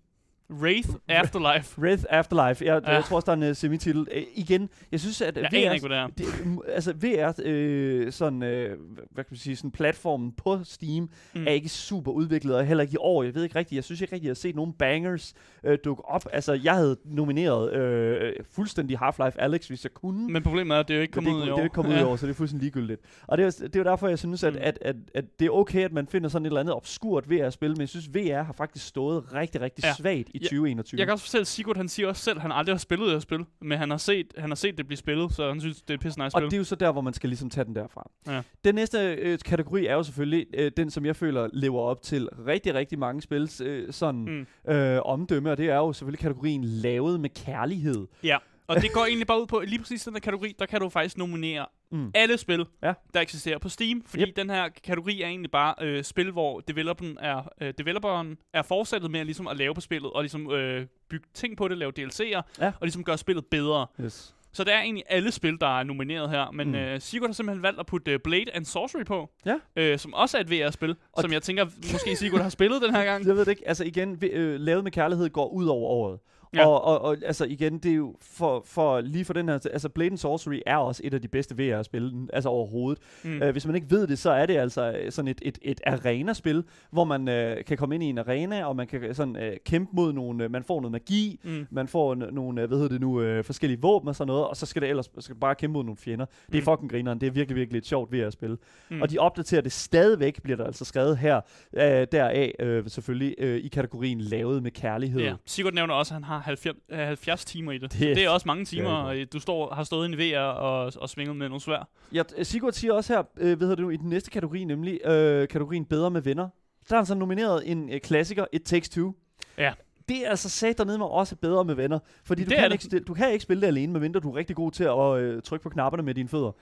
Wraith 0.63 0.89
Afterlife. 1.09 1.81
Wrath 1.81 2.05
Afterlife. 2.11 2.65
Jeg, 2.65 2.83
ja. 2.87 2.93
Jeg 2.95 3.05
tror 3.05 3.17
også, 3.17 3.27
der 3.27 3.33
er 3.33 3.37
en 3.47 3.51
uh, 3.51 3.57
semititel. 3.57 4.01
Uh, 4.01 4.07
igen, 4.35 4.69
jeg 4.93 5.01
synes, 5.01 5.21
at 5.21 5.37
Jeg 5.37 5.43
VR, 5.53 5.57
aner 5.57 5.73
ikke, 5.73 5.87
hvad 5.87 5.97
det 5.97 6.03
er. 6.05 6.09
det, 6.45 6.61
altså 6.69 6.93
VR, 6.93 7.33
øh, 7.45 8.13
sådan, 8.13 8.43
øh, 8.43 8.77
hvad 9.11 9.25
kan 9.25 9.29
man 9.31 9.39
sige, 9.39 9.57
sådan 9.57 9.71
platformen 9.71 10.33
på 10.33 10.59
Steam, 10.65 11.11
mm. 11.35 11.47
Er 11.47 11.51
ikke 11.51 11.69
super 11.69 12.13
udviklet, 12.13 12.57
og 12.57 12.67
heller 12.67 12.83
ikke 12.83 12.95
i 12.95 12.97
år. 13.01 13.23
Jeg 13.23 13.35
ved 13.35 13.43
ikke 13.45 13.57
rigtigt, 13.59 13.77
jeg 13.77 13.85
synes 13.85 14.01
ikke 14.01 14.13
rigtigt, 14.13 14.27
jeg 14.27 14.31
har 14.31 14.35
set 14.35 14.57
nogen 14.57 14.73
bangers 14.73 15.35
øh, 15.65 15.79
dukke 15.85 16.05
op. 16.05 16.25
Altså, 16.33 16.53
jeg 16.65 16.75
havde 16.75 16.97
nomineret 17.05 17.73
øh, 17.73 18.33
fuldstændig 18.55 18.99
Half-Life 18.99 19.39
Alex, 19.39 19.67
hvis 19.67 19.85
jeg 19.85 19.95
kunne. 19.95 20.33
Men 20.33 20.43
problemet 20.43 20.75
er, 20.75 20.81
at 20.81 20.89
det 20.89 20.95
er 20.95 20.99
jo 20.99 21.03
ikke 21.03 21.13
kommet 21.13 21.31
det, 21.31 21.37
ud 21.37 21.43
i 21.43 21.45
det 21.45 21.53
år. 21.53 21.57
er 21.57 21.61
jo 21.61 21.65
ikke 21.65 21.75
kommet 21.75 21.95
ud 21.95 22.01
i 22.01 22.03
år, 22.03 22.17
så 22.17 22.27
det 22.27 22.33
er 22.33 22.37
fuldstændig 22.37 22.65
ligegyldigt. 22.65 23.01
Og 23.27 23.39
det 23.39 23.47
er, 23.47 23.51
det 23.51 23.77
er 23.77 23.81
jo 23.81 23.85
derfor, 23.85 24.09
jeg 24.09 24.19
synes, 24.19 24.45
at, 24.45 24.53
Mm. 24.53 24.59
at, 24.63 24.79
at, 24.83 24.97
at 25.15 25.25
det 25.41 25.47
er 25.47 25.51
okay, 25.51 25.85
at 25.85 25.93
man 25.93 26.07
finder 26.07 26.29
sådan 26.29 26.47
et 26.47 26.49
eller 26.51 26.61
andet 26.61 26.75
obskurt 26.75 27.31
VR-spil, 27.31 27.71
men 27.71 27.81
jeg 27.81 27.89
synes, 27.89 28.09
VR 28.15 28.43
har 28.43 28.53
faktisk 28.53 28.87
stået 28.87 29.33
rigtig, 29.35 29.61
rigtig 29.61 29.85
Ja. 29.85 29.93
svagt 29.95 30.29
i 30.35 30.39
Ja, 30.41 30.45
2021. 30.45 30.99
Jeg 30.99 31.07
kan 31.07 31.13
også 31.13 31.25
fortælle, 31.25 31.45
Sigurd 31.45 31.77
han 31.77 31.89
siger 31.89 32.09
også 32.09 32.23
selv, 32.23 32.37
at 32.37 32.43
han 32.43 32.53
aldrig 32.53 32.75
har 32.75 32.79
spillet 32.79 33.07
det 33.07 33.15
her 33.15 33.21
spil, 33.21 33.45
men 33.61 33.79
han 33.79 33.91
har 33.91 33.97
set, 33.97 34.27
han 34.39 34.51
har 34.51 34.55
set 34.55 34.79
det 34.79 34.87
blive 34.87 34.97
spillet, 34.99 35.33
så 35.33 35.49
han 35.49 35.61
synes, 35.61 35.83
det 35.83 35.91
er 35.91 35.95
et 35.95 36.01
pisse 36.01 36.19
nice 36.19 36.25
Og 36.27 36.31
spil. 36.41 36.45
det 36.51 36.53
er 36.53 36.59
jo 36.59 36.65
så 36.65 36.75
der, 36.75 36.93
hvor 36.93 37.01
man 37.01 37.15
skal 37.15 37.29
ligesom 37.31 37.51
tage 37.51 37.65
den 37.65 37.75
derfra. 37.75 38.11
Ja. 38.27 38.43
Den 38.65 38.75
næste 38.75 38.99
øh, 39.15 39.39
kategori 39.45 39.87
er 39.87 39.95
jo 39.95 40.03
selvfølgelig 40.03 40.47
øh, 40.55 40.73
den, 40.77 40.91
som 40.91 41.07
jeg 41.07 41.17
føler 41.17 41.49
lever 41.53 41.81
op 41.81 42.03
til 42.03 42.29
rigtig, 42.47 42.75
rigtig 42.75 42.99
mange 42.99 43.23
spils 43.23 43.61
øh, 43.61 43.93
sådan 43.93 44.47
Mm. 44.67 44.73
øh, 44.75 45.01
omdømme, 45.05 45.51
og 45.51 45.57
det 45.57 45.67
er 45.71 45.77
jo 45.77 45.93
selvfølgelig 45.93 46.21
kategorien 46.21 46.65
lavet 46.65 47.21
med 47.21 47.31
kærlighed. 47.31 48.07
Ja, 48.25 48.37
og 48.67 48.77
det 48.83 48.93
går 48.93 49.05
egentlig 49.05 49.27
bare 49.27 49.41
ud 49.43 49.47
på, 49.47 49.57
at 49.57 49.69
lige 49.69 49.79
præcis 49.79 50.05
den 50.05 50.13
her 50.15 50.21
kategori, 50.21 50.55
der 50.59 50.67
kan 50.67 50.81
du 50.81 50.89
faktisk 50.89 51.19
nominere 51.19 51.67
Mm. 51.93 52.11
alle 52.15 52.39
spil, 52.39 52.67
Ja. 52.83 52.93
der 53.15 53.21
eksisterer 53.21 53.59
på 53.59 53.69
Steam, 53.69 54.03
fordi 54.07 54.23
Yep. 54.23 54.37
den 54.37 54.51
her 54.51 54.69
kategori 54.85 55.23
er 55.23 55.27
egentlig 55.27 55.51
bare 55.51 55.75
øh, 55.81 56.05
spil, 56.05 56.31
hvor 56.31 56.61
developeren 56.61 57.19
er, 57.21 57.49
øh, 57.61 57.75
developeren 57.79 58.37
er 58.55 58.63
fortsættet 58.63 59.11
med 59.11 59.25
ligesom 59.25 59.47
at 59.49 59.57
lave 59.57 59.75
på 59.75 59.81
spillet, 59.81 60.11
og 60.13 60.23
ligesom 60.23 60.51
øh, 60.53 60.87
bygge 61.11 61.27
ting 61.35 61.57
på 61.57 61.69
det, 61.69 61.79
lave 61.79 61.93
DLC'er, 61.99 62.43
Ja. 62.61 62.67
og 62.67 62.73
ligesom 62.83 63.05
gøre 63.05 63.19
spillet 63.19 63.47
bedre. 63.47 63.87
Yes. 64.01 64.35
Så 64.53 64.65
det 64.65 64.75
er 64.75 64.81
egentlig 64.81 65.05
alle 65.09 65.31
spil, 65.33 65.57
der 65.61 65.79
er 65.79 65.83
nomineret 65.83 66.31
her, 66.31 66.51
men 66.51 66.69
mm. 66.69 66.75
øh, 66.75 67.01
Sigurd 67.01 67.29
har 67.29 67.33
simpelthen 67.35 67.63
valgt 67.63 67.81
at 67.81 67.87
putte 67.87 68.13
øh, 68.13 68.19
Blade 68.25 68.55
and 68.55 68.65
Sorcery 68.65 69.05
på, 69.05 69.31
Ja. 69.47 69.55
øh, 69.77 69.99
som 69.99 70.15
også 70.15 70.37
er 70.37 70.41
et 70.41 70.51
VR-spil, 70.51 70.97
Og 71.13 71.23
som 71.23 71.33
jeg 71.33 71.43
tænker, 71.43 71.65
måske 71.93 72.17
Sigurd 72.17 72.41
har 72.41 72.49
spillet 72.49 72.83
den 72.83 72.95
her 72.95 73.05
gang. 73.05 73.25
Jeg 73.27 73.35
ved 73.37 73.45
det 73.45 73.51
ikke. 73.51 73.69
Altså 73.69 73.85
igen, 73.85 74.21
vi- 74.21 74.27
øh, 74.29 74.61
lavet 74.61 74.85
med 74.85 74.93
kærlighed 74.93 75.31
går 75.31 75.49
ud 75.49 75.67
over 75.67 75.89
året. 75.91 76.19
Ja. 76.55 76.67
Og, 76.67 76.85
og, 76.85 77.03
og 77.03 77.17
altså 77.27 77.45
igen, 77.45 77.79
det 77.79 77.91
er 77.93 77.97
jo 77.97 78.15
for, 78.21 78.63
for 78.67 79.01
lige 79.01 79.25
for 79.25 79.33
den 79.33 79.49
her, 79.49 79.55
altså 79.73 79.89
Blade 79.89 80.11
and 80.11 80.19
Sorcery 80.19 80.61
er 80.67 80.77
også 80.77 81.01
et 81.05 81.15
af 81.15 81.23
de 81.23 81.29
bedste 81.29 81.55
VR-spil, 81.59 82.29
altså 82.33 82.49
overhovedet. 82.49 83.03
Mm. 83.25 83.41
Uh, 83.43 83.49
hvis 83.49 83.67
man 83.67 83.75
ikke 83.75 83.91
ved 83.91 84.07
det, 84.07 84.19
så 84.19 84.31
er 84.31 84.47
det 84.47 84.57
altså 84.57 84.93
øh, 84.93 85.13
sådan 85.13 85.29
et, 85.29 85.39
et, 85.43 85.59
et 85.63 85.81
arena-spil, 85.87 86.65
hvor 86.91 87.05
man 87.05 87.21
uh, 87.21 87.65
kan 87.67 87.77
komme 87.77 87.95
ind 87.95 88.05
i 88.05 88.07
en 88.07 88.19
arena, 88.19 88.65
og 88.65 88.77
man 88.77 88.87
kan 88.87 89.15
sådan 89.15 89.37
uh, 89.37 89.43
kæmpe 89.67 89.91
mod 89.97 90.13
nogle, 90.13 90.45
uh, 90.45 90.51
man 90.51 90.65
får 90.65 90.81
noget 90.81 90.93
magi, 90.93 91.41
Mm. 91.45 91.67
man 91.71 91.89
får 91.89 92.15
n- 92.15 92.31
nogle, 92.35 92.63
uh, 92.63 92.69
hvad 92.69 92.79
hedder 92.79 92.93
det 92.93 93.01
nu, 93.01 93.39
uh, 93.39 93.45
forskellige 93.45 93.81
våben 93.83 94.09
og 94.09 94.17
sådan 94.17 94.27
noget, 94.29 94.47
og 94.47 94.57
så 94.57 94.67
skal 94.67 94.83
det 94.83 94.89
ellers 94.89 95.11
skal 95.19 95.35
bare 95.37 95.55
kæmpe 95.55 95.73
mod 95.73 95.85
nogle 95.85 95.97
fjender. 95.97 96.25
Det 96.47 96.55
er 96.55 96.61
Mm. 96.61 96.65
fucking 96.65 96.91
grineren, 96.91 97.21
det 97.21 97.27
er 97.27 97.31
virkelig, 97.31 97.57
virkelig 97.57 97.79
et 97.79 97.87
sjovt 97.87 98.13
VR-spil. 98.13 98.59
Mm. 98.91 99.03
Og 99.03 99.11
de 99.11 99.19
opdaterer 99.19 99.61
det 99.61 99.73
stadigvæk, 99.73 100.43
bliver 100.43 100.57
der 100.57 100.65
altså 100.65 100.85
skrevet 100.85 101.19
her, 101.19 101.41
uh, 101.73 101.81
deraf 102.13 102.53
uh, 102.63 102.91
selvfølgelig 102.91 103.35
uh, 103.43 103.47
i 103.49 103.69
kategorien 103.69 104.21
lavet 104.21 104.63
med 104.63 104.71
kærlighed. 104.71 105.21
Ja. 105.21 105.35
Sigurd 105.47 105.73
nævner 105.75 105.95
også, 105.95 106.15
at 106.15 106.17
han 106.17 106.25
har 106.25 106.40
70, 106.41 106.77
øh, 106.89 106.99
70 106.99 107.45
timer 107.45 107.73
i 107.73 107.79
det. 107.79 107.93
Det 107.93 108.01
Det 108.01 108.11
er- 108.11 108.15
det 108.15 108.29
også 108.29 108.49
mange 108.49 108.65
timer, 108.65 108.91
er 108.91 108.95
og 109.23 109.33
du 109.33 109.41
står, 109.41 109.75
har 109.75 109.85
stået 109.85 110.09
i 110.09 110.13
en 110.13 110.19
VR 110.19 110.39
og, 110.39 110.93
og 110.97 111.09
svinget 111.11 111.37
med 111.37 111.49
nogle 111.49 111.61
svær. 111.61 111.89
Ja, 112.15 112.23
Sigurd 112.43 112.73
siger 112.73 112.93
også 112.93 113.13
her, 113.15 113.23
øh, 113.37 113.61
ved 113.61 113.77
du, 113.77 113.91
i 113.91 113.97
den 113.97 114.09
næste 114.09 114.31
kategori, 114.31 114.65
nemlig 114.65 115.07
øh, 115.07 115.49
kategorien 115.49 115.85
Bedre 115.85 116.11
med 116.11 116.21
venner, 116.23 116.49
der 116.89 116.95
er 116.95 116.99
han 116.99 117.07
så 117.07 117.15
nomineret 117.15 117.71
en 117.71 117.93
øh, 117.93 118.01
klassiker, 118.01 118.45
It 118.53 118.63
Takes 118.63 118.89
Two. 118.89 119.13
Ja. 119.59 119.73
Det 120.09 120.27
er 120.27 120.31
altså 120.31 120.49
sat 120.49 120.79
dernede 120.79 120.99
med 120.99 121.07
også 121.07 121.37
bedre 121.37 121.65
med 121.65 121.75
venner, 121.75 121.99
fordi 122.25 122.45
du 122.45 122.51
Det 122.51 122.59
er 122.59 122.63
kan, 122.69 122.73
ikke, 122.73 123.01
du 123.01 123.15
kan 123.15 123.33
ikke 123.33 123.43
spille 123.43 123.61
det 123.61 123.67
alene, 123.67 123.93
medmindre 123.93 124.21
du 124.21 124.31
er 124.31 124.37
rigtig 124.37 124.57
god 124.57 124.73
til 124.73 124.85
at 124.85 125.17
øh, 125.19 125.43
trykke 125.43 125.63
på 125.63 125.69
knapperne 125.69 126.03
med 126.03 126.15
dine 126.15 126.29
fødder. 126.29 126.53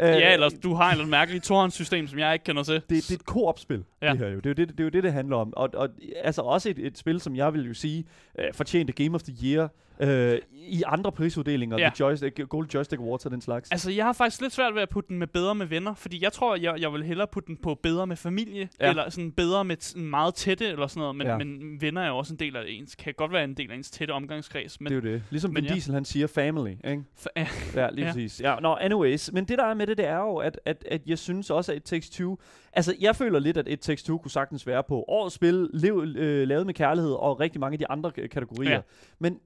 Øh, 0.00 0.06
Ja, 0.08 0.32
eller 0.32 0.48
du 0.62 0.74
har 0.74 0.84
et 0.86 0.90
eller 0.92 1.02
andet 1.02 1.10
mærkeligt 1.10 1.44
tohåndssystem, 1.44 2.06
som 2.06 2.18
jeg 2.18 2.32
ikke 2.32 2.44
kender 2.44 2.62
til. 2.62 2.74
det, 2.74 2.88
det 2.88 3.10
er 3.10 3.14
et 3.14 3.24
koop-spil, 3.24 3.84
ja. 4.02 4.06
Ja. 4.06 4.12
det 4.12 4.18
her 4.18 4.28
jo. 4.28 4.36
Det 4.36 4.46
er 4.46 4.50
jo 4.50 4.54
det, 4.54 4.68
det, 4.68 4.80
er 4.80 4.84
jo 4.84 4.90
det, 4.90 5.02
det 5.02 5.12
handler 5.12 5.36
om. 5.36 5.52
Og, 5.56 5.70
og 5.74 5.88
altså 6.16 6.42
også 6.42 6.70
et, 6.70 6.78
et 6.78 6.98
spil, 6.98 7.20
som 7.20 7.36
jeg 7.36 7.52
vil 7.54 7.66
jo 7.68 7.74
sige, 7.74 8.04
øh, 8.38 8.44
fortjente 8.52 8.92
Game 8.92 9.14
of 9.14 9.22
the 9.22 9.34
Year 9.44 9.68
øh, 10.02 10.38
i 10.52 10.82
andre 10.86 11.12
prisuddelinger, 11.12 11.78
ja. 11.78 11.90
Joystick, 12.00 12.48
Gold 12.48 12.68
Joystick 12.74 13.00
Awards 13.00 13.24
og 13.24 13.30
den 13.30 13.40
slags. 13.40 13.70
Altså, 13.70 13.90
jeg 13.90 14.04
har 14.04 14.12
faktisk 14.12 14.40
lidt 14.40 14.52
svært 14.52 14.74
ved 14.74 14.82
at 14.82 14.88
putte 14.88 15.08
den 15.08 15.18
med 15.18 15.26
bedre 15.26 15.54
med 15.54 15.66
venner, 15.66 15.94
fordi 15.94 16.22
jeg 16.24 16.32
tror, 16.32 16.56
jeg, 16.56 16.80
jeg 16.80 16.92
vil 16.92 17.02
hellere 17.04 17.26
putte 17.26 17.46
den 17.46 17.56
på 17.56 17.74
bedre 17.82 18.06
med 18.06 18.16
familie, 18.16 18.68
Ja. 18.80 18.88
eller 18.90 19.10
sådan 19.10 19.32
bedre 19.32 19.64
med 19.64 19.76
t- 19.82 19.98
meget 19.98 20.34
tætte, 20.34 20.66
eller 20.68 20.86
sådan 20.86 21.00
noget, 21.00 21.16
men, 21.16 21.26
Ja. 21.26 21.38
men 21.38 21.80
venner 21.80 22.02
er 22.02 22.08
jo 22.08 22.16
også 22.16 22.34
en 22.34 22.38
del 22.38 22.56
af 22.56 22.62
ens, 22.68 22.94
kan 22.94 23.14
godt 23.16 23.32
være 23.32 23.44
en 23.44 23.54
del 23.54 23.70
af 23.70 23.76
ens 23.76 23.90
tætte 23.90 24.12
omgangskreds, 24.12 24.80
men 24.80 24.92
det 24.92 25.04
er 25.04 25.08
jo 25.10 25.14
det. 25.14 25.22
Ligesom 25.30 25.50
men 25.50 25.56
Vin 25.62 25.68
ja. 25.68 25.74
Diesel, 25.74 25.94
han 25.94 26.04
siger 26.04 26.26
family, 26.26 26.70
ikke? 26.70 27.02
f- 27.20 27.26
ja, 27.36 27.46
Ja, 27.74 27.88
lige 27.94 28.06
ja. 28.06 28.12
Præcis. 28.12 28.40
Ja, 28.40 28.56
no, 28.60 28.74
anyways. 28.80 29.32
Men 29.32 29.44
det 29.44 29.58
der 29.58 29.64
er 29.64 29.74
med 29.74 29.86
det, 29.86 29.98
det 29.98 30.06
er 30.06 30.18
jo, 30.18 30.36
at, 30.36 30.60
at, 30.64 30.84
at 30.90 31.00
jeg 31.06 31.18
synes 31.18 31.50
også, 31.50 31.72
at 31.72 31.76
It 31.76 31.84
Takes 31.84 32.10
Two... 32.10 32.36
Altså, 32.72 32.94
jeg 33.00 33.16
føler 33.16 33.38
lidt, 33.38 33.56
at 33.56 33.68
It 33.68 33.80
Takes 33.80 34.02
Two 34.02 34.18
kunne 34.18 34.30
sagtens 34.30 34.66
være 34.66 34.82
på 34.88 35.04
årets 35.08 35.34
spil, 35.34 35.68
lev, 35.74 36.04
øh, 36.16 36.48
lavet 36.48 36.66
med 36.66 36.74
kærlighed, 36.74 37.12
og 37.12 37.40
rigtig 37.40 37.60
mange 37.60 37.74
af 37.74 37.78
de 37.78 37.86
andre 37.88 38.10
kategorier. 38.10 38.70
Ja. 38.72 38.80
Men 39.18 39.38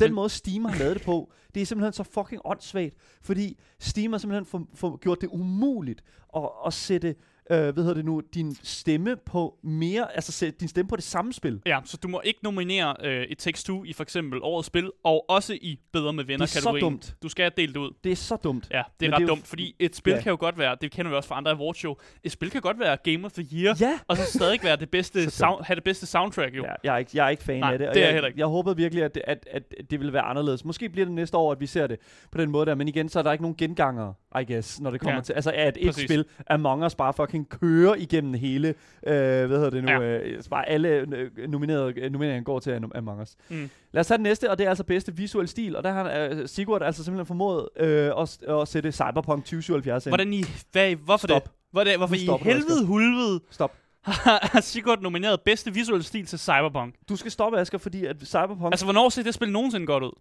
den 0.00 0.08
Men- 0.10 0.14
måde, 0.14 0.28
Steam 0.28 0.64
har 0.64 0.78
lavet 0.78 0.94
det 0.94 1.02
på, 1.02 1.32
det 1.54 1.62
er 1.62 1.66
simpelthen 1.66 1.92
så 1.92 2.02
fucking 2.02 2.40
åndssvagt. 2.44 2.94
Fordi 3.22 3.58
Steam 3.78 4.12
har 4.12 4.18
simpelthen 4.18 4.46
for, 4.46 4.66
for, 4.74 4.96
gjort 4.96 5.20
det 5.20 5.28
umuligt 5.32 6.02
at, 6.36 6.48
at 6.66 6.72
sætte, 6.72 7.14
øh, 7.50 7.58
hvad 7.58 7.74
hedder 7.74 7.94
det 7.94 8.04
nu, 8.04 8.22
din 8.34 8.54
stemme 8.62 9.16
på 9.26 9.58
mere, 9.62 10.14
altså 10.14 10.52
din 10.60 10.68
stemme 10.68 10.88
på 10.88 10.96
det 10.96 11.04
samme 11.04 11.32
spil. 11.32 11.60
ja, 11.66 11.78
så 11.84 11.96
du 11.96 12.08
må 12.08 12.20
ikke 12.24 12.40
nominere 12.42 12.96
uh, 13.04 13.30
It 13.30 13.38
Takes 13.38 13.64
Two 13.64 13.84
i 13.84 13.92
for 13.92 14.02
eksempel 14.02 14.40
årets 14.42 14.66
spil, 14.66 14.90
og 15.04 15.30
også 15.30 15.54
i 15.54 15.80
bedre 15.92 16.12
med 16.12 16.24
venner 16.24 16.46
Det 16.46 16.56
er 16.56 16.60
så 16.60 16.68
kategorien. 16.68 16.82
dumt. 16.84 17.14
Du 17.22 17.28
skal 17.28 17.52
dele 17.56 17.72
det 17.72 17.78
ud. 17.80 17.90
Det 18.04 18.12
er 18.12 18.16
så 18.16 18.36
dumt. 18.36 18.68
Ja, 18.70 18.82
det 19.00 19.06
er 19.06 19.10
Men 19.10 19.12
ret 19.12 19.18
det 19.18 19.24
er 19.24 19.28
dumt, 19.28 19.46
fordi 19.46 19.76
et 19.78 19.96
spil 19.96 20.12
ja. 20.12 20.20
kan 20.20 20.30
jo 20.30 20.36
godt 20.40 20.58
være, 20.58 20.76
det 20.80 20.90
kender 20.90 21.10
vi 21.10 21.16
også 21.16 21.28
fra 21.28 21.36
andre 21.36 21.50
awards 21.52 21.78
show, 21.78 21.94
et 22.24 22.32
spil 22.32 22.50
kan 22.50 22.60
godt 22.60 22.78
være 22.80 22.96
Game 23.04 23.24
of 23.26 23.32
the 23.32 23.46
Year, 23.52 23.76
Ja, 23.80 23.98
og 24.08 24.16
så 24.16 24.22
stadig 24.38 24.60
være 24.62 24.76
det 24.76 24.90
bedste 24.90 25.24
Så 25.30 25.30
sound, 25.30 25.64
have 25.64 25.74
det 25.74 25.84
bedste 25.84 26.06
soundtrack 26.06 26.56
jo. 26.56 26.64
Ja, 26.64 26.72
jeg, 26.84 26.94
er 26.94 26.98
ikke, 26.98 27.10
jeg 27.14 27.26
er 27.26 27.28
ikke 27.30 27.42
fan 27.42 27.60
Nej, 27.60 27.72
af 27.72 27.78
det. 27.78 27.88
og 27.88 27.94
det 27.94 28.02
er 28.02 28.06
jeg, 28.06 28.12
heller 28.14 28.28
ikke. 28.28 28.38
Jeg 28.40 28.46
håber 28.46 28.74
virkelig, 28.74 29.04
at 29.04 29.14
det, 29.14 29.22
at, 29.26 29.48
at 29.50 29.62
det 29.90 30.00
vil 30.00 30.12
være 30.12 30.22
anderledes. 30.22 30.64
Måske 30.64 30.88
bliver 30.88 31.04
det 31.04 31.14
næste 31.14 31.36
år, 31.36 31.52
at 31.52 31.60
vi 31.60 31.66
ser 31.66 31.86
det 31.86 31.98
på 32.30 32.38
den 32.38 32.50
måde 32.50 32.66
der. 32.66 32.74
Men 32.74 32.88
igen, 32.88 33.08
så 33.08 33.18
er 33.18 33.22
der 33.22 33.32
ikke 33.32 33.42
nogen 33.42 33.56
genganger, 33.56 34.12
I 34.40 34.52
guess, 34.52 34.80
når 34.80 34.90
det 34.90 35.00
kommer 35.00 35.14
ja. 35.14 35.20
Til... 35.22 35.32
Altså, 35.32 35.52
at 35.54 35.76
et 35.80 35.86
præcis. 35.86 36.04
spil 36.04 36.24
Among 36.46 36.84
Us 36.84 36.94
bare 36.94 37.12
fucking 37.34 37.60
kører 37.60 37.94
igennem 37.94 38.34
hele... 38.34 38.68
Øh, 39.06 39.46
hvad 39.46 39.48
hedder 39.48 39.70
det 39.70 39.84
nu? 39.84 39.90
Ja. 39.90 40.00
Øh, 40.00 40.42
bare 40.50 40.68
alle 40.68 40.88
øh, 40.88 41.48
nominerede, 41.48 42.00
øh, 42.00 42.12
nomineringer 42.12 42.44
går 42.44 42.58
til 42.58 42.70
Am- 42.70 42.90
Among 42.98 43.22
Us. 43.22 43.36
Mm. 43.48 43.70
Lad 43.92 44.00
os 44.00 44.06
tage 44.06 44.18
den 44.18 44.22
næste, 44.22 44.50
og 44.50 44.58
det 44.58 44.64
er 44.64 44.68
altså 44.68 44.84
bedste 44.84 45.16
visuel 45.16 45.48
stil. 45.48 45.76
Og 45.76 45.84
der 45.84 45.92
har 45.92 46.28
øh, 46.30 46.48
Sigurd 46.48 46.82
altså 46.82 47.04
simpelthen 47.04 47.26
formået 47.26 47.68
øh, 47.76 48.10
at, 48.18 48.38
at 48.48 48.68
sætte 48.68 48.92
Cyberpunk 48.92 49.44
2077 49.44 50.06
ind. 50.06 50.10
Hvordan 50.10 50.32
I, 50.32 50.44
hvad, 50.72 50.94
hvorfor 50.94 51.26
Stop. 51.26 51.42
det? 51.44 51.50
Hvordan, 51.72 51.98
hvorfor 51.98 52.26
Nu 52.26 52.36
i 52.36 52.42
helvede 52.42 52.86
hulvede 52.86 53.40
Stop. 53.50 53.72
har 54.04 54.60
Sigurd 54.60 55.00
nomineret 55.02 55.40
bedste 55.40 55.74
visuelle 55.74 56.04
stil 56.04 56.26
til 56.26 56.38
Cyberpunk? 56.38 56.94
Du 57.08 57.16
skal 57.16 57.30
stoppe, 57.30 57.58
Asger, 57.58 57.78
fordi 57.78 58.04
at 58.04 58.16
Cyberpunk... 58.24 58.72
Altså, 58.72 58.86
hvornår 58.86 59.08
ser 59.08 59.22
det 59.22 59.34
spil 59.34 59.52
nogensinde 59.52 59.86
godt 59.86 60.02
ud? 60.02 60.12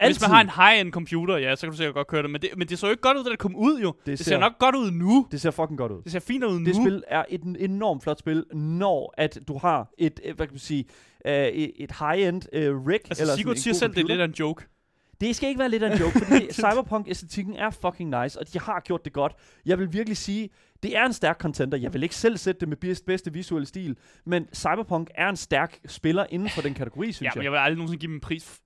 Altid, 0.00 0.14
Hvis 0.14 0.28
man 0.28 0.30
har 0.30 0.40
en 0.40 0.50
high-end 0.72 0.92
computer, 0.92 1.36
ja, 1.36 1.56
så 1.56 1.60
kan 1.66 1.70
du 1.70 1.76
sikkert 1.76 1.94
godt 1.94 2.06
køre 2.06 2.22
det. 2.22 2.30
Men 2.30 2.42
det, 2.42 2.50
men 2.56 2.68
det 2.68 2.78
så 2.78 2.86
jo 2.86 2.90
ikke 2.90 3.00
godt 3.02 3.16
ud, 3.18 3.24
da 3.24 3.30
det 3.30 3.38
kom 3.38 3.56
ud 3.56 3.80
jo. 3.80 3.94
Det, 3.98 4.06
det 4.06 4.18
ser, 4.18 4.24
ser- 4.24 4.38
nok 4.38 4.58
godt 4.58 4.74
ud 4.74 4.90
nu. 4.90 5.26
Det 5.30 5.40
ser 5.40 5.50
fucking 5.50 5.78
godt 5.78 5.92
ud. 5.92 6.02
Det 6.02 6.12
ser 6.12 6.20
fint 6.20 6.44
ud 6.44 6.52
Det 6.64 6.76
nu. 6.76 6.84
spil 6.84 7.02
er 7.08 7.24
et 7.28 7.42
en- 7.42 7.56
enormt 7.56 8.02
flot 8.02 8.18
spil, 8.18 8.44
når 8.54 9.14
at 9.18 9.38
du 9.48 9.58
har 9.58 9.90
et, 9.98 10.20
øh, 10.24 10.36
hvad 10.36 10.46
kan 10.46 10.54
man 10.54 10.58
sige, 10.60 10.84
uh, 11.24 11.32
et 11.32 11.92
high-end 11.98 12.42
uh, 12.56 12.86
rig. 12.86 13.00
Altså, 13.10 13.22
eller 13.22 13.36
Sigurd 13.36 13.56
siger 13.56 13.74
selv, 13.74 13.94
det 13.94 14.02
er 14.02 14.06
lidt 14.08 14.20
af 14.20 14.24
en 14.24 14.34
joke. 14.40 14.66
Det 15.20 15.36
skal 15.36 15.48
ikke 15.48 15.58
være 15.58 15.68
lidt 15.68 15.82
af 15.82 15.92
en 15.94 15.98
joke, 16.00 16.18
fordi 16.18 16.46
Cyberpunk-æstetikken 16.62 17.56
er 17.56 17.70
fucking 17.70 18.22
nice, 18.22 18.38
og 18.40 18.52
de 18.52 18.58
har 18.60 18.80
gjort 18.80 19.04
det 19.04 19.12
godt. 19.12 19.32
Jeg 19.66 19.78
vil 19.78 19.92
virkelig 19.92 20.16
sige, 20.16 20.48
det 20.82 20.96
er 20.96 21.04
en 21.06 21.12
stærk 21.12 21.38
contender. 21.40 21.78
Jeg 21.78 21.94
vil 21.94 22.02
ikke 22.02 22.14
selv 22.14 22.36
sætte 22.36 22.60
det 22.60 22.68
med 22.68 22.76
bedste, 22.76 23.04
bedste 23.04 23.32
visuelle 23.32 23.66
stil, 23.66 23.96
men 24.26 24.46
Cyberpunk 24.54 25.10
er 25.14 25.28
en 25.28 25.36
stærk 25.36 25.78
spiller 25.86 26.26
inden 26.30 26.48
for 26.50 26.62
den 26.62 26.74
kategori, 26.74 27.12
synes 27.12 27.22
Ja, 27.22 27.30
men 27.34 27.38
jeg. 27.38 27.44
jeg 27.44 27.52
vil 27.52 27.58
aldrig 27.58 27.76
nogensinde 27.76 28.00
give 28.00 28.08
dem 28.08 28.14
en 28.14 28.20
pris. 28.20 28.60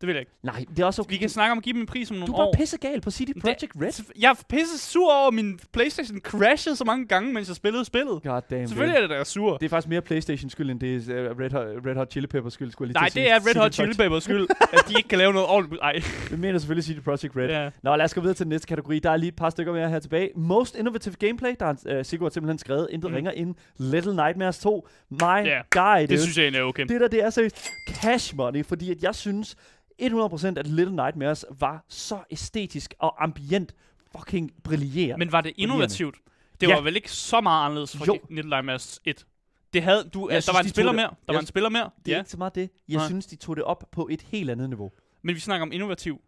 Det 0.00 0.06
vil 0.06 0.12
jeg 0.14 0.20
ikke. 0.20 0.32
Nej, 0.42 0.64
det 0.70 0.78
er 0.78 0.84
også 0.84 1.02
okay. 1.02 1.10
Vi 1.12 1.16
kan 1.16 1.28
snakke 1.28 1.52
om 1.52 1.58
at 1.58 1.64
give 1.64 1.72
dem 1.72 1.80
en 1.80 1.86
pris 1.86 2.10
om 2.10 2.14
Du 2.16 2.20
nogle 2.20 2.34
er 2.34 2.36
bare 2.36 2.46
år. 2.46 2.54
pissegal 2.56 3.00
på 3.00 3.10
CD 3.10 3.40
Projekt 3.40 3.72
Red. 3.82 4.04
Jeg 4.20 4.30
er 4.30 4.34
pisse 4.48 4.78
sur 4.78 5.12
over, 5.12 5.30
min 5.30 5.58
Playstation 5.72 6.20
crashede 6.20 6.76
så 6.76 6.84
mange 6.84 7.06
gange, 7.06 7.32
mens 7.32 7.48
jeg 7.48 7.56
spillede 7.56 7.84
spillet. 7.84 8.22
God 8.22 8.42
damn, 8.50 8.66
Selvfølgelig 8.68 8.96
er 8.96 9.00
det 9.00 9.10
da 9.10 9.24
sur. 9.24 9.56
Det 9.56 9.64
er 9.66 9.70
faktisk 9.70 9.88
mere 9.88 10.00
Playstation 10.00 10.50
skyld, 10.50 10.70
end 10.70 10.80
det 10.80 11.08
er 11.08 11.30
uh, 11.30 11.38
Red, 11.38 11.50
Hot, 11.50 11.86
Red 11.86 11.94
Hot 11.94 12.10
Chili 12.12 12.26
Peppers 12.26 12.52
skyld, 12.52 12.70
skulle 12.70 12.92
Nej, 12.92 13.08
det 13.14 13.30
er. 13.30 13.34
Red 13.46 13.56
Hot 13.60 13.72
CD 13.72 13.74
Chili 13.74 13.94
Peppers 13.94 14.24
skyld, 14.24 14.46
at 14.72 14.84
de 14.88 14.94
ikke 14.96 15.08
kan 15.08 15.18
lave 15.18 15.32
noget 15.32 15.48
ordentligt. 15.48 15.82
Ej, 15.82 16.00
Vi 16.30 16.36
mener 16.36 16.58
selvfølgelig 16.58 16.84
CD 16.84 17.04
Projekt 17.04 17.36
Red. 17.36 17.48
ja. 17.48 17.70
Nå, 17.82 17.96
lad 17.96 18.04
os 18.04 18.14
gå 18.14 18.20
videre 18.20 18.34
til 18.34 18.44
den 18.44 18.50
næste 18.50 18.66
kategori. 18.66 18.98
Der 18.98 19.10
er 19.10 19.16
lige 19.16 19.28
et 19.28 19.36
par 19.36 19.50
stykker 19.50 19.72
mere 19.72 19.88
her 19.90 19.98
tilbage. 19.98 20.30
Most 20.36 20.76
Innovative 20.76 21.14
Gameplay, 21.18 21.54
der 21.60 21.66
har 21.66 21.98
uh, 21.98 22.04
Sigurd 22.04 22.30
simpelthen 22.30 22.58
skrevet 22.58 22.88
intet 22.90 23.10
mm. 23.10 23.14
Ringer 23.14 23.30
end 23.30 23.54
Little 23.78 24.16
Nightmares 24.16 24.58
2. 24.58 24.88
My 25.10 25.16
Ja, 25.22 25.60
guy, 25.70 25.98
dude. 26.00 26.06
det 26.06 26.20
synes 26.20 26.38
jeg 26.38 26.46
er 26.54 26.62
okay. 26.62 26.84
Det 26.84 27.00
der, 27.00 27.08
det 27.08 27.24
er 27.24 27.30
seriøst 27.30 27.68
cash 27.88 28.36
money, 28.36 28.64
fordi 28.64 28.90
at 28.90 29.02
jeg 29.02 29.14
synes 29.14 29.56
100% 30.00 30.58
at 30.58 30.66
Little 30.66 30.96
Nightmares 30.96 31.44
var 31.58 31.84
så 31.88 32.18
æstetisk 32.30 32.94
og 32.98 33.24
ambient 33.24 33.74
fucking 34.16 34.50
brillerende. 34.64 35.18
Men 35.18 35.32
var 35.32 35.40
det 35.40 35.52
innovativt? 35.56 36.16
Det 36.60 36.68
Ja. 36.68 36.74
var 36.74 36.80
vel 36.82 36.96
ikke 36.96 37.12
så 37.12 37.40
meget 37.40 37.64
anderledes 37.64 37.96
fra. 37.96 38.04
Little 38.30 38.50
Nightmares 38.50 39.00
1? 39.04 39.26
Det 39.72 39.82
havde, 39.82 40.10
du, 40.14 40.28
Jeg 40.28 40.34
altså, 40.34 40.52
der 40.52 40.52
synes, 40.52 40.54
var 40.58 40.62
de 40.62 40.66
en 40.66 40.68
tog 40.68 40.74
spiller 40.74 40.92
mere. 40.92 41.02
Der 41.10 41.16
jeg- 41.28 41.34
var 41.34 41.40
en 41.40 41.46
spiller 41.46 41.68
mere. 41.68 41.90
det 42.04 42.12
er 42.12 42.16
Ja. 42.16 42.20
ikke 42.20 42.30
så 42.30 42.36
meget 42.38 42.54
det. 42.54 42.70
Jeg 42.88 42.96
Nej. 42.96 43.06
synes, 43.06 43.26
de 43.26 43.36
tog 43.36 43.56
det 43.56 43.64
op 43.64 43.84
på 43.92 44.08
et 44.10 44.22
helt 44.22 44.50
andet 44.50 44.68
niveau. 44.68 44.92
Men 45.22 45.34
vi 45.34 45.40
snakker 45.40 45.62
om 45.66 45.72
innovativ. 45.72 46.20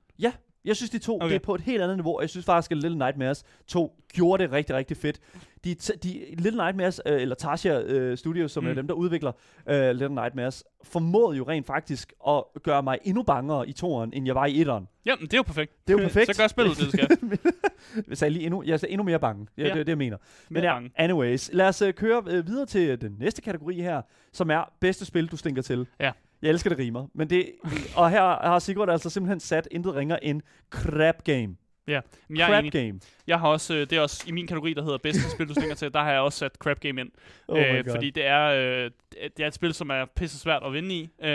Jeg 0.64 0.76
synes, 0.76 0.90
de 0.90 0.98
to 0.98 1.16
okay. 1.16 1.28
Det 1.28 1.34
er 1.34 1.38
på 1.38 1.54
et 1.54 1.60
helt 1.60 1.82
andet 1.82 1.96
niveau, 1.96 2.16
og 2.16 2.22
jeg 2.22 2.30
synes 2.30 2.46
faktisk, 2.46 2.72
at 2.72 2.78
Little 2.78 2.98
Nightmares 2.98 3.44
2 3.66 4.02
gjorde 4.12 4.42
det 4.42 4.52
rigtig, 4.52 4.76
rigtig 4.76 4.96
fedt. 4.96 5.20
De, 5.64 5.74
de 5.74 6.24
Little 6.38 6.64
Nightmares, 6.64 7.00
øh, 7.06 7.22
eller 7.22 7.34
Tasha 7.34 7.80
øh, 7.80 8.18
Studios, 8.18 8.52
som 8.52 8.64
mm. 8.64 8.70
er 8.70 8.74
dem, 8.74 8.86
der 8.86 8.94
udvikler 8.94 9.32
øh, 9.68 9.90
Little 9.90 10.14
Nightmares, 10.14 10.64
formåede 10.82 11.36
jo 11.36 11.44
rent 11.48 11.66
faktisk 11.66 12.12
at 12.28 12.44
gøre 12.62 12.82
mig 12.82 12.98
endnu 13.04 13.22
bangere 13.22 13.68
i 13.68 13.72
toeren, 13.72 14.12
end 14.12 14.26
jeg 14.26 14.34
var 14.34 14.46
i 14.46 14.60
etteren. 14.60 14.88
Jamen, 15.06 15.22
det 15.22 15.34
er 15.34 15.38
jo 15.38 15.42
perfekt. 15.42 15.72
Det 15.88 15.94
er 15.94 15.98
jo 15.98 16.04
perfekt. 16.08 16.36
Så 16.36 16.42
gør 16.42 16.46
spillet 16.46 16.78
det, 16.78 16.92
det 16.92 16.92
skal. 16.92 17.40
jeg 18.08 18.18
sagde 18.18 18.32
lige 18.32 18.44
endnu, 18.44 18.62
jeg 18.66 18.80
sagde 18.80 18.92
endnu 18.92 19.04
mere 19.04 19.18
bange. 19.18 19.46
Ja, 19.56 19.62
Ja. 19.62 19.68
Det 19.68 19.80
er 19.80 19.84
det, 19.84 19.88
jeg 19.88 19.98
mener. 19.98 20.16
Men 20.48 20.54
Mere 20.54 20.64
ja, 20.64 20.74
bange. 20.74 20.90
anyways. 20.96 21.50
Lad 21.52 21.68
os 21.68 21.82
øh, 21.82 21.94
køre 21.94 22.22
øh, 22.26 22.46
videre 22.46 22.66
til 22.66 23.00
den 23.00 23.16
næste 23.18 23.42
kategori 23.42 23.74
her, 23.74 24.02
som 24.32 24.50
er 24.50 24.72
bedste 24.80 25.04
spil, 25.04 25.26
du 25.26 25.36
stinker 25.36 25.62
til. 25.62 25.86
Ja. 26.00 26.12
Jeg 26.42 26.50
elsker 26.50 26.70
det 26.70 26.78
rimer. 26.78 27.06
Men 27.14 27.30
det, 27.30 27.52
og 27.96 28.10
her 28.10 28.20
har 28.22 28.58
Sigurd 28.58 28.90
altså 28.90 29.10
simpelthen 29.10 29.40
sat 29.40 29.68
intet 29.70 29.94
ringer 29.94 30.16
end 30.22 30.40
Crap 30.70 31.24
Game. 31.24 31.56
Men 32.28 32.38
jeg 32.38 32.44
er 32.44 32.48
Crap 32.48 32.60
enig. 32.60 32.72
Game. 32.72 33.00
Jeg 33.26 33.40
har 33.40 33.48
også, 33.48 33.74
øh, 33.74 33.80
det 33.80 33.92
er 33.92 34.00
også 34.00 34.24
i 34.26 34.32
min 34.32 34.46
kategori, 34.46 34.74
der 34.74 34.82
hedder 34.82 34.98
bedste 34.98 35.30
spil, 35.34 35.48
du 35.48 35.54
stinker 35.54 35.74
til, 35.74 35.92
der 35.92 36.00
har 36.00 36.10
jeg 36.10 36.20
også 36.20 36.38
sat 36.38 36.52
Crap 36.54 36.80
Game 36.80 37.00
ind. 37.00 37.10
Oh 37.48 37.60
øh, 37.60 37.84
fordi 37.90 38.10
det 38.10 38.26
er, 38.26 38.44
øh, 38.44 38.90
det 39.36 39.42
er 39.42 39.46
et 39.46 39.54
spil, 39.54 39.74
som 39.74 39.90
er 39.90 40.04
pisse 40.16 40.38
svært 40.38 40.62
at 40.66 40.72
vinde 40.72 40.94
i. 40.94 41.02
Øh, 41.02 41.28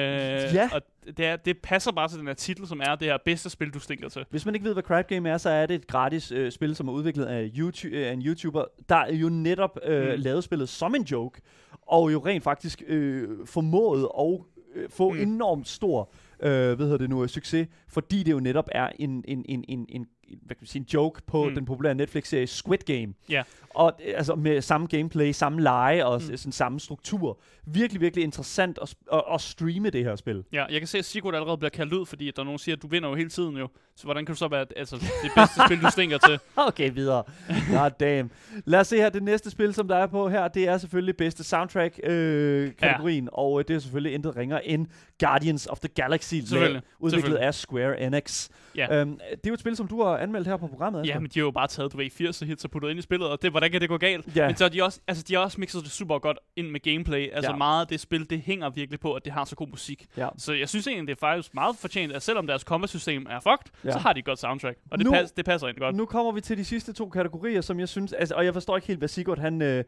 Ja. 0.53 0.70
Og 0.74 0.82
det, 1.18 1.26
er, 1.26 1.36
det 1.36 1.58
passer 1.58 1.91
bare 1.91 2.08
til 2.08 2.20
den 2.20 2.28
her 2.28 2.34
titel, 2.34 2.68
som 2.68 2.82
er 2.84 2.95
det 2.95 3.08
her 3.08 3.18
bedste 3.26 3.49
spil, 3.49 3.70
du 3.74 3.80
stinker 3.80 4.10
til. 4.10 4.26
Hvis 4.30 4.45
man 4.45 4.55
ikke 4.55 4.66
ved, 4.66 4.74
hvad 4.74 4.84
Crap 4.84 5.08
Game 5.08 5.30
er, 5.30 5.38
så 5.38 5.49
er 5.49 5.66
det 5.66 5.76
et 5.76 5.88
gratis 5.88 6.32
øh, 6.32 6.51
spil, 6.51 6.76
som 6.76 6.88
er 6.88 6.91
udviklet 6.91 7.26
af, 7.26 7.51
YouTube, 7.58 7.95
øh, 7.95 8.14
en 8.14 8.22
YouTuber, 8.22 8.66
der 8.89 9.14
jo 9.14 9.30
netop 9.30 9.80
øh, 9.84 10.14
mm. 10.14 10.22
Lavede 10.22 10.41
spillet 10.41 10.70
som 10.70 10.95
en 10.95 11.03
joke, 11.03 11.41
og 11.88 12.14
jo 12.14 12.20
rent 12.26 12.43
faktisk 12.43 12.84
øh, 12.88 13.30
formåede 13.45 14.03
øh, 14.03 14.57
få 14.90 15.14
mm. 15.14 15.20
Enormt 15.20 15.68
stor 15.68 16.10
øh, 16.40 16.50
hvad 16.50 16.78
hedder 16.78 16.98
det 16.98 17.10
nu, 17.10 17.24
øh, 17.24 17.30
succes, 17.30 17.68
fordi 17.88 18.24
det 18.24 18.32
jo 18.32 18.40
netop 18.40 18.70
er 18.72 18.90
en, 19.00 19.24
en, 19.28 19.46
en, 19.50 19.66
en, 19.68 19.86
en 19.90 20.08
hvad 20.28 20.56
kan 20.56 20.58
man 20.62 20.68
sige, 20.68 20.80
en 20.80 20.88
joke 20.94 21.22
på 21.28 21.44
mm. 21.50 21.56
Den 21.56 21.66
populære 21.66 21.96
Netflix-serie 21.96 22.48
Squid 22.48 22.78
Game. 22.78 23.14
Ja. 23.30 23.44
Og 23.70 23.94
øh, 24.06 24.14
altså 24.18 24.36
med 24.36 24.62
samme 24.62 24.88
gameplay, 24.88 25.32
samme 25.32 25.62
lege 25.62 26.06
og 26.06 26.22
mm. 26.30 26.38
Sådan 26.38 26.52
samme 26.52 26.80
struktur. 26.80 27.40
Virkelig, 27.66 28.02
virkelig 28.02 28.24
interessant 28.24 28.80
at, 28.82 28.96
at, 29.14 29.24
at 29.34 29.42
streame 29.42 29.90
det 29.90 30.04
her 30.04 30.16
spil. 30.16 30.44
Ja, 30.54 30.66
jeg 30.66 30.82
kan 30.82 30.88
se, 30.88 30.98
at 30.98 31.06
Sigurd 31.06 31.36
allerede 31.36 31.58
bliver 31.58 31.70
kaldt 31.70 31.94
ud, 31.94 32.06
fordi 32.06 32.26
der 32.26 32.42
er 32.42 32.44
nogen, 32.44 32.58
der 32.58 32.64
siger, 32.64 32.76
at 32.76 32.82
du 32.82 32.88
vinder 32.88 33.10
jo 33.10 33.16
hele 33.16 33.30
tiden 33.30 33.58
jo. 33.58 33.68
Så 33.98 34.04
hvordan 34.04 34.26
kan 34.26 34.34
du 34.36 34.38
så 34.39 34.48
være 34.48 34.66
altså, 34.76 34.95
det 34.95 35.32
bedste 35.36 35.62
spil, 35.68 35.82
du 35.82 35.89
stinker 35.91 36.18
til? 36.18 36.39
Okay, 36.68 36.91
videre. 36.93 37.24
God 37.72 37.91
damn. 38.00 38.32
Lad 38.66 38.80
os 38.80 38.88
se 38.88 38.98
her, 38.98 39.10
det 39.10 39.24
næste 39.24 39.50
spil, 39.50 39.74
som 39.74 39.88
der 39.88 39.95
er 39.95 40.08
på 40.08 40.30
her, 40.30 40.48
det 40.48 40.68
er 40.68 40.78
selvfølgelig 40.78 41.18
bedste 41.18 41.43
soundtrack-kategorien, 41.43 43.24
øh, 43.24 43.30
og 43.34 43.60
øh, 43.60 43.66
det 43.68 43.76
er 43.76 43.80
selvfølgelig 43.80 44.14
intet 44.14 44.36
ringer 44.36 44.60
end 44.60 44.88
Guardians 45.20 45.68
of 45.68 45.80
the 45.80 45.88
Galaxy, 45.88 46.36
Selvfølgelig. 46.36 46.82
udviklet 47.00 47.36
af 47.36 47.54
Square 47.56 48.02
Enix. 48.02 48.50
Ja. 48.76 48.95
Øhm, 49.02 49.12
det 49.32 49.32
er 49.32 49.38
jo 49.48 49.54
et 49.54 49.60
spil, 49.60 49.76
som 49.76 49.88
du 49.88 50.04
har 50.04 50.18
anmeldt 50.18 50.48
her 50.48 50.58
på 50.58 50.68
programmet. 50.68 51.00
Ja, 51.06 51.10
Asger. 51.10 51.20
men 51.20 51.30
de 51.34 51.39
har 51.39 51.45
jo 51.45 51.52
bare 51.52 51.68
taget, 51.68 51.93
du 51.93 51.98
ved, 51.98 52.10
80 52.10 52.39
hits 52.39 52.64
og 52.66 52.72
puttet 52.72 52.89
ind 52.89 53.00
i 53.00 53.02
spillet, 53.02 53.28
og 53.30 53.41
det, 53.41 53.52
hvordan 53.52 53.72
kan 53.72 53.82
det 53.82 53.89
gå 53.89 53.98
galt? 53.98 54.36
Ja. 54.36 54.48
Men 54.48 54.56
så 54.56 54.64
har 54.64 54.70
de 54.70 54.84
også, 54.84 55.00
altså, 55.08 55.24
de 55.28 55.34
har 55.34 55.41
også 55.41 55.60
mixet 55.60 55.84
det 55.84 55.91
super 55.91 56.20
godt 56.20 56.38
ind 56.56 56.70
med 56.70 56.80
gameplay. 56.80 57.30
Altså 57.34 57.52
Ja. 57.52 57.58
meget 57.58 57.82
af 57.82 57.88
det 57.88 58.00
spil, 58.00 58.30
det 58.30 58.41
hænger 58.41 58.70
virkelig 58.70 59.00
på, 59.00 59.14
at 59.14 59.26
det 59.26 59.34
har 59.34 59.45
så 59.45 59.56
god 59.56 59.68
musik. 59.68 60.06
Ja. 60.18 60.28
Så 60.38 60.54
jeg 60.54 60.70
synes 60.70 60.88
egentlig, 60.88 61.08
det 61.08 61.14
er 61.14 61.20
faktisk 61.28 61.54
meget 61.54 61.76
fortjent, 61.80 62.14
at 62.14 62.24
selvom 62.24 62.48
deres 62.48 62.62
combat-system 62.62 63.28
er 63.30 63.39
fucked, 63.39 63.87
Ja. 63.88 63.92
så 63.92 64.00
har 64.00 64.14
de 64.14 64.20
et 64.20 64.26
godt 64.26 64.40
soundtrack. 64.40 64.78
Og 64.92 64.98
det, 64.98 65.06
Nu- 65.06 65.12
pas, 65.12 65.32
det 65.32 65.46
passer 65.46 65.68
egentlig 65.68 65.82
godt. 65.82 65.96
Nu 65.96 66.06
kommer 66.06 66.32
vi 66.32 66.42
til 66.42 66.58
de 66.58 66.66
sidste 66.66 66.94
to 66.94 67.10
kategorier, 67.10 67.62
som 67.62 67.80
jeg 67.80 67.90
synes, 67.90 68.14
altså, 68.14 68.36
og 68.36 68.46
jeg 68.46 68.54
forstår 68.54 68.76
ikke 68.78 68.88
helt, 68.88 69.00
hvad 69.00 69.08
Sigurd 69.08 69.40
han, 69.40 69.62
øh, 69.62 69.78
øh, 69.78 69.84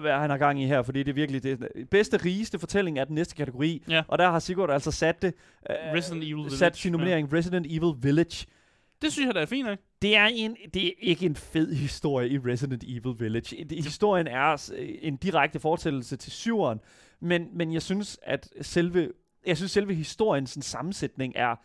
hvad 0.00 0.12
han 0.18 0.30
har 0.30 0.38
gang 0.38 0.62
i 0.62 0.66
her, 0.66 0.82
fordi 0.82 0.98
det 1.02 1.08
er 1.08 1.14
virkelig 1.14 1.42
det 1.42 1.58
bedste, 1.90 2.16
rigeste 2.16 2.58
fortælling 2.58 2.98
er 2.98 3.04
den 3.04 3.14
næste 3.14 3.34
kategori, 3.34 3.82
Ja. 3.88 4.02
og 4.08 4.18
der 4.18 4.30
har 4.30 4.38
Sigurd 4.38 4.70
altså 4.70 4.90
sat 4.90 5.22
det, 5.22 5.34
øh, 5.70 5.76
Resident 5.94 6.22
Evil 6.24 6.34
Village. 6.36 6.56
sat 6.56 6.76
sin 6.76 6.92
nominering 6.92 7.32
Resident 7.32 7.66
Evil 7.70 7.94
Village. 8.02 8.46
Det 9.02 9.12
synes 9.12 9.26
jeg, 9.26 9.34
der 9.34 9.40
er 9.40 9.46
fint, 9.46 9.70
ikke? 9.70 9.82
Det 10.02 10.16
er, 10.16 10.28
en, 10.32 10.56
det 10.74 10.86
er 10.86 10.90
ikke 11.00 11.26
en 11.26 11.36
fed 11.36 11.72
historie 11.74 12.28
i 12.28 12.38
Resident 12.38 12.84
Evil 12.86 13.14
Village. 13.18 13.64
Det- 13.64 13.84
Historien 13.84 14.26
er 14.26 14.70
en 15.02 15.16
direkte 15.16 15.60
fortællelse 15.60 16.16
til 16.16 16.32
syveren, 16.32 16.80
men, 17.20 17.48
men 17.52 17.72
jeg 17.72 17.82
synes, 17.82 18.18
at 18.22 18.48
selve, 18.60 19.08
jeg 19.46 19.56
synes, 19.56 19.72
selve 19.72 19.94
historiens 19.94 20.58
sammensætning 20.60 21.32
er, 21.36 21.56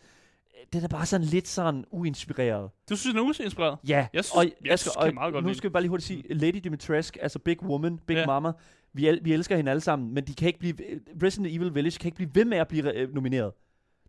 den 0.72 0.84
er 0.84 0.88
bare 0.88 1.06
sådan 1.06 1.26
lidt 1.26 1.48
sådan 1.48 1.84
uinspireret. 1.90 2.70
Du 2.90 2.96
synes, 2.96 3.14
den 3.14 3.24
er 3.24 3.28
usinspireret? 3.28 3.78
Ja, 3.88 4.06
Jeg 4.12 4.24
synes- 4.24 4.36
og, 4.36 4.44
jeg 4.64 4.72
Asger, 4.72 4.92
kan 4.92 5.08
og 5.08 5.14
meget 5.14 5.32
godt 5.32 5.44
nu 5.44 5.54
skal 5.54 5.70
vi 5.70 5.72
bare 5.72 5.82
lige 5.82 5.88
hurtigt 5.90 6.06
sige, 6.06 6.34
Lady 6.34 6.56
Dimitrescu, 6.64 7.18
altså 7.22 7.38
Big 7.38 7.62
Woman, 7.62 7.98
Big 8.06 8.16
Ja. 8.16 8.26
Mama, 8.26 8.52
vi, 8.92 9.08
el- 9.08 9.20
vi 9.22 9.32
elsker 9.32 9.56
hende 9.56 9.70
alle 9.70 9.80
sammen, 9.80 10.14
men 10.14 10.24
de 10.26 10.34
kan 10.34 10.46
ikke 10.46 10.58
blive, 10.58 10.74
Resident 11.22 11.54
Evil 11.56 11.74
Village 11.74 11.98
kan 11.98 12.08
ikke 12.08 12.16
blive 12.16 12.30
ved 12.34 12.44
med 12.44 12.58
at 12.58 12.68
blive 12.68 12.94
øh, 12.98 13.14
nomineret. 13.14 13.52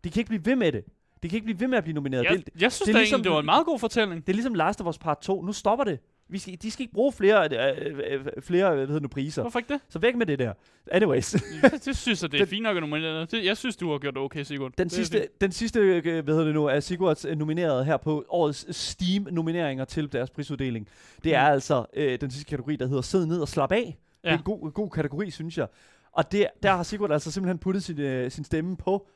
De 0.03 0.09
kan 0.09 0.19
ikke 0.19 0.29
blive 0.29 0.45
ved 0.45 0.55
med 0.55 0.71
det. 0.71 0.83
De 1.23 1.29
kan 1.29 1.37
ikke 1.37 1.45
blive 1.45 1.59
ved 1.59 1.67
med 1.67 1.77
at 1.77 1.83
blive 1.83 1.95
nomineret. 1.95 2.23
Jeg, 2.23 2.31
Det, 2.45 2.61
jeg 2.61 2.71
synes 2.71 2.79
det 2.79 2.89
er 2.89 2.93
da 2.93 2.99
ligesom- 2.99 3.15
egentlig, 3.17 3.23
det 3.29 3.33
var 3.33 3.39
en 3.39 3.45
meget 3.45 3.65
god 3.65 3.79
fortælling. 3.79 4.27
det 4.27 4.33
er 4.33 4.35
ligesom 4.35 4.53
Last 4.53 4.81
of 4.81 4.87
Us 4.87 4.97
Part 4.97 5.17
2. 5.21 5.41
Nu 5.41 5.53
stopper 5.53 5.85
det. 5.85 5.99
Vi 6.29 6.37
skal, 6.37 6.57
de 6.61 6.71
skal 6.71 6.83
ikke 6.83 6.93
bruge 6.93 7.11
flere, 7.11 7.49
øh, 7.51 7.99
øh, 8.11 8.25
flere 8.41 8.75
hvad 8.75 8.87
hedder 8.87 8.99
nu, 9.01 9.07
priser. 9.07 9.41
Hvorfor 9.41 9.59
ikke 9.59 9.73
det? 9.73 9.81
Så 9.89 9.99
væk 9.99 10.15
med 10.15 10.25
det 10.25 10.39
der. 10.39 10.53
Anyways, 10.91 11.31
det, 11.31 11.85
det 11.85 11.97
synes 11.97 12.21
jeg, 12.23 12.31
det 12.31 12.37
er 12.37 12.45
Den- 12.45 12.49
fint 12.49 12.63
nok 12.63 12.77
at 12.77 12.83
nominere. 12.83 13.25
Det, 13.25 13.45
jeg 13.45 13.57
synes, 13.57 13.75
du 13.75 13.91
har 13.91 13.97
gjort 13.97 14.13
det 14.13 14.23
okay, 14.23 14.43
Sigurd. 14.43 14.71
den 14.77 14.85
Det 14.87 14.93
er 14.93 14.95
sidste, 14.95 15.27
den 15.41 15.51
sidste 15.51 15.79
øh, 15.79 16.03
hvad 16.03 16.33
hedder 16.33 16.43
det 16.45 16.53
nu, 16.53 16.65
er 16.65 16.79
Sigurds 16.79 17.25
øh, 17.25 17.37
nomineret 17.37 17.85
her 17.85 17.97
på 17.97 18.25
årets 18.29 18.75
Steam-nomineringer 18.75 19.85
til 19.85 20.11
deres 20.11 20.29
prisuddeling. 20.29 20.87
Det 21.23 21.35
er 21.35 21.47
Mm. 21.49 21.53
altså 21.53 21.85
øh, 21.93 22.21
den 22.21 22.31
sidste 22.31 22.49
kategori, 22.49 22.75
der 22.75 22.87
hedder 22.87 23.01
Sid 23.01 23.25
ned 23.25 23.39
og 23.41 23.47
slap 23.47 23.71
af. 23.71 23.97
Det 24.21 24.27
er 24.27 24.31
Ja. 24.31 24.37
en 24.37 24.43
god, 24.43 24.71
god 24.71 24.89
kategori, 24.89 25.31
synes 25.31 25.57
jeg. 25.57 25.67
Og 26.11 26.31
det, 26.31 26.47
der 26.63 26.71
har 26.75 26.83
Sigurd 26.83 27.11
altså 27.11 27.31
simpelthen 27.31 27.57
puttet 27.57 27.83
sin, 27.83 27.99
øh, 27.99 28.31
sin 28.31 28.43
stemme 28.43 28.77
på 28.77 29.07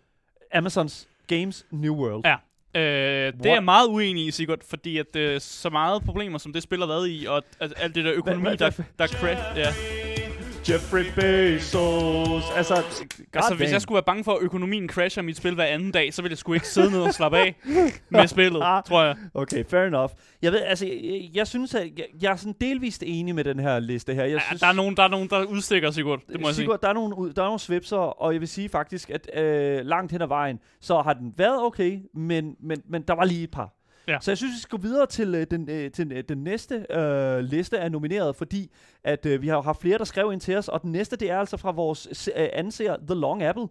Amazons 0.53 1.07
Games 1.27 1.65
New 1.71 1.95
World. 1.95 2.21
Ja. 2.25 2.35
Øh, 2.75 2.81
det 2.81 3.45
er 3.45 3.53
jeg 3.53 3.63
meget 3.63 3.87
uenig 3.87 4.25
i, 4.27 4.31
Sigurd, 4.31 4.59
fordi 4.69 4.97
at 4.97 5.15
øh, 5.15 5.41
så 5.41 5.69
meget 5.69 6.03
problemer, 6.03 6.37
som 6.37 6.53
det 6.53 6.63
spil 6.63 6.79
har 6.79 6.87
været 6.87 7.09
i, 7.09 7.25
og 7.29 7.43
at, 7.59 7.73
alt 7.77 7.95
det 7.95 8.05
der 8.05 8.13
økonomi, 8.13 8.55
der, 8.55 8.69
der 8.99 9.07
crash, 9.07 9.41
ja. 9.55 9.73
Jeffrey 10.69 11.05
Bezos. 11.15 12.43
Altså, 12.55 12.83
Altså, 13.33 13.55
hvis 13.57 13.71
jeg 13.71 13.81
skulle 13.81 13.95
være 13.95 14.03
bange 14.03 14.23
for, 14.23 14.31
at 14.31 14.37
økonomien 14.41 14.89
crasher 14.89 15.23
mit 15.23 15.37
spil 15.37 15.55
hver 15.55 15.63
anden 15.65 15.91
dag, 15.91 16.13
så 16.13 16.21
ville 16.21 16.31
jeg 16.31 16.37
sgu 16.37 16.53
ikke 16.53 16.67
sidde 16.67 16.91
ned 16.91 17.01
og 17.01 17.13
slappe 17.13 17.37
af 17.37 17.55
med 18.09 18.27
spillet, 18.27 18.61
Ah. 18.63 18.83
tror 18.83 19.03
jeg. 19.03 19.15
Okay, 19.33 19.65
fair 19.65 19.83
enough. 19.83 20.09
Jeg 20.41 20.51
ved, 20.51 20.61
altså, 20.61 20.85
jeg, 20.85 21.29
jeg 21.33 21.47
synes, 21.47 21.75
at 21.75 21.87
jeg, 21.97 22.05
jeg 22.21 22.31
er 22.31 22.35
sådan 22.35 22.55
delvist 22.61 23.03
enig 23.05 23.35
med 23.35 23.43
den 23.43 23.59
her 23.59 23.79
liste 23.79 24.13
her. 24.13 24.23
Jeg 24.23 24.31
Ja, 24.33 24.39
synes, 24.47 24.61
der, 24.61 24.67
er 24.67 24.73
nogen, 24.73 24.97
der 24.97 25.03
er 25.03 25.07
nogen, 25.07 25.29
der 25.29 25.43
udstikker, 25.43 25.91
Sigurd. 25.91 26.19
Det 26.31 26.41
må 26.41 26.47
jeg 26.47 26.55
sige. 26.55 26.67
Der 26.81 26.89
er 26.89 26.93
nogle, 26.93 27.33
der 27.33 27.41
er 27.41 27.45
nogle 27.45 27.59
svipser, 27.59 27.97
og 27.97 28.33
jeg 28.33 28.39
vil 28.41 28.47
sige 28.47 28.69
faktisk, 28.69 29.09
at 29.09 29.29
øh, 29.43 29.85
langt 29.85 30.11
hen 30.11 30.21
ad 30.21 30.27
vejen, 30.27 30.59
så 30.81 31.01
har 31.01 31.13
den 31.13 31.33
været 31.37 31.61
okay, 31.63 31.99
men, 32.13 32.55
men, 32.63 32.81
men 32.89 33.01
der 33.01 33.13
var 33.13 33.25
lige 33.25 33.43
et 33.43 33.51
par. 33.51 33.73
Ja. 34.09 34.17
Så 34.21 34.31
jeg 34.31 34.37
synes, 34.37 34.53
vi 34.55 34.59
skal 34.61 34.77
gå 34.77 34.81
videre 34.81 35.05
til, 35.05 35.35
øh, 35.35 35.47
den, 35.51 35.69
øh, 35.69 35.91
til 35.91 36.11
øh, 36.11 36.23
den 36.29 36.37
næste 36.43 36.85
øh, 36.89 37.39
liste 37.39 37.79
af 37.79 37.91
nomineret, 37.91 38.35
fordi 38.35 38.71
at 39.03 39.25
øh, 39.25 39.41
vi 39.41 39.47
har 39.47 39.61
haft 39.61 39.81
flere, 39.81 39.97
der 39.97 40.03
skrev 40.03 40.33
ind 40.33 40.41
til 40.41 40.57
os, 40.57 40.67
og 40.67 40.81
den 40.81 40.91
næste, 40.91 41.15
det 41.15 41.31
er 41.31 41.39
altså 41.39 41.57
fra 41.57 41.71
vores 41.71 42.29
øh, 42.35 42.47
anser, 42.53 42.97
The 43.07 43.15
Long 43.15 43.43
Apple. 43.43 43.67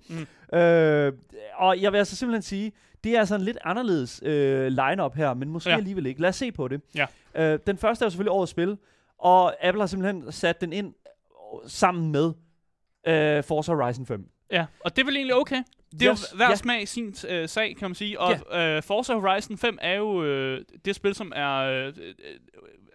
Mm. 0.51 0.59
Øh, 0.59 1.13
og 1.55 1.81
jeg 1.83 1.93
vil 1.93 1.99
altså 1.99 2.17
simpelthen 2.17 2.43
sige, 2.43 2.73
det 3.05 3.15
er 3.15 3.19
altså 3.19 3.35
en 3.35 3.41
lidt 3.41 3.59
anderledes 3.65 4.21
øh, 4.25 4.67
line-up 4.67 5.15
her, 5.15 5.35
men 5.35 5.49
måske 5.49 5.69
Ja. 5.71 5.75
ja. 5.75 5.79
alligevel 5.79 6.07
ikke. 6.07 6.21
Lad 6.21 6.29
os 6.29 6.37
se 6.37 6.53
på 6.53 6.69
det. 6.69 6.81
Ja. 6.95 7.07
Øh, 7.35 7.59
den 7.67 7.79
første 7.79 8.03
er 8.03 8.07
jo 8.07 8.11
selvfølgelig 8.11 8.33
årets 8.33 8.51
spil, 8.51 8.79
og 9.19 9.67
Apple 9.67 9.83
har 9.83 9.87
simpelthen 9.87 10.33
sat 10.33 10.61
den 10.61 10.73
ind 10.73 10.87
øh, 10.87 11.71
sammen 11.71 12.13
med 12.13 12.33
øh, 13.07 13.45
Forza 13.45 13.73
Horizon 13.75 14.07
5. 14.07 14.29
Ja, 14.53 14.67
og 14.81 14.97
det 14.97 15.03
er 15.03 15.07
vel 15.07 15.17
egentlig 15.17 15.35
okay. 15.37 15.63
Det 15.93 16.03
er 16.03 16.07
jo 16.07 16.13
Yes, 16.13 16.31
hver 16.35 16.49
ja. 16.49 16.55
smag 16.55 16.89
sin 16.89 17.15
øh, 17.29 17.49
sag, 17.49 17.77
kan 17.79 17.89
man 17.91 17.95
sige. 17.95 18.21
Og 18.21 18.33
øh, 18.61 18.83
Forza 18.83 19.15
Horizon 19.15 19.59
5 19.59 19.79
er 19.81 19.95
jo 19.95 20.25
øh, 20.25 20.65
det 20.85 20.95
spil, 20.95 21.15
som 21.15 21.33
er 21.37 21.57
øh, 21.59 21.87
øh, 21.87 21.93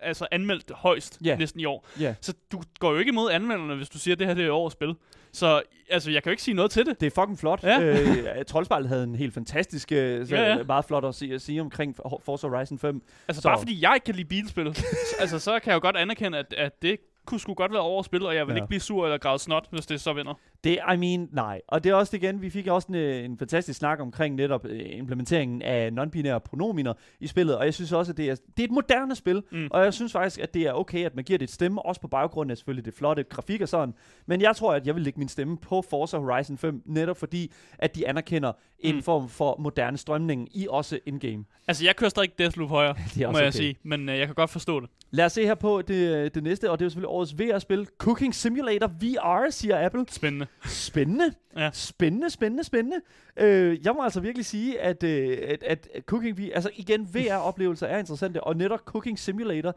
altså 0.01 0.27
anmeldt 0.31 0.71
højst 0.71 1.19
Ja. 1.23 1.35
næsten 1.35 1.59
i 1.59 1.65
år. 1.65 1.87
Ja. 1.99 2.15
Så 2.21 2.33
du 2.51 2.61
går 2.79 2.91
jo 2.91 2.97
ikke 2.97 3.09
imod 3.09 3.31
anmelderne, 3.31 3.75
hvis 3.75 3.89
du 3.89 3.99
siger, 3.99 4.15
at 4.15 4.19
det 4.19 4.27
her 4.27 4.33
det 4.33 4.45
er 4.45 4.51
årets 4.51 4.73
spil. 4.73 4.95
Så 5.31 5.61
altså, 5.89 6.11
jeg 6.11 6.23
kan 6.23 6.29
jo 6.29 6.31
ikke 6.31 6.43
sige 6.43 6.55
noget 6.55 6.71
til 6.71 6.85
det. 6.85 6.99
Det 7.01 7.07
er 7.07 7.21
fucking 7.21 7.39
flot. 7.39 7.63
Ja. 7.63 7.81
Øh, 7.81 8.45
Troldspejlet 8.47 8.89
havde 8.89 9.03
en 9.03 9.15
helt 9.15 9.33
fantastisk, 9.33 9.91
øh, 9.91 10.27
så, 10.27 10.35
Ja, 10.35 10.55
ja. 10.55 10.63
meget 10.63 10.85
flot 10.85 11.05
at 11.05 11.15
sige, 11.15 11.33
at 11.33 11.41
sige 11.41 11.61
omkring 11.61 11.95
For- 11.95 12.21
Forza 12.25 12.47
Horizon 12.47 12.79
5. 12.79 13.01
Altså 13.27 13.41
Så- 13.41 13.47
bare 13.49 13.57
fordi 13.57 13.81
jeg 13.81 13.91
ikke 13.95 14.05
kan 14.05 14.15
lide 14.15 14.27
bilspil, 14.27 14.75
så- 14.75 14.85
altså 15.21 15.39
så 15.39 15.59
kan 15.59 15.69
jeg 15.69 15.75
jo 15.75 15.79
godt 15.81 15.97
anerkende, 15.97 16.37
at, 16.37 16.53
at 16.57 16.81
det 16.81 16.97
kunne 17.25 17.39
sgu 17.39 17.53
godt 17.53 17.71
være 17.73 18.03
spil, 18.03 18.25
og 18.25 18.35
jeg 18.35 18.47
vil 18.47 18.53
Ja. 18.53 18.57
ikke 18.57 18.67
blive 18.67 18.79
sur 18.79 19.05
eller 19.05 19.17
græde 19.17 19.39
snot, 19.39 19.67
hvis 19.71 19.85
det 19.85 20.01
så 20.01 20.13
vinder. 20.13 20.39
Det, 20.63 20.79
I 20.93 20.97
mean, 20.97 21.29
nej. 21.31 21.61
Og 21.67 21.83
det 21.83 21.89
er 21.89 21.93
også 21.93 22.15
igen, 22.15 22.41
vi 22.41 22.49
fik 22.49 22.67
også 22.67 22.87
en, 22.89 22.95
øh, 22.95 23.25
en 23.25 23.37
fantastisk 23.37 23.79
snak 23.79 23.99
omkring 23.99 24.35
netop 24.35 24.65
øh, 24.65 24.81
implementeringen 24.85 25.61
af 25.61 25.89
non-binære 25.91 26.37
pronominer 26.39 26.93
i 27.19 27.27
spillet, 27.27 27.57
og 27.57 27.65
jeg 27.65 27.73
synes 27.73 27.91
også, 27.91 28.11
at 28.11 28.17
det 28.17 28.29
er, 28.29 28.35
det 28.35 28.63
er 28.63 28.67
et 28.67 28.71
moderne 28.71 29.15
spil, 29.15 29.43
Mm. 29.51 29.67
og 29.71 29.83
jeg 29.83 29.93
synes 29.93 30.11
faktisk, 30.11 30.39
at 30.39 30.53
det 30.53 30.61
er 30.61 30.73
okay, 30.73 31.05
at 31.05 31.15
man 31.15 31.23
giver 31.23 31.37
det 31.39 31.43
et 31.43 31.51
stemme, 31.53 31.81
også 31.85 32.01
på 32.01 32.07
baggrund 32.07 32.51
af 32.51 32.57
selvfølgelig 32.57 32.85
det 32.85 32.93
flotte 32.93 33.23
grafik 33.23 33.61
og 33.61 33.69
sådan, 33.69 33.93
men 34.25 34.41
jeg 34.41 34.55
tror, 34.55 34.73
at 34.73 34.87
jeg 34.87 34.95
vil 34.95 35.03
lægge 35.03 35.19
min 35.19 35.27
stemme 35.29 35.57
på 35.57 35.81
Forza 35.89 36.17
Horizon 36.17 36.57
5, 36.57 36.81
netop 36.85 37.17
fordi, 37.17 37.51
at 37.79 37.95
de 37.95 38.07
anerkender 38.07 38.51
en 38.79 38.95
Mm. 38.95 39.01
form 39.03 39.29
for 39.29 39.55
moderne 39.59 39.97
strømning 39.97 40.57
i 40.57 40.67
også 40.69 40.99
in-game. 41.05 41.43
Altså 41.67 41.85
jeg 41.85 41.95
kører 41.95 42.09
stadig 42.09 42.39
Deathloop 42.39 42.69
højere, 42.69 42.95
Det 43.15 43.21
er 43.21 43.27
må 43.27 43.29
også 43.29 43.39
jeg 43.41 43.47
okay. 43.47 43.57
sige, 43.57 43.75
men 43.83 44.09
øh, 44.09 44.17
jeg 44.19 44.25
kan 44.27 44.35
godt 44.35 44.49
forstå 44.49 44.79
det. 44.79 44.89
Lad 45.11 45.25
os 45.25 45.31
se 45.31 45.45
her 45.45 45.55
på 45.55 45.81
det, 45.81 46.35
det 46.35 46.43
næste, 46.43 46.71
og 46.71 46.79
det 46.79 46.85
er 46.85 46.89
selvfølgelig 46.89 47.09
årets 47.09 47.39
VR-spil, 47.39 47.87
Cooking 47.97 48.35
Simulator 48.35 48.87
VR, 48.87 49.49
siger 49.49 49.85
Apple. 49.85 50.05
Spændende. 50.09 50.47
Spændende. 50.65 51.33
Ja. 51.57 51.69
Spændende, 51.73 52.29
spændende, 52.29 52.63
spændende. 52.63 52.97
Øh, 53.37 53.85
jeg 53.85 53.93
må 53.93 54.03
altså 54.03 54.19
virkelig 54.19 54.45
sige, 54.45 54.79
at, 54.81 55.03
øh, 55.03 55.37
at, 55.47 55.63
at 55.63 55.87
Cooking 56.05 56.37
VR, 56.37 56.49
altså 56.55 56.69
igen, 56.75 57.07
VR-oplevelser 57.13 57.87
er 57.87 57.97
interessante, 57.99 58.43
og 58.43 58.55
netop 58.57 58.79
Cooking 58.79 59.19
Simulator 59.19 59.75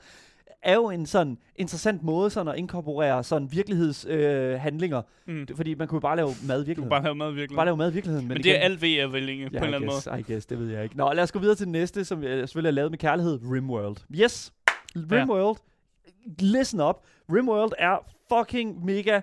er 0.62 0.74
jo 0.74 0.90
en 0.90 1.06
sådan 1.06 1.38
interessant 1.56 2.02
måde 2.02 2.30
sådan 2.30 2.52
at 2.52 2.58
inkorporere 2.58 3.24
sådan 3.24 3.48
virkelighedshandlinger, 3.52 4.52
øh, 4.54 4.60
handlinger. 4.60 5.02
Mm. 5.26 5.46
Fordi 5.56 5.74
man 5.74 5.88
kunne 5.88 5.96
jo 5.96 6.00
bare 6.00 6.16
lave 6.16 6.28
mad 6.46 6.56
i 6.56 6.60
Du 6.60 6.64
kan 6.64 6.66
virkeligheden. 6.66 6.90
bare 6.90 7.02
lave 7.02 7.14
mad 7.14 7.32
virkelig. 7.32 7.56
bare 7.56 7.64
lave 7.66 7.76
mad 7.76 7.90
i 7.90 7.92
virkeligheden. 7.94 8.28
Men, 8.28 8.34
men 8.34 8.42
det 8.44 8.50
er 8.52 8.54
igen- 8.54 8.62
alt 8.62 8.82
VR 8.82 9.10
vel 9.12 9.28
Ja, 9.28 9.48
på 9.48 9.56
en 9.56 9.64
eller 9.64 9.68
I 9.68 9.74
anden 9.74 9.90
måde. 10.10 10.20
I 10.20 10.32
guess, 10.32 10.46
det 10.46 10.58
ved 10.58 10.68
jeg 10.70 10.82
ikke. 10.84 10.96
Nå, 10.96 11.12
lad 11.12 11.22
os 11.22 11.32
gå 11.32 11.38
videre 11.38 11.54
til 11.56 11.64
den 11.66 11.72
næste, 11.72 12.04
som 12.04 12.22
jeg 12.22 12.38
selvfølgelig 12.48 12.68
er 12.68 12.72
lavet 12.74 12.90
med 12.90 12.98
kærlighed, 12.98 13.38
Rimworld. 13.52 13.96
Yes, 14.20 14.52
Rimworld. 14.96 15.56
Listen 16.38 16.80
up. 16.80 16.96
Rimworld 17.32 17.72
er 17.78 17.96
fucking 18.32 18.84
mega, 18.84 19.20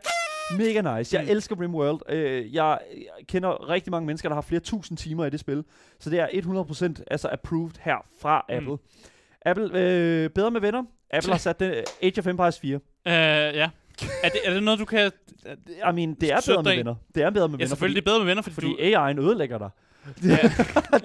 mega 0.58 0.98
nice. 0.98 1.16
Jeg 1.16 1.24
Mm. 1.26 1.32
elsker 1.32 1.60
Rimworld. 1.62 2.02
Øh, 2.10 2.56
jeg, 2.56 2.80
kender 3.28 3.70
rigtig 3.70 3.92
mange 3.92 4.06
mennesker, 4.06 4.30
der 4.30 4.34
har 4.36 4.42
flere 4.42 4.60
tusind 4.62 4.98
timer 4.98 5.26
i 5.26 5.30
det 5.30 5.40
spil. 5.40 5.64
Så 6.00 6.10
det 6.10 6.20
er 6.20 6.28
100% 6.34 7.04
altså 7.12 7.30
approved 7.32 7.72
her 7.82 8.06
fra 8.22 8.46
Mm. 8.50 8.56
Apple. 8.56 8.78
Apple, 9.46 9.64
øh, 9.80 10.30
bedre 10.30 10.52
med 10.52 10.62
venner. 10.62 10.84
Apple 11.12 11.32
har 11.32 11.38
sat 11.40 11.60
det, 11.60 11.84
Age 12.04 12.20
of 12.20 12.28
Empires 12.28 12.60
4. 12.60 12.76
Øh, 12.76 12.82
ja. 13.06 13.70
Er 14.24 14.30
det, 14.30 14.40
er 14.46 14.54
det 14.54 14.64
noget, 14.64 14.80
du 14.80 14.86
kan... 14.86 15.12
I 15.46 15.92
mean, 15.94 16.14
det 16.14 16.32
er 16.32 16.42
bedre 16.48 16.64
med 16.64 16.76
venner. 16.76 16.96
Det 17.16 17.24
er 17.24 17.30
bedre 17.30 17.48
med 17.48 17.58
Ja, 17.58 17.64
venner, 17.64 17.68
selvfølgelig, 17.68 17.96
det 18.06 18.10
er 18.10 18.12
bedre 18.14 18.20
med 18.20 18.26
venner, 18.32 18.42
fordi, 18.42 18.54
fordi, 18.54 18.68
fordi 18.68 18.94
AI'en 18.96 19.20
ødelægger 19.22 19.58
dig. 19.58 19.70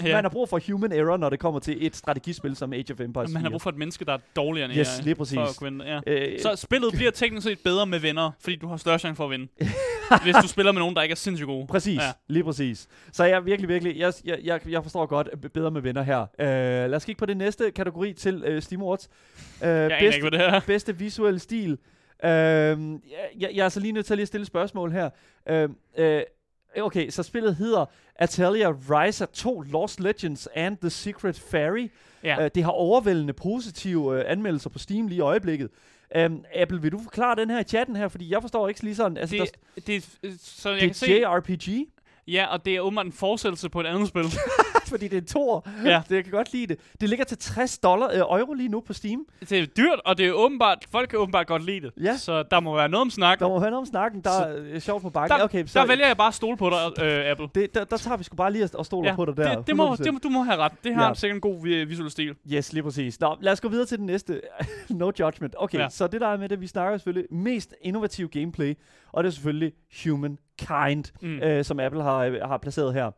Ja. 0.04 0.12
Man 0.14 0.24
har 0.24 0.28
brug 0.28 0.48
for 0.48 0.60
human 0.72 0.92
error, 0.92 1.16
når 1.16 1.30
det 1.30 1.38
kommer 1.40 1.60
til 1.60 1.86
et 1.86 1.96
strategispil 1.96 2.56
som 2.56 2.72
Age 2.72 2.92
of 2.92 3.00
Empires 3.00 3.28
4. 3.28 3.34
Man 3.34 3.42
har 3.42 3.50
brug 3.50 3.62
for 3.62 3.70
et 3.70 3.76
menneske, 3.76 4.04
der 4.04 4.12
er 4.12 4.18
dårligere 4.36 4.70
end 4.70 4.78
Yes, 4.78 4.98
AI, 4.98 5.04
lige 5.04 5.14
præcis. 5.14 5.34
For 5.34 5.42
at 5.42 5.56
kunne 5.56 5.70
vinde. 5.70 5.84
Ja. 5.84 6.00
Øh, 6.06 6.40
Så 6.40 6.56
spillet 6.56 6.92
bliver 6.98 7.10
teknisk 7.10 7.46
set 7.46 7.58
bedre 7.64 7.86
med 7.86 7.98
venner, 7.98 8.30
fordi 8.40 8.56
du 8.56 8.66
har 8.68 8.76
større 8.76 8.98
chance 8.98 9.16
for 9.16 9.24
at 9.24 9.30
vinde. 9.30 9.48
hvis 10.24 10.34
du 10.42 10.48
spiller 10.48 10.72
med 10.72 10.80
nogen, 10.80 10.96
der 10.96 11.02
ikke 11.02 11.12
er 11.12 11.16
sindssygt 11.16 11.46
gode. 11.46 11.66
Præcis, 11.66 11.98
Ja. 11.98 12.04
ja. 12.06 12.12
lige 12.28 12.44
præcis. 12.44 12.88
Så 13.12 13.24
jeg 13.24 13.44
virkelig, 13.46 13.68
virkelig, 13.68 13.98
jeg, 13.98 14.12
jeg, 14.24 14.38
jeg, 14.44 14.60
jeg 14.68 14.82
forstår 14.82 15.06
godt 15.06 15.28
øh, 15.44 15.50
bedre 15.50 15.70
med 15.70 15.80
venner 15.80 16.02
her. 16.02 16.20
Uh, 16.20 16.44
lad 16.90 16.94
os 16.94 17.04
kigge 17.04 17.18
på 17.18 17.26
det 17.26 17.36
næste 17.36 17.70
kategori 17.70 18.12
til 18.12 18.56
uh, 18.56 18.62
Steam 18.62 18.82
Awards. 18.82 19.08
Uh, 19.62 19.66
Jeg 19.68 19.96
bedste, 20.00 20.16
ikke, 20.16 20.30
det 20.30 20.40
er. 20.46 20.60
bedste 20.66 20.96
visuelle 20.98 21.38
stil. 21.40 21.72
Uh, 21.72 22.28
jeg, 22.28 22.98
jeg, 23.38 23.50
jeg 23.54 23.64
er 23.64 23.68
så 23.68 23.80
lige 23.80 23.92
nødt 23.92 24.06
til 24.06 24.14
at 24.14 24.18
lige 24.18 24.26
stille 24.26 24.42
et 24.42 24.46
spørgsmål 24.46 24.92
her. 24.92 25.10
Uh, 25.50 25.70
uh, 26.04 26.20
okay, 26.82 27.10
så 27.10 27.22
spillet 27.22 27.56
hedder 27.56 27.84
Atalia 28.16 28.70
Rise 28.70 29.26
2 29.26 29.60
Lost 29.60 30.00
Legends 30.00 30.48
and 30.54 30.76
the 30.76 30.90
Secret 30.90 31.40
Fairy. 31.40 31.90
Ja. 32.24 32.44
Uh, 32.44 32.50
det 32.54 32.64
har 32.64 32.70
overvældende 32.70 33.32
positive 33.32 33.98
uh, 33.98 34.20
anmeldelser 34.26 34.70
på 34.70 34.78
Steam 34.78 35.06
lige 35.06 35.18
i 35.18 35.20
øjeblikket. 35.20 35.70
Um, 36.18 36.44
Apple, 36.54 36.82
vil 36.82 36.92
du 36.92 36.98
forklare 36.98 37.36
den 37.36 37.50
her 37.50 37.60
i 37.60 37.64
chatten 37.64 37.96
her? 37.96 38.08
Fordi 38.08 38.32
jeg 38.32 38.42
forstår 38.42 38.68
ikke 38.68 38.82
lige 38.82 38.94
sådan... 38.94 39.16
Altså, 39.16 39.36
det, 39.36 39.50
der, 39.76 39.80
det, 39.86 40.18
øh, 40.22 40.32
så 40.40 40.70
jeg 40.70 40.80
det 40.80 40.88
kan 40.88 40.94
se, 40.94 41.22
er 41.22 41.30
JRPG, 41.30 41.88
ja, 42.32 42.46
og 42.46 42.64
det 42.64 42.76
er 42.76 42.80
åbenbart 42.80 43.06
en 43.06 43.12
fortsættelse 43.12 43.68
på 43.68 43.80
et 43.80 43.86
andet 43.86 44.08
spil. 44.08 44.24
fordi 44.88 45.08
det 45.08 45.16
er 45.16 45.26
tor. 45.32 45.68
Ja. 45.84 46.02
Det, 46.08 46.14
jeg 46.14 46.24
kan 46.24 46.32
godt 46.32 46.52
lide 46.52 46.66
det. 46.66 46.78
Det 47.00 47.08
ligger 47.08 47.24
til 47.24 47.38
60 47.38 47.78
dollar, 47.78 48.08
øh, 48.10 48.18
euro 48.40 48.52
lige 48.52 48.68
nu 48.68 48.80
på 48.80 48.92
Steam. 48.92 49.26
det 49.40 49.52
er 49.58 49.66
dyrt, 49.66 50.00
og 50.04 50.18
det 50.18 50.26
er 50.26 50.32
åbenbart, 50.32 50.78
folk 50.90 51.08
kan 51.08 51.18
åbenbart 51.18 51.46
godt 51.46 51.64
lide 51.64 51.80
det. 51.80 51.92
Ja. 52.04 52.16
Så 52.16 52.42
der 52.42 52.60
må 52.60 52.74
være 52.76 52.88
noget 52.88 53.00
om 53.00 53.10
snak. 53.10 53.38
Der 53.38 53.48
må 53.48 53.58
høre 53.60 53.70
noget 53.70 53.80
om 53.80 53.86
snakken. 53.86 54.20
Der 54.20 54.30
er 54.30 54.56
øh, 54.58 54.80
sjovt 54.80 55.02
på 55.02 55.10
bakken. 55.10 55.38
Der, 55.38 55.44
okay, 55.44 55.66
så 55.66 55.80
der 55.80 55.86
vælger 55.86 56.06
jeg 56.06 56.16
bare 56.16 56.28
at 56.28 56.34
stole 56.34 56.56
på 56.56 56.70
dig, 56.70 57.04
øh, 57.04 57.30
Apple. 57.30 57.48
det, 57.54 57.74
der, 57.74 57.84
der 57.84 57.96
tager 57.96 58.16
vi 58.16 58.24
sgu 58.24 58.36
bare 58.36 58.52
lige 58.52 58.68
og 58.74 58.86
stoler 58.86 59.14
på 59.16 59.24
dig 59.24 59.36
der. 59.36 59.56
det, 59.56 59.66
det, 59.66 59.76
må, 59.76 59.94
100%. 59.94 60.04
det, 60.04 60.12
må, 60.12 60.18
du 60.22 60.28
må 60.28 60.42
have 60.42 60.56
ret. 60.56 60.72
Det 60.84 60.94
har 60.94 61.02
Ja. 61.02 61.08
ja. 61.08 61.14
sikkert 61.14 61.34
en 61.34 61.40
god 61.40 61.62
vi- 61.62 61.84
visuel 61.84 62.10
stil. 62.10 62.34
Yes, 62.52 62.72
lige 62.72 62.82
præcis. 62.82 63.20
Nå, 63.20 63.36
lad 63.40 63.52
os 63.52 63.60
gå 63.60 63.68
videre 63.68 63.86
til 63.86 63.98
den 63.98 64.06
næste. 64.06 64.40
no 64.90 65.10
judgment. 65.20 65.54
Okay, 65.58 65.78
ja. 65.78 65.82
Ja. 65.82 65.88
så 65.88 66.06
det 66.06 66.20
der 66.20 66.26
er 66.28 66.36
med 66.36 66.48
det, 66.48 66.60
vi 66.60 66.66
snakker 66.66 66.98
selvfølgelig 66.98 67.26
mest 67.36 67.74
innovativ 67.82 68.28
gameplay, 68.28 68.74
og 69.12 69.24
det 69.24 69.28
er 69.30 69.34
selvfølgelig 69.34 69.72
Humankind, 70.68 71.04
mm. 71.22 71.38
Øh, 71.42 71.64
som 71.64 71.80
Apple 71.80 72.02
har, 72.02 72.18
øh, 72.18 72.40
har 72.42 72.58
placeret 72.58 72.94
her. 72.94 73.10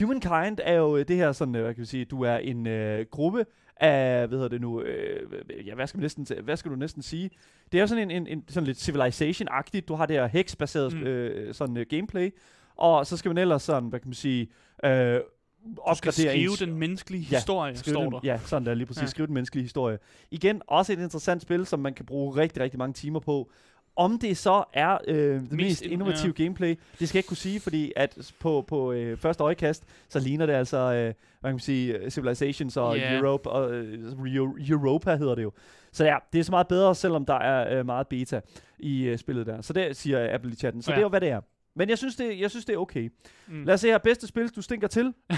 Humankind 0.00 0.58
er 0.62 0.74
jo 0.74 0.96
øh, 0.96 1.08
det 1.08 1.16
her 1.16 1.32
sådan, 1.32 1.54
øh, 1.54 1.62
hvad 1.62 1.74
kan 1.74 1.80
vi 1.80 1.86
sige, 1.86 2.04
du 2.04 2.22
er 2.22 2.36
en 2.36 2.66
øh, 2.66 3.06
gruppe 3.10 3.44
af, 3.76 4.28
hvad 4.28 4.38
hedder 4.38 4.48
det 4.48 4.60
nu, 4.60 4.82
øh, 4.82 5.30
ja, 5.66 5.74
hvad 5.74 5.86
skal, 5.86 5.98
man 5.98 6.02
næsten, 6.04 6.26
hvad 6.44 6.56
skal 6.56 6.70
du 6.70 6.76
næsten 6.76 7.02
sige? 7.02 7.30
Det 7.72 7.78
er 7.78 7.82
jo 7.82 7.86
sådan 7.86 8.10
en, 8.10 8.10
en, 8.10 8.26
en 8.38 8.44
sådan 8.48 8.66
lidt 8.66 8.78
civilization-agtigt. 8.78 9.88
Du 9.88 9.94
har 9.94 10.06
det 10.06 10.16
her 10.16 10.26
hex-baseret 10.26 10.94
mm. 10.94 11.02
Øh, 11.02 11.54
sådan 11.54 11.76
øh, 11.76 11.86
gameplay, 11.90 12.30
og 12.76 13.06
så 13.06 13.16
skal 13.16 13.28
man 13.28 13.38
ellers 13.38 13.62
sådan, 13.62 13.88
hvad 13.88 14.00
kan 14.00 14.08
man 14.08 14.14
sige, 14.14 14.48
øh, 14.84 14.90
Du 14.90 15.72
skal 15.72 15.82
opgradere 15.82 16.12
skrive 16.12 16.50
ens- 16.50 16.64
den 16.64 16.74
menneskelige 16.74 17.22
historie, 17.24 17.76
står 17.76 18.02
den, 18.02 18.12
der. 18.12 18.20
Ja, 18.24 18.38
sådan 18.44 18.66
der 18.66 18.74
lige 18.74 18.86
præcis. 18.86 19.02
Ja. 19.02 19.06
Skrive 19.06 19.26
den 19.26 19.34
menneskelige 19.34 19.64
historie. 19.64 19.98
Igen, 20.30 20.62
også 20.66 20.92
et 20.92 20.98
interessant 20.98 21.42
spil, 21.42 21.66
som 21.66 21.80
man 21.80 21.94
kan 21.94 22.06
bruge 22.06 22.36
rigtig, 22.36 22.62
rigtig 22.62 22.78
mange 22.78 22.92
timer 22.92 23.20
på. 23.20 23.50
Om 24.00 24.18
det 24.18 24.36
så 24.36 24.64
er 24.72 24.98
øh, 25.08 25.16
det 25.16 25.42
mest, 25.42 25.52
Mest 25.52 25.62
mest 25.66 25.82
in- 25.82 25.90
innovative 25.92 26.34
ja. 26.38 26.42
gameplay, 26.44 26.74
det 26.98 27.08
skal 27.08 27.16
jeg 27.16 27.20
ikke 27.20 27.28
kunne 27.28 27.36
sige, 27.36 27.60
fordi 27.60 27.92
at 27.96 28.32
på, 28.40 28.64
på 28.68 28.92
øh, 28.92 29.16
første 29.18 29.42
øjekast, 29.44 29.84
så 30.08 30.18
ligner 30.18 30.46
det 30.46 30.52
altså, 30.52 30.76
øh, 30.76 30.92
hvad 30.94 31.14
kan 31.44 31.52
man 31.52 31.58
sige, 31.58 31.96
øh, 31.98 32.10
Civilizations 32.10 32.76
og 32.76 32.96
Ja. 32.96 33.18
Europe, 33.18 33.50
og, 33.50 33.72
øh, 33.74 34.08
Eu- 34.12 34.70
Europa 34.72 35.16
hedder 35.16 35.34
det 35.34 35.42
jo. 35.42 35.52
Så 35.92 36.04
ja, 36.04 36.16
det 36.32 36.38
er 36.38 36.42
så 36.44 36.52
meget 36.52 36.68
bedre, 36.68 36.94
selvom 36.94 37.26
der 37.26 37.34
er 37.34 37.78
øh, 37.78 37.86
meget 37.86 38.08
beta 38.08 38.40
i 38.78 39.02
øh, 39.04 39.18
spillet 39.18 39.46
der. 39.46 39.60
Så 39.62 39.72
det 39.72 39.96
siger 39.96 40.34
Apple 40.34 40.52
i 40.52 40.54
chatten. 40.54 40.82
Så. 40.82 40.90
Ja. 40.90 40.94
det 40.94 41.00
er 41.00 41.04
jo, 41.04 41.08
hvad 41.08 41.20
det 41.20 41.28
er. 41.28 41.40
Men 41.76 41.88
jeg 41.88 41.98
synes, 41.98 42.16
det, 42.16 42.40
jeg 42.40 42.50
synes, 42.50 42.64
det 42.64 42.74
er 42.74 42.78
okay. 42.78 43.10
Mm. 43.48 43.64
Lad 43.64 43.74
os 43.74 43.80
se 43.80 43.88
her. 43.88 43.98
Bedste 43.98 44.26
spil, 44.26 44.48
du 44.48 44.62
stinker 44.62 44.88
til. 44.88 45.14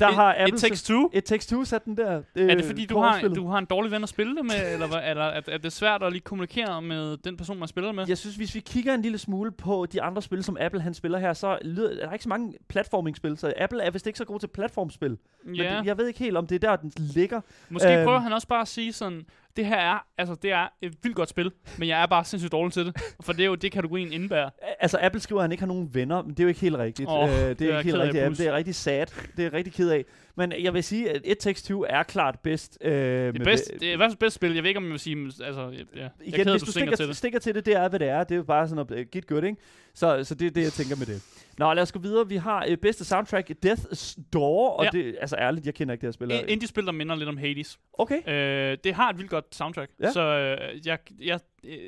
Der 0.00 0.08
It- 0.08 0.14
har 0.14 0.34
It 0.34 0.40
Apple... 0.40 0.58
Takes 0.58 0.82
Two. 0.82 1.10
It 1.14 1.24
Takes 1.24 1.46
Two 1.46 1.64
sat 1.64 1.84
den 1.84 1.96
der. 1.96 2.22
Øh, 2.36 2.50
Er 2.50 2.54
det 2.54 2.64
fordi, 2.64 2.86
du 2.86 2.98
har, 2.98 3.20
du 3.20 3.46
har 3.48 3.58
en 3.58 3.64
dårlig 3.64 3.90
ven 3.92 4.02
at 4.02 4.08
spille 4.08 4.36
det 4.36 4.44
med, 4.44 4.72
eller 4.72 4.86
eller 4.98 5.24
er, 5.24 5.40
er 5.48 5.58
det 5.58 5.72
svært 5.72 6.02
at 6.02 6.12
lige 6.12 6.20
kommunikere 6.22 6.82
med 6.82 7.16
den 7.16 7.36
person, 7.36 7.58
man 7.58 7.68
spiller 7.68 7.92
med? 7.92 8.04
Jeg 8.08 8.18
synes, 8.18 8.36
hvis 8.36 8.54
vi 8.54 8.60
kigger 8.60 8.94
en 8.94 9.02
lille 9.02 9.18
smule 9.18 9.50
på 9.52 9.86
de 9.92 10.02
andre 10.02 10.22
spil, 10.22 10.44
som 10.44 10.56
Apple 10.60 10.80
han 10.80 10.94
spiller 10.94 11.18
her, 11.18 11.32
så 11.32 11.58
lyder, 11.62 11.90
er 12.02 12.06
der 12.06 12.12
ikke 12.12 12.22
så 12.22 12.28
mange 12.28 12.54
platforming-spil, 12.68 13.38
så 13.38 13.52
Apple 13.58 13.82
er 13.82 13.90
vist 13.90 14.06
ikke 14.06 14.18
så 14.18 14.24
god 14.24 14.40
til 14.40 14.46
platformspil. 14.46 15.18
Men 15.44 15.54
ja. 15.54 15.78
det, 15.78 15.86
jeg 15.86 15.98
ved 15.98 16.06
ikke 16.06 16.18
helt, 16.18 16.36
om 16.36 16.46
det 16.46 16.64
er 16.64 16.68
der, 16.68 16.76
den 16.76 16.92
ligger. 16.96 17.40
Måske 17.68 17.94
Øhm. 17.96 18.04
prøver 18.04 18.18
han 18.18 18.32
også 18.32 18.48
bare 18.48 18.60
at 18.60 18.68
sige 18.68 18.92
sådan, 18.92 19.26
det 19.56 19.66
her 19.66 19.76
er, 19.76 19.98
altså 20.18 20.34
det 20.34 20.52
er 20.52 20.68
et 20.82 20.94
vildt 21.02 21.16
godt 21.16 21.28
spil, 21.28 21.52
men 21.78 21.88
jeg 21.88 22.02
er 22.02 22.06
bare 22.06 22.24
sindssygt 22.24 22.52
dårlig 22.52 22.72
til 22.72 22.86
det. 22.86 22.96
For 23.20 23.32
det 23.32 23.42
er 23.42 23.46
jo 23.46 23.54
det, 23.54 23.72
kategorien 23.72 24.12
indebærer. 24.12 24.46
A- 24.62 24.66
Altså, 24.80 24.98
Apple 25.02 25.20
skriver, 25.20 25.40
at 25.40 25.44
han 25.44 25.52
ikke 25.52 25.62
har 25.62 25.66
nogen 25.68 25.94
venner, 25.94 26.22
men 26.22 26.30
det 26.30 26.40
er 26.40 26.44
jo 26.44 26.48
ikke 26.48 26.60
helt 26.60 26.76
rigtigt. 26.76 27.08
Åh, 27.08 27.28
øh, 27.28 27.34
det 27.36 27.40
er 27.50 27.54
det 27.54 27.70
er 27.72 27.78
ikke 27.78 27.90
helt 27.90 28.02
rigtigt. 28.02 28.24
Apple. 28.24 28.36
Det 28.44 28.46
er 28.46 28.52
rigtig 28.52 28.74
sad. 28.74 29.06
Det 29.36 29.46
er 29.46 29.52
rigtig 29.52 29.72
ked 29.72 29.90
af. 29.90 30.04
Men 30.36 30.52
jeg 30.62 30.74
vil 30.74 30.84
sige, 30.84 31.10
at 31.10 31.20
It 31.24 31.38
Takes 31.38 31.62
Two 31.62 31.84
er 31.88 32.02
klart 32.02 32.38
bedst. 32.40 32.78
Øh, 32.80 32.92
Det 32.92 33.40
er, 33.40 33.44
bedst, 33.44 33.72
det 33.80 33.88
er 33.88 33.92
i 33.92 33.96
hvert 33.96 34.10
fald 34.10 34.18
bedst 34.18 34.36
spil. 34.36 34.54
Jeg 34.54 34.62
ved 34.62 34.70
ikke, 34.70 34.78
om 34.78 34.84
jeg 34.84 34.90
vil 34.92 34.98
sige, 35.00 35.16
altså, 35.44 35.60
ja, 35.96 36.00
jeg 36.00 36.10
Igen, 36.20 36.32
ked 36.34 36.46
af, 36.46 36.52
hvis 36.52 36.62
du 36.62 36.66
du 36.66 36.70
stikker, 36.70 36.96
til 36.96 37.08
det. 37.08 37.16
stikker 37.16 37.38
til 37.38 37.54
det, 37.54 37.66
det 37.66 37.76
er, 37.76 37.88
hvad 37.88 37.98
det 37.98 38.08
er. 38.08 38.24
Det 38.24 38.32
er 38.34 38.36
jo 38.36 38.42
bare 38.42 38.68
sådan 38.68 38.86
noget 38.88 39.10
get 39.10 39.26
good, 39.26 39.42
ikke? 39.44 39.56
Så, 39.94 40.24
så 40.24 40.34
det 40.34 40.46
er 40.46 40.50
det, 40.50 40.62
jeg 40.62 40.72
tænker 40.72 40.96
med 40.96 41.06
det. 41.06 41.22
Nå, 41.58 41.72
lad 41.72 41.82
os 41.82 41.92
gå 41.92 41.98
videre. 41.98 42.28
Vi 42.28 42.36
har 42.36 42.66
øh, 42.68 42.76
bedste 42.76 43.04
soundtrack, 43.04 43.50
Death's 43.66 44.16
Door, 44.32 44.70
og 44.70 44.84
Ja. 44.84 44.90
det, 44.92 45.16
altså 45.20 45.36
ærligt, 45.36 45.66
jeg 45.66 45.74
kender 45.74 45.92
ikke 45.92 46.00
det 46.00 46.06
her 46.06 46.12
spil. 46.12 46.44
Indie-spil, 46.48 46.86
der 46.86 46.92
minder 46.92 47.14
lidt 47.14 47.28
om 47.28 47.36
Hades. 47.36 47.78
Okay. 47.98 48.28
Øh, 48.28 48.78
det 48.84 48.94
har 48.94 49.10
et 49.10 49.18
vildt 49.18 49.30
godt 49.30 49.54
soundtrack, 49.54 49.90
Ja. 50.02 50.10
så 50.12 50.20
øh, 50.20 50.86
jeg, 50.86 50.98
jeg 51.20 51.40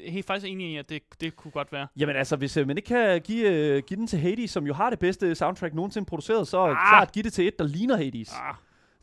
helt 0.06 0.26
faktisk 0.26 0.50
enig 0.52 0.72
i, 0.72 0.76
at 0.76 0.88
det, 0.88 1.02
det 1.20 1.36
kunne 1.36 1.50
godt 1.50 1.72
være. 1.72 1.86
Jamen 1.96 2.16
altså, 2.16 2.36
hvis 2.36 2.56
øh, 2.56 2.66
man 2.66 2.76
ikke 2.76 2.86
kan 2.86 3.20
give, 3.20 3.50
øh, 3.50 3.82
give 3.86 3.96
den 3.96 4.06
til 4.06 4.18
Hades, 4.18 4.50
som 4.50 4.66
jo 4.66 4.74
har 4.74 4.90
det 4.90 4.98
bedste 4.98 5.34
soundtrack 5.34 5.74
nogensinde 5.74 6.06
produceret, 6.06 6.48
så 6.48 6.58
ah. 6.58 6.70
Klart 6.88 7.12
give 7.12 7.22
det 7.22 7.32
til 7.32 7.46
et, 7.48 7.58
der 7.58 7.64
ligner 7.64 7.96
Hades. 7.96 8.32
Ah, 8.32 8.54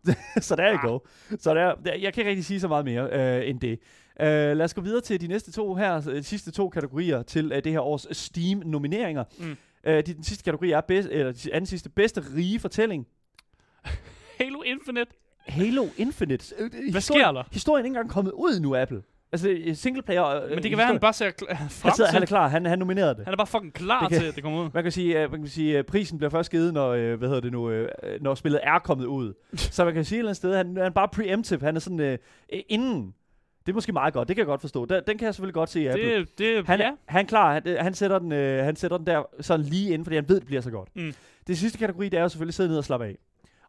så 0.43 0.55
der 0.55 0.63
er 0.63 0.73
Ah. 0.77 0.81
go. 0.89 0.99
Så 1.39 1.53
der, 1.53 1.75
der, 1.75 1.93
jeg 1.93 2.13
kan 2.13 2.21
ikke 2.21 2.29
rigtig 2.29 2.45
sige 2.45 2.59
så 2.59 2.67
meget 2.67 2.85
mere 2.85 3.09
øh, 3.41 3.49
end 3.49 3.59
det. 3.59 3.79
Uh, 4.19 4.25
lad 4.27 4.61
os 4.61 4.73
gå 4.73 4.81
videre 4.81 5.01
til 5.01 5.21
de 5.21 5.27
næste 5.27 5.51
to 5.51 5.75
her, 5.75 6.09
øh, 6.09 6.15
de 6.15 6.23
sidste 6.23 6.51
to 6.51 6.69
kategorier 6.69 7.21
til 7.23 7.45
uh, 7.51 7.57
det 7.63 7.71
her 7.71 7.79
års 7.79 8.07
Steam-nomineringer. 8.17 9.23
Mm. 9.39 9.57
Uh, 9.87 9.91
de, 9.93 10.01
den 10.03 10.23
sidste 10.23 10.43
kategori 10.43 10.71
er 10.71 10.81
bedst, 10.81 11.09
eller 11.11 11.31
de 11.31 11.53
anden 11.53 11.65
sidste 11.65 11.89
bedste 11.89 12.23
rige 12.35 12.59
fortælling. 12.59 13.07
Halo 14.39 14.61
Infinite. 14.61 15.11
Halo 15.47 15.87
Infinite. 15.97 16.55
Øh, 16.57 16.65
øh, 16.65 16.71
Hvad 16.71 16.81
historien- 16.81 17.21
sker 17.23 17.31
der? 17.31 17.43
Historien 17.51 17.81
er 17.83 17.85
ikke 17.85 17.87
engang 17.97 18.09
kommet 18.09 18.31
ud 18.31 18.59
nu, 18.59 18.75
Apple. 18.75 19.01
Altså, 19.31 19.49
øh, 19.49 19.75
single 19.75 20.01
player... 20.01 20.25
Øh, 20.25 20.49
Men 20.49 20.63
det 20.63 20.69
kan 20.71 20.77
være, 20.77 20.87
at 20.87 20.91
han 20.93 20.99
bare 20.99 21.13
ser 21.13 21.29
kl- 21.41 21.53
han, 21.53 21.69
frem 21.81 21.91
sidder, 21.95 22.09
til. 22.09 22.13
han 22.13 22.21
er 22.21 22.25
klar, 22.25 22.47
han, 22.47 22.65
han 22.65 22.79
nominerede 22.79 23.15
det. 23.15 23.23
Han 23.25 23.33
er 23.33 23.37
bare 23.37 23.47
fucking 23.47 23.73
klar 23.73 23.99
Det 23.99 24.09
kan- 24.09 24.19
til, 24.19 24.27
at 24.27 24.35
det 24.35 24.43
kommer 24.43 24.63
ud. 24.65 24.69
Man 24.73 24.83
kan 24.83 24.91
sige, 24.91 25.25
uh, 25.25 25.31
man 25.31 25.39
kan 25.41 25.49
sige 25.49 25.79
uh, 25.79 25.85
prisen 25.85 26.17
bliver 26.17 26.29
først 26.29 26.51
givet, 26.51 26.73
når, 26.73 27.15
hvad 27.15 27.27
hedder 27.27 27.41
det 27.41 27.51
nu, 27.51 27.87
når 28.21 28.35
spillet 28.35 28.59
er 28.63 28.79
kommet 28.79 29.05
ud. 29.05 29.33
så 29.57 29.85
man 29.85 29.93
kan 29.93 30.05
sige 30.05 30.17
et 30.17 30.19
eller 30.19 30.29
andet 30.29 30.37
sted, 30.37 30.55
han, 30.55 30.67
han 30.67 30.85
er 30.85 30.89
bare 30.89 31.07
preemptive. 31.07 31.59
Han 31.61 31.75
er 31.75 31.79
sådan 31.79 31.99
uh, 31.99 32.59
inden. 32.69 33.13
Det 33.65 33.71
er 33.71 33.73
måske 33.73 33.91
meget 33.93 34.13
godt, 34.13 34.27
det 34.27 34.35
kan 34.35 34.41
jeg 34.41 34.47
godt 34.47 34.61
forstå. 34.61 34.85
Den, 34.85 35.01
den 35.07 35.17
kan 35.17 35.25
jeg 35.25 35.33
selvfølgelig 35.35 35.53
godt 35.53 35.69
se 35.69 35.81
i 35.81 35.87
Apple. 35.87 36.15
Det, 36.19 36.37
det, 36.37 36.65
Han, 36.67 36.79
ja. 36.79 36.91
han 37.05 37.25
klar, 37.25 37.53
han, 37.53 37.77
han, 37.79 37.93
sætter 37.93 38.19
den, 38.19 38.31
øh, 38.31 38.63
han 38.65 38.75
sætter 38.75 38.97
den 38.97 39.07
der 39.07 39.23
sådan 39.39 39.65
lige 39.65 39.87
inden, 39.93 40.05
fordi 40.05 40.15
han 40.15 40.29
ved, 40.29 40.35
det 40.39 40.45
bliver 40.45 40.61
så 40.61 40.71
godt. 40.71 40.89
Mm. 40.95 41.13
Det 41.47 41.57
sidste 41.57 41.77
kategori, 41.77 42.09
det 42.09 42.17
er 42.17 42.21
jo 42.21 42.29
selvfølgelig 42.29 42.53
sidde 42.53 42.69
ned 42.69 42.77
og 42.77 42.83
slappe 42.83 43.05
af. 43.05 43.17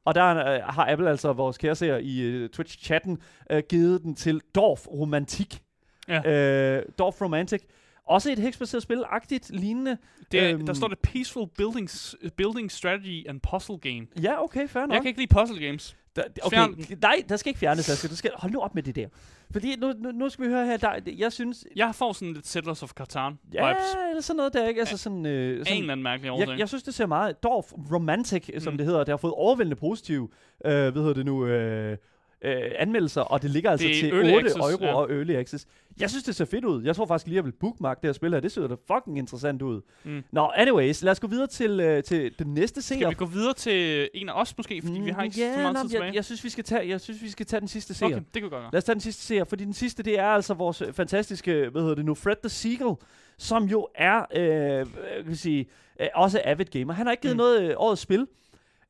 Og 0.04 0.14
der 0.14 0.26
øh, 0.54 0.60
har 0.62 0.86
Apple 0.92 1.10
altså, 1.10 1.32
vores 1.32 1.58
kære 1.58 1.74
seer 1.74 1.96
i 1.96 2.20
øh, 2.20 2.48
Twitch-chatten, 2.50 3.18
øh, 3.50 3.62
givet 3.68 4.02
den 4.02 4.14
til 4.14 4.40
Dorf 4.54 4.86
Romantik. 4.88 5.62
Ja. 6.08 6.30
Øh, 6.78 6.82
Dorf 6.98 7.22
Romantic. 7.22 7.62
Også 8.06 8.32
et 8.32 8.38
hexbaseret 8.38 8.82
spil-agtigt, 8.82 9.50
lignende. 9.50 9.96
Det, 10.32 10.40
er, 10.42 10.52
Øhm. 10.54 10.66
der 10.66 10.72
står 10.72 10.88
det 10.88 10.98
Peaceful 10.98 11.48
Buildings, 11.58 12.16
Building 12.36 12.70
Strategy 12.72 13.28
and 13.28 13.40
Puzzle 13.50 13.78
Game. 13.78 14.06
Ja, 14.22 14.42
okay, 14.44 14.68
fair 14.68 14.82
nok. 14.82 14.92
Jeg 14.92 15.00
kan 15.02 15.08
ikke 15.08 15.20
lide 15.20 15.34
puzzle 15.34 15.66
games. 15.66 15.96
Der, 16.16 16.22
okay, 16.42 16.56
Fjern 16.56 16.74
nej, 17.02 17.22
der 17.28 17.36
skal 17.36 17.50
ikke 17.50 17.58
fjernes, 17.58 17.88
Asger. 17.90 18.08
Du 18.08 18.16
skal, 18.16 18.30
hold 18.34 18.52
nu 18.52 18.60
op 18.60 18.74
med 18.74 18.82
det 18.82 18.96
der. 18.96 19.06
Fordi 19.50 19.76
nu, 19.76 19.92
nu, 19.98 20.10
nu 20.12 20.28
skal 20.28 20.44
vi 20.44 20.50
høre 20.50 20.66
her, 20.66 20.76
der, 20.76 20.98
jeg 21.18 21.32
synes... 21.32 21.64
Jeg 21.76 21.94
får 21.94 22.12
sådan 22.12 22.32
lidt 22.34 22.46
Settlers 22.46 22.82
of 22.82 22.90
Catan 22.90 23.38
Ja, 23.54 23.68
vibes. 23.68 23.82
eller 24.10 24.22
sådan 24.22 24.36
noget 24.36 24.52
der, 24.52 24.68
ikke? 24.68 24.80
Altså 24.80 24.96
sådan... 24.96 25.26
Øh, 25.26 25.32
Af 25.56 25.58
en 25.58 25.64
sådan 25.64 25.78
eller 25.78 25.92
anden 25.92 26.02
mærkelig 26.02 26.30
årsag. 26.30 26.48
jeg, 26.48 26.58
jeg 26.58 26.68
synes, 26.68 26.82
det 26.82 26.94
ser 26.94 27.06
meget 27.06 27.42
Dorf 27.42 27.72
Romantic, 27.92 28.50
som 28.58 28.72
Mm. 28.72 28.76
det 28.76 28.86
hedder. 28.86 28.98
Det 29.00 29.08
har 29.08 29.16
fået 29.16 29.34
overvældende 29.36 29.76
positive, 29.76 30.28
øh, 30.64 30.70
hvad 30.72 30.92
hedder 30.92 31.14
det 31.14 31.26
nu, 31.26 31.46
øh, 31.46 31.96
øh, 32.44 32.70
anmeldelser, 32.78 33.20
og 33.20 33.42
det 33.42 33.50
ligger 33.50 33.70
altså 33.70 33.86
Det 33.86 33.96
til 33.96 34.12
early 34.12 34.34
8 34.34 34.38
access, 34.38 34.58
euro 34.58 34.84
ja. 34.84 34.94
og 34.94 35.10
early 35.10 35.34
access. 35.34 35.66
Jeg 36.00 36.10
synes, 36.10 36.24
det 36.24 36.36
ser 36.36 36.44
fedt 36.44 36.64
ud. 36.64 36.82
Jeg 36.82 36.96
tror 36.96 37.06
faktisk 37.06 37.26
lige, 37.26 37.36
jeg 37.36 37.44
vil 37.44 37.52
bookmark 37.52 38.02
det 38.02 38.08
her 38.08 38.12
spil 38.12 38.32
her. 38.32 38.40
Det 38.40 38.52
ser 38.52 38.66
da 38.66 38.74
fucking 38.94 39.18
interessant 39.18 39.62
ud. 39.62 39.80
Mm. 40.04 40.24
Nå, 40.32 40.50
anyways, 40.56 41.02
lad 41.02 41.12
os 41.12 41.20
gå 41.20 41.26
videre 41.26 41.46
til, 41.46 41.80
øh, 41.80 42.02
til 42.02 42.38
den 42.38 42.54
næste 42.54 42.82
seer. 42.82 42.98
Skal 42.98 43.10
vi 43.10 43.14
gå 43.14 43.24
videre 43.24 43.54
til 43.54 44.08
en 44.14 44.28
af 44.28 44.40
os 44.40 44.56
måske, 44.56 44.82
fordi 44.82 45.00
vi 45.00 45.10
har 45.10 45.22
ikke 45.22 45.40
ja, 45.40 45.54
så 45.54 45.60
meget 45.60 45.74
nå, 45.74 45.80
tid 45.80 45.88
tilbage? 45.88 46.06
jeg, 46.06 46.14
jeg, 46.14 46.24
synes, 46.24 46.44
vi 46.44 46.48
skal 46.48 46.64
tage, 46.64 46.88
jeg 46.88 47.00
synes, 47.00 47.22
vi 47.22 47.30
skal 47.30 47.46
tage 47.46 47.60
den 47.60 47.68
sidste 47.68 47.94
seer. 47.94 48.08
okay, 48.08 48.16
det 48.16 48.32
kan 48.32 48.42
vi 48.42 48.48
godt 48.48 48.52
gøre. 48.52 48.70
Lad 48.72 48.78
os 48.78 48.84
tage 48.84 48.94
den 48.94 49.00
sidste 49.00 49.22
serie, 49.22 49.46
fordi 49.46 49.64
den 49.64 49.74
sidste, 49.74 50.02
det 50.02 50.18
er 50.18 50.26
altså 50.26 50.54
vores 50.54 50.82
fantastiske, 50.92 51.68
hvad 51.68 51.82
hedder 51.82 51.94
det 51.94 52.04
nu, 52.04 52.14
Fred 52.14 52.36
the 52.42 52.48
Seagull, 52.48 52.96
som 53.38 53.64
jo 53.64 53.88
er, 53.94 54.22
øh, 54.34 54.86
kan 55.24 55.36
sige, 55.36 55.66
øh, 56.00 56.06
også 56.14 56.40
avid 56.44 56.64
gamer. 56.64 56.92
Han 56.92 57.06
har 57.06 57.10
ikke 57.10 57.22
givet 57.22 57.36
mm. 57.36 57.42
Mm. 57.42 57.44
noget 57.44 57.62
øh, 57.62 57.74
årets 57.76 58.02
spil, 58.02 58.26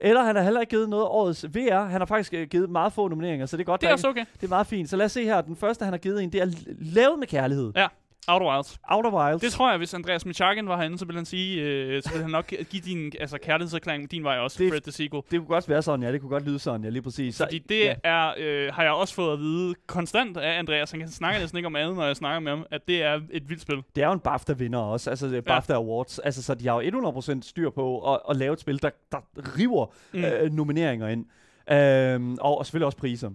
eller 0.04 0.22
han 0.22 0.36
har 0.36 0.42
heller 0.42 0.60
ikke 0.60 0.70
givet 0.70 0.88
noget 0.88 1.06
årets 1.06 1.46
VR. 1.54 1.84
Han 1.84 2.00
har 2.00 2.06
faktisk 2.06 2.34
øh, 2.34 2.46
givet 2.48 2.70
meget 2.70 2.92
få 2.92 3.08
nomineringer, 3.08 3.46
så 3.46 3.56
det 3.56 3.62
er 3.62 3.64
godt. 3.64 3.80
Det 3.80 3.88
er 3.88 3.92
også 3.92 4.08
okay. 4.08 4.24
det 4.34 4.44
er 4.44 4.48
meget 4.48 4.66
fint. 4.66 4.90
Så 4.90 4.96
lad 4.96 5.06
os 5.06 5.12
se 5.12 5.24
her. 5.24 5.40
Den 5.40 5.56
første, 5.56 5.84
han 5.84 5.92
har 5.92 5.98
givet 5.98 6.22
en, 6.22 6.32
det 6.32 6.42
er 6.42 6.46
lavet 6.80 7.18
med 7.18 7.26
kærlighed. 7.26 7.72
Ja, 7.76 7.86
Outer 8.28 8.54
Wilds. 8.54 8.78
Outer 8.90 9.10
Wilds. 9.10 9.42
Det 9.42 9.52
tror 9.52 9.70
jeg, 9.70 9.78
hvis 9.78 9.94
Andreas 9.94 10.26
Michakin 10.26 10.68
var 10.68 10.76
herinde, 10.76 10.98
så 10.98 11.04
ville 11.04 11.18
han 11.18 11.24
sige, 11.26 11.62
øh, 11.62 12.02
så 12.02 12.08
ville 12.10 12.22
han 12.22 12.30
nok 12.30 12.46
give 12.70 12.82
din 12.84 13.12
altså, 13.20 13.38
kærlighedserklæring 13.38 14.10
din 14.10 14.24
vej 14.24 14.36
også, 14.38 14.62
Det- 14.62 14.70
Fred 14.72 14.80
the 14.80 14.92
Sequel. 14.92 15.22
det 15.30 15.38
kunne 15.40 15.46
godt 15.48 15.68
være 15.68 15.82
sådan, 15.82 16.02
ja. 16.02 16.12
Det 16.12 16.20
kunne 16.20 16.30
godt 16.30 16.44
lyde 16.46 16.58
sådan, 16.58 16.84
ja, 16.84 16.88
lige 16.90 17.02
præcis. 17.02 17.34
Så, 17.34 17.44
Fordi 17.44 17.58
det 17.58 17.80
ja. 17.84 17.94
er, 18.04 18.34
øh, 18.38 18.72
har 18.74 18.82
jeg 18.82 18.92
også 18.92 19.14
fået 19.14 19.32
at 19.32 19.38
vide 19.38 19.74
konstant 19.86 20.36
af 20.36 20.58
Andreas. 20.58 20.90
Han 20.90 21.00
kan 21.00 21.08
snakke 21.08 21.40
næsten 21.40 21.56
ikke 21.56 21.66
om 21.66 21.76
andet, 21.76 21.96
når 21.96 22.06
jeg 22.06 22.16
snakker 22.16 22.40
med 22.40 22.52
ham, 22.52 22.66
at 22.70 22.80
det 22.88 23.02
er 23.02 23.20
et 23.30 23.48
vildt 23.48 23.62
spil. 23.62 23.82
Det 23.96 24.02
er 24.02 24.06
jo 24.06 24.12
en 24.12 24.20
BAFTA-vinder 24.20 24.78
også, 24.78 25.10
altså 25.10 25.26
ja. 25.26 25.40
BAFTA 25.40 25.72
Awards. 25.74 26.18
Altså, 26.18 26.42
så 26.42 26.54
de 26.54 26.68
har 26.68 26.82
jo 26.82 27.10
100% 27.10 27.42
styr 27.42 27.70
på 27.70 28.12
at, 28.14 28.20
at 28.30 28.36
lave 28.36 28.52
et 28.52 28.60
spil, 28.60 28.82
der, 28.82 28.90
der 29.12 29.18
river 29.58 29.86
Mm. 30.12 30.24
øh, 30.24 30.52
nomineringer 30.52 31.08
ind. 31.08 31.24
Øhm, 31.72 32.38
og, 32.40 32.58
og 32.58 32.66
selvfølgelig 32.66 32.86
også 32.86 32.98
priser. 32.98 33.30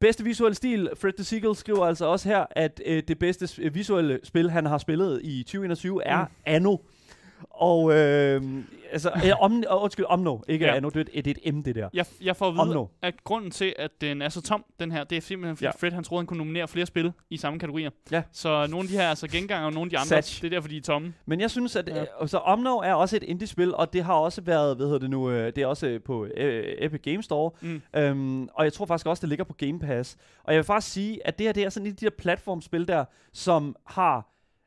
Bedste 0.00 0.24
visuelle 0.24 0.54
stil, 0.54 0.88
Fred 1.00 1.12
the 1.12 1.24
Seagull 1.24 1.56
skriver 1.56 1.86
altså 1.86 2.06
også 2.06 2.28
her, 2.28 2.46
at 2.50 2.80
øh, 2.86 3.02
det 3.08 3.18
bedste 3.18 3.72
visuelle 3.72 4.20
spil, 4.24 4.50
han 4.50 4.66
har 4.66 4.78
spillet 4.78 5.20
i 5.24 5.42
2021, 5.42 6.04
er 6.04 6.24
mm. 6.24 6.30
Anno. 6.46 6.76
Og 7.50 7.92
øh, 7.94 8.42
altså, 8.92 9.10
øh, 9.26 9.30
om, 9.42 9.64
undskyld, 9.70 10.04
Omno, 10.08 10.38
ikke 10.48 10.64
Ja. 10.64 10.70
ja. 10.70 10.76
Anno, 10.76 10.88
det 10.88 11.00
er, 11.00 11.04
et, 11.12 11.26
et 11.46 11.54
M, 11.54 11.62
det 11.62 11.74
der. 11.74 11.88
Jeg, 11.94 12.06
jeg 12.22 12.36
får 12.36 12.48
at 12.48 12.54
vide, 12.54 12.74
nu. 12.74 12.88
at 13.02 13.24
grunden 13.24 13.50
til, 13.50 13.74
at 13.78 13.90
den 14.00 14.22
er 14.22 14.28
så 14.28 14.42
tom, 14.42 14.64
den 14.80 14.90
her, 14.92 15.04
det 15.04 15.16
er 15.16 15.20
simpelthen, 15.20 15.56
fordi 15.56 15.64
ja. 15.64 15.70
Ja. 15.82 15.86
Fred 15.86 15.92
han 15.94 16.04
troede, 16.04 16.20
han 16.20 16.26
kunne 16.26 16.38
nominere 16.38 16.68
flere 16.68 16.86
spil 16.86 17.12
i 17.30 17.36
samme 17.36 17.58
kategorier. 17.58 17.90
Ja. 18.10 18.22
Så 18.32 18.66
nogle 18.70 18.78
af 18.84 18.88
de 18.88 18.94
her 18.94 19.02
er 19.02 19.08
altså 19.08 19.28
genganger, 19.28 19.66
og 19.66 19.72
nogle 19.72 19.86
af 19.86 19.90
de 19.90 19.96
andre, 19.98 20.06
Satch. 20.08 20.42
det 20.42 20.46
er 20.46 20.50
derfor, 20.56 20.68
de 20.68 20.76
er 20.76 20.80
tomme. 20.82 21.14
Men 21.26 21.40
jeg 21.40 21.50
synes, 21.50 21.76
at 21.76 21.88
Ja. 21.88 22.04
ja. 22.20 22.26
så 22.26 22.38
Omno 22.38 22.76
er 22.76 22.94
også 22.94 23.16
et 23.16 23.22
indie-spil, 23.22 23.74
og 23.74 23.92
det 23.92 24.04
har 24.04 24.14
også 24.14 24.40
været, 24.40 24.76
hvad 24.76 24.86
hedder 24.86 24.98
det 25.00 25.10
nu, 25.10 25.30
øh, 25.30 25.46
det 25.46 25.58
er 25.58 25.66
også 25.66 25.86
øh, 25.86 26.00
på 26.02 26.24
øh, 26.36 26.64
Epic 26.78 27.00
Games 27.02 27.24
Store, 27.24 27.50
Mm. 27.60 27.82
øhm, 27.96 28.48
og 28.54 28.64
jeg 28.64 28.72
tror 28.72 28.86
faktisk 28.86 29.06
også, 29.06 29.20
det 29.20 29.28
ligger 29.28 29.44
på 29.44 29.54
Game 29.54 29.78
Pass. 29.78 30.16
Og 30.44 30.52
jeg 30.52 30.58
vil 30.58 30.64
faktisk 30.64 30.92
sige, 30.92 31.26
at 31.26 31.38
det 31.38 31.46
her, 31.46 31.52
det 31.52 31.64
er 31.64 31.68
sådan 31.70 31.86
et 31.86 31.90
af 31.90 31.96
de 31.96 32.04
der 32.04 32.10
platformspil 32.18 32.88
der, 32.88 33.04
som 33.32 33.76
har, 33.86 34.26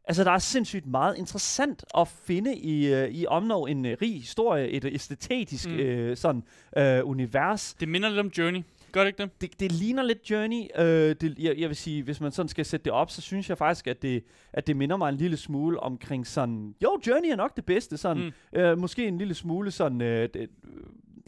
altså 0.10 0.24
der 0.24 0.32
er 0.32 0.38
sindssygt 0.38 0.88
meget 0.88 1.18
interessant 1.18 1.86
at 1.97 2.07
finde 2.07 2.55
i, 2.55 2.93
øh, 2.93 3.10
i 3.10 3.26
Omno, 3.28 3.66
en 3.66 3.86
øh, 3.86 3.97
rig 4.01 4.14
historie, 4.14 4.68
et 4.70 4.86
æstetisk 4.86 5.70
Mm. 5.70 5.76
øh, 5.76 6.18
sådan 6.18 6.43
øh, 6.78 6.99
univers, 7.03 7.74
Det 7.80 7.89
minder 7.89 8.10
lidt 8.10 8.20
om 8.20 8.32
Journey. 8.38 8.62
Gør 8.91 9.01
det 9.01 9.07
ikke 9.07 9.24
det? 9.24 9.41
det, 9.41 9.60
det 9.60 9.72
ligner 9.72 10.03
lidt 10.03 10.30
Journey. 10.32 10.64
Øh, 10.78 11.16
det, 11.22 11.39
jeg, 11.39 11.57
jeg 11.57 11.70
vil 11.70 11.76
sige, 11.76 12.03
hvis 12.03 12.22
man 12.22 12.32
sådan 12.32 12.49
skal 12.49 12.66
sætte 12.66 12.84
det 12.84 12.93
op, 12.93 13.12
så 13.12 13.22
synes 13.22 13.49
jeg 13.49 13.57
faktisk, 13.57 13.88
at 13.88 14.01
det, 14.01 14.24
at 14.53 14.68
det 14.68 14.76
minder 14.76 14.97
mig 14.97 15.10
en 15.10 15.18
lille 15.18 15.38
smule 15.38 15.80
omkring 15.80 16.28
sådan... 16.28 16.76
Jo, 16.84 16.99
Journey 17.07 17.32
er 17.32 17.36
nok 17.36 17.55
det 17.55 17.66
bedste. 17.66 17.97
Sådan, 17.97 18.24
mm. 18.53 18.60
øh, 18.60 18.78
måske 18.78 19.07
en 19.07 19.18
lille 19.18 19.34
smule 19.34 19.72
sådan... 19.72 20.01
Øh, 20.01 20.30
det, 20.34 20.36
øh, 20.36 20.47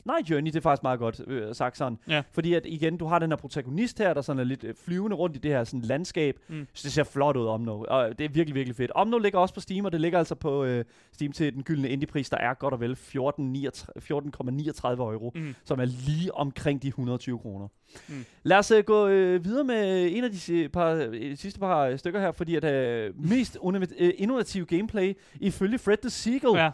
nej, 0.06 0.22
Journey, 0.30 0.47
det 0.52 0.56
er 0.56 0.62
faktisk 0.62 0.84
meget 0.84 0.99
godt 0.99 1.22
øh, 1.28 1.56
sagt 1.56 1.78
sådan. 1.78 1.97
Ja. 2.08 2.24
Fordi 2.32 2.54
at 2.54 2.62
igen, 2.66 2.97
du 2.97 3.06
har 3.06 3.20
den 3.20 3.32
her 3.32 3.36
protagonist 3.36 3.97
her, 3.99 4.14
der 4.14 4.22
sådan 4.22 4.39
er 4.39 4.43
lidt 4.43 4.64
øh, 4.64 4.76
flyvende 4.86 5.16
rundt 5.16 5.36
i 5.36 5.39
det 5.39 5.52
her 5.52 5.64
sådan 5.64 5.82
landskab. 5.82 6.39
Mm. 6.47 6.68
Så 6.74 6.82
det 6.84 6.91
ser 6.91 7.04
flot 7.04 7.38
ud, 7.38 7.45
Omno. 7.47 7.86
Og 7.88 8.20
det 8.20 8.26
er 8.26 8.30
virkelig, 8.30 8.56
virkelig 8.56 8.76
fedt. 8.76 8.91
Omno 8.95 9.18
ligger 9.18 9.39
også 9.39 9.54
på 9.54 9.60
Steam, 9.62 9.86
og 9.86 9.91
det 9.91 10.02
ligger 10.02 10.20
altså 10.20 10.36
på 10.36 10.64
øh, 10.64 10.86
Steam 11.12 11.32
til 11.32 11.54
den 11.54 11.64
gyldne 11.64 11.89
indie-pris, 11.89 12.30
der 12.30 12.38
er 12.38 12.54
godt 12.54 12.74
og 12.74 12.80
vel 12.80 12.97
14,39 12.97 14.91
euro 14.91 15.32
Mm. 15.36 15.56
som 15.64 15.80
er 15.80 15.86
lige 15.86 16.36
omkring 16.36 16.82
de 16.84 16.88
120 16.88 17.39
kroner. 17.39 17.68
Mm. 18.10 18.26
Lad 18.43 18.58
os 18.58 18.72
uh, 18.72 18.80
gå 18.80 19.06
uh, 19.06 19.12
videre 19.45 19.64
med 19.64 20.10
en 20.12 20.24
af 20.24 20.32
de 20.32 20.70
par, 20.74 21.08
øh, 21.12 21.38
sidste 21.38 21.60
par 21.60 21.80
øh, 21.86 21.99
stykker 21.99 22.20
her, 22.20 22.32
fordi 22.32 22.56
at 22.56 23.10
uh, 23.10 23.30
mest 23.30 23.58
uh, 23.62 23.76
innovative 24.18 24.66
gameplay 24.66 25.14
ifølge 25.39 25.78
Fred 25.78 25.97
the 25.97 26.10
Seagull. 26.10 26.60
Ja. 26.60 26.70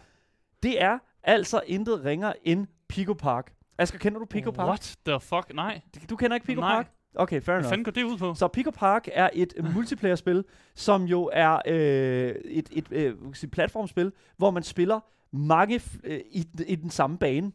det 0.64 0.82
er 0.84 0.98
altså 1.24 1.62
intet 1.68 2.06
ringer 2.06 2.34
end 2.44 2.68
Pico 2.90 3.14
Park. 3.14 3.52
Asger, 3.78 4.00
kender 4.00 4.20
du 4.20 4.26
Pico 4.26 4.52
Park? 4.52 4.68
What 4.68 4.96
the 5.06 5.20
fuck? 5.20 5.52
Nej. 5.54 5.82
Du 6.10 6.16
kender 6.16 6.36
ikke 6.36 6.48
Pico 6.48 6.62
Nej. 6.62 6.76
Park? 6.76 6.92
Okay, 7.16 7.42
fair 7.42 7.54
Hvad 7.54 7.56
enough. 7.56 7.70
fanden 7.72 7.84
går 7.84 7.92
det 7.92 8.04
ud 8.04 8.18
på? 8.18 8.34
Så 8.36 8.48
Pico 8.48 8.72
Park 8.72 9.08
er 9.14 9.30
et 9.34 9.54
multiplayer-spil, 9.74 10.44
som 10.76 11.04
jo 11.04 11.30
er 11.34 11.58
øh, 11.68 12.36
et, 12.46 12.70
et, 12.72 12.86
øh, 12.92 13.16
hvad 13.34 13.48
platformspil, 13.48 14.12
hvor 14.38 14.52
man 14.52 14.64
spiller 14.64 15.00
mange 15.32 15.82
øh, 16.04 16.20
i, 16.32 16.46
i 16.68 16.76
den 16.76 16.90
samme 16.90 17.18
bane. 17.18 17.52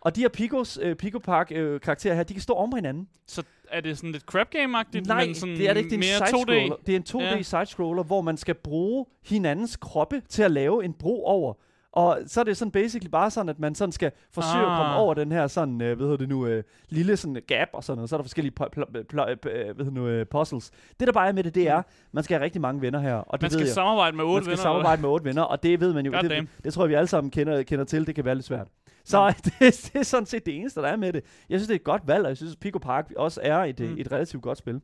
Og 0.00 0.16
de 0.16 0.20
her 0.20 0.28
Picos, 0.28 0.78
øh, 0.82 0.96
Pico 0.96 1.18
Park 1.18 1.52
øh, 1.54 1.80
karakterer 1.80 2.14
her, 2.14 2.22
de 2.22 2.34
kan 2.34 2.42
stå 2.42 2.54
på 2.70 2.76
hinanden. 2.76 3.08
Så 3.26 3.42
er 3.70 3.80
det 3.80 3.96
sådan 3.96 4.12
lidt 4.12 4.22
crap 4.24 4.46
game-agtigt, 4.54 5.06
Nej, 5.06 5.26
men 5.26 5.34
sådan 5.34 5.56
det 5.56 5.68
er 5.68 5.72
det 5.74 5.80
ikke. 5.84 5.90
Det 5.96 6.10
er 6.10 6.14
en 6.16 6.20
mere 6.20 6.28
2D? 6.28 6.30
side-scroller. 6.30 6.76
Det 6.86 6.92
er 6.92 6.96
en 6.96 7.04
2D 7.08 7.24
Ja. 7.24 7.36
ja. 7.36 7.42
side-scroller, 7.42 8.02
hvor 8.02 8.20
man 8.20 8.36
skal 8.36 8.54
bruge 8.54 9.06
hinandens 9.24 9.76
kroppe 9.76 10.22
til 10.28 10.42
at 10.42 10.50
lave 10.50 10.84
en 10.84 10.92
bro 10.92 11.24
over. 11.24 11.54
Og 11.92 12.18
så 12.26 12.40
er 12.40 12.44
det 12.44 12.56
sådan 12.56 12.72
basically 12.72 13.10
bare 13.10 13.30
sådan, 13.30 13.48
at 13.48 13.58
man 13.58 13.74
sådan 13.74 13.92
skal 13.92 14.12
forsøge 14.32 14.64
ah. 14.64 14.72
at 14.72 14.78
komme 14.78 14.92
Ah. 14.94 15.00
over 15.00 15.14
den 15.14 15.32
her 15.32 15.46
sådan, 15.46 15.82
øh, 15.82 15.96
hvad 15.96 16.06
hedder 16.06 16.16
det 16.16 16.28
nu, 16.28 16.46
øh, 16.46 16.62
lille 16.88 17.16
sådan 17.16 17.42
gap 17.46 17.68
og 17.72 17.84
sådan 17.84 17.96
noget. 17.96 18.10
Så 18.10 18.16
er 18.16 18.18
der 18.18 18.22
forskellige 18.24 18.54
pl- 18.60 18.68
pl- 18.78 19.14
pl- 19.14 19.48
øh, 19.50 19.76
hvad 19.76 19.84
nu, 19.86 20.06
øh, 20.06 20.26
puzzles. 20.26 20.70
Det 21.00 21.06
der 21.06 21.12
bare 21.12 21.28
er 21.28 21.32
med 21.32 21.44
det, 21.44 21.54
det 21.54 21.68
er, 21.68 21.82
man 22.12 22.24
skal 22.24 22.34
have 22.36 22.44
rigtig 22.44 22.60
mange 22.60 22.80
venner 22.80 23.00
her. 23.00 23.14
Og 23.14 23.32
det 23.32 23.42
Man 23.42 23.46
ved 23.46 23.50
skal 23.58 23.64
jeg. 23.66 23.74
samarbejde 23.74 24.16
med 24.16 24.24
Man 24.24 24.32
otte 24.34 24.44
skal 24.44 24.50
venner. 24.50 24.62
samarbejde 24.62 25.02
med 25.02 25.08
otte 25.10 25.24
venner, 25.24 25.42
og 25.42 25.62
det 25.62 25.80
ved 25.80 25.92
man 25.94 26.06
jo. 26.06 26.12
God 26.12 26.22
Det, 26.22 26.30
damn. 26.30 26.48
det, 26.64 26.72
tror 26.74 26.82
jeg, 26.84 26.88
vi 26.90 26.94
alle 26.94 27.06
sammen 27.08 27.30
kender, 27.30 27.62
kender 27.62 27.84
til. 27.84 28.06
Det 28.06 28.14
kan 28.14 28.24
være 28.24 28.34
lidt 28.34 28.46
svært. 28.46 28.68
Så 29.04 29.34
det, 29.44 29.52
det 29.60 29.90
er 29.94 30.02
sådan 30.02 30.26
set 30.26 30.46
det 30.46 30.56
eneste, 30.56 30.80
der 30.80 30.86
er 30.88 30.96
med 30.96 31.12
det. 31.12 31.24
Jeg 31.48 31.58
synes, 31.58 31.66
det 31.68 31.74
er 31.74 31.78
et 31.78 31.84
godt 31.84 32.02
valg, 32.08 32.22
og 32.24 32.28
jeg 32.28 32.36
synes, 32.36 32.52
at 32.52 32.58
Pico 32.60 32.78
Park 32.78 33.12
også 33.16 33.40
er 33.42 33.56
et, 33.58 33.80
Mm. 33.80 33.86
mm. 33.86 33.96
et 33.98 34.12
relativt 34.12 34.42
godt 34.42 34.58
spil. 34.58 34.80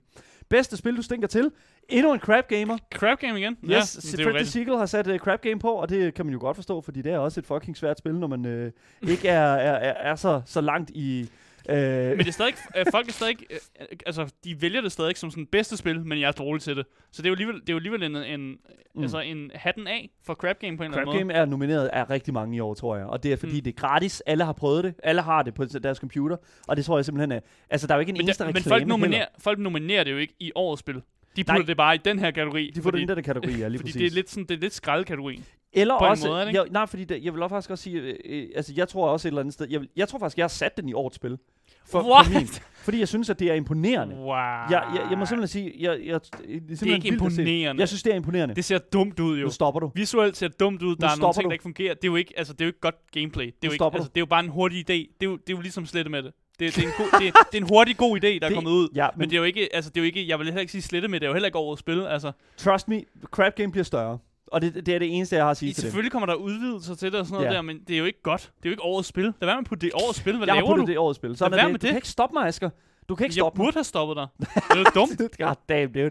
Bedste 0.49 0.77
spil, 0.77 0.97
du 0.97 1.03
stinker 1.03 1.29
til. 1.29 1.51
Endnu 1.89 2.13
en 2.13 2.21
crap 2.21 2.49
gamer. 2.49 2.79
Crap 2.95 3.19
game 3.19 3.39
igen? 3.39 3.57
Yes, 3.65 3.71
ja, 3.71 3.73
det 3.73 4.21
er 4.21 4.25
jo 4.25 4.25
Fred 4.25 4.25
the 4.25 4.29
rigtigt. 4.29 4.53
Seagull 4.53 4.79
har 4.79 4.87
sat 4.87 5.07
uh, 5.07 5.17
crap 5.17 5.41
game 5.41 5.59
på, 5.59 5.73
og 5.73 5.89
det 5.89 6.15
kan 6.15 6.27
man 6.27 6.33
jo 6.33 6.41
godt 6.41 6.57
forstå, 6.57 6.81
fordi 6.81 7.03
det 7.03 7.13
er 7.13 7.19
også 7.19 7.41
et 7.41 7.47
fucking 7.47 7.77
svært 7.77 7.99
spil, 7.99 8.15
når 8.15 8.27
man 8.27 8.47
øh, 8.47 8.73
ikke 9.09 9.29
er, 9.29 9.55
er, 9.55 9.73
er, 9.73 10.11
er 10.11 10.17
så, 10.17 10.43
så 10.47 10.61
langt 10.61 10.91
i... 10.91 11.29
Øh, 11.69 11.77
Men 12.09 12.19
det 12.19 12.29
er 12.29 12.33
stadig, 12.33 12.55
øh, 12.77 12.85
folk 12.91 13.09
er 13.09 13.13
stadig, 13.13 13.37
øh, 13.51 13.87
altså 14.07 14.33
de 14.45 14.63
vælger 14.63 14.81
det 14.81 14.93
stadig 14.93 15.17
som 15.17 15.31
sådan 15.31 15.47
bedste 15.47 15.77
spil, 15.77 16.01
men 16.07 16.21
jeg 16.21 16.29
er 16.29 16.33
dårlig 16.33 16.63
til 16.63 16.77
det. 16.77 16.87
Så 17.13 17.23
det 17.23 17.27
er 17.27 17.31
jo 17.31 17.35
alligevel, 17.35 17.61
det 17.61 17.69
er 17.69 17.73
jo 17.73 17.77
alligevel 17.77 18.03
en, 18.03 18.17
en, 18.17 18.59
mm. 18.95 19.03
altså 19.03 19.21
en 19.21 19.51
hatten 19.55 19.87
af 19.87 20.11
for 20.25 20.35
crap 20.35 20.59
game 20.59 20.77
på 20.77 20.83
en 20.85 20.93
Crap 20.93 21.01
eller 21.01 21.13
anden 21.13 21.29
Game 21.29 21.39
er 21.41 21.45
nomineret 21.45 21.87
af 21.89 22.11
rigtig 22.11 22.35
mange 22.35 22.57
i 22.57 22.61
år, 22.61 22.75
tror 22.75 22.97
jeg. 22.97 23.07
Og 23.07 23.23
det 23.23 23.33
er 23.33 23.37
fordi, 23.37 23.57
Mm. 23.57 23.63
det 23.65 23.71
er 23.71 23.75
gratis. 23.81 24.21
Alle 24.27 24.45
har 24.45 24.53
prøvet 24.53 24.85
det. 24.85 24.95
Alle 25.03 25.23
har 25.23 25.43
det 25.43 25.55
på 25.55 25.65
deres 25.65 25.99
computer. 25.99 26.37
Og 26.69 26.77
det 26.77 26.85
tror 26.85 26.99
jeg 26.99 27.05
simpelthen 27.05 27.33
er... 27.33 27.41
Altså, 27.71 27.87
der 27.87 27.95
er 27.95 27.99
jo 27.99 28.01
ikke 28.01 28.11
en 28.11 28.15
måde. 28.15 28.23
eneste 28.23 28.45
Men, 28.45 28.55
der, 28.55 28.61
men 28.61 28.61
reklame 28.61 28.75
folk, 28.81 28.87
nominerer, 28.89 29.11
heller. 29.19 29.27
folk 29.39 29.59
nominerer 29.59 30.05
det 30.05 30.13
jo 30.13 30.17
ikke 30.17 30.35
i 30.41 30.53
årets 30.55 30.81
spil. 30.81 31.03
De 31.37 31.43
Nej. 31.47 31.57
putter 31.57 31.67
det 31.67 31.77
bare 31.77 31.95
i 31.95 31.99
den 32.05 32.19
her 32.19 32.31
kategori. 32.31 32.71
De 32.75 32.83
får 32.83 32.91
det 32.91 32.99
i 32.99 33.05
den 33.05 33.09
der 33.09 33.23
kategori, 33.23 33.53
ja, 33.53 33.69
lige 33.69 33.79
fordi 33.79 33.93
præcis. 33.93 33.95
det 34.01 34.07
er 34.07 34.11
lidt 34.15 34.31
sådan, 34.31 34.45
det 34.45 34.55
er 34.57 34.61
lidt 34.61 34.75
skraldkategori. 34.75 35.43
Eller 35.73 35.99
på 35.99 36.05
en 36.05 36.11
også... 36.11 36.29
måde, 36.29 36.41
er 36.41 36.45
det 36.45 36.51
ikke? 36.51 36.61
jeg, 36.61 36.69
nej, 36.71 36.87
fordi 36.87 37.05
det, 37.05 37.25
jeg 37.25 37.35
vil 37.35 37.43
også 37.43 37.55
faktisk 37.55 37.71
også 37.71 37.85
sige... 37.85 38.01
Øh, 38.01 38.15
øh, 38.25 38.49
altså, 38.57 38.73
jeg 38.77 38.89
tror 38.89 39.09
også 39.09 39.29
et 39.29 39.31
eller 39.31 39.41
andet 39.41 39.55
sted... 39.55 39.67
Jeg, 39.71 39.81
vil- 39.81 39.89
jeg 39.97 40.09
tror 40.09 40.19
faktisk, 40.19 40.39
jeg 40.39 40.45
har 40.45 40.49
sat 40.49 40.77
den 40.77 40.89
i 40.89 40.93
årets 40.93 41.17
spil. 41.17 41.39
For, 41.87 42.13
What? 42.13 42.27
For 42.27 42.33
min, 42.33 42.49
fordi 42.85 42.99
jeg 42.99 43.09
synes, 43.09 43.31
at 43.31 43.39
det 43.39 43.51
er 43.51 43.55
imponerende. 43.55 44.17
Wow. 44.17 44.27
Jeg, 44.35 44.69
jeg, 44.71 45.07
jeg 45.11 45.19
må 45.19 45.27
simpelthen 45.27 45.49
sige... 45.49 45.75
Jeg, 45.79 46.01
jeg, 46.07 46.21
det, 46.23 46.57
er 46.57 46.77
det 46.77 46.83
er 46.83 46.95
ikke 46.95 47.09
imponerende. 47.09 47.81
Jeg 47.81 47.89
synes, 47.89 48.03
det 48.03 48.13
er 48.13 48.17
imponerende. 48.17 48.55
Det 48.55 48.65
ser 48.65 48.79
dumt 48.79 49.21
ud 49.21 49.39
jo. 49.39 49.45
Nu 49.45 49.51
stopper 49.51 49.81
du. 49.81 49.93
Visuelt 49.95 50.37
ser 50.37 50.49
det 50.49 50.61
dumt 50.61 50.83
ud. 50.83 50.97
Der 50.97 51.07
er 51.07 51.21
nogle 51.21 51.35
ting, 51.35 51.45
du. 51.45 51.49
der 51.49 51.53
ikke 51.53 51.63
fungerer. 51.63 51.95
Det 51.95 52.05
er 52.05 52.09
jo 52.09 52.17
ikke, 52.17 52.35
altså, 52.37 52.53
det 52.53 52.61
er 52.61 52.65
jo 52.65 52.69
ikke 52.69 52.81
godt 52.81 52.95
gameplay. 53.13 53.47
Det 53.47 53.53
er, 53.53 53.57
jo 53.65 53.73
ikke, 53.73 53.85
altså, 53.85 54.09
det 54.09 54.17
er 54.17 54.21
jo 54.21 54.27
bare 54.27 54.45
en 54.45 54.51
hurtig 54.51 54.79
idé. 54.79 54.85
Det 54.85 55.07
er 55.21 55.27
jo, 55.27 55.37
det 55.37 55.53
er 55.53 55.57
jo 55.57 55.61
ligesom 55.61 55.87
slette 55.87 56.11
med 56.11 56.23
det. 56.23 56.33
Det, 56.59 56.77
det, 56.77 56.85
er 56.85 56.87
en 56.89 56.93
god, 56.99 57.21
det, 57.21 57.35
det 57.53 57.59
er 57.59 57.63
en 57.63 57.69
hurtig 57.69 57.97
god 57.97 58.17
idé, 58.17 58.27
der 58.27 58.35
er 58.43 58.49
Det- 58.49 58.55
kommet 58.55 58.71
ud. 58.71 58.89
Ja, 58.95 59.09
Men, 59.13 59.19
men 59.19 59.29
det 59.31 59.37
er 59.37 59.39
jo 59.39 59.45
ikke, 59.45 59.69
altså 59.75 59.91
det 59.91 59.97
er 59.97 60.03
jo 60.03 60.07
ikke, 60.07 60.29
jeg 60.29 60.39
vil 60.39 60.47
heller 60.47 60.61
ikke 60.61 60.73
sige 60.73 60.83
slette 60.83 61.09
med, 61.09 61.21
det 61.21 61.27
er 61.27 61.29
jo 61.31 61.35
heller 61.35 61.47
ikke 61.47 61.59
årets 61.59 61.81
spil, 61.81 62.07
altså. 62.07 62.33
Trust 62.57 62.89
me, 62.89 63.03
crap 63.31 63.55
game 63.55 63.73
bliver 63.73 63.85
større. 63.85 64.19
Og 64.47 64.63
det, 64.63 64.87
det 64.87 64.95
er 64.95 64.99
det 64.99 65.17
eneste, 65.17 65.37
jeg 65.37 65.45
har 65.45 65.51
at 65.51 65.57
sige 65.57 65.71
I, 65.71 65.73
til 65.73 65.83
det. 65.83 65.87
selvfølgelig 65.89 66.13
kommer 66.13 66.27
der 66.27 66.35
udvidelser 66.35 66.95
til 66.95 67.13
det 67.13 67.21
og 67.21 67.27
sådan 67.27 67.35
noget 67.35 67.51
Ja. 67.51 67.57
der, 67.57 67.63
men 67.63 67.81
det 67.89 67.95
er 67.95 67.99
jo 67.99 68.05
ikke 68.05 68.23
godt. 68.23 68.41
Det 68.43 68.49
er 68.67 68.71
jo 68.71 68.71
ikke 68.71 68.83
årets 68.83 69.09
spil. 69.09 69.25
Lad 69.25 69.33
være 69.41 69.55
med 69.57 69.59
at 69.63 69.67
putte 69.69 69.87
det 69.87 69.95
årets 69.95 70.19
spil. 70.19 70.37
Hvad 70.37 70.47
Jeg 70.47 70.55
har 70.55 70.61
laver 70.61 70.71
puttet 70.71 70.87
du? 70.87 70.91
det 70.91 70.99
årets 70.99 71.17
spil. 71.17 71.37
Sådan 71.37 71.51
Lad 71.51 71.59
er 71.59 71.63
være 71.63 71.69
det. 71.69 71.73
med 71.73 71.79
Du 71.79 71.83
det. 71.83 71.91
kan 71.91 71.99
ikke 71.99 72.09
stoppe 72.09 72.35
mig, 72.35 72.47
Asger. 72.47 72.71
Du 73.09 73.15
kan 73.15 73.25
ikke 73.27 73.33
Jeg 73.37 73.41
stoppe 73.43 73.59
mig. 73.59 73.65
burde 73.67 73.75
have 73.75 73.85
stoppet 73.85 74.17
dig. 74.17 74.27
Det 74.77 74.87
er 74.87 74.91
dumt. 74.95 75.39
God 75.39 75.55
damn, 75.69 75.93
dude. 75.93 76.11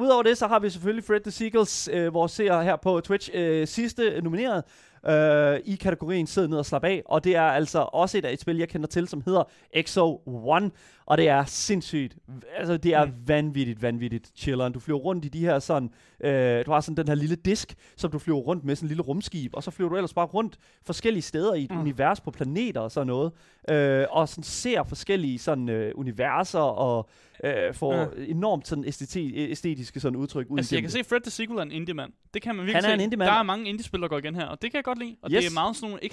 Udover 0.00 0.22
det, 0.22 0.38
så 0.38 0.46
har 0.46 0.58
vi 0.58 0.70
selvfølgelig 0.70 1.04
Fred 1.04 1.20
the 1.20 1.30
Seagulls, 1.30 1.88
øh, 1.92 2.14
vores 2.14 2.32
seere 2.32 2.64
her 2.64 2.76
på 2.76 3.00
Twitch, 3.00 3.30
øh, 3.34 3.66
sidste 3.66 4.20
nomineret 4.22 4.64
øh, 5.08 5.60
i 5.64 5.74
kategorien 5.74 6.26
Sid 6.26 6.48
ned 6.48 6.58
og 6.58 6.66
slap 6.66 6.84
af. 6.84 7.02
Og 7.06 7.24
det 7.24 7.36
er 7.36 7.42
altså 7.42 7.78
også 7.92 8.18
et 8.18 8.24
af 8.24 8.32
et 8.32 8.40
spil, 8.40 8.58
jeg 8.58 8.68
kender 8.68 8.86
til, 8.86 9.08
som 9.08 9.22
hedder 9.26 9.44
XO 9.82 10.22
One. 10.26 10.70
Og 11.06 11.18
det 11.18 11.28
er 11.28 11.44
sindssygt. 11.44 12.16
Altså, 12.56 12.76
det 12.76 12.94
er 12.94 13.04
Mm. 13.04 13.12
vanvittigt, 13.26 13.82
vanvittigt 13.82 14.32
chilleren. 14.36 14.72
Du 14.72 14.80
flyver 14.80 14.98
rundt 14.98 15.24
i 15.24 15.28
de 15.28 15.38
her 15.40 15.58
sådan... 15.58 15.90
Øh, 16.24 16.66
du 16.66 16.70
har 16.72 16.80
sådan 16.80 16.96
den 16.96 17.08
her 17.08 17.14
lille 17.14 17.36
disk, 17.36 17.74
som 17.96 18.10
du 18.10 18.18
flyver 18.18 18.38
rundt 18.38 18.64
med, 18.64 18.76
sådan 18.76 18.84
en 18.86 18.88
lille 18.88 19.02
rumskib. 19.02 19.54
Og 19.54 19.62
så 19.62 19.70
flyver 19.70 19.88
du 19.90 19.96
ellers 19.96 20.14
bare 20.14 20.26
rundt 20.26 20.56
forskellige 20.86 21.22
steder 21.22 21.54
i 21.54 21.64
et 21.64 21.70
Mm. 21.70 21.80
univers 21.80 22.20
på 22.20 22.30
planeter 22.30 22.80
og 22.80 22.90
sådan 22.90 23.06
noget. 23.06 23.32
Øh, 23.70 24.06
og 24.10 24.28
sådan 24.28 24.44
ser 24.44 24.82
forskellige 24.84 25.38
sådan 25.38 25.68
øh, 25.68 25.92
universer 25.94 26.58
og 26.58 27.08
øh, 27.44 27.74
får 27.74 27.94
Ja. 27.94 28.06
enormt 28.28 28.68
sådan 28.68 28.84
æsteti- 28.84 29.36
æstetiske 29.36 30.00
sådan 30.00 30.16
udtryk 30.16 30.46
ud 30.50 30.58
Altså, 30.58 30.74
jeg 30.74 30.82
kan 30.82 30.90
det. 30.90 30.92
se, 30.92 31.08
Fred 31.08 31.20
the 31.20 31.30
Sequel 31.30 31.58
er 31.58 31.62
en 31.62 31.70
indie-mand. 31.72 32.12
Det 32.34 32.42
kan 32.42 32.54
man 32.54 32.66
virkelig 32.66 32.76
Han 32.76 32.84
er 32.84 32.88
se. 32.88 32.94
en 32.94 33.00
indie-mand. 33.00 33.30
Der 33.30 33.36
er 33.38 33.42
mange 33.42 33.68
indie-spil, 33.68 34.00
der 34.00 34.08
går 34.08 34.18
igen 34.18 34.34
her, 34.34 34.44
og 34.46 34.62
det 34.62 34.70
kan 34.70 34.76
jeg 34.78 34.84
godt 34.84 34.98
lide. 34.98 35.16
Og 35.22 35.30
Yes. 35.30 35.44
det 35.44 35.50
er 35.50 35.54
meget 35.54 35.76
sådan 35.76 35.88
nogle 35.90 36.04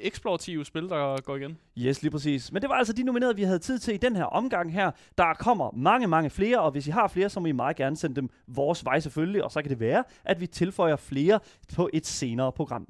eksplorative 0.00 0.64
spil, 0.64 0.82
der 0.88 1.20
går 1.20 1.36
igen. 1.36 1.58
Yes, 1.78 2.02
lige 2.02 2.10
præcis. 2.10 2.52
Men 2.52 2.62
det 2.62 2.68
var 2.70 2.74
altså 2.76 2.92
de 2.92 3.02
nominerede, 3.02 3.36
vi 3.36 3.42
havde 3.42 3.58
tid 3.58 3.78
til 3.78 3.94
i 3.94 3.96
den 3.96 4.16
her 4.16 4.24
omgang 4.32 4.72
her. 4.72 4.90
Der 5.18 5.34
kommer 5.34 5.70
mange, 5.76 6.06
mange 6.06 6.30
flere, 6.30 6.60
og 6.60 6.70
hvis 6.70 6.86
I 6.86 6.90
har 6.90 7.08
flere, 7.08 7.28
så 7.28 7.40
må 7.40 7.46
I 7.46 7.52
meget 7.52 7.76
gerne 7.76 7.96
sende 7.96 8.16
dem 8.16 8.30
vores 8.46 8.84
vej 8.84 9.00
selvfølgelig, 9.00 9.44
og 9.44 9.50
så 9.50 9.62
kan 9.62 9.70
det 9.70 9.80
være, 9.80 10.04
at 10.24 10.40
vi 10.40 10.46
tilføjer 10.46 10.96
flere 10.96 11.40
på 11.76 11.90
et 11.92 12.06
senere 12.06 12.52
program. 12.52 12.86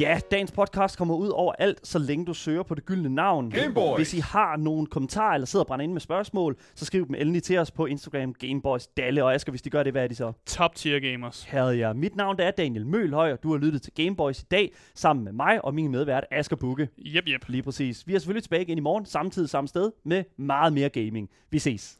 Ja, 0.00 0.20
dagens 0.30 0.52
podcast 0.52 0.98
kommer 0.98 1.14
ud 1.14 1.28
over 1.28 1.52
alt, 1.58 1.86
så 1.86 1.98
længe 1.98 2.26
du 2.26 2.34
søger 2.34 2.62
på 2.62 2.74
det 2.74 2.86
gyldne 2.86 3.08
navn. 3.08 3.50
Gameboys. 3.50 3.96
Hvis 3.96 4.14
I 4.14 4.18
har 4.18 4.56
nogle 4.56 4.86
kommentarer 4.86 5.34
eller 5.34 5.46
sidder 5.46 5.62
og 5.62 5.66
brænder 5.66 5.82
ind 5.82 5.92
med 5.92 6.00
spørgsmål, 6.00 6.56
så 6.74 6.84
skriv 6.84 7.06
dem 7.06 7.14
endelig 7.14 7.42
til 7.42 7.58
os 7.58 7.70
på 7.70 7.86
Instagram 7.86 8.34
Gameboys 8.34 8.86
Dalle. 8.86 9.24
Og 9.24 9.34
Asger, 9.34 9.50
hvis 9.52 9.62
de 9.62 9.70
gør 9.70 9.82
det, 9.82 9.92
hvad 9.92 10.04
er 10.04 10.08
de 10.08 10.14
så? 10.14 10.32
Top 10.46 10.74
tier 10.74 11.00
gamers. 11.00 11.44
Herre 11.44 11.68
ja. 11.68 11.92
Mit 11.92 12.16
navn 12.16 12.36
det 12.36 12.46
er 12.46 12.50
Daniel 12.50 12.86
Mølhøj, 12.86 13.32
og 13.32 13.42
du 13.42 13.50
har 13.52 13.58
lyttet 13.58 13.82
til 13.82 13.92
Gameboys 13.92 14.40
i 14.40 14.44
dag, 14.50 14.72
sammen 14.94 15.24
med 15.24 15.32
mig 15.32 15.64
og 15.64 15.74
min 15.74 15.90
medvært 15.90 16.24
Asger 16.30 16.56
Bukke. 16.56 16.88
Jep, 16.98 17.24
jep. 17.28 17.48
Lige 17.48 17.62
præcis. 17.62 18.06
Vi 18.06 18.14
er 18.14 18.18
selvfølgelig 18.18 18.42
tilbage 18.42 18.62
igen 18.62 18.78
i 18.78 18.80
morgen, 18.80 19.06
samtidig 19.06 19.48
samme 19.50 19.68
sted, 19.68 19.90
med 20.04 20.24
meget 20.38 20.72
mere 20.72 20.88
gaming. 20.88 21.28
Vi 21.50 21.58
ses. 21.58 21.92